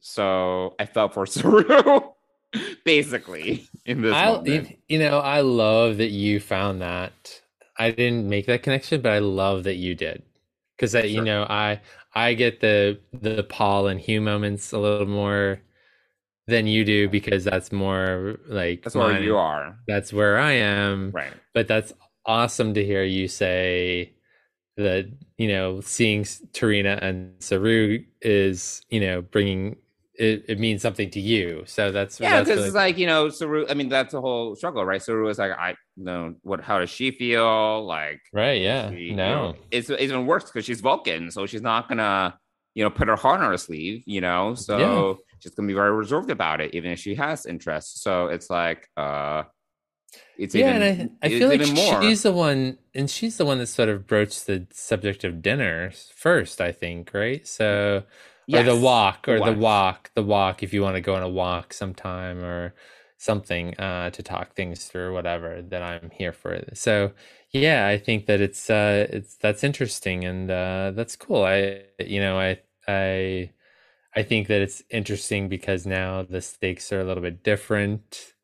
so 0.00 0.74
i 0.78 0.86
felt 0.86 1.14
for 1.14 1.26
Saru 1.26 2.00
basically 2.84 3.68
in 3.84 4.00
this 4.00 4.14
I, 4.14 4.32
moment. 4.32 4.78
you 4.88 4.98
know 4.98 5.18
i 5.18 5.40
love 5.40 5.98
that 5.98 6.10
you 6.10 6.40
found 6.40 6.80
that 6.80 7.42
i 7.78 7.90
didn't 7.90 8.28
make 8.28 8.46
that 8.46 8.62
connection 8.62 9.02
but 9.02 9.12
i 9.12 9.18
love 9.18 9.64
that 9.64 9.76
you 9.76 9.94
did 9.94 10.22
because 10.76 10.92
that 10.92 11.10
you 11.10 11.20
know 11.20 11.42
i 11.42 11.80
i 12.14 12.34
get 12.34 12.60
the 12.60 12.98
the 13.12 13.42
paul 13.44 13.86
and 13.86 14.00
hugh 14.00 14.20
moments 14.20 14.72
a 14.72 14.78
little 14.78 15.06
more 15.06 15.60
than 16.48 16.66
you 16.66 16.84
do 16.84 17.08
because 17.08 17.44
that's 17.44 17.70
more 17.70 18.38
like 18.46 18.82
that's 18.82 18.94
where 18.94 19.20
you 19.20 19.36
are. 19.36 19.78
That's 19.86 20.12
where 20.12 20.38
i 20.38 20.52
am. 20.52 21.10
Right. 21.12 21.32
But 21.52 21.68
that's 21.68 21.92
awesome 22.24 22.74
to 22.74 22.84
hear 22.84 23.04
you 23.04 23.28
say 23.28 24.14
that 24.78 25.10
you 25.36 25.48
know 25.48 25.80
seeing 25.82 26.24
T'Rina 26.24 26.98
and 27.02 27.34
Saru 27.38 28.02
is 28.22 28.80
you 28.88 29.00
know 29.00 29.20
bringing 29.20 29.76
it, 30.14 30.46
it 30.48 30.58
means 30.58 30.80
something 30.80 31.10
to 31.10 31.20
you. 31.20 31.64
So 31.66 31.92
that's 31.92 32.18
yeah 32.18 32.40
because 32.40 32.56
really- 32.56 32.68
it's 32.68 32.74
like 32.74 32.96
you 32.96 33.06
know 33.06 33.28
Saru 33.28 33.66
I 33.68 33.74
mean 33.74 33.90
that's 33.90 34.14
a 34.14 34.20
whole 34.20 34.56
struggle 34.56 34.84
right? 34.86 35.02
Saru 35.02 35.28
is 35.28 35.38
like 35.38 35.52
I 35.52 35.76
know 36.04 36.34
what 36.42 36.60
how 36.60 36.78
does 36.78 36.90
she 36.90 37.10
feel 37.10 37.84
like 37.86 38.20
right 38.32 38.60
yeah 38.60 38.90
she, 38.90 38.96
you 38.96 39.16
no 39.16 39.52
know, 39.52 39.56
it's, 39.70 39.90
it's 39.90 40.02
even 40.02 40.26
worse 40.26 40.44
because 40.44 40.64
she's 40.64 40.80
Vulcan, 40.80 41.30
so 41.30 41.46
she's 41.46 41.62
not 41.62 41.88
gonna, 41.88 42.38
you 42.74 42.84
know, 42.84 42.90
put 42.90 43.08
her 43.08 43.16
heart 43.16 43.40
on 43.40 43.50
her 43.50 43.56
sleeve, 43.56 44.02
you 44.06 44.20
know. 44.20 44.54
So 44.54 45.18
she's 45.40 45.54
gonna 45.54 45.66
be 45.66 45.74
very 45.74 45.92
reserved 45.92 46.30
about 46.30 46.60
it, 46.60 46.74
even 46.74 46.92
if 46.92 46.98
she 46.98 47.14
has 47.16 47.46
interest. 47.46 48.02
So 48.02 48.26
it's 48.28 48.48
like, 48.50 48.88
uh, 48.96 49.44
it's 50.38 50.54
yeah 50.54 50.70
even, 50.70 50.82
and 50.82 51.10
I, 51.22 51.26
I 51.26 51.28
feel 51.30 51.48
like 51.48 51.60
even 51.60 51.74
more. 51.74 52.02
she's 52.02 52.22
the 52.22 52.32
one 52.32 52.78
and 52.94 53.10
she's 53.10 53.36
the 53.36 53.44
one 53.44 53.58
that 53.58 53.66
sort 53.66 53.88
of 53.88 54.06
broached 54.06 54.46
the 54.46 54.66
subject 54.72 55.24
of 55.24 55.42
dinner 55.42 55.90
first 56.14 56.60
I 56.60 56.72
think 56.72 57.10
right 57.12 57.46
so 57.46 58.04
or 58.52 58.62
the 58.62 58.76
walk 58.76 59.26
the 59.26 59.32
or 59.32 59.36
the 59.36 59.52
walk. 59.52 59.58
walk 59.60 60.10
the 60.14 60.22
walk 60.22 60.62
if 60.62 60.72
you 60.72 60.82
want 60.82 60.94
to 60.96 61.00
go 61.00 61.14
on 61.14 61.22
a 61.22 61.28
walk 61.28 61.72
sometime 61.72 62.42
or 62.42 62.74
something 63.18 63.78
uh 63.78 64.10
to 64.10 64.22
talk 64.22 64.54
things 64.54 64.86
through 64.86 65.12
whatever 65.12 65.60
that 65.60 65.82
i'm 65.82 66.10
here 66.10 66.32
for 66.32 66.62
so 66.72 67.12
yeah 67.52 67.86
i 67.86 67.98
think 67.98 68.26
that 68.26 68.40
it's 68.40 68.70
uh 68.70 69.06
it's 69.10 69.36
that's 69.36 69.64
interesting 69.64 70.24
and 70.24 70.50
uh 70.50 70.92
that's 70.94 71.16
cool 71.16 71.44
i 71.44 71.82
you 71.98 72.20
know 72.20 72.38
i 72.38 72.58
i 72.86 73.50
i 74.14 74.22
think 74.22 74.46
that 74.46 74.62
it's 74.62 74.82
interesting 74.90 75.48
because 75.48 75.84
now 75.84 76.22
the 76.22 76.40
stakes 76.40 76.92
are 76.92 77.00
a 77.00 77.04
little 77.04 77.22
bit 77.22 77.42
different 77.42 78.34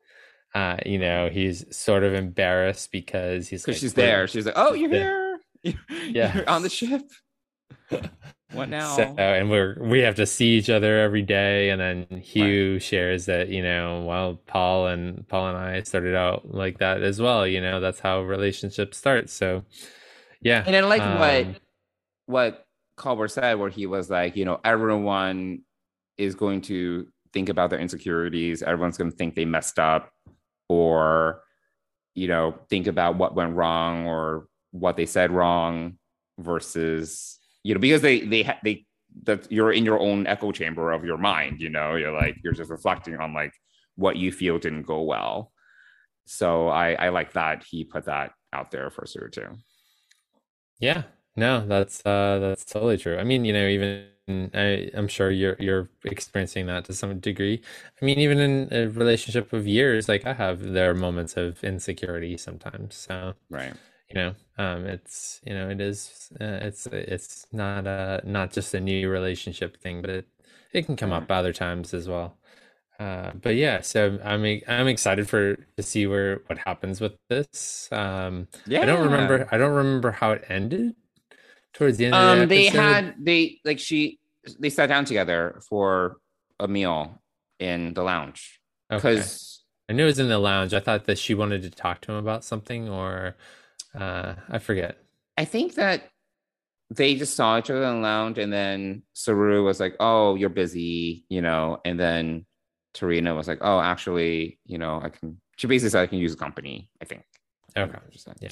uh 0.53 0.77
you 0.85 0.99
know 0.99 1.29
he's 1.29 1.65
sort 1.75 2.03
of 2.03 2.13
embarrassed 2.13 2.91
because 2.91 3.47
he's 3.47 3.61
because 3.61 3.75
like, 3.75 3.81
she's 3.81 3.93
there. 3.93 4.27
She's 4.27 4.45
like, 4.45 4.55
"Oh, 4.57 4.73
you're 4.73 4.89
here. 4.89 5.21
Yeah. 6.07 6.35
You're 6.35 6.49
on 6.49 6.61
the 6.61 6.69
ship. 6.69 7.01
What 8.51 8.69
now?" 8.69 8.95
So, 8.95 9.03
and 9.03 9.49
we're 9.49 9.77
we 9.79 9.99
have 9.99 10.15
to 10.15 10.25
see 10.25 10.57
each 10.57 10.69
other 10.69 10.99
every 10.99 11.21
day, 11.21 11.69
and 11.69 11.79
then 11.79 12.19
Hugh 12.19 12.79
shares 12.79 13.25
that 13.25 13.49
you 13.49 13.61
know, 13.63 14.03
well, 14.05 14.39
Paul 14.47 14.87
and 14.87 15.27
Paul 15.27 15.49
and 15.49 15.57
I 15.57 15.81
started 15.83 16.15
out 16.15 16.53
like 16.53 16.79
that 16.79 17.01
as 17.01 17.21
well. 17.21 17.45
You 17.47 17.61
know, 17.61 17.79
that's 17.79 17.99
how 17.99 18.21
relationships 18.21 18.97
start. 18.97 19.29
So, 19.29 19.63
yeah, 20.41 20.63
and 20.65 20.73
then 20.73 20.89
like 20.89 21.01
um, 21.01 21.19
what 21.19 21.61
what 22.25 22.65
Culber 22.97 23.29
said, 23.29 23.59
where 23.59 23.69
he 23.69 23.85
was 23.85 24.09
like, 24.09 24.35
you 24.35 24.45
know, 24.45 24.59
everyone 24.63 25.61
is 26.17 26.35
going 26.35 26.61
to 26.61 27.07
think 27.33 27.49
about 27.49 27.69
their 27.69 27.79
insecurities. 27.79 28.63
Everyone's 28.63 28.97
going 28.97 29.11
to 29.11 29.17
think 29.17 29.35
they 29.35 29.45
messed 29.45 29.79
up, 29.79 30.11
or 30.69 31.41
you 32.13 32.27
know, 32.27 32.57
think 32.69 32.87
about 32.87 33.17
what 33.17 33.35
went 33.35 33.55
wrong 33.55 34.07
or 34.07 34.47
what 34.71 34.95
they 34.95 35.05
said 35.05 35.31
wrong, 35.31 35.97
versus 36.39 37.39
you 37.65 37.75
know, 37.75 37.81
because 37.81 38.03
they 38.03 38.21
they 38.21 38.43
ha- 38.43 38.59
they 38.63 38.85
that 39.23 39.51
you're 39.51 39.73
in 39.73 39.85
your 39.85 39.99
own 40.01 40.27
echo 40.27 40.51
chamber 40.53 40.93
of 40.93 41.05
your 41.05 41.17
mind. 41.19 41.61
You 41.61 41.71
know, 41.71 41.95
you're 41.95 42.13
like 42.13 42.37
you're 42.43 42.53
just 42.53 42.71
reflecting 42.71 43.17
on 43.17 43.33
like 43.33 43.53
what 43.97 44.17
you 44.17 44.31
feel 44.31 44.59
didn't 44.59 44.83
go 44.83 45.03
well. 45.03 45.53
So 46.25 46.69
I 46.69 46.93
I 46.93 47.09
like 47.09 47.33
that 47.33 47.63
he 47.69 47.85
put 47.85 48.05
that 48.05 48.33
out 48.53 48.71
there 48.71 48.89
for 48.91 49.05
Sue 49.07 49.29
too. 49.31 49.57
Yeah, 50.79 51.03
no, 51.35 51.65
that's 51.65 52.05
uh 52.05 52.39
that's 52.39 52.65
totally 52.65 52.97
true. 52.97 53.17
I 53.17 53.23
mean, 53.23 53.45
you 53.45 53.53
know, 53.53 53.67
even 53.67 54.51
I 54.53 54.89
I'm 54.93 55.07
sure 55.07 55.31
you're 55.31 55.55
you're 55.59 55.89
experiencing 56.03 56.65
that 56.67 56.85
to 56.85 56.93
some 56.93 57.19
degree. 57.19 57.61
I 58.01 58.05
mean, 58.05 58.19
even 58.19 58.39
in 58.39 58.73
a 58.73 58.87
relationship 58.87 59.53
of 59.53 59.67
years, 59.67 60.09
like 60.09 60.25
I 60.25 60.33
have 60.33 60.61
there 60.61 60.91
are 60.91 60.95
moments 60.95 61.37
of 61.37 61.63
insecurity 61.63 62.37
sometimes. 62.37 62.95
So, 62.95 63.35
Right. 63.49 63.75
You 64.09 64.15
know, 64.15 64.35
um 64.57 64.85
it's, 64.85 65.41
you 65.45 65.53
know, 65.53 65.69
it 65.69 65.81
is 65.81 66.29
uh, 66.39 66.59
it's 66.61 66.87
it's 66.87 67.47
not 67.51 67.87
a 67.87 68.21
not 68.25 68.51
just 68.53 68.73
a 68.73 68.79
new 68.79 69.09
relationship 69.09 69.77
thing, 69.81 70.01
but 70.01 70.09
it 70.09 70.27
it 70.73 70.85
can 70.85 70.95
come 70.95 71.11
up 71.13 71.31
other 71.31 71.53
times 71.53 71.93
as 71.93 72.07
well. 72.07 72.37
Uh, 72.99 73.31
but 73.41 73.55
yeah, 73.55 73.81
so 73.81 74.19
I'm 74.23 74.43
I'm 74.67 74.87
excited 74.87 75.29
for 75.29 75.55
to 75.77 75.83
see 75.83 76.07
where 76.07 76.37
what 76.47 76.59
happens 76.59 77.01
with 77.01 77.13
this. 77.29 77.89
Um, 77.91 78.47
Yeah. 78.65 78.81
I 78.81 78.85
don't 78.85 79.03
remember. 79.03 79.47
I 79.51 79.57
don't 79.57 79.73
remember 79.75 80.11
how 80.11 80.31
it 80.33 80.45
ended. 80.49 80.95
Towards 81.73 81.97
the 81.97 82.05
end 82.07 82.15
of 82.17 82.21
the 82.21 82.27
Um, 82.31 82.47
they 82.47 82.69
had 82.69 83.15
they 83.19 83.59
like 83.65 83.79
she 83.79 84.19
they 84.59 84.69
sat 84.69 84.87
down 84.87 85.05
together 85.05 85.59
for 85.67 86.17
a 86.59 86.67
meal 86.67 87.21
in 87.59 87.93
the 87.93 88.03
lounge 88.03 88.61
Okay. 88.91 89.25
because 89.25 89.63
I 89.89 89.93
knew 89.93 90.03
it 90.03 90.07
was 90.07 90.19
in 90.19 90.29
the 90.29 90.39
lounge. 90.39 90.73
I 90.73 90.79
thought 90.79 91.05
that 91.05 91.17
she 91.17 91.33
wanted 91.35 91.61
to 91.63 91.69
talk 91.69 92.01
to 92.01 92.11
him 92.11 92.17
about 92.17 92.43
something, 92.43 92.89
or 92.89 93.35
uh, 93.97 94.35
I 94.49 94.59
forget. 94.59 94.97
I 95.37 95.45
think 95.45 95.75
that 95.75 96.09
they 96.89 97.15
just 97.15 97.35
saw 97.35 97.57
each 97.57 97.69
other 97.69 97.83
in 97.83 97.95
the 97.95 98.01
lounge, 98.01 98.37
and 98.37 98.51
then 98.51 99.03
Saru 99.13 99.63
was 99.63 99.79
like, 99.79 99.95
"Oh, 99.99 100.35
you're 100.35 100.49
busy," 100.49 101.25
you 101.29 101.41
know, 101.41 101.79
and 101.85 101.99
then 101.99 102.45
T'Rina 102.93 103.35
was 103.35 103.47
like, 103.47 103.59
"Oh, 103.61 103.79
actually, 103.79 104.59
you 104.65 104.77
know, 104.77 105.01
I 105.03 105.09
can." 105.09 105.39
She 105.57 105.67
basically 105.67 105.89
said, 105.89 106.03
"I 106.03 106.07
can 106.07 106.19
use 106.19 106.31
the 106.31 106.39
company." 106.39 106.89
I 107.01 107.05
think. 107.05 107.23
Okay. 107.77 107.97
Yeah. 108.39 108.49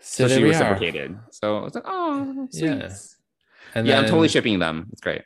So, 0.00 0.28
So, 0.28 0.28
she 0.28 0.42
we 0.42 0.48
are. 0.48 0.52
reciprocated. 0.52 1.18
So 1.30 1.58
I 1.58 1.62
was 1.62 1.74
like, 1.74 1.84
"Oh, 1.86 2.48
sweet." 2.50 2.64
Yeah. 2.64 2.88
And 3.74 3.86
yeah, 3.86 3.98
I'm 3.98 4.06
totally 4.06 4.28
shipping 4.28 4.58
them. 4.58 4.88
It's 4.92 5.00
great. 5.00 5.22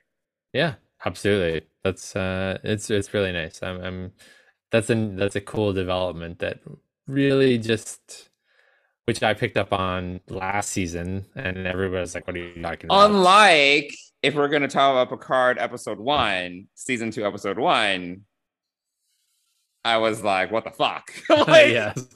Yeah, 0.53 0.75
absolutely. 1.05 1.67
That's 1.85 2.17
uh, 2.17 2.59
it's 2.65 2.91
it's 2.91 3.13
really 3.13 3.33
nice. 3.33 3.63
I'm, 3.63 3.81
I'm 3.83 4.13
that's 4.71 4.91
a 4.91 4.95
that's 4.95 5.37
a 5.37 5.41
cool 5.41 5.73
development 5.73 6.39
that 6.41 6.61
really 7.09 7.59
just 7.59 8.29
which 9.07 9.23
I 9.23 9.33
picked 9.33 9.57
up 9.57 9.73
on 9.73 10.21
last 10.29 10.69
season, 10.69 11.25
and 11.35 11.67
everybody 11.67 12.01
was 12.01 12.15
like, 12.15 12.27
"What 12.27 12.37
are 12.37 12.41
you 12.41 12.63
talking 12.63 12.87
about?" 12.87 13.11
Unlike 13.11 13.95
if 14.23 14.35
we're 14.35 14.49
going 14.49 14.63
to 14.63 14.69
talk 14.69 14.91
about 14.93 15.09
Picard 15.09 15.59
episode 15.59 15.99
one, 15.99 16.67
season 16.75 17.11
two, 17.11 17.25
episode 17.25 17.59
one, 17.59 18.23
I 19.85 19.97
was 19.99 20.23
like, 20.23 20.51
what 20.51 20.65
the 20.65 20.71
fuck? 20.71 21.11
like, 21.31 21.69
yes, 21.69 22.07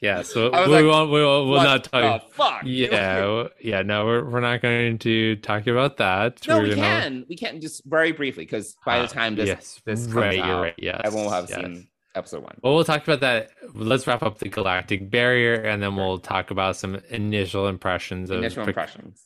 yeah. 0.00 0.22
So 0.22 0.50
we 0.50 0.74
like, 0.74 0.84
won't. 0.84 1.10
We 1.10 1.24
won't, 1.24 1.48
We'll 1.48 1.62
not 1.62 1.84
talk. 1.84 2.30
fuck? 2.32 2.62
Yeah, 2.64 3.44
yeah. 3.62 3.82
No, 3.82 4.04
we're 4.04 4.24
we're 4.28 4.40
not 4.40 4.60
going 4.60 4.98
to 4.98 5.36
talk 5.36 5.66
about 5.66 5.96
that. 5.98 6.46
no, 6.46 6.58
we're 6.58 6.64
we 6.64 6.68
gonna, 6.70 6.82
can. 6.82 7.24
We 7.28 7.36
can 7.36 7.60
just 7.60 7.82
very 7.86 8.12
briefly 8.12 8.44
because 8.44 8.76
by 8.84 8.98
the 8.98 9.04
Uh, 9.04 9.08
time 9.08 9.36
this, 9.36 9.46
yes, 9.46 9.80
this 9.86 10.04
comes 10.04 10.14
right, 10.16 10.38
out, 10.38 10.46
you're 10.46 10.60
right. 10.60 10.74
Yes, 10.76 11.00
everyone 11.04 11.26
will 11.26 11.32
have 11.32 11.48
yes. 11.48 11.60
seen 11.60 11.88
episode 12.14 12.42
one. 12.42 12.58
Well, 12.62 12.74
we'll 12.74 12.84
talk 12.84 13.02
about 13.02 13.20
that. 13.20 13.50
Let's 13.74 14.06
wrap 14.06 14.22
up 14.22 14.38
the 14.38 14.48
galactic 14.48 15.10
barrier, 15.10 15.54
and 15.54 15.82
then 15.82 15.96
we'll 15.96 16.18
talk 16.18 16.50
about 16.50 16.76
some 16.76 16.96
initial 17.10 17.68
impressions 17.68 18.30
of 18.30 18.38
Initial 18.38 18.64
impressions. 18.66 19.22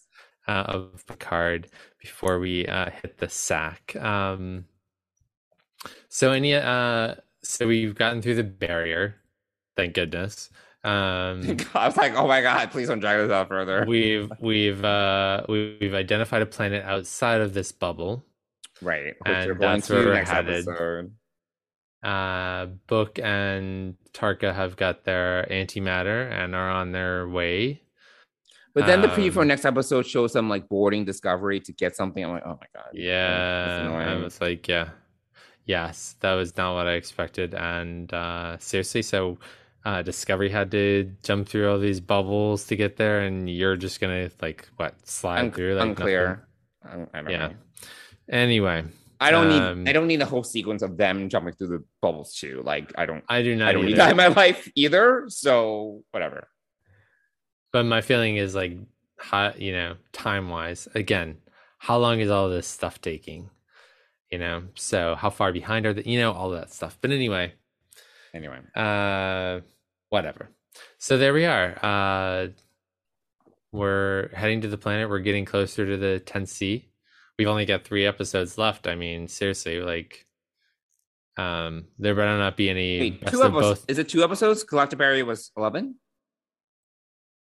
uh, 0.49 0.65
of 0.69 1.05
Picard 1.07 1.69
before 2.01 2.39
we 2.39 2.67
uh, 2.67 2.91
hit 2.91 3.19
the 3.19 3.29
sack. 3.29 3.95
Um, 3.97 4.67
so 6.09 6.33
any 6.33 6.55
uh, 6.55 7.15
so 7.43 7.67
we've 7.67 7.95
gotten 7.95 8.23
through 8.23 8.37
the 8.37 8.45
barrier, 8.45 9.17
thank 9.77 9.95
goodness. 9.95 10.51
Um, 10.85 11.57
I 11.75 11.87
was 11.89 11.97
like, 11.97 12.15
oh 12.15 12.29
my 12.29 12.41
god, 12.43 12.71
please 12.71 12.89
don't 12.89 13.01
drag 13.01 13.19
this 13.19 13.31
out 13.33 13.49
further. 13.49 13.85
we've 13.87 14.31
we've 14.41 14.85
uh, 14.85 15.43
we've 15.49 15.95
identified 15.95 16.43
a 16.43 16.47
planet 16.47 16.85
outside 16.85 17.41
of 17.41 17.55
this 17.55 17.73
bubble. 17.73 18.25
right, 18.81 19.15
which 19.19 19.35
and 19.35 19.61
that's 19.61 19.91
where 19.91 20.05
we're 20.07 20.25
headed. 20.25 20.69
episode. 20.69 21.13
Uh, 22.07 22.67
Book 22.87 23.19
and 23.19 23.97
Tarka 24.13 24.55
have 24.55 24.77
got 24.77 25.03
their 25.05 25.47
antimatter 25.51 26.31
and 26.31 26.55
are 26.55 26.71
on 26.71 26.93
their 26.93 27.29
way. 27.29 27.83
But 28.75 28.87
then 28.87 29.01
the 29.01 29.09
preview 29.09 29.33
for 29.33 29.41
Um, 29.41 29.49
next 29.49 29.65
episode 29.65 30.07
shows 30.07 30.33
them 30.35 30.49
like 30.49 30.69
boarding 30.69 31.05
Discovery 31.05 31.61
to 31.61 31.73
get 31.73 31.97
something. 31.97 32.23
I'm 32.23 32.31
like, 32.33 32.43
oh 32.47 32.59
my 32.61 32.67
god. 32.75 32.91
Yeah, 32.93 33.89
I 33.91 34.23
was 34.23 34.39
like, 34.41 34.69
yeah, 34.69 34.91
yes, 35.65 36.15
that 36.21 36.35
was 36.35 36.57
not 36.57 36.75
what 36.75 36.87
I 36.87 36.93
expected. 36.93 37.55
And 37.55 38.13
uh, 38.13 38.59
seriously, 38.59 39.03
so 39.03 39.39
uh, 39.87 40.03
Discovery 40.03 40.51
had 40.51 40.71
to 40.73 41.11
jump 41.23 41.49
through 41.49 41.71
all 41.71 41.79
these 41.79 42.01
bubbles 42.01 42.67
to 42.67 42.77
get 42.77 42.97
there, 42.99 43.23
and 43.23 43.49
you're 43.49 43.77
just 43.77 43.99
gonna 43.99 44.31
like 44.43 44.69
what 44.77 44.95
slide 45.09 45.41
Un- 45.41 45.53
through? 45.53 45.75
Like 45.75 45.89
unclear. 45.89 46.47
I, 46.85 47.07
I 47.15 47.23
don't 47.23 47.31
Yeah. 47.31 47.47
know. 47.49 47.55
Anyway, 48.29 48.85
I 49.21 49.31
don't 49.31 49.51
Um, 49.51 49.85
need 49.85 49.91
I 49.91 49.93
don't 49.93 50.07
need 50.07 50.21
a 50.23 50.27
whole 50.27 50.45
sequence 50.45 50.83
of 50.83 50.97
them 50.97 51.29
jumping 51.29 51.55
through 51.55 51.69
the 51.69 51.85
bubbles 52.03 52.35
too. 52.35 52.63
Like 52.65 52.93
I 52.99 53.07
don't 53.07 53.25
I 53.29 53.43
do 53.43 53.55
not 53.57 53.69
I 53.69 53.73
don't 53.73 53.83
either. 53.83 53.89
need 53.91 53.97
that 53.99 54.11
in 54.11 54.17
my 54.17 54.29
life 54.29 54.71
either. 54.75 55.25
So 55.29 56.03
whatever. 56.11 56.49
But 57.73 57.85
my 57.85 58.01
feeling 58.01 58.37
is 58.37 58.55
like, 58.55 58.77
how, 59.19 59.53
you 59.57 59.73
know, 59.73 59.97
time 60.13 60.49
wise, 60.49 60.89
again, 60.95 61.39
how 61.79 61.99
long 61.99 62.21
is 62.21 62.31
all 62.31 62.49
this 62.49 62.67
stuff 62.67 63.01
taking? 63.01 63.51
You 64.31 64.39
know, 64.39 64.63
so 64.75 65.15
how 65.15 65.31
far 65.31 65.53
behind 65.53 65.85
are 65.87 65.93
the, 65.93 66.09
you 66.09 66.19
know, 66.19 66.33
all 66.33 66.51
that 66.51 66.73
stuff. 66.73 66.97
But 67.01 67.11
anyway, 67.13 67.53
Anyway. 68.35 68.59
uh, 68.75 69.61
whatever. 70.09 70.51
So 70.99 71.17
there 71.19 71.33
we 71.35 71.45
are. 71.45 71.79
Uh, 71.83 72.49
we're 73.73 74.31
heading 74.35 74.63
to 74.63 74.69
the 74.69 74.79
planet. 74.79 75.09
We're 75.11 75.19
getting 75.21 75.45
closer 75.45 75.87
to 75.87 75.97
the 75.97 76.23
10th 76.25 76.49
sea. 76.49 76.89
We've 77.39 77.49
only 77.49 77.67
got 77.67 77.85
three 77.85 78.07
episodes 78.07 78.57
left. 78.57 78.87
I 78.87 78.95
mean, 78.95 79.29
seriously, 79.29 79.81
like, 79.81 80.27
um, 81.37 81.87
there 81.99 82.15
better 82.15 82.39
not 82.39 82.57
be 82.57 82.71
any. 82.71 83.01
Wait, 83.01 83.27
two 83.27 83.43
episodes. 83.43 83.85
Is 83.89 83.99
it 83.99 84.09
two 84.09 84.25
episodes? 84.25 84.65
Galactic 84.65 84.99
Barrier 84.99 85.25
was 85.25 85.51
eleven? 85.57 85.97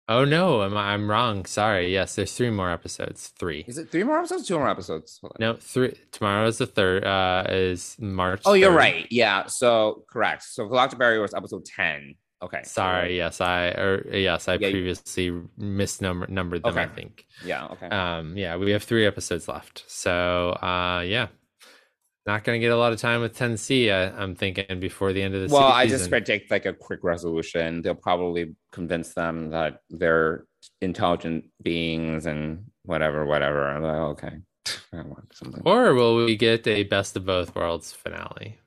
Oh 0.07 0.25
no, 0.25 0.61
I'm 0.61 0.77
I'm 0.77 1.11
wrong. 1.11 1.47
Sorry. 1.47 1.93
Yes, 1.93 2.15
there's 2.15 2.35
three 2.35 2.51
more 2.51 2.71
episodes. 2.71 3.33
Three. 3.39 3.65
Is 3.67 3.79
it 3.79 3.91
three 3.91 4.05
more 4.05 4.19
episodes? 4.19 4.47
Two 4.47 4.59
more 4.59 4.69
episodes? 4.69 5.21
No, 5.39 5.55
three. 5.55 5.95
Tomorrow 6.13 6.47
is 6.47 6.59
the 6.59 6.67
third. 6.67 7.05
Uh, 7.05 7.45
is 7.49 7.97
March. 7.99 8.43
Oh, 8.45 8.53
you're 8.53 8.71
right. 8.71 9.07
Yeah. 9.11 9.47
So 9.47 10.05
correct. 10.11 10.43
So 10.43 10.67
Galactic 10.67 10.99
Barrier 10.99 11.23
was 11.23 11.33
episode 11.33 11.65
ten. 11.65 12.17
Okay. 12.43 12.61
so- 12.65 12.73
Sorry. 12.83 13.17
Yes, 13.17 13.41
I 13.41 13.69
or 13.69 14.07
yes, 14.13 14.49
I 14.49 14.55
Yeah, 14.55 14.67
you- 14.69 14.73
previously 14.73 15.31
misnumbered 15.59 16.29
numbered 16.29 16.63
them. 16.63 16.77
I 16.77 16.87
think. 16.87 17.27
Yeah. 17.45 17.67
Okay. 17.69 17.87
Um, 17.89 18.37
yeah, 18.37 18.57
we 18.57 18.71
have 18.73 18.83
three 18.83 19.07
episodes 19.07 19.49
left. 19.49 19.85
So, 19.87 20.51
uh, 20.51 21.03
yeah, 21.07 21.29
not 22.27 22.45
gonna 22.45 22.59
get 22.59 22.73
a 22.73 22.77
lot 22.77 22.93
of 22.93 23.01
time 23.01 23.21
with 23.21 23.37
10-C. 23.37 23.91
I, 23.91 24.09
I'm 24.11 24.35
thinking 24.35 24.81
before 24.81 25.13
the 25.13 25.23
end 25.23 25.35
of 25.35 25.49
the 25.49 25.55
well, 25.55 25.63
season. 25.63 25.69
Well, 25.71 25.73
I 25.73 25.87
just 25.87 26.11
predict 26.11 26.51
like 26.51 26.67
a 26.67 26.73
quick 26.73 27.01
resolution. 27.03 27.83
They'll 27.83 27.95
probably 27.95 28.55
convince 28.73 29.15
them 29.15 29.51
that 29.51 29.81
they're 29.91 30.47
intelligent 30.81 31.47
beings 31.63 32.27
and 32.27 32.65
whatever, 32.85 33.25
whatever. 33.27 33.67
I'm 33.69 33.83
like, 33.83 34.25
okay, 34.25 34.37
I 34.93 35.03
want 35.03 35.35
something. 35.35 35.63
Or 35.65 35.95
will 35.95 36.17
we 36.17 36.37
get 36.37 36.67
a 36.67 36.83
best 36.85 37.17
of 37.17 37.25
both 37.27 37.55
worlds 37.55 37.93
finale? 37.93 38.59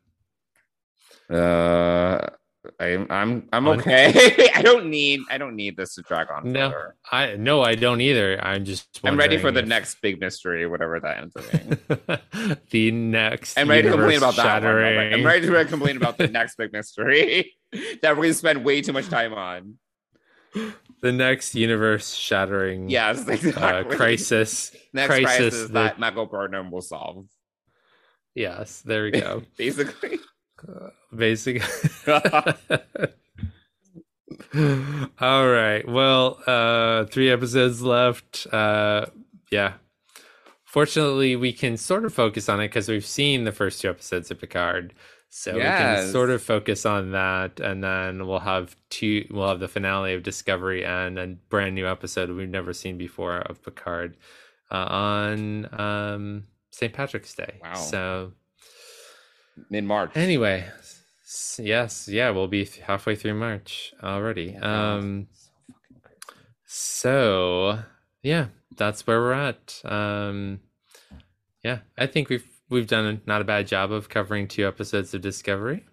Uh, 1.30 2.28
I, 2.80 3.06
I'm 3.10 3.48
I'm 3.54 3.68
okay. 3.68 4.50
I 4.56 4.62
don't 4.62 4.90
need 4.90 5.22
I 5.30 5.38
don't 5.38 5.56
need 5.56 5.78
this 5.78 5.96
to 5.96 6.02
drag 6.02 6.30
on. 6.32 6.52
No, 6.52 6.70
further. 6.72 6.96
I 7.12 7.36
no, 7.36 7.62
I 7.62 7.76
don't 7.76 8.02
either. 8.02 8.40
I'm 8.44 8.66
just. 8.66 9.00
I'm 9.04 9.18
ready 9.18 9.38
for 9.38 9.52
the 9.52 9.62
if- 9.62 9.68
next 9.68 10.02
big 10.02 10.20
mystery, 10.20 10.68
whatever 10.68 11.00
that 11.00 11.18
ends 11.18 11.36
up 11.36 11.46
being. 11.52 12.60
the 12.72 12.92
next. 12.92 13.58
I'm 13.58 13.70
ready 13.70 13.84
to 13.84 13.92
complain 13.92 14.18
about 14.18 14.36
that. 14.36 14.64
One. 14.64 14.76
I'm 14.76 15.14
I'm 15.14 15.26
ready 15.26 15.48
to 15.48 15.66
complain 15.66 15.98
about 15.98 16.18
the 16.18 16.28
next 16.40 16.58
big 16.58 16.74
mystery 16.74 17.54
that 17.72 18.12
we're 18.12 18.16
going 18.16 18.30
to 18.30 18.34
spend 18.34 18.66
way 18.66 18.82
too 18.82 18.94
much 18.94 19.08
time 19.08 19.34
on. 19.34 19.76
the 21.02 21.12
next 21.12 21.56
universe 21.56 22.14
shattering. 22.14 22.90
Yes, 22.90 23.28
Uh, 23.56 23.84
crisis. 23.88 24.76
Next 24.94 25.08
crisis 25.08 25.24
crisis, 25.38 25.62
that- 25.70 25.74
that 25.74 26.00
Michael 26.00 26.26
Burnham 26.26 26.72
will 26.72 26.82
solve. 26.82 27.28
Yes, 28.36 28.82
there 28.82 29.04
we 29.04 29.12
go. 29.12 29.44
Basically. 29.58 30.20
Basically. 31.16 31.68
All 35.20 35.48
right. 35.48 35.88
Well, 35.88 36.40
uh 36.48 37.06
three 37.06 37.30
episodes 37.30 37.82
left. 37.82 38.48
Uh 38.52 39.06
yeah. 39.52 39.74
Fortunately, 40.66 41.36
we 41.36 41.54
can 41.54 41.78
sort 41.78 42.06
of 42.06 42.14
focus 42.14 42.50
on 42.50 42.60
it 42.60 42.68
because 42.68 42.90
we've 42.90 43.06
seen 43.06 43.46
the 43.46 43.52
first 43.52 43.82
two 43.82 43.90
episodes 43.90 44.30
of 44.32 44.40
Picard. 44.40 44.94
So 45.30 45.56
we 45.56 45.62
can 45.62 46.12
sort 46.12 46.30
of 46.30 46.42
focus 46.42 46.86
on 46.86 47.12
that 47.12 47.60
and 47.60 47.84
then 47.84 48.28
we'll 48.28 48.40
have 48.40 48.76
two 48.90 49.26
we'll 49.30 49.50
have 49.50 49.60
the 49.60 49.68
finale 49.68 50.14
of 50.14 50.24
Discovery 50.24 50.86
and 50.86 51.20
a 51.20 51.28
brand 51.50 51.76
new 51.76 51.86
episode 51.88 52.30
we've 52.30 52.50
never 52.50 52.74
seen 52.74 52.98
before 52.98 53.38
of 53.40 53.62
Picard 53.64 54.18
uh, 54.72 54.76
on 54.90 55.80
um 55.80 56.44
St. 56.72 56.94
Patrick's 56.94 57.34
Day. 57.34 57.60
Wow. 57.62 57.74
So 57.76 58.34
Mid 59.70 59.84
March. 59.84 60.12
Anyway, 60.16 60.66
yes, 61.58 62.08
yeah, 62.08 62.30
we'll 62.30 62.48
be 62.48 62.66
halfway 62.86 63.16
through 63.16 63.36
March 63.36 63.94
already. 64.04 64.56
Um, 64.58 65.28
so 66.66 67.80
yeah, 68.24 68.48
that's 68.76 69.06
where 69.08 69.20
we're 69.20 69.34
at. 69.34 69.82
Um, 69.86 70.60
yeah, 71.64 71.80
I 71.98 72.08
think 72.08 72.30
we've 72.30 72.48
we've 72.70 72.88
done 72.88 73.22
not 73.26 73.42
a 73.42 73.46
bad 73.46 73.68
job 73.68 73.92
of 73.92 74.10
covering 74.10 74.48
two 74.48 74.68
episodes 74.68 75.14
of 75.14 75.22
Discovery. 75.22 75.86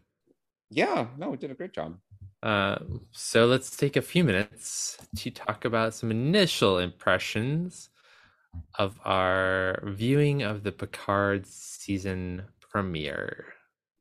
Yeah, 0.71 1.07
no, 1.19 1.31
we 1.31 1.37
did 1.37 1.51
a 1.51 1.55
great 1.55 1.73
job. 1.73 1.99
Uh, 2.43 2.79
so 3.13 3.47
let's 3.47 3.75
take 3.75 3.97
a 3.97 4.03
few 4.03 4.23
minutes 4.23 4.99
to 5.17 5.31
talk 5.31 5.65
about 5.65 5.95
some 5.95 6.11
initial 6.11 6.79
impressions 6.79 7.89
of 8.79 9.01
our 9.05 9.83
viewing 9.85 10.43
of 10.43 10.63
the 10.63 10.73
Picard 10.73 11.47
season 11.47 12.43
premiere. 12.75 13.55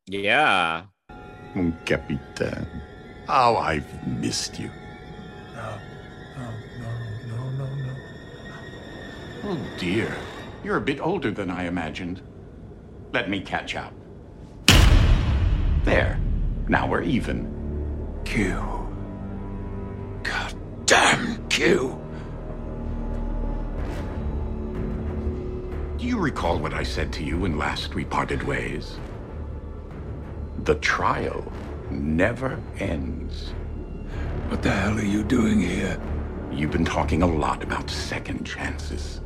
Yeah. 0.07 0.85
Mon 1.53 1.77
capitaine. 1.85 2.81
How 3.27 3.55
I've 3.55 4.07
missed 4.07 4.59
you. 4.59 4.71
No, 5.53 5.77
no, 6.35 6.49
no, 6.79 6.89
no, 7.29 7.49
no, 7.51 7.65
no. 7.65 7.93
Oh 9.43 9.59
dear. 9.77 10.11
You're 10.63 10.77
a 10.77 10.81
bit 10.81 10.99
older 10.99 11.29
than 11.29 11.51
I 11.51 11.65
imagined. 11.65 12.23
Let 13.11 13.29
me 13.29 13.41
catch 13.41 13.75
up. 13.75 13.93
There. 15.83 16.19
Now 16.67 16.87
we're 16.87 17.03
even. 17.03 17.47
Q. 18.25 18.55
God 20.23 20.55
damn 20.87 21.47
Q. 21.47 22.02
Do 26.03 26.09
you 26.09 26.19
recall 26.19 26.59
what 26.59 26.73
I 26.73 26.83
said 26.83 27.13
to 27.13 27.23
you 27.23 27.37
when 27.37 27.57
last 27.57 27.95
we 27.95 28.03
parted 28.03 28.43
ways? 28.43 28.99
The 30.65 30.75
trial 30.75 31.49
never 31.89 32.61
ends. 32.77 33.51
What 34.49 34.61
the 34.61 34.69
hell 34.69 34.99
are 34.99 35.05
you 35.05 35.23
doing 35.23 35.61
here? 35.61 35.97
You've 36.51 36.71
been 36.71 36.83
talking 36.83 37.23
a 37.23 37.25
lot 37.25 37.63
about 37.63 37.89
second 37.89 38.43
chances. 38.45 39.21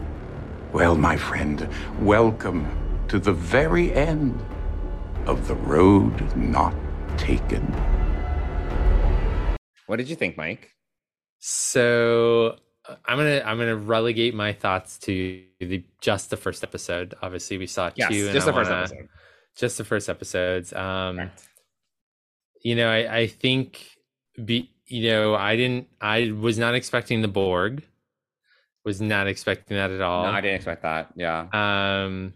Well, 0.71 0.95
my 0.95 1.17
friend, 1.17 1.67
welcome 1.99 2.67
to 3.07 3.17
the 3.17 3.33
very 3.33 3.91
end 3.93 4.39
of 5.25 5.47
the 5.47 5.55
road 5.55 6.37
not 6.37 6.75
taken. 7.17 7.63
What 9.87 9.95
did 9.95 10.09
you 10.09 10.15
think, 10.15 10.37
Mike? 10.37 10.75
So 11.39 12.59
I'm 13.05 13.18
gonna 13.18 13.41
I'm 13.45 13.57
gonna 13.57 13.76
relegate 13.76 14.34
my 14.34 14.53
thoughts 14.53 14.97
to 14.99 15.43
the 15.59 15.84
just 16.01 16.30
the 16.30 16.38
first 16.38 16.64
episode. 16.64 17.14
Obviously, 17.22 17.57
we 17.57 17.68
saw 17.68 17.91
Yes, 17.95 18.09
two, 18.11 18.26
and 18.26 18.34
just 18.34 18.47
I 18.47 18.51
the 18.51 18.57
first 18.57 18.69
wanna- 18.69 18.81
episode. 18.84 19.09
Just 19.55 19.77
the 19.80 19.84
first 19.84 20.07
episodes. 20.09 20.72
Um, 20.73 21.15
Correct. 21.18 21.47
you 22.64 22.76
know, 22.76 22.88
I 22.89 23.18
I 23.22 23.27
think 23.27 23.89
be 24.45 24.69
you 24.85 25.09
know 25.09 25.35
I 25.35 25.55
didn't 25.55 25.88
I 25.99 26.31
was 26.31 26.57
not 26.59 26.76
expecting 26.76 27.22
the 27.22 27.27
Borg. 27.27 27.84
Was 28.85 29.01
not 29.01 29.27
expecting 29.27 29.76
that 29.76 29.91
at 29.91 29.99
all. 29.99 30.23
No, 30.23 30.30
I 30.30 30.39
didn't 30.41 30.55
expect 30.55 30.84
that. 30.84 31.11
Yeah. 31.15 31.47
Um, 31.51 32.34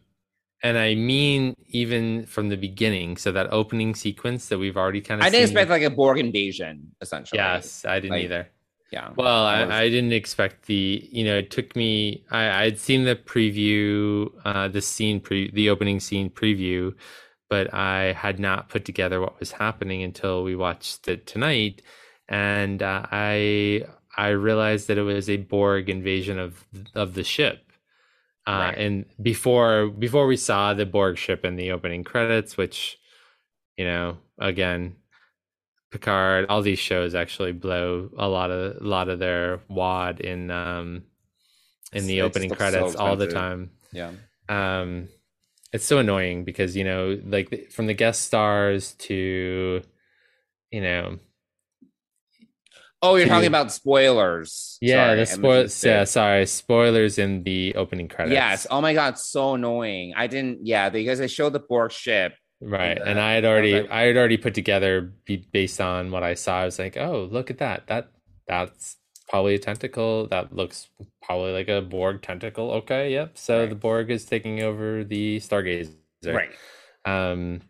and 0.64 0.78
I 0.78 0.95
mean 0.95 1.56
even 1.68 2.26
from 2.26 2.49
the 2.49 2.57
beginning. 2.57 3.15
So 3.18 3.32
that 3.32 3.53
opening 3.53 3.95
sequence 3.95 4.49
that 4.49 4.57
we've 4.57 4.76
already 4.76 4.99
kind 4.99 5.22
of 5.22 5.26
I 5.26 5.30
didn't 5.30 5.48
seen, 5.48 5.57
expect 5.57 5.69
like 5.69 5.84
a 5.84 5.90
Borg 5.90 6.18
invasion, 6.19 6.91
essentially. 7.02 7.38
Yes, 7.40 7.86
I 7.86 7.99
didn't 8.02 8.11
Like, 8.18 8.23
either. 8.26 8.49
Yeah. 8.91 9.11
Well, 9.15 9.45
I 9.45 9.63
I 9.84 9.89
didn't 9.89 10.11
expect 10.11 10.65
the. 10.65 11.07
You 11.11 11.23
know, 11.23 11.38
it 11.38 11.49
took 11.51 11.76
me. 11.76 12.26
I 12.30 12.63
I'd 12.63 12.80
seen 12.80 13.05
the 13.05 13.15
preview, 13.15 14.30
uh, 14.43 14.68
the 14.68 14.81
scene 14.81 15.22
pre, 15.22 15.49
the 15.51 15.69
opening 15.69 15.99
scene 16.01 16.30
preview, 16.30 16.93
but 17.49 17.73
I 17.73 18.13
had 18.13 18.39
not 18.39 18.69
put 18.69 18.84
together 18.85 19.22
what 19.22 19.39
was 19.39 19.53
happening 19.53 20.03
until 20.03 20.43
we 20.43 20.55
watched 20.55 21.07
it 21.07 21.26
tonight, 21.26 21.81
and 22.27 22.84
uh, 22.84 23.05
I 23.11 23.85
I 24.18 24.30
realized 24.30 24.88
that 24.89 24.97
it 24.97 25.03
was 25.03 25.30
a 25.30 25.38
Borg 25.38 25.89
invasion 25.89 26.38
of 26.39 26.65
of 26.93 27.13
the 27.13 27.23
ship. 27.23 27.63
Uh, 28.47 28.73
Right. 28.73 28.77
And 28.77 29.05
before 29.22 29.88
before 29.89 30.27
we 30.27 30.38
saw 30.38 30.73
the 30.73 30.85
Borg 30.85 31.18
ship 31.18 31.45
in 31.45 31.55
the 31.55 31.72
opening 31.72 32.03
credits, 32.03 32.57
which, 32.57 32.97
you 33.77 33.85
know, 33.85 34.18
again, 34.39 34.95
Picard, 35.91 36.45
all 36.49 36.61
these 36.61 36.80
shows 36.80 37.13
actually 37.15 37.51
blow 37.51 38.09
a 38.18 38.27
lot 38.27 38.49
of 38.49 38.81
a 38.81 38.88
lot 38.88 39.09
of 39.09 39.19
their 39.19 39.59
wad 39.69 40.19
in 40.22 40.49
um 40.49 41.03
in 41.93 42.07
the 42.07 42.19
It's- 42.19 42.26
opening 42.26 42.49
it's 42.51 42.59
so 42.59 42.69
credits 42.72 42.95
all 42.95 43.15
the 43.18 43.27
time. 43.27 43.72
Yeah. 43.91 44.11
Um 44.49 45.09
it's 45.73 45.85
so 45.85 45.99
annoying 45.99 46.43
because 46.45 46.76
you 46.76 46.84
know 46.85 47.19
like 47.26 47.72
from 47.72 47.88
the 47.88 47.93
guest 47.93 48.22
stars 48.23 48.93
to 48.93 49.81
you 50.72 50.81
know 50.81 51.19
Oh, 53.03 53.15
you're 53.15 53.26
to- 53.26 53.30
talking 53.31 53.47
about 53.47 53.72
spoilers. 53.72 54.77
Yeah, 54.80 55.07
Sorry, 55.07 55.15
the 55.15 55.22
I 55.22 55.26
spoil. 55.26 55.63
missed 55.63 55.84
Yeah, 55.84 56.03
sorry, 56.03 56.45
spoilers 56.45 57.18
in 57.18 57.43
the 57.43 57.73
opening 57.76 58.07
credits. 58.07 58.34
Yes. 58.34 58.68
Oh 58.69 58.80
my 58.80 58.93
god, 58.93 59.18
so 59.18 59.55
annoying. 59.55 60.13
I 60.15 60.27
didn't. 60.27 60.65
Yeah, 60.68 60.89
because 60.89 61.18
they 61.19 61.27
showed 61.27 61.53
the 61.53 61.59
Borg 61.59 61.91
ship. 61.91 62.34
Right. 62.62 62.98
the- 62.98 63.06
And 63.08 63.20
I 63.20 63.34
had 63.34 63.46
I 63.46 63.48
already, 63.50 63.82
like- 63.82 63.92
I 63.92 64.02
had 64.04 64.18
already 64.18 64.38
put 64.38 64.54
together 64.54 65.02
be- 65.26 65.48
based 65.52 65.82
on 65.82 66.12
what 66.12 66.24
I 66.24 66.34
saw. 66.36 66.60
I 66.62 66.66
was 66.66 66.80
like, 66.80 66.98
oh, 66.98 67.28
look 67.32 67.50
at 67.50 67.58
that. 67.60 67.88
That 67.88 68.12
that's 68.48 68.98
probably 69.30 69.56
a 69.56 69.60
tentacle. 69.60 70.28
That 70.28 70.54
looks 70.54 70.90
probably 71.24 71.54
like 71.54 71.68
a 71.70 71.82
Borg 71.82 72.22
tentacle. 72.22 72.72
Okay, 72.72 73.12
yep. 73.14 73.38
So 73.38 73.62
Right. 73.62 73.70
the 73.70 73.76
Borg 73.76 74.12
is 74.12 74.26
taking 74.26 74.62
over 74.62 75.04
the 75.04 75.38
Stargazer. 75.38 75.94
Right. 76.26 76.52
Um. 77.06 77.62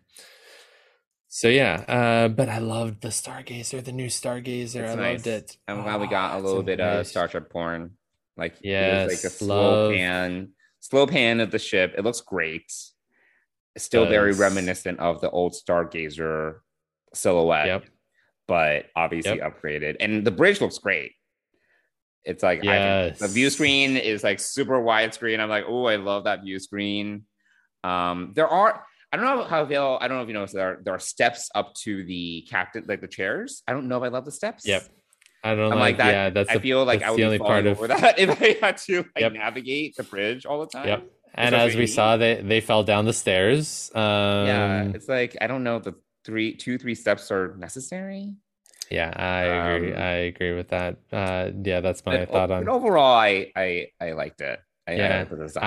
So 1.33 1.47
yeah, 1.47 1.75
uh, 1.87 2.27
but 2.27 2.49
I 2.49 2.57
loved 2.57 3.01
the 3.01 3.07
Stargazer, 3.07 3.81
the 3.83 3.93
new 3.93 4.07
Stargazer. 4.07 4.81
It's 4.83 4.91
I 4.91 4.95
nice. 4.95 5.13
loved 5.19 5.27
it. 5.27 5.57
I'm 5.67 5.81
glad 5.83 6.01
we 6.01 6.07
got 6.07 6.31
Ah, 6.33 6.37
a 6.37 6.41
little 6.41 6.61
bit 6.63 6.81
of. 6.81 7.07
Star 7.07 7.27
Trek 7.29 7.49
porn. 7.49 7.91
Like 8.35 8.55
yeah, 8.61 9.05
like 9.07 9.13
a 9.23 9.29
slow 9.29 9.85
love. 9.87 9.93
pan, 9.93 10.49
slow 10.81 11.07
pan 11.07 11.39
of 11.39 11.51
the 11.51 11.59
ship. 11.59 11.93
It 11.97 12.03
looks 12.03 12.19
great. 12.21 12.69
Still 13.77 14.05
very 14.05 14.33
reminiscent 14.33 14.99
of 14.99 15.21
the 15.21 15.29
old 15.29 15.53
Stargazer 15.53 16.55
silhouette, 17.13 17.67
Yep. 17.67 17.85
but 18.47 18.85
obviously 18.95 19.37
upgraded. 19.37 19.95
And 19.99 20.25
the 20.25 20.31
bridge 20.31 20.59
looks 20.59 20.77
great. 20.77 21.13
It's 22.23 22.43
like 22.43 22.65
I 22.65 23.05
think 23.09 23.17
the 23.17 23.27
view 23.29 23.49
screen 23.49 23.97
is 23.97 24.23
like 24.23 24.39
super 24.39 24.81
widescreen. 24.81 25.39
I'm 25.39 25.49
like, 25.49 25.65
oh, 25.67 25.85
I 25.85 25.95
love 25.95 26.25
that 26.25 26.43
view 26.43 26.59
screen. 26.59 27.25
Um, 27.83 28.33
there 28.35 28.47
are 28.47 28.85
I 29.13 29.17
don't 29.17 29.25
know 29.25 29.43
how 29.43 29.65
feel. 29.65 29.97
I 29.99 30.07
don't 30.07 30.17
know 30.17 30.23
if 30.23 30.27
you 30.29 30.33
noticed 30.33 30.53
there 30.53 30.69
are, 30.73 30.81
there 30.83 30.93
are 30.93 30.99
steps 30.99 31.49
up 31.55 31.73
to 31.83 32.03
the 32.05 32.47
captain, 32.49 32.85
like 32.87 33.01
the 33.01 33.07
chairs. 33.07 33.61
I 33.67 33.73
don't 33.73 33.87
know 33.87 33.97
if 33.97 34.03
I 34.03 34.07
love 34.07 34.23
the 34.25 34.31
steps. 34.31 34.65
Yep. 34.67 34.83
I 35.43 35.55
don't 35.55 35.73
I'm 35.73 35.79
like, 35.79 35.79
like 35.79 35.97
that. 35.97 36.11
Yeah, 36.11 36.29
that's 36.29 36.49
I 36.49 36.53
the, 36.55 36.59
feel 36.59 36.85
like 36.85 36.99
that's 36.99 37.07
I 37.07 37.11
would 37.11 37.17
the 37.17 37.21
be 37.21 37.25
only 37.25 37.37
falling 37.39 37.51
part 37.53 37.65
of 37.67 37.77
over 37.77 37.87
that 37.87 38.19
if 38.19 38.41
I 38.41 38.57
had 38.65 38.77
to 38.77 38.97
like 38.97 39.07
Yep. 39.17 39.33
navigate 39.33 39.95
the 39.97 40.03
bridge 40.03 40.45
all 40.45 40.61
the 40.61 40.67
time. 40.67 40.87
Yep. 40.87 41.07
And 41.33 41.55
as 41.55 41.75
we 41.75 41.87
saw, 41.87 42.17
they 42.17 42.41
they 42.41 42.61
fell 42.61 42.83
down 42.83 43.05
the 43.05 43.13
stairs. 43.13 43.89
Um, 43.95 44.01
yeah, 44.47 44.83
it's 44.93 45.07
like 45.07 45.37
I 45.41 45.47
don't 45.47 45.63
know 45.63 45.79
the 45.79 45.93
three, 46.25 46.55
two, 46.55 46.77
three 46.77 46.95
steps 46.95 47.31
are 47.31 47.55
necessary. 47.57 48.35
yeah, 48.89 49.13
I 49.15 49.41
agree. 49.75 49.93
Um, 49.93 50.01
I 50.01 50.11
agree 50.31 50.53
with 50.53 50.67
that. 50.69 50.97
Uh, 51.11 51.51
yeah, 51.63 51.79
that's 51.79 52.05
my 52.05 52.17
But, 52.19 52.29
thought 52.31 52.49
but 52.49 52.55
on. 52.67 52.69
overall, 52.69 53.15
I 53.17 53.51
I 53.55 53.87
I 54.01 54.11
liked 54.11 54.41
it. 54.41 54.59
I, 54.87 54.91
I 54.93 54.95
Yeah. 54.95 55.23
design. 55.23 55.63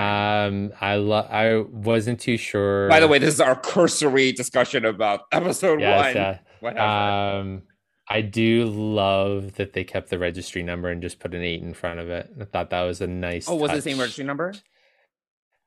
Um, 0.67 0.73
I 0.79 0.95
love. 0.97 1.27
I 1.31 1.57
wasn't 1.57 2.19
too 2.19 2.37
sure. 2.37 2.87
By 2.89 2.99
the 2.99 3.07
way, 3.07 3.17
this 3.17 3.33
is 3.33 3.41
our 3.41 3.55
cursory 3.55 4.31
discussion 4.33 4.85
about 4.85 5.21
episode 5.31 5.79
yes, 5.81 6.05
one. 6.05 6.15
yeah. 6.15 6.37
What 6.61 6.77
happened? 6.77 7.57
Um, 7.57 7.61
I 8.07 8.21
do 8.21 8.65
love 8.65 9.55
that 9.55 9.73
they 9.73 9.83
kept 9.83 10.09
the 10.09 10.17
registry 10.19 10.61
number 10.63 10.89
and 10.89 11.01
just 11.01 11.19
put 11.19 11.33
an 11.33 11.41
eight 11.41 11.61
in 11.63 11.73
front 11.73 11.99
of 11.99 12.09
it. 12.09 12.29
I 12.39 12.45
thought 12.45 12.69
that 12.69 12.83
was 12.83 13.01
a 13.01 13.07
nice. 13.07 13.49
oh, 13.49 13.55
was 13.55 13.71
it 13.71 13.75
the 13.75 13.81
same 13.81 13.99
registry 13.99 14.23
number? 14.25 14.53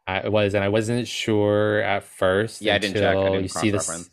I 0.08 0.18
it 0.20 0.32
was, 0.32 0.54
and 0.54 0.64
I 0.64 0.68
wasn't 0.68 1.06
sure 1.06 1.80
at 1.82 2.02
first. 2.02 2.62
Yeah, 2.62 2.74
I 2.74 2.78
didn't 2.78 2.94
check. 2.94 3.04
I 3.04 3.12
until 3.12 3.32
didn't 3.32 3.42
you 3.42 3.48
see 3.48 3.70
this 3.70 4.10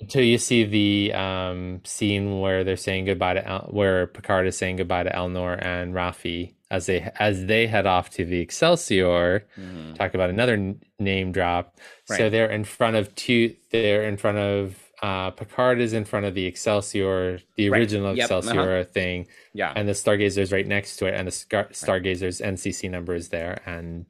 until 0.00 0.24
you 0.24 0.38
see 0.38 0.64
the 0.64 1.12
um 1.14 1.80
scene 1.84 2.40
where 2.40 2.64
they're 2.64 2.76
saying 2.76 3.04
goodbye 3.04 3.34
to 3.34 3.46
El- 3.46 3.68
where 3.70 4.06
Picard 4.08 4.46
is 4.46 4.56
saying 4.56 4.76
goodbye 4.76 5.04
to 5.04 5.10
Elnor 5.10 5.58
and 5.64 5.94
Raffi 5.94 6.54
as 6.70 6.86
they 6.86 7.08
as 7.20 7.46
they 7.46 7.66
head 7.66 7.86
off 7.86 8.10
to 8.10 8.24
the 8.24 8.40
Excelsior. 8.40 9.46
Mhm. 9.58 9.94
Talk 9.96 10.14
about 10.14 10.30
another 10.30 10.54
n- 10.54 10.80
name 10.98 11.30
drop. 11.30 11.78
So 12.06 12.28
they're 12.30 12.50
in 12.50 12.64
front 12.64 12.96
of 12.96 13.14
two. 13.14 13.54
They're 13.70 14.02
in 14.04 14.16
front 14.16 14.38
of. 14.38 14.80
Uh, 15.02 15.30
Picard 15.32 15.80
is 15.80 15.92
in 15.92 16.04
front 16.06 16.24
of 16.24 16.34
the 16.34 16.46
Excelsior, 16.46 17.38
the 17.56 17.68
Right. 17.68 17.78
original 17.80 18.16
Yep, 18.16 18.30
uh-huh. 18.30 18.38
Excelsior 18.38 18.84
thing, 18.84 19.26
Yeah. 19.52 19.70
and 19.76 19.86
the 19.86 19.92
Stargazer's 19.92 20.50
right 20.50 20.66
next 20.66 20.96
to 20.96 21.06
it, 21.06 21.14
and 21.14 21.26
the 21.28 21.32
Star- 21.32 21.68
Stargazer's 21.72 22.40
NCC 22.40 22.88
number 22.88 23.14
is 23.14 23.28
there, 23.28 23.60
and 23.66 24.06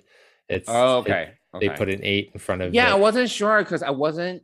it's 0.49 0.69
oh, 0.69 0.99
it- 0.99 1.01
okay. 1.03 1.33
they 1.61 1.69
put 1.71 1.89
an 1.89 2.01
eight 2.03 2.31
in 2.35 2.41
front 2.41 2.63
of 2.63 2.75
Yeah, 2.75 2.91
I 2.93 2.97
wasn't 2.97 3.31
sure 3.31 3.59
because 3.63 3.83
I 3.83 3.91
wasn't. 3.91 4.43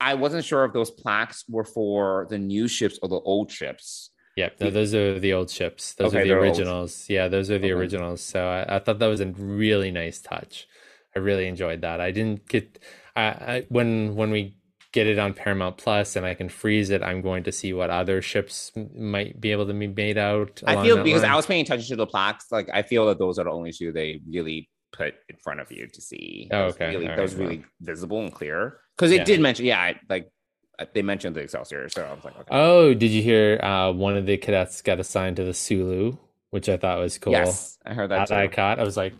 I 0.00 0.14
wasn't 0.14 0.44
sure 0.44 0.64
if 0.64 0.72
those 0.72 0.90
plaques 0.92 1.44
were 1.48 1.64
for 1.64 2.26
the 2.30 2.38
new 2.38 2.68
ships 2.68 2.98
or 3.02 3.08
the 3.08 3.16
old 3.16 3.50
ships. 3.50 4.10
Yep, 4.36 4.60
no, 4.60 4.70
those 4.70 4.94
are 4.94 5.18
the 5.18 5.32
old 5.32 5.50
ships. 5.50 5.94
Those 5.94 6.08
Okay, 6.14 6.18
are 6.18 6.22
the 6.22 6.28
they're 6.28 6.38
old. 6.38 6.46
originals. 6.46 7.06
Yeah, 7.08 7.26
those 7.26 7.50
are 7.50 7.58
the 7.58 7.72
Okay. 7.72 7.80
originals. 7.80 8.20
So 8.20 8.46
I, 8.46 8.76
I 8.76 8.78
thought 8.78 9.00
that 9.00 9.08
was 9.08 9.20
a 9.20 9.26
really 9.26 9.90
nice 9.90 10.20
touch. 10.20 10.68
I 11.16 11.18
really 11.18 11.48
enjoyed 11.48 11.80
that. 11.80 12.00
I 12.00 12.12
didn't 12.12 12.46
get 12.48 12.78
I, 13.16 13.22
I 13.22 13.66
when 13.68 14.14
when 14.14 14.30
we 14.30 14.54
get 14.92 15.08
it 15.08 15.18
on 15.18 15.34
Paramount 15.34 15.76
Plus 15.76 16.14
and 16.14 16.24
I 16.24 16.34
can 16.34 16.48
freeze 16.48 16.90
it, 16.90 17.02
I'm 17.02 17.20
going 17.20 17.42
to 17.44 17.52
see 17.52 17.72
what 17.72 17.90
other 17.90 18.22
ships 18.22 18.70
might 18.96 19.40
be 19.40 19.50
able 19.50 19.66
to 19.66 19.74
be 19.74 19.88
made 19.88 20.16
out. 20.16 20.62
I 20.64 20.80
feel 20.84 21.02
because 21.02 21.22
line. 21.22 21.32
I 21.32 21.36
was 21.36 21.46
paying 21.46 21.62
attention 21.62 21.88
to 21.88 21.96
the 21.96 22.06
plaques. 22.06 22.46
Like 22.52 22.68
I 22.72 22.82
feel 22.82 23.06
that 23.06 23.18
those 23.18 23.40
are 23.40 23.44
the 23.44 23.50
only 23.50 23.72
two 23.72 23.90
they 23.92 24.20
really 24.30 24.68
put 24.92 25.14
in 25.28 25.36
front 25.36 25.60
of 25.60 25.70
you 25.72 25.86
to 25.88 26.00
see. 26.00 26.48
Oh, 26.50 26.58
That 26.58 26.64
was 26.66 26.74
okay. 26.74 26.88
Really, 26.90 27.06
that 27.06 27.20
was 27.20 27.32
right, 27.34 27.40
well. 27.40 27.48
really 27.50 27.64
visible 27.80 28.20
and 28.20 28.32
clear 28.32 28.80
because 28.96 29.12
it 29.12 29.16
Yeah. 29.18 29.24
did 29.24 29.40
mention. 29.40 29.66
Yeah, 29.66 29.80
I- 29.80 30.00
like 30.08 30.30
uh, 30.78 30.86
they 30.94 31.02
mentioned 31.02 31.34
the 31.36 31.40
Excelsior, 31.40 31.88
so 31.88 32.04
I 32.04 32.12
was 32.14 32.24
like, 32.24 32.36
okay. 32.38 32.46
Oh, 32.50 32.94
did 32.94 33.10
you 33.10 33.22
hear? 33.22 33.58
Uh, 33.62 33.92
one 33.92 34.16
of 34.16 34.26
the 34.26 34.36
cadets 34.36 34.80
got 34.82 35.00
assigned 35.00 35.36
to 35.36 35.44
the 35.44 35.54
Sulu, 35.54 36.16
which 36.50 36.68
I 36.68 36.76
thought 36.76 36.98
was 37.00 37.18
cool. 37.18 37.32
Yes, 37.32 37.78
I 37.84 37.94
heard 37.94 38.10
that 38.10 38.28
That 38.28 38.36
I 38.38 38.46
caught. 38.48 38.78
I 38.78 38.84
was 38.84 38.96
like, 38.96 39.14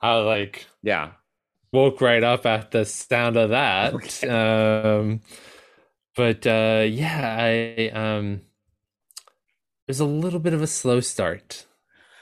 I 0.00 0.16
was 0.16 0.26
like, 0.26 0.66
Yeah, 0.82 1.12
woke 1.72 2.00
right 2.00 2.22
up 2.22 2.44
at 2.46 2.70
the 2.70 2.84
sound 2.84 3.36
of 3.36 3.50
that. 3.50 3.94
Okay. 3.94 4.28
Um, 4.28 5.20
but 6.16 6.46
uh, 6.46 6.84
yeah, 6.88 7.36
I 7.38 7.88
um, 7.94 8.42
it 9.86 9.88
was 9.88 10.00
a 10.00 10.04
little 10.04 10.40
bit 10.40 10.52
of 10.52 10.62
a 10.62 10.66
slow 10.66 11.00
start. 11.00 11.66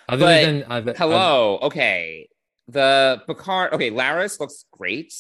Other 0.09 0.25
But 0.25 0.43
than 0.47 0.65
other, 0.71 0.95
hello. 0.97 1.59
okay, 1.63 2.29
the 2.69 3.23
Picard. 3.27 3.73
Okay, 3.73 3.91
Laris 3.91 4.39
looks 4.41 4.65
great. 4.73 5.13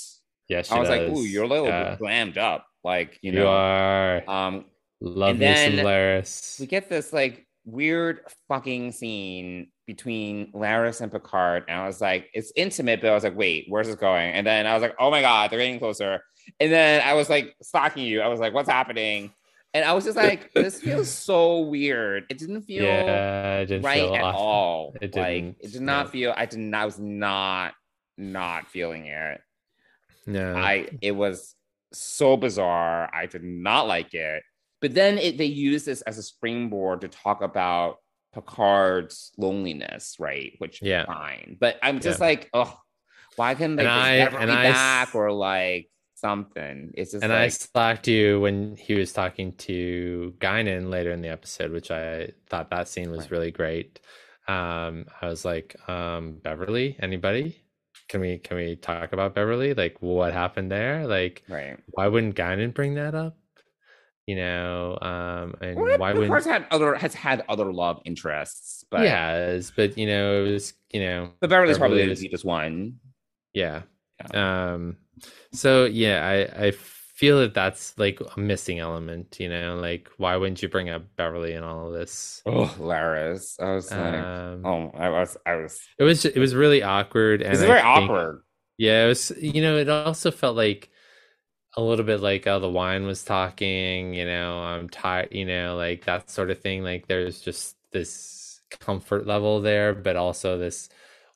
Yes, 0.48 0.70
I 0.70 0.78
was 0.78 0.88
like, 0.88 1.00
does. 1.02 1.18
ooh, 1.18 1.22
you're 1.24 1.44
a 1.44 1.48
little 1.48 1.66
Yeah. 1.66 1.96
glammed 2.00 2.36
up. 2.38 2.64
Like 2.84 3.18
you 3.22 3.32
You, 3.32 3.40
know, 3.40 3.48
are 3.48 4.22
um, 4.30 4.64
love 5.00 5.30
and 5.32 5.40
then 5.42 5.72
Laris. 5.84 6.58
we 6.60 6.66
get 6.66 6.88
this 6.88 7.12
like 7.12 7.46
weird 7.64 8.20
fucking 8.48 8.92
scene 8.92 9.70
between 9.86 10.52
Laris 10.52 11.00
and 11.00 11.10
Picard, 11.10 11.64
and 11.68 11.78
I 11.78 11.86
was 11.86 12.00
like, 12.00 12.28
it's 12.32 12.52
intimate, 12.56 13.00
but 13.00 13.10
I 13.10 13.14
was 13.14 13.24
like, 13.24 13.36
wait, 13.36 13.66
where's 13.68 13.86
this 13.88 13.96
going? 13.96 14.32
And 14.32 14.46
then 14.46 14.66
I 14.66 14.74
was 14.74 14.82
like, 14.82 14.94
oh 14.98 15.10
my 15.10 15.20
god, 15.20 15.50
they're 15.50 15.58
getting 15.58 15.78
closer. 15.78 16.20
And 16.60 16.72
then 16.72 17.02
I 17.04 17.12
was 17.14 17.28
like 17.28 17.54
stalking 17.62 18.04
you. 18.06 18.20
I 18.22 18.28
was 18.28 18.40
like, 18.40 18.54
what's 18.54 18.70
happening? 18.70 19.32
And 19.74 19.84
I 19.84 19.92
was 19.92 20.04
just 20.04 20.16
like, 20.16 20.52
this 20.54 20.80
feels 20.80 21.08
so 21.10 21.60
weird. 21.60 22.24
It 22.30 22.38
didn't 22.38 22.62
feel 22.62 22.84
yeah, 22.84 23.58
I 23.60 23.64
didn't 23.64 23.82
right 23.84 24.00
feel 24.02 24.14
at 24.14 24.22
off. 24.22 24.34
all. 24.34 24.94
It 25.00 25.14
like 25.14 25.24
didn't, 25.44 25.56
it 25.60 25.72
did 25.72 25.82
not 25.82 26.06
no. 26.06 26.10
feel. 26.10 26.34
I 26.36 26.46
did 26.46 26.58
not. 26.60 26.82
I 26.82 26.84
was 26.86 26.98
not 26.98 27.74
not 28.16 28.68
feeling 28.68 29.06
it. 29.06 29.40
No, 30.26 30.54
I 30.56 30.88
it 31.02 31.12
was 31.12 31.54
so 31.92 32.36
bizarre. 32.36 33.10
I 33.14 33.26
did 33.26 33.44
not 33.44 33.86
like 33.86 34.14
it. 34.14 34.42
But 34.80 34.94
then 34.94 35.18
it, 35.18 35.38
they 35.38 35.44
use 35.46 35.84
this 35.84 36.02
as 36.02 36.18
a 36.18 36.22
springboard 36.22 37.00
to 37.02 37.08
talk 37.08 37.42
about 37.42 37.96
Picard's 38.34 39.32
loneliness, 39.36 40.16
right? 40.18 40.52
Which 40.58 40.80
Yeah. 40.82 41.04
fine. 41.06 41.56
But 41.60 41.78
I'm 41.82 42.00
just 42.00 42.20
Yeah. 42.20 42.26
like, 42.26 42.48
oh, 42.54 42.78
why 43.36 43.54
can 43.54 43.76
they 43.76 43.84
And 43.84 43.88
just 43.90 44.04
I- 44.06 44.18
never 44.18 44.38
be 44.46 44.52
I 44.52 44.66
s- 44.66 44.74
back 44.74 45.14
or 45.14 45.32
like 45.32 45.88
something? 46.18 46.92
It's 46.94 47.12
just 47.12 47.22
and 47.24 47.32
I 47.32 47.48
slacked 47.48 48.08
you 48.08 48.40
when 48.40 48.76
he 48.76 48.94
was 48.94 49.12
talking 49.12 49.52
to 49.58 50.34
Guinan 50.38 50.90
later 50.90 51.10
in 51.12 51.22
the 51.22 51.28
episode, 51.28 51.70
which 51.72 51.90
I 51.90 52.32
thought 52.48 52.70
that 52.70 52.88
scene 52.88 53.10
was 53.10 53.20
Right. 53.22 53.30
really 53.30 53.50
great. 53.50 54.00
Um, 54.46 55.06
I 55.20 55.26
was 55.28 55.44
like, 55.44 55.76
um, 55.88 56.38
Beverly, 56.42 56.96
anybody? 57.00 57.62
Can 58.08 58.20
we 58.22 58.38
can 58.38 58.56
we 58.56 58.76
talk 58.76 59.12
about 59.12 59.34
Beverly? 59.34 59.74
Like 59.74 59.96
what 60.00 60.32
happened 60.32 60.70
there? 60.72 61.06
Like 61.06 61.42
right. 61.48 61.78
why 61.88 62.08
wouldn't 62.08 62.36
Guinan 62.36 62.72
bring 62.72 62.94
that 62.94 63.14
up? 63.14 63.36
You 64.26 64.36
know, 64.36 64.98
um, 65.00 65.54
and 65.62 65.76
Well, 65.76 65.98
why 65.98 66.12
wouldn't 66.12 66.44
had 66.46 66.66
other 66.70 66.94
has 66.94 67.14
had 67.14 67.44
other 67.48 67.72
love 67.72 68.00
interests, 68.04 68.84
but 68.90 69.00
yes, 69.02 69.72
but 69.74 69.96
you 69.96 70.06
know, 70.06 70.44
it 70.44 70.50
was 70.50 70.74
you 70.92 71.00
know, 71.00 71.30
but 71.40 71.50
Beverly's 71.50 71.78
probably 71.78 71.98
Beverly 71.98 72.14
the 72.14 72.20
deepest 72.22 72.44
one. 72.44 72.96
yeah. 73.54 73.82
Um, 74.34 74.96
so 75.52 75.84
yeah, 75.86 76.26
I 76.56 76.66
I 76.66 76.70
feel 76.72 77.40
that 77.40 77.52
that's 77.54 77.98
like 77.98 78.20
a 78.36 78.38
missing 78.40 78.78
element. 78.78 79.36
You 79.40 79.48
know, 79.48 79.76
like 79.76 80.08
why 80.18 80.36
wouldn't 80.36 80.62
you 80.62 80.68
bring 80.68 80.88
up 80.88 81.02
Beverly 81.16 81.54
and 81.54 81.64
all 81.64 81.88
of 81.88 81.92
this? 81.92 82.42
Oh, 82.46 82.72
Laris. 82.78 83.60
I 83.60 83.74
was 83.74 83.90
like, 83.90 84.14
Um, 84.14 84.64
oh, 84.64 84.90
I 84.94 85.08
was, 85.10 85.36
I 85.44 85.56
was. 85.56 85.80
it 85.98 86.04
was 86.04 86.24
it 86.24 86.38
was 86.38 86.54
really 86.54 86.82
awkward, 86.82 87.42
and 87.42 87.52
It's 87.52 87.62
very 87.62 87.80
think- 87.80 87.86
awkward. 87.86 88.42
Yeah, 88.78 89.04
it 89.06 89.08
was. 89.08 89.32
You 89.40 89.60
know, 89.62 89.76
it 89.76 89.88
also 89.88 90.30
felt 90.30 90.56
like 90.56 90.90
a 91.76 91.82
little 91.82 92.04
bit 92.04 92.20
like 92.20 92.46
oh, 92.46 92.60
the 92.60 92.70
wine 92.70 93.06
was 93.06 93.24
talking. 93.24 94.14
You 94.14 94.24
know, 94.24 94.60
I'm 94.60 94.88
tired. 94.88 95.28
You 95.32 95.44
know, 95.46 95.76
like 95.76 96.04
that 96.04 96.30
sort 96.30 96.50
of 96.50 96.60
thing. 96.60 96.84
Like 96.84 97.08
there's 97.08 97.40
just 97.40 97.76
this 97.92 98.60
comfort 98.80 99.26
level 99.26 99.60
there, 99.60 99.94
but 99.94 100.14
also 100.16 100.58
this 100.58 100.88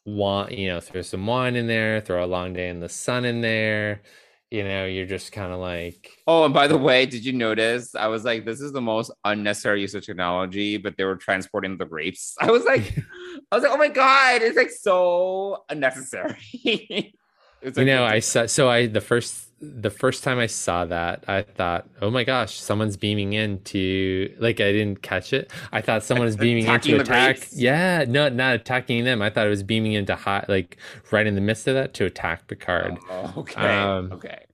want. 0.04 0.52
You 0.52 0.68
know, 0.68 0.80
throw 0.80 1.02
some 1.02 1.26
wine 1.26 1.56
in 1.56 1.66
there, 1.66 2.00
throw 2.00 2.24
a 2.24 2.26
long 2.26 2.52
day 2.52 2.68
in 2.68 2.80
the 2.80 2.88
sun 2.88 3.24
in 3.24 3.40
there. 3.40 4.02
you 4.50 4.62
know, 4.64 4.84
you're 4.84 5.06
just 5.06 5.32
kind 5.32 5.50
of 5.50 5.60
like, 5.60 6.10
Oh, 6.26 6.44
and 6.44 6.52
by 6.52 6.66
the 6.68 6.76
way, 6.76 7.06
did 7.06 7.24
you 7.24 7.32
notice? 7.32 7.94
I 7.94 8.08
was 8.08 8.22
like, 8.24 8.44
this 8.44 8.60
is 8.60 8.70
the 8.72 8.82
most 8.82 9.10
unnecessary 9.24 9.80
use 9.80 9.94
of 9.94 10.04
technology, 10.04 10.76
but 10.76 10.96
they 10.98 11.04
were 11.04 11.16
transporting 11.16 11.78
the 11.78 11.86
grapes. 11.86 12.34
I 12.40 12.50
was 12.50 12.64
like, 12.64 12.94
I 13.50 13.56
was 13.56 13.62
like, 13.64 13.72
oh 13.72 13.78
my 13.78 13.88
god, 13.88 14.42
it's 14.42 14.56
like 14.56 14.70
so 14.70 15.64
unnecessary. 15.70 16.36
it's 17.62 17.78
you 17.78 17.84
know, 17.86 18.04
I 18.04 18.18
saw. 18.20 18.44
So 18.46 18.68
I 18.68 18.86
the 18.88 19.00
first 19.00 19.48
the 19.62 19.90
first 19.90 20.24
time 20.24 20.38
I 20.40 20.46
saw 20.46 20.84
that, 20.86 21.24
I 21.28 21.42
thought, 21.42 21.88
oh 22.02 22.10
my 22.10 22.24
gosh, 22.24 22.58
someone's 22.60 22.96
beaming 22.96 23.32
in 23.32 23.60
to 23.64 24.34
like 24.38 24.60
I 24.60 24.72
didn't 24.72 25.02
catch 25.02 25.32
it. 25.32 25.52
I 25.70 25.80
thought 25.80 26.02
someone 26.02 26.26
was 26.26 26.36
beaming 26.46 26.66
in 26.66 26.80
to 26.80 26.96
attack. 27.00 27.36
grapes? 27.36 27.56
Yeah, 27.56 28.04
no, 28.08 28.28
not 28.28 28.56
attacking 28.56 29.04
them. 29.04 29.22
I 29.22 29.30
thought 29.30 29.46
it 29.46 29.50
was 29.50 29.62
beaming 29.62 29.92
into 29.92 30.16
hot, 30.16 30.48
like 30.48 30.76
right 31.12 31.26
in 31.26 31.36
the 31.36 31.40
midst 31.40 31.68
of 31.68 31.74
that 31.74 31.94
to 31.94 32.04
attack 32.06 32.48
Picard. 32.48 32.98
Oh, 33.08 33.34
okay, 33.38 33.60
Um, 33.60 34.12
okay. 34.12 34.44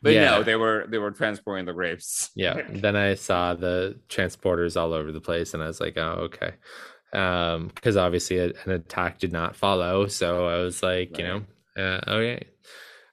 But 0.00 0.12
yeah. 0.14 0.24
no, 0.26 0.42
they 0.42 0.56
were 0.56 0.86
they 0.88 0.98
were 0.98 1.10
transporting 1.12 1.64
the 1.64 1.72
grapes. 1.72 2.30
yeah 2.34 2.62
then 2.70 2.96
i 2.96 3.14
saw 3.14 3.54
the 3.54 3.98
transporters 4.08 4.80
all 4.80 4.92
over 4.92 5.12
the 5.12 5.20
place 5.20 5.54
and 5.54 5.62
i 5.62 5.66
was 5.68 5.80
like 5.80 5.96
oh 5.96 6.28
okay 6.28 6.54
um 7.12 7.68
because 7.74 7.96
obviously 7.96 8.38
a, 8.38 8.46
an 8.64 8.70
attack 8.72 9.20
did 9.20 9.32
not 9.32 9.54
follow 9.54 10.08
so 10.08 10.46
i 10.48 10.56
was 10.56 10.82
like 10.82 11.16
you 11.18 11.24
know 11.24 11.42
uh, 11.76 12.00
okay 12.08 12.46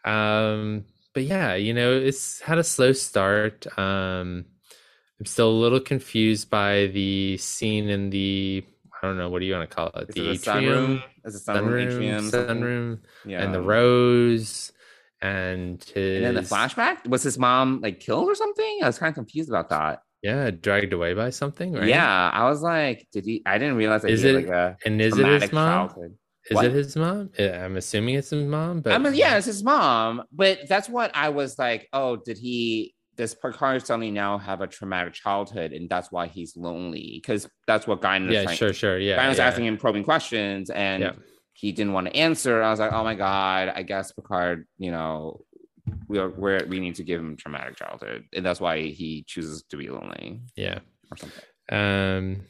um 0.05 0.83
but 1.13 1.23
yeah 1.23 1.55
you 1.55 1.73
know 1.73 1.91
it's 1.93 2.39
had 2.41 2.57
a 2.57 2.63
slow 2.63 2.91
start 2.93 3.65
um 3.77 4.45
i'm 5.19 5.25
still 5.25 5.49
a 5.49 5.59
little 5.63 5.79
confused 5.79 6.49
by 6.49 6.87
the 6.87 7.35
scene 7.37 7.89
in 7.89 8.09
the 8.09 8.63
i 9.01 9.07
don't 9.07 9.17
know 9.17 9.29
what 9.29 9.39
do 9.39 9.45
you 9.45 9.53
want 9.53 9.69
to 9.69 9.75
call 9.75 9.87
it 9.95 10.09
Is 10.09 10.15
the 10.15 10.29
it 10.31 10.47
atrium 10.47 10.73
sunroom? 10.97 11.03
Is 11.25 11.35
it 11.35 11.45
sunroom? 11.49 11.67
sunroom 11.67 11.93
atrium, 11.93 12.23
sunroom 12.31 12.99
Yeah. 13.25 13.41
and 13.43 13.53
the 13.53 13.61
rose 13.61 14.71
and 15.21 15.83
his 15.83 16.15
And 16.17 16.25
then 16.25 16.35
the 16.35 16.41
flashback 16.41 17.05
was 17.07 17.23
his 17.23 17.37
mom 17.37 17.81
like 17.81 17.99
killed 17.99 18.29
or 18.29 18.35
something. 18.35 18.79
I 18.81 18.85
was 18.87 18.97
kind 18.97 19.09
of 19.09 19.15
confused 19.15 19.49
about 19.49 19.67
that. 19.69 20.01
yeah 20.23 20.49
dragged 20.51 20.93
away 20.93 21.13
by 21.13 21.29
something 21.29 21.73
right 21.73 21.87
Yeah, 21.87 22.29
I 22.33 22.47
was 22.49 22.61
like, 22.61 23.07
did 23.11 23.25
he? 23.25 23.41
I 23.45 23.57
didn't 23.57 23.75
realize 23.75 24.03
that 24.03 24.11
Is 24.11 24.23
it- 24.23 24.35
like 24.35 24.47
a 24.47 24.77
and 24.85 25.01
is 25.01 25.17
it 25.17 25.25
his 25.25 25.51
mom 25.51 25.89
childhood. 25.89 26.15
Is 26.49 26.55
What? 26.55 26.65
it 26.65 26.71
his 26.71 26.95
mom? 26.95 27.29
I'm 27.39 27.77
assuming 27.77 28.15
it's 28.15 28.31
his 28.31 28.45
mom, 28.45 28.81
but 28.81 28.93
I 28.93 28.97
mean, 28.97 29.13
yeah, 29.13 29.37
it's 29.37 29.45
his 29.45 29.63
mom, 29.63 30.23
but 30.31 30.67
that's 30.67 30.89
what 30.89 31.11
I 31.13 31.29
was 31.29 31.59
like. 31.59 31.87
Oh, 31.93 32.15
did 32.15 32.37
he? 32.37 32.95
Does 33.15 33.35
Picard 33.35 33.85
suddenly 33.85 34.11
now 34.11 34.37
have 34.37 34.61
a 34.61 34.67
traumatic 34.67 35.13
childhood, 35.13 35.73
and 35.73 35.89
that's 35.89 36.11
why 36.11 36.27
he's 36.27 36.55
lonely? 36.55 37.19
Because 37.21 37.47
that's 37.67 37.85
what 37.85 38.01
Guy 38.01 38.17
was 38.19 38.31
yeah, 38.31 38.43
trying- 38.45 38.55
sure, 38.57 38.73
sure, 38.73 38.97
yeah. 38.97 39.19
Guinan 39.19 39.29
was 39.29 39.37
yeah. 39.37 39.47
asking 39.47 39.65
him 39.65 39.77
probing 39.77 40.03
questions, 40.05 40.69
and 40.69 41.03
Yeah. 41.03 41.11
he 41.53 41.71
didn't 41.73 41.93
want 41.93 42.07
to 42.07 42.15
answer. 42.15 42.63
I 42.63 42.71
was 42.71 42.79
like, 42.79 42.93
oh 42.93 43.03
my 43.03 43.15
god, 43.15 43.73
I 43.75 43.83
guess 43.83 44.11
Picard, 44.13 44.65
you 44.77 44.91
know, 44.91 45.41
we 46.07 46.17
are 46.17 46.29
we're, 46.29 46.65
we 46.67 46.79
need 46.79 46.95
to 46.95 47.03
give 47.03 47.19
him 47.19 47.35
traumatic 47.35 47.75
childhood, 47.75 48.23
and 48.33 48.45
that's 48.45 48.61
why 48.61 48.87
he 48.87 49.23
chooses 49.27 49.63
to 49.69 49.77
be 49.77 49.89
lonely 49.89 50.41
yeah. 50.55 50.79
or 51.11 51.17
something. 51.17 51.43
Um. 51.71 52.41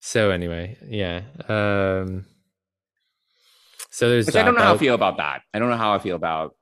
So 0.00 0.30
anyway, 0.30 0.78
yeah. 0.86 1.22
Um. 1.48 2.24
So 3.98 4.08
there's. 4.08 4.26
Which 4.26 4.36
I 4.36 4.44
don't 4.44 4.54
know 4.54 4.62
how 4.62 4.74
I 4.74 4.78
feel 4.78 4.94
about 4.94 5.16
that. 5.16 5.42
I 5.52 5.58
don't 5.58 5.70
know 5.70 5.76
how 5.76 5.92
I 5.92 5.98
feel 5.98 6.14
about 6.14 6.54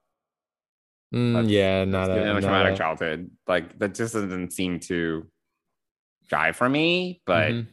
Mm, 1.14 1.48
yeah, 1.48 1.84
not 1.84 2.10
a, 2.10 2.14
him 2.14 2.22
a 2.28 2.32
not 2.32 2.42
traumatic 2.42 2.74
a- 2.74 2.76
childhood. 2.78 3.30
Like 3.46 3.78
that 3.78 3.94
just 3.94 4.14
doesn't 4.14 4.52
seem 4.52 4.80
to 4.80 5.26
jive 6.32 6.54
for 6.56 6.68
me. 6.68 7.20
But 7.26 7.52
Mhm. 7.52 7.66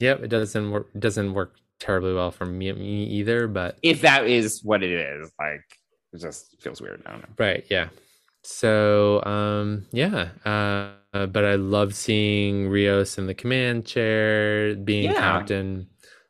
Yep, 0.00 0.22
it 0.22 0.28
doesn't 0.28 0.70
work. 0.70 0.88
Doesn't 0.98 1.34
work 1.34 1.56
terribly 1.80 2.14
well 2.14 2.30
for 2.30 2.46
me, 2.46 2.72
me 2.72 3.04
either. 3.06 3.48
But 3.48 3.78
if 3.82 4.00
that 4.02 4.26
is 4.28 4.62
what 4.64 4.82
it 4.84 4.90
is, 4.92 5.32
like 5.38 5.64
it 6.12 6.18
just 6.20 6.54
feels 6.62 6.80
weird. 6.80 7.02
I 7.04 7.10
don't 7.10 7.22
know. 7.22 7.34
Right, 7.36 7.64
yeah. 7.68 7.88
So, 8.44 9.22
um, 9.24 9.86
yeah. 9.92 10.28
Uh, 10.46 11.26
but 11.26 11.44
I 11.44 11.56
love 11.56 11.94
seeing 11.94 12.68
Rios 12.68 13.18
in 13.18 13.26
the 13.26 13.34
command 13.34 13.84
chair, 13.84 14.74
being 14.76 15.10
Yeah. 15.10 15.14
captain, 15.14 15.88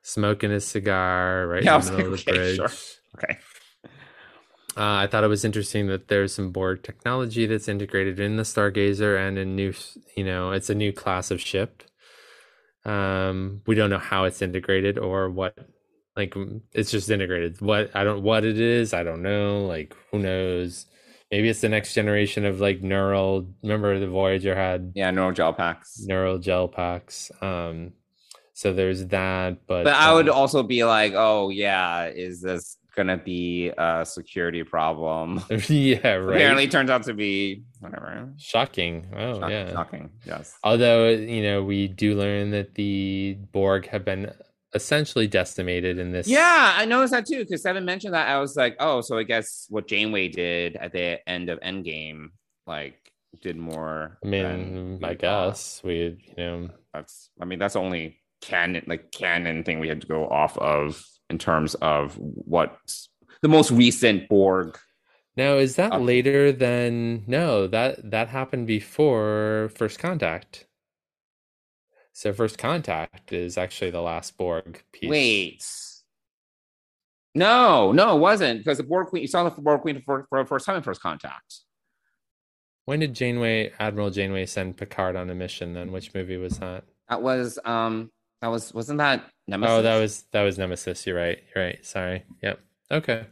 smoking 0.09 0.51
his 0.51 0.67
cigar 0.67 1.47
right 1.47 1.65
Yeah, 1.65 1.75
I 1.75 1.77
in 1.77 1.79
the 1.79 1.85
middle 1.85 2.05
like, 2.05 2.07
of 2.07 2.11
the 2.13 2.19
okay, 2.29 2.33
bridge. 2.33 2.65
sure. 2.67 2.79
Okay. 3.17 3.39
Uh, 4.77 5.03
I 5.03 5.07
thought 5.09 5.25
it 5.25 5.29
was 5.29 5.45
interesting 5.45 5.89
that 5.89 6.09
there's 6.09 6.33
some 6.35 6.53
Borg 6.53 6.83
technology 6.83 7.47
that's 7.47 7.69
integrated 7.69 8.21
in 8.21 8.37
the 8.37 8.45
Stargazer 8.45 9.19
and 9.19 9.37
a 9.37 9.45
new, 9.45 9.73
you 10.17 10.25
know, 10.25 10.53
it's 10.53 10.71
a 10.71 10.75
new 10.75 10.93
class 10.93 11.31
of 11.31 11.41
ship. 11.41 11.83
Um, 12.85 13.63
we 13.67 13.75
don't 13.75 13.91
know 13.91 13.99
how 13.99 14.25
it's 14.25 14.43
integrated 14.43 14.99
or 14.99 15.31
what, 15.31 15.57
like, 16.17 16.35
it's 16.73 16.91
just 16.91 17.11
integrated. 17.11 17.61
What 17.61 17.91
I 17.95 18.05
don't, 18.05 18.23
what 18.23 18.45
it 18.45 18.59
is, 18.59 18.95
I 18.95 19.03
don't 19.03 19.23
know. 19.23 19.67
Like, 19.67 19.95
who 20.11 20.19
knows? 20.19 20.87
Maybe 21.31 21.49
it's 21.49 21.61
the 21.61 21.69
next 21.69 21.95
generation 21.95 22.45
of 22.47 22.61
like 22.61 22.83
neural. 22.83 23.49
Remember 23.63 23.99
the 23.99 24.09
Voyager 24.09 24.55
had 24.55 24.95
Yeah, 24.95 25.11
neural 25.11 25.33
gel 25.33 25.55
packs. 25.55 26.09
neural 26.09 26.39
gel 26.39 26.69
packs. 26.69 27.31
Um, 27.41 27.93
so 28.59 28.73
there's 28.73 29.07
that. 29.07 29.69
But 29.69 29.85
But 29.85 29.95
I 29.95 30.13
would 30.13 30.29
um, 30.29 30.35
also 30.35 30.65
be 30.65 30.83
like, 30.83 31.13
oh 31.15 31.49
yeah, 31.49 32.07
is 32.07 32.41
this 32.41 32.77
gonna 32.97 33.17
be 33.17 33.71
a 33.79 34.05
security 34.05 34.65
problem? 34.65 35.41
yeah, 35.69 36.15
right. 36.15 36.35
Apparently, 36.35 36.67
turns 36.67 36.91
out 36.91 37.05
to 37.05 37.15
be 37.15 37.63
whatever. 37.79 38.29
Shocking. 38.37 39.07
Oh, 39.17 39.39
Shock- 39.39 39.51
yeah. 39.51 39.71
Shocking. 39.71 40.11
Yes. 40.27 40.57
Although, 40.65 41.11
you 41.11 41.41
know, 41.41 41.63
we 41.63 41.87
do 41.87 42.17
learn 42.17 42.51
that 42.51 42.75
the 42.75 43.39
Borg 43.53 43.87
have 43.91 44.05
been 44.05 44.33
essentially 44.75 45.29
decimated 45.29 46.01
in 46.01 46.11
this. 46.11 46.27
Yeah, 46.27 46.75
I 46.77 46.85
noticed 46.85 47.13
that 47.13 47.27
too. 47.27 47.45
Because 47.45 47.63
Seven 47.63 47.85
mentioned 47.85 48.15
that, 48.15 48.27
I 48.27 48.41
was 48.41 48.57
like, 48.57 48.75
oh, 48.81 49.03
so 49.03 49.19
I 49.19 49.23
guess 49.23 49.67
what 49.69 49.87
Janeway 49.87 50.31
did 50.31 50.75
at 50.75 50.91
the 50.91 51.21
end 51.29 51.49
of 51.49 51.61
Endgame, 51.61 52.31
like, 52.67 53.13
did 53.41 53.57
more. 53.57 54.19
I 54.25 54.27
mean, 54.27 54.99
I 55.05 55.15
guess 55.15 55.81
we, 55.85 56.19
you 56.27 56.35
know, 56.37 56.71
that's. 56.93 57.31
I 57.41 57.45
mean, 57.45 57.61
that's 57.61 57.77
only 57.77 58.19
canon, 58.41 58.85
like 58.87 59.11
canon 59.11 59.65
thing 59.65 59.81
we 59.81 59.89
had 59.89 60.01
to 60.01 60.07
go 60.07 60.27
off 60.29 60.57
of 60.59 61.05
in 61.31 61.39
terms 61.39 61.75
of 61.77 62.15
what 62.19 62.77
the 63.43 63.49
most 63.49 63.71
recent 63.71 64.29
Borg. 64.29 64.79
now 65.37 65.57
is 65.57 65.77
that 65.77 65.93
Uh, 65.93 65.99
later 65.99 66.51
than 66.53 67.25
no 67.27 67.67
that 67.67 68.11
that 68.11 68.29
happened 68.29 68.67
before 68.67 69.71
First 69.75 69.99
Contact. 69.99 70.67
So 72.13 72.33
First 72.33 72.59
Contact 72.59 73.33
is 73.33 73.57
actually 73.59 73.91
the 73.93 74.01
last 74.03 74.37
Borg 74.37 74.83
piece. 74.93 75.09
Wait. 75.11 75.65
No, 77.35 77.93
no, 77.93 78.17
it 78.17 78.21
wasn't 78.21 78.59
because 78.59 78.79
the 78.79 78.85
Borg 78.85 79.09
Queen. 79.09 79.23
You 79.23 79.29
saw 79.29 79.49
the 79.49 79.61
Borg 79.63 79.83
Queen 79.83 80.03
for, 80.05 80.27
for 80.29 80.43
the 80.43 80.49
first 80.49 80.67
time 80.67 80.77
in 80.77 80.83
First 80.83 81.01
Contact. 81.03 81.61
when 82.87 83.01
did 83.01 83.15
Janeway 83.15 83.73
Admiral 83.79 84.11
Janeway 84.11 84.47
send 84.47 84.77
Picard 84.77 85.15
on 85.15 85.29
a 85.31 85.35
mission? 85.35 85.75
Then 85.75 85.93
which 85.93 86.15
movie 86.15 86.39
was 86.39 86.59
that? 86.59 86.85
That 87.09 87.23
was 87.23 87.59
um. 87.65 88.11
That 88.41 88.49
was 88.49 88.73
wasn't 88.73 88.99
that 88.99 89.25
Nemesis? 89.47 89.71
Oh, 89.73 89.83
that 89.83 89.99
was 89.99 90.23
that 90.33 90.43
was 90.43 90.59
Nemesis. 90.59 91.07
You're 91.07 91.17
right. 91.17 91.39
You're 91.55 91.65
right. 91.65 91.85
Sorry. 91.85 92.25
Yep. 92.43 92.61
Okay. 92.91 93.27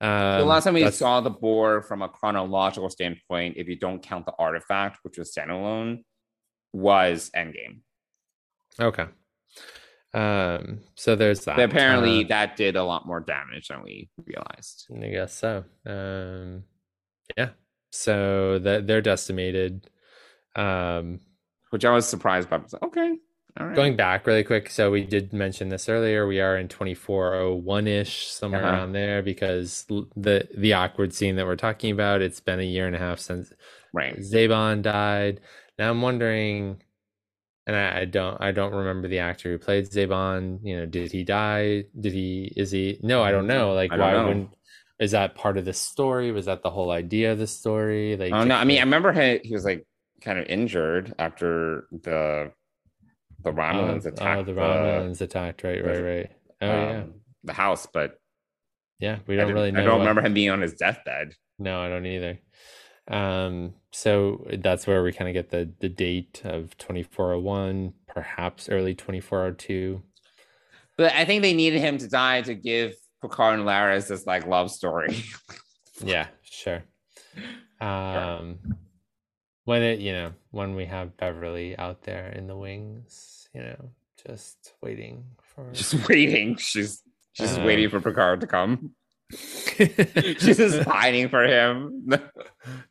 Um, 0.00 0.38
the 0.38 0.44
last 0.44 0.64
time 0.64 0.74
we 0.74 0.80
that's- 0.80 0.98
saw 0.98 1.20
the 1.20 1.30
Borg 1.30 1.84
from 1.84 2.02
a 2.02 2.08
chronological 2.08 2.90
standpoint, 2.90 3.56
if 3.56 3.68
you 3.68 3.76
don't 3.76 4.02
count 4.02 4.26
the 4.26 4.32
artifact, 4.38 4.98
which 5.02 5.18
was 5.18 5.32
standalone, 5.32 6.04
was 6.72 7.30
Endgame. 7.36 7.80
Okay. 8.80 9.06
Um. 10.12 10.80
So 10.96 11.14
there's 11.14 11.44
that. 11.44 11.56
But 11.56 11.70
apparently, 11.70 12.24
Uh, 12.24 12.28
that 12.28 12.56
did 12.56 12.74
a 12.76 12.82
lot 12.82 13.06
more 13.06 13.20
damage 13.20 13.68
than 13.68 13.82
we 13.84 14.10
realized. 14.24 14.86
I 14.92 15.08
guess 15.08 15.34
so. 15.34 15.64
Um. 15.86 16.64
Yeah. 17.36 17.50
So 17.92 18.58
that 18.58 18.86
they're 18.88 19.02
decimated. 19.02 19.88
Um. 20.56 21.20
Which 21.70 21.84
I 21.84 21.90
was 21.92 22.08
surprised 22.08 22.50
by. 22.50 22.56
I 22.56 22.60
was 22.60 22.72
like, 22.72 22.82
okay, 22.82 23.16
right. 23.58 23.74
Going 23.74 23.96
back 23.96 24.26
really 24.26 24.44
quick, 24.44 24.70
so 24.70 24.90
we 24.90 25.02
did 25.04 25.32
mention 25.32 25.68
this 25.70 25.88
earlier. 25.88 26.26
We 26.26 26.40
are 26.40 26.56
in 26.56 26.68
twenty 26.68 26.94
four 26.94 27.34
oh 27.34 27.54
one 27.54 27.86
ish, 27.86 28.26
somewhere 28.28 28.62
Uh-huh. 28.62 28.72
around 28.72 28.92
there, 28.92 29.22
because 29.22 29.86
the 30.16 30.48
the 30.56 30.72
awkward 30.74 31.12
scene 31.14 31.36
that 31.36 31.46
we're 31.46 31.56
talking 31.56 31.90
about. 31.92 32.22
It's 32.22 32.40
been 32.40 32.60
a 32.60 32.64
year 32.64 32.86
and 32.86 32.94
a 32.96 32.98
half 32.98 33.18
since 33.18 33.52
right. 33.92 34.16
Zhaban 34.18 34.82
died. 34.82 35.40
Now 35.78 35.90
I'm 35.90 36.02
wondering, 36.02 36.82
and 37.66 37.74
I, 37.76 38.00
I 38.00 38.04
don't 38.04 38.40
I 38.40 38.52
don't 38.52 38.74
remember 38.74 39.08
the 39.08 39.18
actor 39.20 39.50
who 39.50 39.58
played 39.58 39.90
Zhaban. 39.90 40.60
You 40.62 40.76
know, 40.78 40.86
did 40.86 41.10
he 41.12 41.24
die? 41.24 41.84
Did 41.98 42.12
he? 42.12 42.52
Is 42.56 42.70
he? 42.70 42.98
No, 43.02 43.22
I 43.22 43.30
don't 43.32 43.46
know. 43.46 43.72
Like, 43.74 43.90
don't 43.90 44.00
why 44.00 44.12
know. 44.12 44.26
wouldn't? 44.26 44.50
Is 45.00 45.12
that 45.12 45.34
part 45.34 45.56
of 45.56 45.64
the 45.64 45.72
story? 45.72 46.30
Was 46.30 46.44
that 46.46 46.62
the 46.62 46.70
whole 46.70 46.90
idea 46.90 47.32
of 47.32 47.38
the 47.38 47.46
story? 47.46 48.16
Like, 48.16 48.32
Oh 48.32 48.44
no! 48.44 48.54
I 48.54 48.64
mean, 48.64 48.78
I 48.78 48.82
remember 48.82 49.12
he, 49.12 49.40
he 49.42 49.54
was 49.54 49.64
like 49.64 49.86
kind 50.20 50.38
of 50.38 50.46
injured 50.46 51.14
after 51.18 51.86
the 51.90 52.52
the 53.42 53.52
Romulans 53.52 54.06
oh, 54.06 54.10
attacked 54.10 54.40
oh, 54.40 54.42
the 54.44 54.52
Romulans 54.52 55.20
attacked. 55.20 55.62
Right, 55.62 55.84
right, 55.84 56.02
right. 56.02 56.30
Oh 56.60 56.70
um, 56.70 56.88
yeah, 56.88 57.02
the 57.44 57.52
house, 57.52 57.86
but 57.92 58.20
yeah. 58.98 59.18
We 59.26 59.36
don't 59.36 59.52
really 59.52 59.72
know. 59.72 59.80
I 59.80 59.84
don't 59.84 59.94
what- 59.94 60.00
remember 60.00 60.22
him 60.22 60.34
being 60.34 60.50
on 60.50 60.60
his 60.60 60.74
deathbed. 60.74 61.34
No, 61.58 61.80
I 61.80 61.88
don't 61.88 62.06
either. 62.06 62.38
Um, 63.08 63.74
so 63.92 64.46
that's 64.58 64.86
where 64.86 65.02
we 65.02 65.12
kind 65.12 65.28
of 65.28 65.34
get 65.34 65.50
the 65.50 65.72
the 65.80 65.88
date 65.88 66.42
of 66.44 66.76
2401, 66.78 67.92
perhaps 68.06 68.68
early 68.68 68.94
2402. 68.94 70.02
But 70.96 71.12
I 71.14 71.24
think 71.24 71.42
they 71.42 71.54
needed 71.54 71.80
him 71.80 71.98
to 71.98 72.08
die 72.08 72.42
to 72.42 72.54
give 72.54 72.92
Picard 73.22 73.58
and 73.58 73.68
Laris 73.68 74.08
this 74.08 74.26
like 74.26 74.46
love 74.46 74.70
story. 74.70 75.24
Yeah, 76.02 76.28
sure. 76.42 76.82
Um, 77.80 78.58
when 79.64 79.82
it, 79.82 80.00
you 80.00 80.12
know, 80.12 80.32
when 80.50 80.74
we 80.74 80.86
have 80.86 81.16
Beverly 81.16 81.76
out 81.78 82.02
there 82.02 82.28
in 82.28 82.46
the 82.46 82.56
wings, 82.56 83.48
you 83.54 83.62
know, 83.62 83.90
just 84.26 84.74
waiting 84.82 85.24
for. 85.42 85.70
Just 85.72 86.08
waiting. 86.08 86.56
She's 86.56 87.02
she's 87.32 87.48
just 87.48 87.60
Um, 87.60 87.66
waiting 87.66 87.88
for 87.90 88.00
Picard 88.00 88.40
to 88.40 88.46
come. 88.46 88.94
She's 89.32 90.56
just 90.56 90.82
pining 90.84 91.28
for 91.28 91.44
him. 91.44 92.08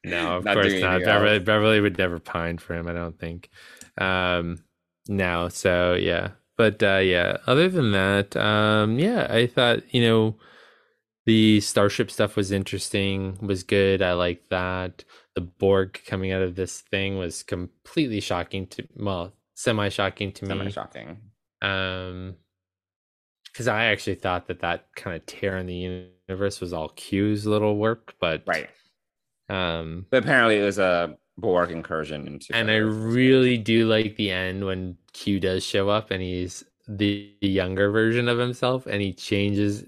No, 0.06 0.38
of 0.38 0.46
Not 0.46 0.54
course 0.54 0.74
not. 0.80 1.04
Beverly. 1.04 1.40
Beverly 1.40 1.82
would 1.82 1.98
never 1.98 2.18
pine 2.20 2.58
for 2.58 2.76
him, 2.76 2.88
I 2.88 2.94
don't 2.94 3.20
think. 3.20 3.50
Um, 3.98 4.64
no, 5.10 5.50
so 5.50 5.96
yeah. 5.96 6.30
But 6.58 6.82
uh, 6.82 6.98
yeah, 6.98 7.38
other 7.46 7.68
than 7.68 7.92
that, 7.92 8.38
um, 8.38 9.00
yeah, 9.00 9.28
I 9.30 9.48
thought, 9.48 9.94
you 9.94 10.02
know, 10.02 10.38
the 11.26 11.60
Starship 11.62 12.10
stuff 12.10 12.36
was 12.38 12.52
interesting, 12.52 13.38
was 13.42 13.64
good. 13.64 14.02
I 14.02 14.14
liked 14.14 14.50
that. 14.50 15.04
The 15.36 15.42
Borg 15.42 16.02
coming 16.06 16.32
out 16.32 16.42
of 16.42 16.56
this 16.56 16.82
thing 16.82 17.18
was 17.18 17.44
completely 17.44 18.20
shocking 18.20 18.68
to, 18.68 18.88
well, 18.96 19.34
semi 19.56 19.90
shocking 19.90 20.32
to 20.34 20.46
me. 20.46 20.50
Semi 20.50 20.70
shocking. 20.72 21.18
Um, 21.62 22.36
because 23.46 23.68
I 23.68 23.86
actually 23.86 24.16
thought 24.16 24.48
that 24.48 24.62
that 24.62 24.88
kind 24.96 25.16
of 25.16 25.26
tear 25.26 25.58
in 25.58 25.66
the 25.66 26.10
universe 26.28 26.62
was 26.62 26.72
all 26.72 26.90
Q's 26.90 27.46
little 27.46 27.78
work, 27.78 28.16
but 28.20 28.44
Right. 28.46 28.70
Um, 29.50 30.06
But 30.10 30.24
apparently 30.24 30.58
it 30.58 30.64
was 30.64 30.80
a 30.80 31.18
Borg 31.38 31.72
incursion 31.72 32.28
into 32.28 32.56
and 32.56 32.70
I 32.70 32.76
really 32.78 33.58
do 33.58 33.88
like 33.88 34.16
the 34.18 34.30
end 34.30 34.66
when 34.66 34.98
Q 35.14 35.40
does 35.40 35.64
show 35.64 35.90
up 35.90 36.12
and 36.12 36.22
he's 36.22 36.64
the 36.88 37.34
younger 37.42 37.92
version 37.92 38.28
of 38.28 38.38
himself 38.38 38.86
and 38.86 39.02
he 39.02 39.14
changes 39.14 39.86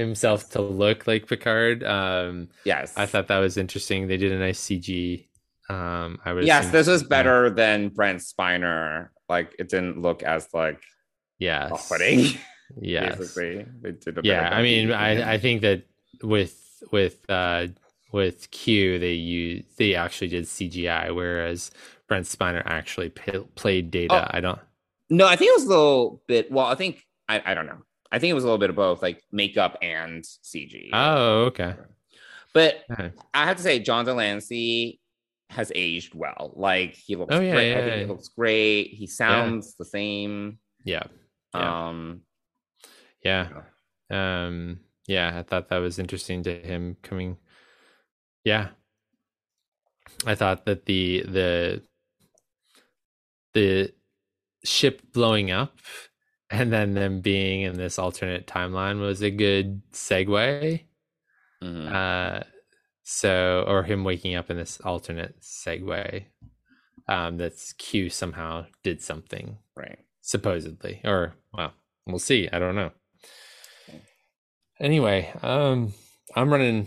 himself 0.00 0.50
to 0.50 0.60
look 0.62 1.06
like 1.06 1.26
Picard. 1.28 1.84
Um, 1.84 2.48
Yes. 2.64 2.94
I 2.96 3.06
thought 3.06 3.28
that 3.28 3.38
was 3.38 3.56
interesting. 3.56 4.08
They 4.08 4.16
did 4.16 4.32
a 4.32 4.38
nice 4.38 4.58
CG. 4.60 5.26
Um, 5.68 6.18
I 6.24 6.32
was 6.32 6.46
Yes, 6.46 6.70
this 6.70 6.86
was 6.88 7.02
better 7.04 7.48
than 7.50 7.90
Brent 7.90 8.20
Spiner. 8.20 9.10
Like 9.28 9.54
it 9.58 9.68
didn't 9.68 10.00
look 10.02 10.22
as 10.24 10.48
like 10.52 10.80
Yes. 11.38 11.70
off-putting. 11.70 12.26
Yes. 12.80 13.18
Basically, 13.18 13.66
they 13.82 13.90
did 13.90 14.18
a 14.18 14.20
yeah 14.22 14.48
i 14.56 14.62
mean 14.62 14.92
i 14.92 15.32
i 15.32 15.38
think 15.38 15.62
that 15.62 15.82
with 16.22 16.54
with 16.92 17.28
uh 17.28 17.66
with 18.12 18.48
q 18.52 18.96
they 19.00 19.14
use 19.14 19.64
they 19.76 19.96
actually 19.96 20.28
did 20.28 20.44
cgi 20.44 21.12
whereas 21.12 21.72
brent 22.06 22.26
spiner 22.26 22.62
actually 22.64 23.08
p- 23.08 23.44
played 23.56 23.90
data 23.90 24.24
Oh. 24.24 24.30
i 24.36 24.38
don't 24.40 24.60
No, 25.08 25.26
I 25.26 25.34
think 25.34 25.48
it 25.48 25.54
was 25.56 25.64
a 25.64 25.68
little 25.68 26.22
bit. 26.28 26.52
Well, 26.52 26.66
I 26.66 26.76
think 26.76 27.04
I, 27.28 27.42
I 27.44 27.54
don't 27.54 27.66
know. 27.66 27.82
I 28.12 28.18
think 28.18 28.30
it 28.30 28.34
was 28.34 28.44
a 28.44 28.46
little 28.46 28.58
bit 28.58 28.70
of 28.70 28.76
both, 28.76 29.02
like 29.02 29.22
makeup 29.32 29.78
and 29.82 30.22
CG. 30.24 30.90
oh 30.92 31.44
okay 31.46 31.74
but 32.52 32.82
Okay. 32.90 33.12
I 33.32 33.44
have 33.46 33.58
to 33.58 33.62
say, 33.62 33.78
John 33.78 34.04
de 34.04 34.12
Lancie 34.12 34.98
has 35.50 35.70
aged 35.72 36.14
well. 36.16 36.52
Like 36.56 36.94
he 36.94 37.14
looks 37.14 37.32
Oh, 37.34 37.40
yeah, 37.40 37.52
great. 37.54 37.72
I 37.72 37.76
yeah, 37.78 37.84
think 37.84 37.94
yeah. 37.94 38.00
he 38.00 38.06
looks 38.06 38.28
great. 38.28 38.88
He 38.88 39.06
sounds 39.06 39.76
the 39.76 39.84
same. 39.84 40.58
yeah 40.84 41.04
Yeah. 41.54 41.88
Um, 41.88 42.22
yeah 43.22 43.48
um 44.10 44.80
yeah 45.06 45.38
i 45.38 45.42
thought 45.42 45.68
that 45.68 45.78
was 45.78 45.98
interesting 46.00 46.42
to 46.42 46.54
him 46.58 46.96
coming 47.02 47.36
yeah 48.44 48.68
i 50.26 50.34
thought 50.34 50.64
that 50.64 50.86
the 50.86 51.22
the 51.28 51.82
the 53.54 53.92
ship 54.64 55.02
blowing 55.12 55.50
up 55.50 55.78
and 56.50 56.72
then 56.72 56.94
them 56.94 57.20
being 57.20 57.62
in 57.62 57.76
this 57.76 57.98
alternate 57.98 58.46
timeline 58.46 59.00
was 59.00 59.22
a 59.22 59.30
good 59.30 59.80
segue 59.92 60.82
mhm. 61.62 61.92
uh 61.94 62.42
so 63.02 63.64
or 63.66 63.82
him 63.82 64.04
waking 64.04 64.34
up 64.34 64.50
in 64.50 64.56
this 64.56 64.80
alternate 64.82 65.40
segue 65.40 66.24
um 67.08 67.36
that's 67.36 67.72
q 67.74 68.08
somehow 68.10 68.64
did 68.82 69.00
something 69.02 69.56
right. 69.76 69.98
supposedly 70.20 71.00
or 71.04 71.34
well 71.52 71.72
we'll 72.06 72.18
see 72.18 72.48
i 72.52 72.58
don't 72.58 72.76
know 72.76 72.90
anyway 74.80 75.32
um 75.42 75.92
i'm 76.36 76.50
running 76.50 76.86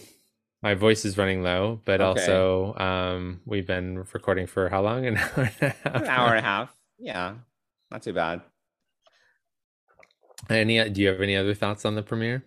my 0.61 0.73
voice 0.76 1.03
is 1.03 1.18
running 1.18 1.44
low 1.44 1.81
but 1.84 1.99
Okay. 1.99 2.22
also 2.22 2.73
um 2.77 3.41
we've 3.45 3.68
been 3.68 3.99
recording 4.14 4.48
for 4.48 4.69
how 4.69 4.81
long 4.81 5.06
an 5.07 5.18
hour 5.18 5.34
and 5.38 5.52
a 5.61 5.69
half 5.69 5.85
An 5.85 6.07
hour 6.07 6.30
and 6.30 6.40
a 6.40 6.41
half. 6.41 6.76
Yeah, 6.98 7.34
not 7.91 8.02
too 8.02 8.14
bad. 8.14 8.41
Any 10.49 10.89
do 10.89 11.01
you 11.01 11.07
have 11.10 11.22
any 11.22 11.35
other 11.35 11.53
thoughts 11.53 11.85
on 11.85 11.95
the 11.95 12.03
premiere 12.03 12.43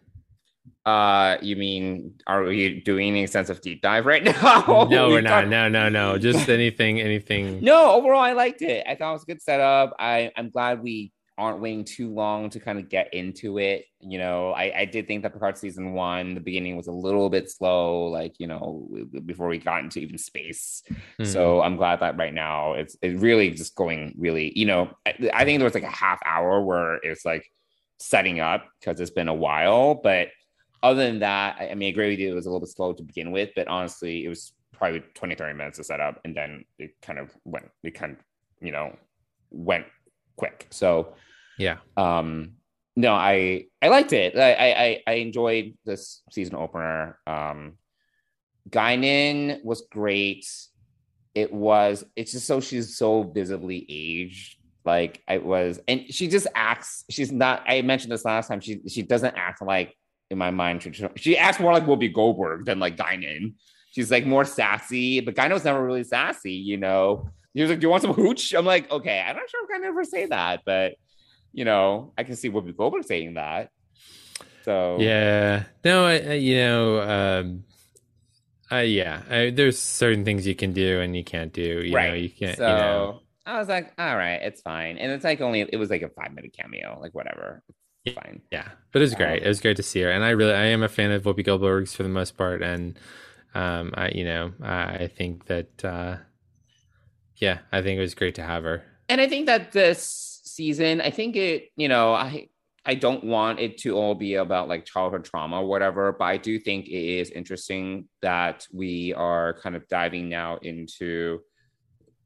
Uh, 0.85 1.37
you 1.43 1.57
mean 1.57 2.15
are 2.27 2.45
we 2.45 2.81
doing 2.83 3.17
an 3.17 3.25
extensive 3.25 3.61
deep 3.61 3.83
dive 3.83 4.07
right 4.07 4.23
now? 4.33 4.87
no 4.89 5.09
We 5.09 5.15
we're 5.15 5.21
not 5.21 5.49
no 5.49 5.69
no 5.69 5.89
no 5.89 6.19
just 6.29 6.49
anything 6.49 7.01
anything 7.01 7.61
No, 7.61 7.93
overall, 7.93 8.21
I 8.21 8.33
liked 8.33 8.63
it. 8.63 8.87
I 8.87 8.95
thought 8.95 9.11
it 9.11 9.13
was 9.15 9.23
a 9.25 9.27
good 9.27 9.43
setup. 9.43 9.95
I, 9.99 10.31
I'm 10.37 10.51
glad 10.51 10.83
we 10.83 11.13
aren't 11.39 11.61
waiting 11.61 11.85
too 11.85 12.15
long 12.15 12.49
to 12.51 12.59
kind 12.61 12.79
of 12.79 12.89
get 12.89 13.13
into 13.13 13.59
it. 13.59 13.85
You 14.01 14.19
know, 14.19 14.53
I, 14.53 14.73
I 14.81 14.85
did 14.87 15.07
think 15.07 15.23
that 15.23 15.33
Picard 15.35 15.59
season 15.59 15.93
one, 15.93 16.35
the 16.35 16.41
beginning 16.41 16.77
was 16.77 16.87
a 16.87 16.93
little 16.93 17.29
bit 17.29 17.51
slow, 17.51 18.07
like, 18.07 18.35
you 18.39 18.47
know, 18.47 18.89
before 19.27 19.49
we 19.49 19.59
got 19.59 19.83
into 19.85 19.99
even 20.01 20.17
space. 20.19 20.83
Hmm. 21.19 21.25
So 21.25 21.61
I'm 21.61 21.77
glad 21.77 22.01
that 22.01 22.17
right 22.17 22.33
now 22.33 22.73
it's 22.75 22.97
it 23.03 23.19
really 23.19 23.51
just 23.51 23.75
going 23.75 24.15
really, 24.17 24.53
you 24.57 24.65
know, 24.67 24.91
I, 25.05 25.31
I 25.35 25.45
think 25.45 25.59
there 25.59 25.65
was 25.67 25.75
like 25.75 25.83
a 25.83 25.91
half 25.91 26.21
hour 26.25 26.65
where 26.65 26.95
it's 27.03 27.25
like 27.27 27.45
setting 27.99 28.41
up 28.41 28.67
because 28.81 29.01
it's 29.01 29.11
been 29.11 29.29
a 29.29 29.35
while. 29.35 29.95
But 29.95 30.29
other 30.83 31.05
than 31.05 31.21
that, 31.21 31.57
I, 31.59 31.71
I 31.71 31.75
mean, 31.75 31.89
I 31.89 31.91
agree 31.91 32.11
with 32.11 32.19
you, 32.19 32.33
it 32.33 32.35
was 32.35 32.47
a 32.47 32.51
little 32.51 32.61
bit 32.61 32.71
slow 32.71 32.93
to 32.93 33.03
begin 33.03 33.33
with, 33.33 33.51
but 33.57 33.69
honestly, 33.69 34.25
it 34.25 34.29
was 34.29 34.53
probably 34.73 35.03
20, 35.15 35.35
30 35.35 35.55
minutes 35.55 35.79
to 35.79 35.85
set 35.85 36.01
up 36.01 36.21
and 36.25 36.37
then 36.37 36.65
it 36.79 36.93
kind 37.03 37.19
of 37.19 37.31
went, 37.45 37.67
it 37.83 37.95
kind 37.95 38.13
of, 38.13 38.19
you 38.61 38.73
know, 38.73 38.95
went 39.51 39.87
quick. 40.37 40.67
So, 40.71 41.15
yeah 41.59 41.79
um 41.97 42.53
no 42.97 43.13
i 43.13 43.65
i 43.83 43.89
liked 43.89 44.13
it 44.13 44.37
i 44.37 44.53
i 44.53 45.03
i 45.07 45.15
enjoyed 45.15 45.75
this 45.85 46.23
season 46.31 46.55
opener 46.55 47.19
um 47.27 47.75
guinan 48.71 49.63
was 49.65 49.87
great 49.91 50.47
it 51.35 51.53
was 51.53 52.05
it's 52.15 52.33
just 52.33 52.47
so 52.47 52.61
she's 52.61 52.97
so 52.97 53.23
visibly 53.23 53.87
aged 53.89 54.56
like 54.87 55.23
i 55.29 55.39
was 55.39 55.81
and 55.89 56.05
she 56.09 56.29
just 56.29 56.47
acts 56.55 57.05
she's 57.11 57.33
not 57.33 57.63
i 57.67 57.83
mentioned 57.83 58.13
this 58.13 58.25
last 58.25 58.49
time 58.49 58.61
she 58.61 58.81
she 58.89 59.03
doesn't 59.03 59.35
act 59.37 59.61
like 59.63 59.95
in 60.31 60.39
my 60.39 60.51
mind 60.51 60.81
traditional 60.81 61.11
she 61.17 61.37
acts 61.37 61.61
more 61.61 61.73
like 61.73 61.85
whoopi 61.85 62.13
goldberg 62.13 62.65
than 62.65 62.79
like 62.79 62.97
guinan. 62.97 63.55
She's 63.93 64.11
like 64.11 64.27
more 64.27 64.45
sassy 64.45 65.21
but 65.21 65.35
guinan 65.35 65.53
was 65.53 65.65
never 65.65 65.85
really 65.85 66.05
sassy 66.05 66.53
you 66.53 66.77
know? 66.77 67.29
He 67.55 67.63
was 67.63 67.71
like 67.71 67.81
do 67.81 67.87
you 67.87 67.91
want 67.91 68.03
some 68.03 68.13
hooch? 68.13 68.53
I'm 68.55 68.67
like 68.67 68.91
okay 68.91 69.25
i'm 69.27 69.37
not 69.37 69.49
sure 69.49 69.61
if 69.65 69.83
i 69.83 69.87
ever 69.87 70.05
say 70.05 70.27
that 70.27 70.63
but 70.65 70.95
you 71.57 71.65
know, 71.65 72.13
I 72.17 72.23
can 72.23 72.37
see 72.37 72.51
Whoopi 72.51 72.77
Goldberg 72.77 73.05
saying 73.05 73.35
that. 73.35 73.71
So 74.65 74.99
yeah. 75.01 75.65
No 75.85 76.05
I, 76.05 76.19
I 76.19 76.33
you 76.35 76.57
know 76.57 77.01
um 77.01 77.65
uh, 78.71 78.77
yeah 78.79 79.23
I, 79.31 79.51
there's 79.51 79.79
certain 79.79 80.25
things 80.25 80.47
you 80.47 80.55
can 80.55 80.73
do 80.73 81.01
and 81.01 81.17
you 81.17 81.25
can't 81.25 81.53
do 81.53 81.83
you 81.85 81.95
right. 81.95 82.09
know 82.09 82.15
you 82.15 82.29
can't 82.29 82.57
so 82.59 82.67
you 82.67 82.75
know 82.75 83.21
I 83.47 83.59
was 83.59 83.69
like, 83.69 83.93
all 83.97 84.17
right, 84.17 84.43
it's 84.43 84.61
fine. 84.61 84.99
And 84.99 85.13
it's 85.13 85.25
like 85.25 85.41
only 85.41 85.61
it 85.61 85.77
was 85.77 85.91
like 85.91 86.03
a 86.03 86.09
five 86.11 86.35
minute 86.35 86.55
cameo, 86.59 86.99
like 87.01 87.15
whatever. 87.15 87.63
It's 88.05 88.15
fine. 88.15 88.43
Yeah, 88.51 88.69
but 88.93 89.01
it 89.01 89.05
was 89.05 89.15
great. 89.15 89.43
It 89.43 89.49
was 89.49 89.61
great 89.61 89.77
to 89.79 89.83
see 89.83 90.01
her, 90.03 90.11
and 90.11 90.25
I 90.25 90.31
really, 90.31 90.53
I 90.53 90.67
am 90.67 90.83
a 90.83 90.89
fan 90.89 91.13
of 91.13 91.23
Whoopi 91.23 91.45
Goldberg's 91.45 91.95
for 91.95 92.03
the 92.03 92.09
most 92.09 92.37
part, 92.37 92.63
and 92.63 92.99
um, 93.55 93.93
I, 93.97 94.11
you 94.11 94.25
know, 94.25 94.53
I, 94.63 94.83
I 94.95 95.09
think 95.09 95.47
that, 95.47 95.85
uh, 95.85 96.17
yeah, 97.37 97.59
I 97.73 97.83
think 97.83 97.99
it 97.99 98.03
was 98.03 98.15
great 98.15 98.35
to 98.37 98.43
have 98.43 98.65
her. 98.65 98.83
And 99.09 99.21
I 99.21 99.29
think 99.29 99.47
that 99.47 99.73
this 99.73 100.41
season, 100.45 101.01
I 101.01 101.11
think 101.11 101.37
it, 101.37 101.71
you 101.77 101.89
know, 101.89 102.13
I 102.13 102.49
I 102.85 102.95
don't 102.95 103.25
want 103.25 103.59
it 103.59 103.79
to 103.79 103.97
all 103.97 104.15
be 104.15 104.35
about 104.35 104.69
like 104.69 104.85
childhood 104.85 105.25
trauma 105.25 105.61
or 105.61 105.67
whatever, 105.67 106.13
but 106.13 106.25
I 106.25 106.37
do 106.37 106.59
think 106.61 106.87
it 106.87 107.19
is 107.19 107.31
interesting 107.31 108.09
that 108.23 108.67
we 108.73 109.13
are 109.15 109.59
kind 109.61 109.75
of 109.75 109.89
diving 109.89 110.29
now 110.29 110.59
into 110.59 111.41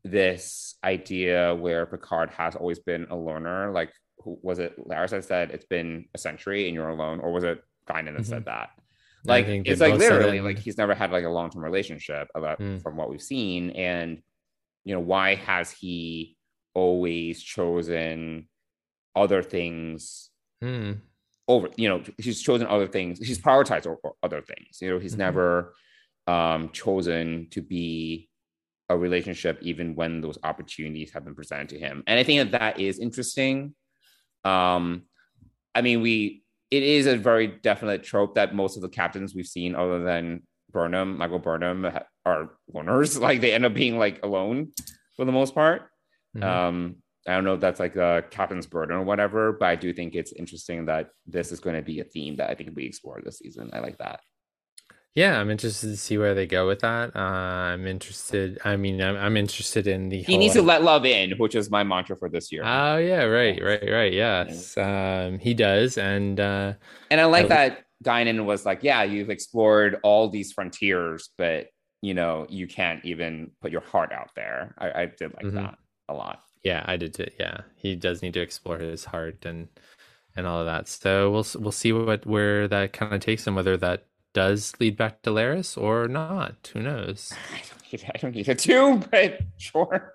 this 0.04 0.76
idea 0.84 1.54
where 1.54 1.86
Picard 1.86 2.30
has 2.30 2.56
always 2.56 2.78
been 2.78 3.06
a 3.10 3.16
loner. 3.16 3.70
Like, 3.72 3.92
who 4.18 4.38
was 4.42 4.58
it? 4.58 4.78
Laris 4.86 5.10
had 5.10 5.24
said 5.24 5.50
it's 5.50 5.64
been 5.66 6.06
a 6.14 6.18
century 6.18 6.66
and 6.66 6.74
you're 6.74 6.88
alone, 6.88 7.20
or 7.20 7.32
was 7.32 7.44
it 7.44 7.62
Guinan 7.88 8.16
that 8.16 8.26
said 8.26 8.44
that? 8.46 8.70
Like, 9.24 9.46
it's 9.46 9.80
like 9.80 9.98
literally 9.98 10.38
it. 10.38 10.42
like 10.44 10.58
he's 10.58 10.78
never 10.78 10.94
had 10.94 11.10
like 11.12 11.24
a 11.24 11.28
long 11.28 11.50
term 11.50 11.62
relationship 11.62 12.28
about 12.34 12.58
Mm. 12.58 12.82
from 12.82 12.96
what 12.96 13.10
we've 13.10 13.20
seen, 13.22 13.70
and 13.70 14.22
you 14.84 14.94
know 14.94 15.00
why 15.00 15.34
has 15.34 15.70
he 15.70 16.36
always 16.72 17.42
chosen 17.42 18.48
other 19.14 19.42
things 19.42 20.30
Hmm. 20.62 20.92
over 21.48 21.68
you 21.76 21.88
know 21.88 22.02
he's 22.16 22.40
chosen 22.40 22.66
other 22.66 22.86
things 22.86 23.18
he's 23.18 23.40
prioritized 23.40 23.86
over 23.86 23.98
other 24.22 24.40
things 24.40 24.78
you 24.80 24.88
know 24.88 24.98
he's 25.00 25.14
Mhm. 25.16 25.18
never 25.18 25.74
um 26.26 26.70
chosen 26.70 27.48
to 27.50 27.60
be 27.60 28.29
a 28.90 28.96
relationship 28.96 29.58
even 29.62 29.94
when 29.94 30.20
those 30.20 30.38
opportunities 30.42 31.10
have 31.12 31.24
been 31.24 31.34
presented 31.34 31.70
to 31.70 31.78
him 31.78 32.02
and 32.06 32.20
i 32.20 32.22
think 32.22 32.50
that 32.50 32.58
that 32.58 32.78
is 32.78 32.98
interesting 32.98 33.74
um 34.44 35.02
i 35.74 35.80
mean 35.80 36.02
we 36.02 36.42
it 36.70 36.82
is 36.82 37.06
a 37.06 37.16
very 37.16 37.46
definite 37.48 38.04
trope 38.04 38.34
that 38.34 38.54
most 38.54 38.76
of 38.76 38.82
the 38.82 38.88
captains 38.88 39.34
we've 39.34 39.46
seen 39.46 39.74
other 39.74 40.04
than 40.04 40.42
Burnham, 40.72 41.18
Michael 41.18 41.38
Burnham, 41.38 41.86
are 42.24 42.50
loners. 42.72 43.20
Like 43.30 43.40
they 43.40 43.52
end 43.52 43.66
up 43.66 43.74
being 43.74 43.98
like 43.98 44.20
alone 44.22 44.68
for 45.16 45.24
the 45.24 45.32
most 45.32 45.54
part. 45.54 45.82
Mhm. 46.36 46.44
Um, 46.44 46.96
I 47.26 47.34
don't 47.34 47.44
know 47.44 47.54
if 47.54 47.60
that's 47.60 47.80
like 47.80 47.96
a 47.96 48.24
captain's 48.30 48.66
burden 48.66 48.96
or 48.96 49.02
whatever, 49.02 49.52
but 49.52 49.66
I 49.66 49.76
do 49.76 49.92
think 49.92 50.14
it's 50.14 50.32
interesting 50.32 50.86
that 50.86 51.10
this 51.26 51.52
is 51.52 51.60
going 51.60 51.76
to 51.76 51.82
be 51.82 52.00
a 52.00 52.04
theme 52.04 52.36
that 52.36 52.50
I 52.50 52.54
think 52.54 52.70
we 52.74 52.86
explore 52.86 53.20
this 53.22 53.38
season. 53.38 53.70
I 53.72 53.80
like 53.80 53.98
that. 53.98 54.20
Yeah, 55.16 55.40
I'm 55.40 55.50
interested 55.50 55.88
to 55.88 55.96
see 55.96 56.18
where 56.18 56.34
they 56.34 56.46
go 56.46 56.68
with 56.68 56.80
that. 56.80 57.16
Uh, 57.16 57.18
I'm 57.18 57.86
interested. 57.86 58.58
I 58.64 58.76
mean, 58.76 59.02
I'm, 59.02 59.16
I'm 59.16 59.36
interested 59.36 59.88
in 59.88 60.08
the. 60.08 60.22
He 60.22 60.38
needs 60.38 60.54
to 60.54 60.62
let 60.62 60.84
love 60.84 61.04
in, 61.04 61.32
which 61.38 61.56
is 61.56 61.68
my 61.68 61.82
mantra 61.82 62.16
for 62.16 62.28
this 62.28 62.52
year. 62.52 62.62
Oh 62.64 62.96
yeah, 62.96 63.24
right, 63.24 63.60
right, 63.62 63.90
right. 63.90 64.12
Yes, 64.12 64.76
um, 64.78 65.38
he 65.40 65.52
does, 65.52 65.98
and 65.98 66.38
uh, 66.38 66.74
and 67.10 67.20
I 67.20 67.24
like 67.24 67.44
Yeah. 67.48 67.48
that 67.48 67.84
Guinan 68.04 68.44
was 68.44 68.64
like, 68.64 68.84
yeah, 68.84 69.02
you've 69.02 69.30
explored 69.30 69.98
all 70.04 70.28
these 70.28 70.52
frontiers, 70.52 71.30
but 71.36 71.66
you 72.02 72.14
know, 72.14 72.46
you 72.48 72.66
can't 72.68 73.04
even 73.04 73.50
put 73.60 73.72
your 73.72 73.82
heart 73.82 74.12
out 74.12 74.30
there. 74.36 74.74
I, 74.78 75.02
I 75.02 75.06
did 75.06 75.34
like 75.34 75.46
Mhm. 75.46 75.54
that 75.54 75.78
a 76.08 76.14
lot. 76.14 76.44
yeah, 76.62 76.84
I 76.86 76.96
did. 76.96 77.14
Too. 77.14 77.26
Yeah, 77.38 77.62
he 77.74 77.96
does 77.96 78.22
need 78.22 78.34
to 78.34 78.40
explore 78.40 78.78
his 78.78 79.04
heart 79.06 79.44
and 79.44 79.66
and 80.36 80.46
all 80.46 80.60
of 80.60 80.66
that. 80.66 80.86
So 80.86 81.32
we'll 81.32 81.46
we'll 81.58 81.72
see 81.72 81.92
what 81.92 82.24
where 82.26 82.68
that 82.68 82.92
kind 82.92 83.12
of 83.12 83.20
takes 83.20 83.44
him. 83.44 83.56
Whether 83.56 83.76
that 83.78 84.06
does 84.32 84.72
lead 84.80 84.96
back 84.96 85.22
to 85.22 85.30
Laris 85.30 85.76
or 85.80 86.08
not. 86.08 86.70
Who 86.72 86.80
knows? 86.82 87.32
I 87.54 87.58
don't 87.68 87.92
need, 87.92 88.10
I 88.14 88.18
don't 88.18 88.34
need 88.34 88.48
it 88.48 88.58
to, 88.60 88.96
but 89.10 89.40
sure. 89.58 90.14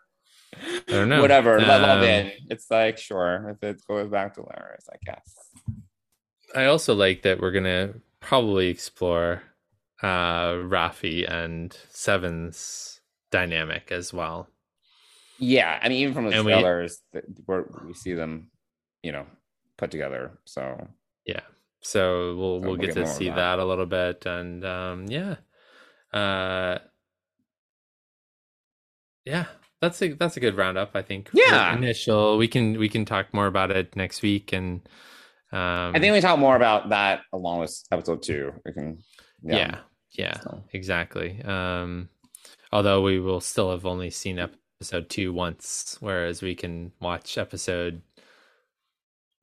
I 0.56 0.82
don't 0.88 1.10
know. 1.10 1.22
Whatever. 1.22 1.60
Let 1.60 1.82
love 1.82 2.00
Um, 2.02 2.08
in. 2.08 2.32
It's 2.50 2.72
like, 2.72 2.98
sure, 2.98 3.50
if 3.62 3.64
it 3.68 3.82
goes 3.88 4.10
back 4.10 4.36
to 4.36 4.42
Laris, 4.42 4.88
I 4.92 4.96
guess. 5.06 5.36
I 6.56 6.66
also 6.66 6.94
like 6.94 7.24
that 7.24 7.42
we're 7.42 7.52
gonna 7.52 7.94
probably 8.22 8.68
explore 8.68 9.44
uh 10.02 10.54
Raffi 10.64 11.30
and 11.30 11.78
Seven's 11.90 13.02
dynamic 13.32 13.92
as 13.92 14.14
well. 14.14 14.48
Yeah, 15.40 15.78
I 15.82 15.90
mean, 15.90 15.98
even 16.00 16.14
from 16.14 16.26
the 16.30 16.32
And 16.38 16.46
we- 16.46 16.54
trailers, 16.54 17.02
we're, 17.46 17.66
we 17.86 17.94
see 17.94 18.14
them, 18.14 18.52
you 19.04 19.12
know, 19.12 19.26
put 19.78 19.92
together. 19.92 20.38
So 20.46 20.88
Yeah. 21.26 21.42
So 21.86 22.36
we'll 22.36 22.60
we'll 22.60 22.62
we'll 22.62 22.76
get 22.78 22.96
get 22.96 23.06
to 23.06 23.08
see 23.08 23.30
that. 23.30 23.36
that. 23.36 23.60
a 23.60 23.66
little 23.66 23.86
bit 23.86 24.26
and 24.26 24.66
um 24.66 25.06
yeah. 25.08 25.36
Uh 26.12 26.80
yeah, 29.24 29.46
that's 29.82 30.02
a 30.02 30.14
that's 30.14 30.36
a 30.36 30.40
good 30.40 30.58
roundup, 30.58 30.92
I 30.96 31.04
think. 31.04 31.30
Yeah. 31.32 31.76
Initial 31.76 32.40
we 32.40 32.48
can 32.48 32.80
we 32.80 32.90
can 32.90 33.06
talk 33.06 33.32
more 33.36 33.46
about 33.46 33.70
it 33.70 33.96
next 33.96 34.24
week 34.24 34.52
and 34.52 34.82
um 35.52 35.96
I 35.96 36.00
think 36.00 36.12
we 36.12 36.22
talk 36.22 36.40
more 36.40 36.56
about 36.56 36.90
that 36.90 37.22
along 37.32 37.60
with 37.60 37.80
episode 37.92 38.24
two. 38.24 38.52
We 38.66 38.74
can, 38.74 39.04
yeah. 39.44 39.82
Yeah. 40.18 40.40
So. 40.40 40.64
Exactly. 40.74 41.40
Um 41.44 42.10
although 42.72 43.04
we 43.04 43.20
will 43.20 43.42
still 43.42 43.70
have 43.70 43.86
only 43.86 44.10
seen 44.10 44.40
episode 44.40 45.08
2 45.10 45.32
once 45.32 45.98
whereas 46.00 46.42
we 46.42 46.56
can 46.56 46.92
watch 47.00 47.38
episode 47.38 48.02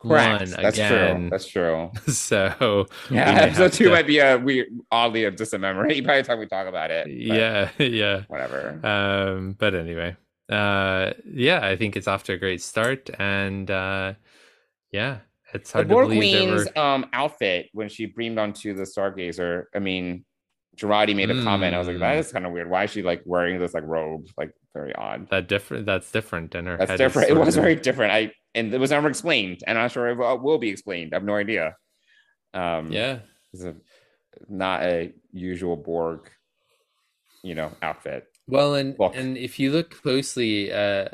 Correct. 0.03 0.51
That's 0.51 0.77
true. 0.77 0.85
again. 0.87 1.29
That's 1.31 1.47
true. 1.47 1.91
so 2.09 2.87
Yeah, 3.11 3.31
episode 3.31 3.73
two 3.79 3.85
to- 3.85 3.91
might 3.91 4.07
be 4.07 4.19
a 4.19 4.37
weird, 4.39 4.69
oddly 4.91 5.25
a 5.25 5.31
distant 5.31 5.63
memory 5.63 6.01
by 6.01 6.17
the 6.21 6.27
time 6.27 6.39
we 6.39 6.47
talk 6.47 6.67
about 6.67 6.91
it. 6.91 7.09
yeah, 7.09 7.71
yeah. 7.79 8.23
whatever. 8.29 8.79
Um, 8.85 9.53
but 9.59 9.75
anyway, 9.75 10.17
uh, 10.51 11.13
yeah, 11.25 11.61
I 11.67 11.77
think 11.77 11.97
it's 11.97 12.09
off 12.09 12.25
to 12.25 12.33
a 12.33 12.37
great 12.39 12.61
start, 12.63 13.09
and 13.19 13.71
uh, 13.71 14.15
yeah, 14.91 15.19
it's 15.55 15.71
the 15.73 15.79
hard 15.79 15.89
to 15.89 15.95
Borg 15.95 16.09
believe 16.09 16.21
Queen's 16.49 16.69
we're. 16.75 16.83
um 16.83 17.07
outfit 17.13 17.69
when 17.73 17.89
she 17.89 18.07
beamed 18.07 18.39
onto 18.39 18.75
the 18.75 18.83
Stargazer. 18.83 19.65
I 19.75 19.79
mean, 19.79 20.25
Girardi 20.77 21.15
made 21.15 21.31
a 21.31 21.43
comment. 21.43 21.75
I 21.75 21.79
was 21.79 21.87
like, 21.87 21.97
Mm. 21.97 22.01
that 22.01 22.17
is 22.17 22.33
kind 22.33 22.45
of 22.47 22.53
weird. 22.53 22.69
Why 22.71 22.85
is 22.85 22.91
she 22.91 23.03
like 23.03 23.23
wearing 23.27 23.59
this 23.61 23.73
like 23.75 23.85
robe? 23.87 24.27
Like 24.37 24.53
very 24.75 24.95
odd. 24.95 25.29
That 25.31 25.49
different. 25.49 25.87
That's 25.87 26.11
different, 26.11 26.55
and 26.55 26.67
her 26.67 26.77
That's 26.79 26.97
different. 26.97 27.31
It 27.31 27.35
was 27.37 27.57
of- 27.57 27.63
very 27.63 27.77
different. 27.77 28.13
I 28.13 28.33
and 28.55 28.73
it 28.75 28.79
was 28.79 28.91
never 28.91 29.09
explained, 29.09 29.63
and 29.67 29.79
I'm 29.79 29.89
sure 29.89 30.09
it 30.09 30.17
will- 30.17 30.59
be 30.59 30.69
explained. 30.71 31.13
I 31.13 31.17
have 31.17 31.25
no 31.25 31.37
idea. 31.37 31.77
Um, 32.55 32.93
Yeah, 32.93 33.21
it's 33.53 33.65
a, 33.65 33.75
not 34.49 34.83
a 34.83 35.13
usual 35.33 35.77
Borg, 35.77 36.31
you 37.43 37.55
know, 37.55 37.73
outfit. 37.83 38.27
well, 38.47 38.75
and 38.75 38.99
Look. 38.99 39.17
and 39.17 39.37
if 39.39 39.59
you 39.59 39.73
look 39.73 39.91
closely, 39.91 40.73
uh, 40.73 41.09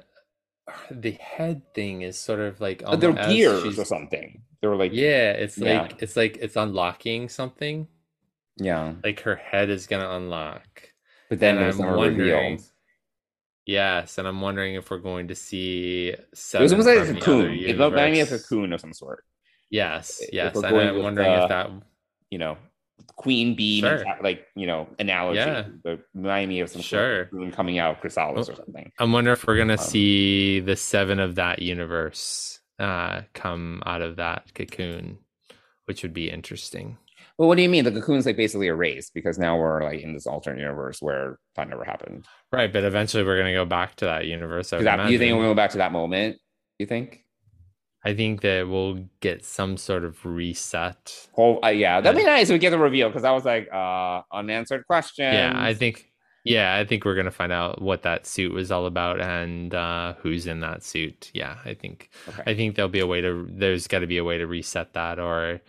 the 0.90 1.12
head 1.12 1.62
thing 1.74 2.02
is 2.02 2.18
sort 2.18 2.40
of 2.40 2.60
like 2.60 2.82
But 2.84 3.00
they're 3.00 3.12
gears 3.12 3.62
she's- 3.62 3.78
or 3.78 3.84
something. 3.84 4.42
They 4.60 4.66
were 4.68 4.76
like, 4.76 4.92
Yeah, 4.92 5.32
it's 5.32 5.56
Yeah. 5.56 5.82
like 5.82 6.02
it's 6.02 6.16
like 6.16 6.36
it's 6.38 6.56
unlocking 6.56 7.28
something. 7.28 7.86
yeah. 8.56 8.94
Like 9.04 9.20
her 9.20 9.36
head 9.36 9.70
is 9.70 9.86
gonna 9.86 10.10
unlock. 10.10 10.92
But 11.30 11.38
then 11.38 11.56
And 11.58 11.66
was 11.66 11.78
I'm 11.80 11.94
wondering- 11.96 12.18
revealed. 12.18 12.62
Yes, 13.68 14.16
and 14.16 14.26
I'm 14.26 14.40
wondering 14.40 14.76
if 14.76 14.90
we're 14.90 14.96
going 14.96 15.28
to 15.28 15.34
see. 15.34 16.08
It 16.08 16.26
was 16.30 16.38
Seven 16.40 16.70
almost 16.72 16.88
like 16.88 17.06
a 17.06 17.20
cocoon. 17.20 17.52
It 17.52 17.76
looked 17.76 17.96
like 17.96 18.14
a 18.14 18.24
cocoon 18.26 18.72
of 18.72 18.80
some 18.80 18.94
sort. 18.94 19.24
Yes, 19.68 20.22
yes. 20.32 20.56
And 20.56 20.64
I'm 20.64 20.94
with, 20.94 21.04
wondering 21.04 21.30
uh, 21.30 21.42
if 21.42 21.48
that. 21.50 21.70
You 22.30 22.38
know, 22.38 22.56
queen 23.16 23.54
bee, 23.54 23.80
Sure. 23.80 24.02
like 24.22 24.46
you 24.56 24.66
know, 24.66 24.88
analogy. 24.98 25.40
Yeah. 25.40 25.66
The 25.84 26.00
remind 26.14 26.48
me 26.48 26.60
of 26.60 26.70
some 26.70 26.80
Sure. 26.80 27.28
sort 27.30 27.46
of 27.46 27.54
coming 27.54 27.78
out 27.78 27.96
of 27.96 28.00
Chrysalis 28.00 28.48
or 28.48 28.54
something. 28.54 28.90
I'm 28.98 29.12
wondering 29.12 29.34
if 29.34 29.46
we're 29.46 29.58
gonna 29.58 29.74
Um, 29.74 29.78
see 29.78 30.60
the 30.60 30.74
seven 30.74 31.20
of 31.20 31.34
that 31.34 31.60
universe 31.60 32.60
uh, 32.78 33.22
come 33.34 33.82
out 33.84 34.00
of 34.00 34.16
that 34.16 34.54
cocoon, 34.54 35.18
which 35.84 36.02
would 36.02 36.14
be 36.14 36.30
interesting. 36.30 36.96
Well, 37.38 37.46
what 37.46 37.54
do 37.54 37.62
you 37.62 37.68
mean? 37.68 37.84
The 37.84 37.92
cocoon's 37.92 38.26
like 38.26 38.36
basically 38.36 38.66
erased 38.66 39.14
because 39.14 39.38
now 39.38 39.56
we're 39.56 39.82
like 39.84 40.00
in 40.00 40.12
this 40.12 40.26
alternate 40.26 40.60
universe 40.60 41.00
where 41.00 41.38
that 41.54 41.68
never 41.68 41.84
happened. 41.84 42.26
Right, 42.52 42.72
but 42.72 42.82
eventually 42.82 43.22
we're 43.22 43.38
gonna 43.38 43.52
go 43.52 43.64
back 43.64 43.94
to 43.96 44.06
that 44.06 44.26
universe. 44.26 44.72
I, 44.72 44.82
that, 44.82 45.08
you 45.08 45.18
think 45.18 45.38
we'll 45.38 45.46
go 45.46 45.54
back 45.54 45.70
to 45.70 45.78
that 45.78 45.92
moment? 45.92 46.38
You 46.80 46.86
think? 46.86 47.24
I 48.04 48.14
think 48.14 48.40
that 48.40 48.68
we'll 48.68 49.08
get 49.20 49.44
some 49.44 49.76
sort 49.76 50.04
of 50.04 50.24
reset. 50.24 51.28
Oh, 51.36 51.60
uh, 51.62 51.68
yeah, 51.68 52.00
that'd 52.00 52.18
be 52.18 52.24
nice 52.24 52.48
if 52.48 52.54
we 52.54 52.58
get 52.58 52.70
the 52.70 52.78
reveal 52.78 53.08
because 53.08 53.24
I 53.24 53.30
was 53.30 53.44
like, 53.44 53.68
uh, 53.72 54.22
unanswered 54.32 54.84
question. 54.86 55.32
Yeah, 55.32 55.52
I 55.54 55.74
think. 55.74 56.06
Yeah, 56.44 56.74
I 56.74 56.84
think 56.84 57.04
we're 57.04 57.16
gonna 57.16 57.30
find 57.30 57.52
out 57.52 57.80
what 57.80 58.02
that 58.02 58.26
suit 58.26 58.52
was 58.52 58.72
all 58.72 58.86
about 58.86 59.20
and 59.20 59.72
uh, 59.74 60.14
who's 60.18 60.48
in 60.48 60.60
that 60.60 60.82
suit. 60.82 61.30
Yeah, 61.34 61.58
I 61.64 61.74
think. 61.74 62.10
Okay. 62.28 62.42
I 62.46 62.54
think 62.54 62.74
there'll 62.74 62.88
be 62.88 63.00
a 63.00 63.06
way 63.06 63.20
to. 63.20 63.46
There's 63.48 63.86
got 63.86 64.00
to 64.00 64.08
be 64.08 64.18
a 64.18 64.24
way 64.24 64.38
to 64.38 64.46
reset 64.46 64.94
that, 64.94 65.20
or 65.20 65.60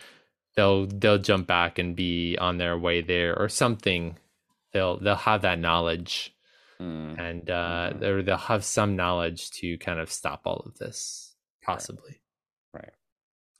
they'll 0.59 0.87
they'll 0.87 1.17
jump 1.17 1.47
back 1.47 1.79
and 1.79 1.95
be 1.95 2.37
on 2.37 2.57
their 2.57 2.77
way 2.77 2.99
there, 3.01 3.33
or 3.39 3.47
something. 3.47 4.17
They'll 4.73 4.97
they'll 4.99 5.15
have 5.15 5.41
that 5.43 5.57
knowledge, 5.59 6.35
Mm. 6.81 7.17
and 7.19 7.49
uh, 7.49 7.91
Mhm. 7.93 8.01
or 8.03 8.21
they'll 8.23 8.37
have 8.37 8.63
some 8.65 8.95
knowledge 8.97 9.51
to 9.59 9.77
kind 9.77 9.99
of 9.99 10.11
stop 10.11 10.41
all 10.45 10.63
of 10.65 10.77
this, 10.77 11.35
possibly. 11.63 12.21
Right. 12.73 12.93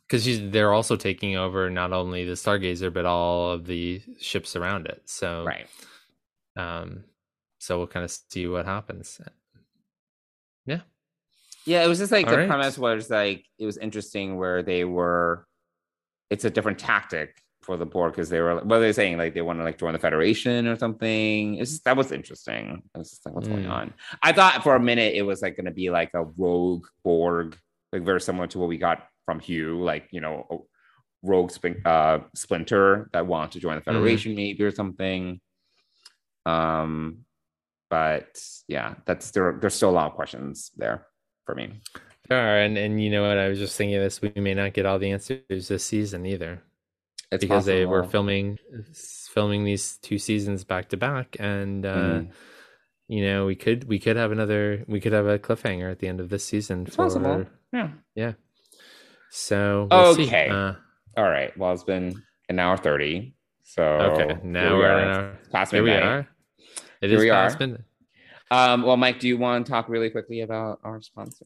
Because 0.08 0.26
they're 0.52 0.74
also 0.74 0.96
taking 0.98 1.36
over 1.38 1.70
not 1.70 1.94
only 1.94 2.26
the 2.26 2.34
Stargazer 2.34 2.92
but 2.94 3.06
all 3.06 3.52
of 3.52 3.66
the 3.66 4.02
ships 4.20 4.56
around 4.56 4.88
it. 4.88 5.02
So 5.06 5.44
Right. 5.46 5.68
um, 6.56 7.04
so 7.60 7.78
we'll 7.78 7.88
kind 7.88 8.04
of 8.06 8.12
see 8.12 8.48
what 8.48 8.66
happens. 8.66 9.20
Yeah. 10.66 10.82
Yeah, 11.66 11.84
it 11.84 11.88
was 11.88 12.00
just 12.00 12.12
like 12.12 12.26
All 12.26 12.32
the 12.32 12.38
right. 12.40 12.48
premise 12.48 12.78
was 12.78 13.10
like 13.10 13.46
it 13.58 13.66
was 13.66 13.78
interesting 13.78 14.38
where 14.38 14.64
they 14.64 14.84
were. 14.86 15.46
It's 16.30 16.46
a 16.46 16.50
different 16.50 16.80
tactic 16.80 17.42
for 17.62 17.76
the 17.78 17.86
Borg 17.86 18.14
because 18.14 18.30
they 18.30 18.40
were 18.40 18.56
what 18.56 18.78
are 18.78 18.80
they 18.80 18.94
saying 18.94 19.18
like 19.18 19.34
they 19.34 19.42
want 19.42 19.60
to 19.60 19.64
like 19.64 19.78
join 19.78 19.94
the 19.94 20.00
federation 20.00 20.66
or 20.68 20.76
something. 20.78 21.56
It's 21.56 21.72
just, 21.72 21.84
that 21.86 21.98
was 21.98 22.12
interesting. 22.12 22.82
I 22.96 22.98
was 23.00 23.10
just 23.12 23.26
like, 23.26 23.36
what's 23.36 23.48
going 23.48 23.64
Mm. 23.64 23.72
on? 23.72 23.94
I 24.24 24.32
thought 24.32 24.64
for 24.64 24.76
a 24.76 24.80
minute 24.80 25.14
it 25.16 25.24
was 25.24 25.42
like 25.42 25.56
going 25.56 25.66
to 25.66 25.72
be 25.72 25.90
like 25.90 26.12
a 26.14 26.24
rogue 26.38 26.86
Borg, 27.04 27.58
like 27.92 28.04
very 28.04 28.22
similar 28.22 28.48
to 28.48 28.60
what 28.60 28.70
we 28.70 28.78
got 28.78 29.08
from 29.26 29.40
Hugh, 29.40 29.84
like 29.84 30.08
you 30.12 30.22
know, 30.22 30.48
a 30.50 30.58
rogue 31.28 31.52
spin, 31.52 31.82
uh, 31.86 32.20
splinter 32.34 33.10
that 33.14 33.28
wanted 33.28 33.52
to 33.52 33.60
join 33.60 33.76
the 33.76 33.82
federation 33.82 34.36
maybe 34.36 34.64
or 34.64 34.72
something. 34.72 35.42
Um, 36.46 37.26
but 37.90 38.42
yeah, 38.68 38.96
that's 39.06 39.32
there. 39.32 39.58
There's 39.60 39.74
still 39.76 39.90
a 39.90 39.92
lot 39.92 40.08
of 40.12 40.16
questions 40.16 40.72
there 40.78 41.06
for 41.46 41.56
me. 41.56 41.82
Are, 42.32 42.60
and 42.60 42.78
and 42.78 43.02
you 43.02 43.10
know 43.10 43.28
what? 43.28 43.38
I 43.38 43.48
was 43.50 43.58
just 43.60 43.76
thinking 43.76 44.00
this. 44.00 44.22
We 44.22 44.32
may 44.38 44.54
not 44.54 44.74
get 44.74 44.86
all 44.86 45.00
the 45.00 45.12
answers 45.12 45.68
this 45.68 45.84
season 45.84 46.26
either, 46.26 46.62
It's 47.32 47.44
because 47.44 47.66
they 47.66 47.86
were 47.86 48.04
filming 48.04 48.60
filming 49.34 49.64
these 49.64 49.98
two 49.98 50.18
seasons 50.20 50.64
back 50.64 50.90
to 50.90 50.98
back, 50.98 51.36
and 51.40 51.86
uh, 51.86 51.96
Mhm. 51.96 52.32
you 53.08 53.26
know 53.26 53.46
we 53.46 53.56
could 53.56 53.86
we 53.86 53.98
could 54.00 54.16
have 54.16 54.32
another 54.32 54.84
we 54.88 55.00
could 55.00 55.14
have 55.14 55.26
a 55.28 55.40
cliffhanger 55.40 55.90
at 55.92 56.00
the 56.00 56.08
end 56.08 56.20
of 56.20 56.30
this 56.30 56.44
season. 56.46 56.86
It's 56.88 56.96
possible. 56.96 57.46
Yeah. 57.74 57.90
Yeah. 58.16 58.34
So 59.32 59.88
we'll 59.90 60.16
see. 60.16 60.26
Okay. 60.28 60.50
Uh, 60.50 60.74
All 61.18 61.30
right. 61.30 61.56
Well, 61.58 61.74
it's 61.74 61.84
been 61.84 62.22
an 62.50 62.60
hour 62.60 62.78
thirty. 62.78 63.36
So 63.64 63.84
okay. 63.84 64.40
Now 64.44 64.74
we 64.74 64.80
we're 64.80 64.90
are. 64.92 65.00
in 65.02 65.08
our, 65.08 65.32
It's 65.40 65.50
past 65.50 65.72
here 65.72 65.84
we 65.84 65.92
midnight. 65.92 66.08
are. 66.10 66.28
It 67.02 67.10
Here 67.10 67.18
is 67.18 67.24
we 67.24 67.30
past 67.30 67.56
are. 67.56 67.60
midnight. 67.68 67.86
Um, 68.52 68.82
well, 68.84 68.98
Mike, 68.98 69.20
do 69.20 69.28
you 69.28 69.38
want 69.38 69.66
to 69.66 69.72
talk 69.72 69.90
really 69.90 70.10
quickly 70.10 70.42
about 70.42 70.80
our 70.84 71.02
sponsor? 71.02 71.46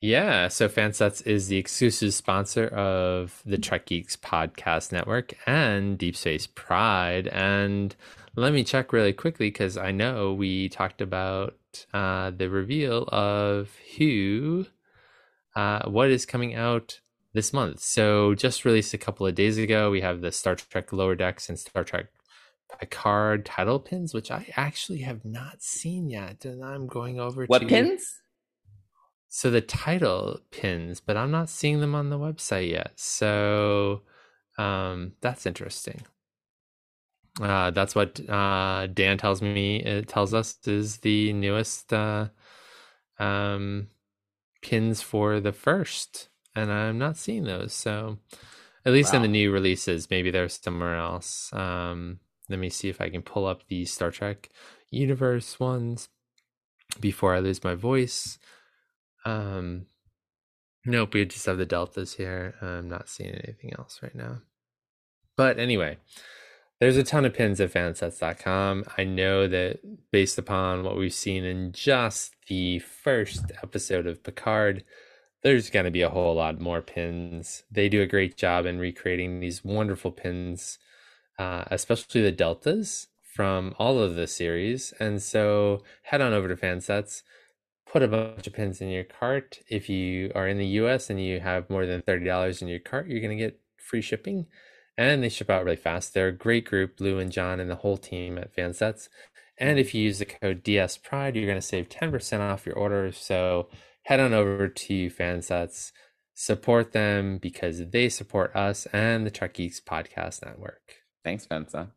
Yeah, 0.00 0.48
so 0.48 0.68
Fansets 0.68 1.26
is 1.26 1.48
the 1.48 1.56
exclusive 1.56 2.12
sponsor 2.12 2.66
of 2.68 3.40
the 3.46 3.56
Trek 3.56 3.86
Geeks 3.86 4.16
podcast 4.16 4.92
network 4.92 5.32
and 5.46 5.96
Deep 5.96 6.14
Space 6.14 6.46
Pride. 6.46 7.28
And 7.28 7.96
let 8.36 8.52
me 8.52 8.64
check 8.64 8.92
really 8.92 9.14
quickly 9.14 9.46
because 9.48 9.78
I 9.78 9.92
know 9.92 10.34
we 10.34 10.68
talked 10.68 11.00
about 11.00 11.56
uh, 11.94 12.32
the 12.36 12.50
reveal 12.50 13.04
of 13.08 13.70
who, 13.96 14.66
uh, 15.56 15.88
what 15.88 16.10
is 16.10 16.26
coming 16.26 16.54
out 16.54 17.00
this 17.32 17.52
month. 17.52 17.80
So 17.80 18.34
just 18.34 18.64
released 18.64 18.92
a 18.92 18.98
couple 18.98 19.26
of 19.26 19.34
days 19.34 19.56
ago, 19.56 19.90
we 19.90 20.02
have 20.02 20.20
the 20.20 20.32
Star 20.32 20.54
Trek 20.54 20.92
Lower 20.92 21.14
Decks 21.14 21.48
and 21.48 21.58
Star 21.58 21.82
Trek 21.82 22.06
Picard 22.78 23.46
title 23.46 23.78
pins, 23.78 24.12
which 24.12 24.30
I 24.30 24.52
actually 24.56 25.00
have 25.00 25.24
not 25.24 25.62
seen 25.62 26.10
yet, 26.10 26.44
and 26.44 26.64
I'm 26.64 26.86
going 26.86 27.20
over 27.20 27.46
What 27.46 27.60
to 27.60 27.66
pins? 27.66 28.20
So 29.34 29.50
the 29.50 29.60
title 29.60 30.38
pins, 30.52 31.00
but 31.00 31.16
I'm 31.16 31.32
not 31.32 31.48
seeing 31.48 31.80
them 31.80 31.92
on 31.92 32.08
the 32.08 32.16
website 32.16 32.70
yet. 32.70 32.92
So 32.94 34.02
um, 34.58 35.14
that's 35.22 35.44
interesting. 35.44 36.02
Uh, 37.42 37.72
that's 37.72 37.96
what 37.96 38.20
uh, 38.30 38.86
Dan 38.86 39.18
tells 39.18 39.42
me. 39.42 39.80
It 39.80 40.06
tells 40.06 40.34
us 40.34 40.56
is 40.68 40.98
the 40.98 41.32
newest 41.32 41.92
uh, 41.92 42.28
um, 43.18 43.88
pins 44.62 45.02
for 45.02 45.40
the 45.40 45.52
first, 45.52 46.28
and 46.54 46.70
I'm 46.70 46.98
not 46.98 47.16
seeing 47.16 47.42
those. 47.42 47.72
So 47.72 48.18
at 48.86 48.92
least 48.92 49.14
in 49.14 49.22
the 49.22 49.26
new 49.26 49.50
releases, 49.50 50.10
maybe 50.10 50.30
they're 50.30 50.48
somewhere 50.48 50.94
else. 50.94 51.52
Um, 51.52 52.20
let 52.48 52.60
me 52.60 52.70
see 52.70 52.88
if 52.88 53.00
I 53.00 53.10
can 53.10 53.22
pull 53.22 53.46
up 53.46 53.66
the 53.66 53.84
Star 53.84 54.12
Trek 54.12 54.50
universe 54.90 55.58
ones 55.58 56.08
before 57.00 57.34
I 57.34 57.40
lose 57.40 57.64
my 57.64 57.74
voice. 57.74 58.38
Um, 59.24 59.86
nope, 60.84 61.14
we 61.14 61.24
just 61.24 61.46
have 61.46 61.58
the 61.58 61.66
deltas 61.66 62.14
here. 62.14 62.54
I'm 62.60 62.88
not 62.88 63.08
seeing 63.08 63.34
anything 63.34 63.72
else 63.78 64.00
right 64.02 64.14
now. 64.14 64.42
But 65.36 65.58
anyway, 65.58 65.98
there's 66.80 66.96
a 66.96 67.02
ton 67.02 67.24
of 67.24 67.34
pins 67.34 67.60
at 67.60 67.72
fansets.com. 67.72 68.84
I 68.98 69.04
know 69.04 69.48
that 69.48 69.80
based 70.10 70.38
upon 70.38 70.84
what 70.84 70.96
we've 70.96 71.14
seen 71.14 71.44
in 71.44 71.72
just 71.72 72.34
the 72.48 72.78
first 72.80 73.52
episode 73.62 74.06
of 74.06 74.22
Picard, 74.22 74.84
there's 75.42 75.70
going 75.70 75.84
to 75.84 75.90
be 75.90 76.02
a 76.02 76.10
whole 76.10 76.34
lot 76.34 76.60
more 76.60 76.80
pins. 76.80 77.64
They 77.70 77.88
do 77.88 78.02
a 78.02 78.06
great 78.06 78.36
job 78.36 78.66
in 78.66 78.78
recreating 78.78 79.40
these 79.40 79.64
wonderful 79.64 80.10
pins, 80.10 80.78
uh, 81.38 81.64
especially 81.70 82.22
the 82.22 82.32
deltas 82.32 83.08
from 83.34 83.74
all 83.78 83.98
of 83.98 84.14
the 84.14 84.26
series. 84.26 84.94
And 85.00 85.22
so 85.22 85.82
head 86.02 86.20
on 86.20 86.32
over 86.32 86.48
to 86.48 86.56
Fansets 86.56 87.22
put 87.90 88.02
a 88.02 88.08
bunch 88.08 88.46
of 88.46 88.52
pins 88.52 88.80
in 88.80 88.88
your 88.88 89.04
cart. 89.04 89.60
If 89.68 89.88
you 89.88 90.32
are 90.34 90.48
in 90.48 90.58
the 90.58 90.66
US 90.66 91.10
and 91.10 91.22
you 91.22 91.40
have 91.40 91.70
more 91.70 91.86
than 91.86 92.02
$30 92.02 92.62
in 92.62 92.68
your 92.68 92.80
cart, 92.80 93.08
you're 93.08 93.20
going 93.20 93.36
to 93.36 93.44
get 93.44 93.60
free 93.78 94.00
shipping. 94.00 94.46
And 94.96 95.22
they 95.22 95.28
ship 95.28 95.50
out 95.50 95.64
really 95.64 95.76
fast. 95.76 96.14
They're 96.14 96.28
a 96.28 96.32
great 96.32 96.64
group, 96.66 97.00
Lou 97.00 97.18
and 97.18 97.32
John 97.32 97.60
and 97.60 97.70
the 97.70 97.76
whole 97.76 97.96
team 97.96 98.38
at 98.38 98.54
Fansets. 98.54 99.08
And 99.58 99.78
if 99.78 99.94
you 99.94 100.02
use 100.02 100.18
the 100.18 100.24
code 100.24 100.62
DS 100.62 100.98
Pride, 100.98 101.36
you're 101.36 101.46
going 101.46 101.60
to 101.60 101.62
save 101.62 101.88
10% 101.88 102.40
off 102.40 102.66
your 102.66 102.76
order. 102.76 103.12
So 103.12 103.68
head 104.04 104.20
on 104.20 104.32
over 104.32 104.68
to 104.68 105.10
Fansets, 105.10 105.92
support 106.34 106.92
them 106.92 107.38
because 107.38 107.90
they 107.90 108.08
support 108.08 108.54
us 108.54 108.86
and 108.92 109.26
the 109.26 109.30
Trek 109.30 109.54
Geeks 109.54 109.80
Podcast 109.80 110.44
Network. 110.44 110.82
Thanks, 111.22 111.46
Vincent. 111.46 111.90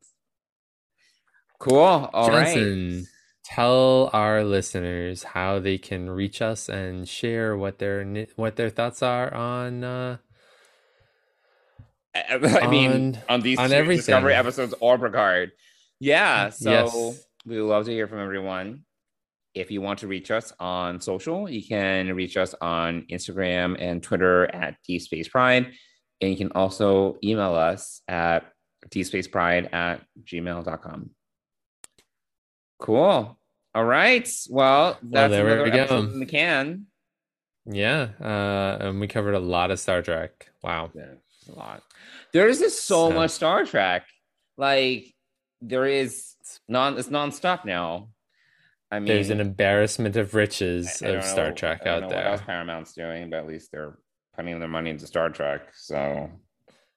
Cool. 1.60 1.78
All 1.78 2.30
right. 2.30 3.04
Tell 3.50 4.10
our 4.14 4.44
listeners 4.44 5.24
how 5.24 5.60
they 5.60 5.78
can 5.78 6.10
reach 6.10 6.42
us 6.42 6.68
and 6.70 7.08
share 7.08 7.56
what 7.56 7.80
their 7.80 8.04
what 8.36 8.56
their 8.58 8.70
thoughts 8.70 9.02
are 9.02 9.34
on 9.34 9.84
uh 9.84 10.18
I 12.14 12.68
mean, 12.68 12.92
on- 12.92 13.22
on 13.30 13.42
these 13.42 13.60
on 13.60 13.72
everything. 13.72 13.98
Discovery 14.00 14.34
episodes 14.34 14.74
or 14.80 14.98
Picard. 14.98 15.52
Yeah, 16.00 16.50
so 16.50 16.72
Yes. 16.72 17.26
we 17.46 17.60
love 17.62 17.86
to 17.86 17.92
hear 17.92 18.08
from 18.08 18.20
everyone. 18.20 18.84
If 19.54 19.72
you 19.72 19.82
want 19.82 20.00
to 20.00 20.08
reach 20.08 20.30
us 20.30 20.52
on 20.60 21.00
social, 21.00 21.50
you 21.50 21.66
can 21.66 22.14
reach 22.16 22.36
us 22.38 22.54
on 22.60 23.04
Instagram 23.10 23.76
and 23.80 24.04
Twitter 24.04 24.46
at 24.54 24.76
Deep 24.86 25.02
Space 25.02 25.28
Pride. 25.28 25.72
And 26.22 26.32
you 26.32 26.38
can 26.38 26.52
also 26.54 27.18
email 27.24 27.54
us 27.56 28.02
at 28.08 28.52
dspacepride 28.90 29.74
at 29.74 30.02
gmail.com. 30.24 31.12
Cool. 32.80 33.37
All 33.78 33.86
right. 33.86 34.28
Well, 34.50 34.98
that's 35.04 35.30
there 35.32 35.46
we 35.46 35.52
another 35.54 35.70
go. 35.70 35.78
episode 35.78 36.14
in 36.14 36.20
the 36.20 36.26
can. 36.26 36.88
yeah, 37.66 38.08
uh 38.20 38.78
and 38.82 39.00
we 39.00 39.08
covered 39.08 39.36
a 39.36 39.40
lot 39.40 39.70
of 39.70 39.80
Star 39.80 40.02
Trek. 40.02 40.50
Wow. 40.64 40.90
Yeah, 40.96 41.14
a 41.48 41.54
lot. 41.56 41.84
There 42.34 42.48
is 42.48 42.58
just 42.60 42.86
so 42.86 43.10
So- 43.10 43.16
much 43.16 43.30
Star 43.32 43.66
Trek. 43.66 44.04
Like 44.58 45.14
there 45.62 45.86
is 45.86 46.34
non 46.68 46.98
it's 46.98 47.10
nonstop 47.10 47.66
now. 47.66 48.10
I 48.90 48.98
mean 49.00 49.10
There's 49.10 49.30
an 49.30 49.42
embarrassment 49.42 50.16
of 50.16 50.34
riches 50.34 51.04
I- 51.04 51.08
I 51.08 51.10
of 51.12 51.24
Star 51.24 51.50
know- 51.50 51.56
Trek 51.56 51.82
I 51.82 51.86
don't 51.86 51.94
out 52.06 52.10
know 52.10 52.16
What 52.16 52.26
else. 52.26 52.42
Paramount's 52.42 52.94
doing, 52.94 53.30
but 53.30 53.38
at 53.38 53.48
least 53.48 53.72
they're 53.72 53.96
putting 54.36 54.60
their 54.60 54.70
money 54.70 54.90
into 54.90 55.06
Star 55.06 55.30
Trek. 55.30 55.62
So 55.76 56.32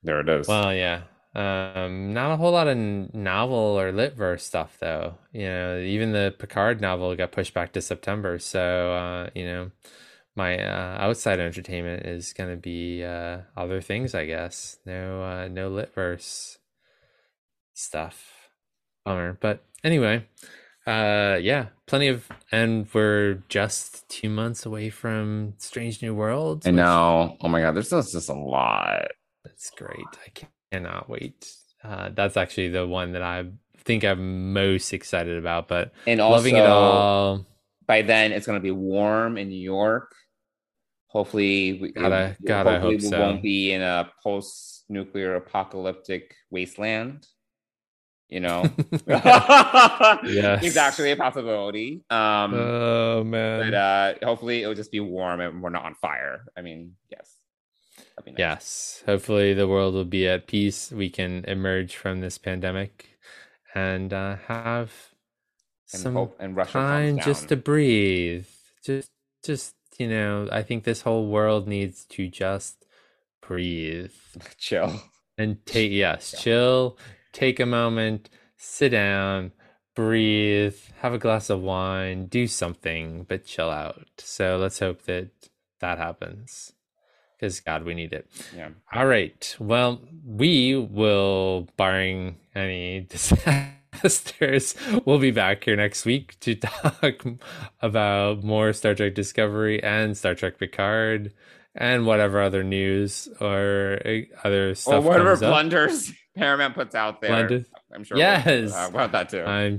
there 0.02 0.20
it 0.20 0.28
is. 0.30 0.48
Well, 0.48 0.72
yeah. 0.74 1.02
Um, 1.34 2.12
not 2.12 2.32
a 2.32 2.36
whole 2.36 2.50
lot 2.50 2.66
of 2.66 2.76
novel 2.76 3.56
or 3.78 3.92
litverse 3.92 4.40
stuff, 4.40 4.76
though. 4.80 5.14
You 5.32 5.46
know, 5.46 5.78
even 5.78 6.12
the 6.12 6.34
Picard 6.38 6.80
novel 6.80 7.14
got 7.14 7.32
pushed 7.32 7.54
back 7.54 7.72
to 7.72 7.80
September. 7.80 8.38
So, 8.38 8.92
uh, 8.92 9.30
you 9.34 9.44
know, 9.44 9.70
my 10.34 10.58
uh, 10.58 10.98
outside 11.00 11.38
entertainment 11.38 12.06
is 12.06 12.32
going 12.32 12.50
to 12.50 12.56
be 12.56 13.04
uh, 13.04 13.42
other 13.56 13.80
things, 13.80 14.14
I 14.14 14.26
guess. 14.26 14.78
No, 14.84 15.22
uh, 15.22 15.48
no 15.48 15.70
litverse 15.70 16.56
stuff. 17.74 18.48
Bummer. 19.04 19.38
But 19.40 19.64
anyway, 19.84 20.26
uh, 20.86 21.38
yeah, 21.40 21.66
plenty 21.86 22.08
of, 22.08 22.28
and 22.50 22.88
we're 22.92 23.42
just 23.48 24.08
two 24.08 24.28
months 24.28 24.66
away 24.66 24.90
from 24.90 25.54
Strange 25.58 26.02
New 26.02 26.14
Worlds. 26.14 26.66
I 26.66 26.70
which- 26.70 26.76
know. 26.76 27.36
Oh 27.40 27.48
my 27.48 27.60
god, 27.60 27.76
there's 27.76 27.90
just, 27.90 28.12
just 28.12 28.28
a 28.28 28.34
lot. 28.34 29.06
that's 29.44 29.70
great. 29.70 30.06
I 30.26 30.30
cannot 30.72 31.08
wait. 31.08 31.52
Uh, 31.82 32.10
that's 32.14 32.36
actually 32.36 32.68
the 32.68 32.86
one 32.86 33.12
that 33.12 33.22
I 33.22 33.46
think 33.84 34.04
I'm 34.04 34.52
most 34.52 34.92
excited 34.92 35.38
about. 35.38 35.68
But 35.68 35.92
And 36.06 36.20
also 36.20 36.36
loving 36.36 36.56
it 36.56 36.66
all. 36.66 37.46
by 37.86 38.02
then 38.02 38.32
it's 38.32 38.46
gonna 38.46 38.60
be 38.60 38.70
warm 38.70 39.38
in 39.38 39.48
New 39.48 39.60
York. 39.60 40.14
Hopefully 41.08 41.78
we 41.80 41.90
Gotta- 41.92 42.36
we- 42.40 42.46
gotta 42.46 42.70
hopefully 42.72 42.94
hope 42.96 43.02
we 43.02 43.08
so. 43.08 43.20
won't 43.20 43.42
be 43.42 43.72
in 43.72 43.82
a 43.82 44.10
post 44.22 44.84
nuclear 44.88 45.34
apocalyptic 45.36 46.34
wasteland. 46.50 47.26
You 48.28 48.38
know, 48.38 48.62
Yes. 49.08 50.62
it's 50.64 50.76
actually 50.76 51.10
a 51.10 51.16
possibility. 51.16 52.04
Um, 52.10 52.54
oh 52.54 53.18
but 53.22 53.24
man. 53.24 53.74
uh, 53.74 54.14
hopefully 54.22 54.62
it'll 54.62 54.74
just 54.74 54.92
be 54.92 55.00
warm 55.00 55.40
and 55.40 55.60
we're 55.60 55.70
not 55.70 55.84
on 55.84 55.94
fire. 55.96 56.44
I 56.56 56.62
mean, 56.62 56.94
yes, 57.10 57.34
that'd 58.20 58.36
be 58.36 58.42
nice. 58.42 59.00
yes. 59.00 59.02
Hopefully 59.06 59.54
the 59.54 59.68
world 59.68 59.94
will 59.94 60.04
be 60.04 60.28
at 60.28 60.46
peace. 60.46 60.90
We 60.90 61.10
can 61.10 61.44
emerge 61.46 61.96
from 61.96 62.20
this 62.20 62.38
pandemic 62.38 63.16
and 63.74 64.12
uh, 64.12 64.36
have 64.46 64.92
and 65.92 66.02
some 66.02 66.14
hope 66.14 66.36
and 66.38 66.56
Russia 66.56 66.72
time 66.72 67.18
just 67.18 67.48
to 67.48 67.56
breathe. 67.56 68.46
Just, 68.84 69.10
just 69.44 69.74
you 69.98 70.08
know, 70.08 70.48
I 70.50 70.62
think 70.62 70.84
this 70.84 71.02
whole 71.02 71.26
world 71.26 71.66
needs 71.66 72.04
to 72.06 72.28
just 72.28 72.84
breathe. 73.40 74.12
chill. 74.58 75.00
and 75.38 75.64
take 75.66 75.90
yes 75.90 76.34
chill 76.38 76.96
take 77.32 77.58
a 77.58 77.66
moment 77.66 78.28
sit 78.56 78.90
down 78.90 79.52
breathe 79.96 80.76
have 80.98 81.12
a 81.12 81.18
glass 81.18 81.50
of 81.50 81.60
wine 81.60 82.26
do 82.26 82.46
something 82.46 83.24
but 83.28 83.44
chill 83.44 83.70
out 83.70 84.06
so 84.18 84.56
let's 84.56 84.78
hope 84.78 85.02
that 85.02 85.30
that 85.80 85.98
happens 85.98 86.72
because 87.40 87.60
god 87.60 87.84
we 87.84 87.94
need 87.94 88.12
it 88.12 88.26
Yeah. 88.54 88.68
all 88.92 89.06
right 89.06 89.56
well 89.58 90.00
we 90.26 90.76
will 90.76 91.68
barring 91.76 92.36
any 92.54 93.00
disasters 93.08 94.74
we'll 95.04 95.18
be 95.18 95.30
back 95.30 95.64
here 95.64 95.76
next 95.76 96.04
week 96.04 96.38
to 96.40 96.54
talk 96.56 97.24
about 97.80 98.42
more 98.44 98.72
star 98.72 98.94
trek 98.94 99.14
discovery 99.14 99.82
and 99.82 100.16
star 100.16 100.34
trek 100.34 100.58
picard 100.58 101.32
and 101.74 102.04
whatever 102.04 102.40
other 102.42 102.62
news 102.64 103.28
or 103.40 104.00
uh, 104.04 104.18
other 104.44 104.74
Or 104.86 105.00
whatever 105.00 105.30
comes 105.30 105.42
up. 105.42 105.50
blunders 105.50 106.12
Paramount 106.36 106.74
puts 106.74 106.94
out 106.94 107.20
there. 107.20 107.30
Blended. 107.30 107.66
I'm 107.92 108.04
sure. 108.04 108.16
we'll 108.16 108.24
Yes. 108.24 108.70
talk 108.72 108.90
about 108.90 109.12
that 109.12 109.28
too. 109.30 109.42
I'm 109.42 109.78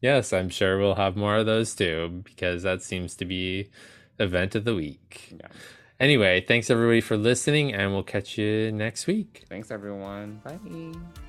yes, 0.00 0.32
I'm 0.32 0.48
sure 0.48 0.78
we'll 0.78 0.94
have 0.94 1.14
more 1.16 1.36
of 1.36 1.46
those 1.46 1.74
too 1.74 2.22
because 2.24 2.62
that 2.62 2.82
seems 2.82 3.14
to 3.16 3.24
be 3.26 3.70
event 4.18 4.54
of 4.54 4.64
the 4.64 4.74
week. 4.74 5.34
Yeah. 5.38 5.48
Anyway, 6.00 6.40
thanks 6.40 6.70
everybody 6.70 7.02
for 7.02 7.16
listening, 7.18 7.74
and 7.74 7.92
we'll 7.92 8.02
catch 8.02 8.38
you 8.38 8.72
next 8.72 9.06
week. 9.06 9.44
Thanks 9.50 9.70
everyone. 9.70 10.40
Bye. 10.42 11.28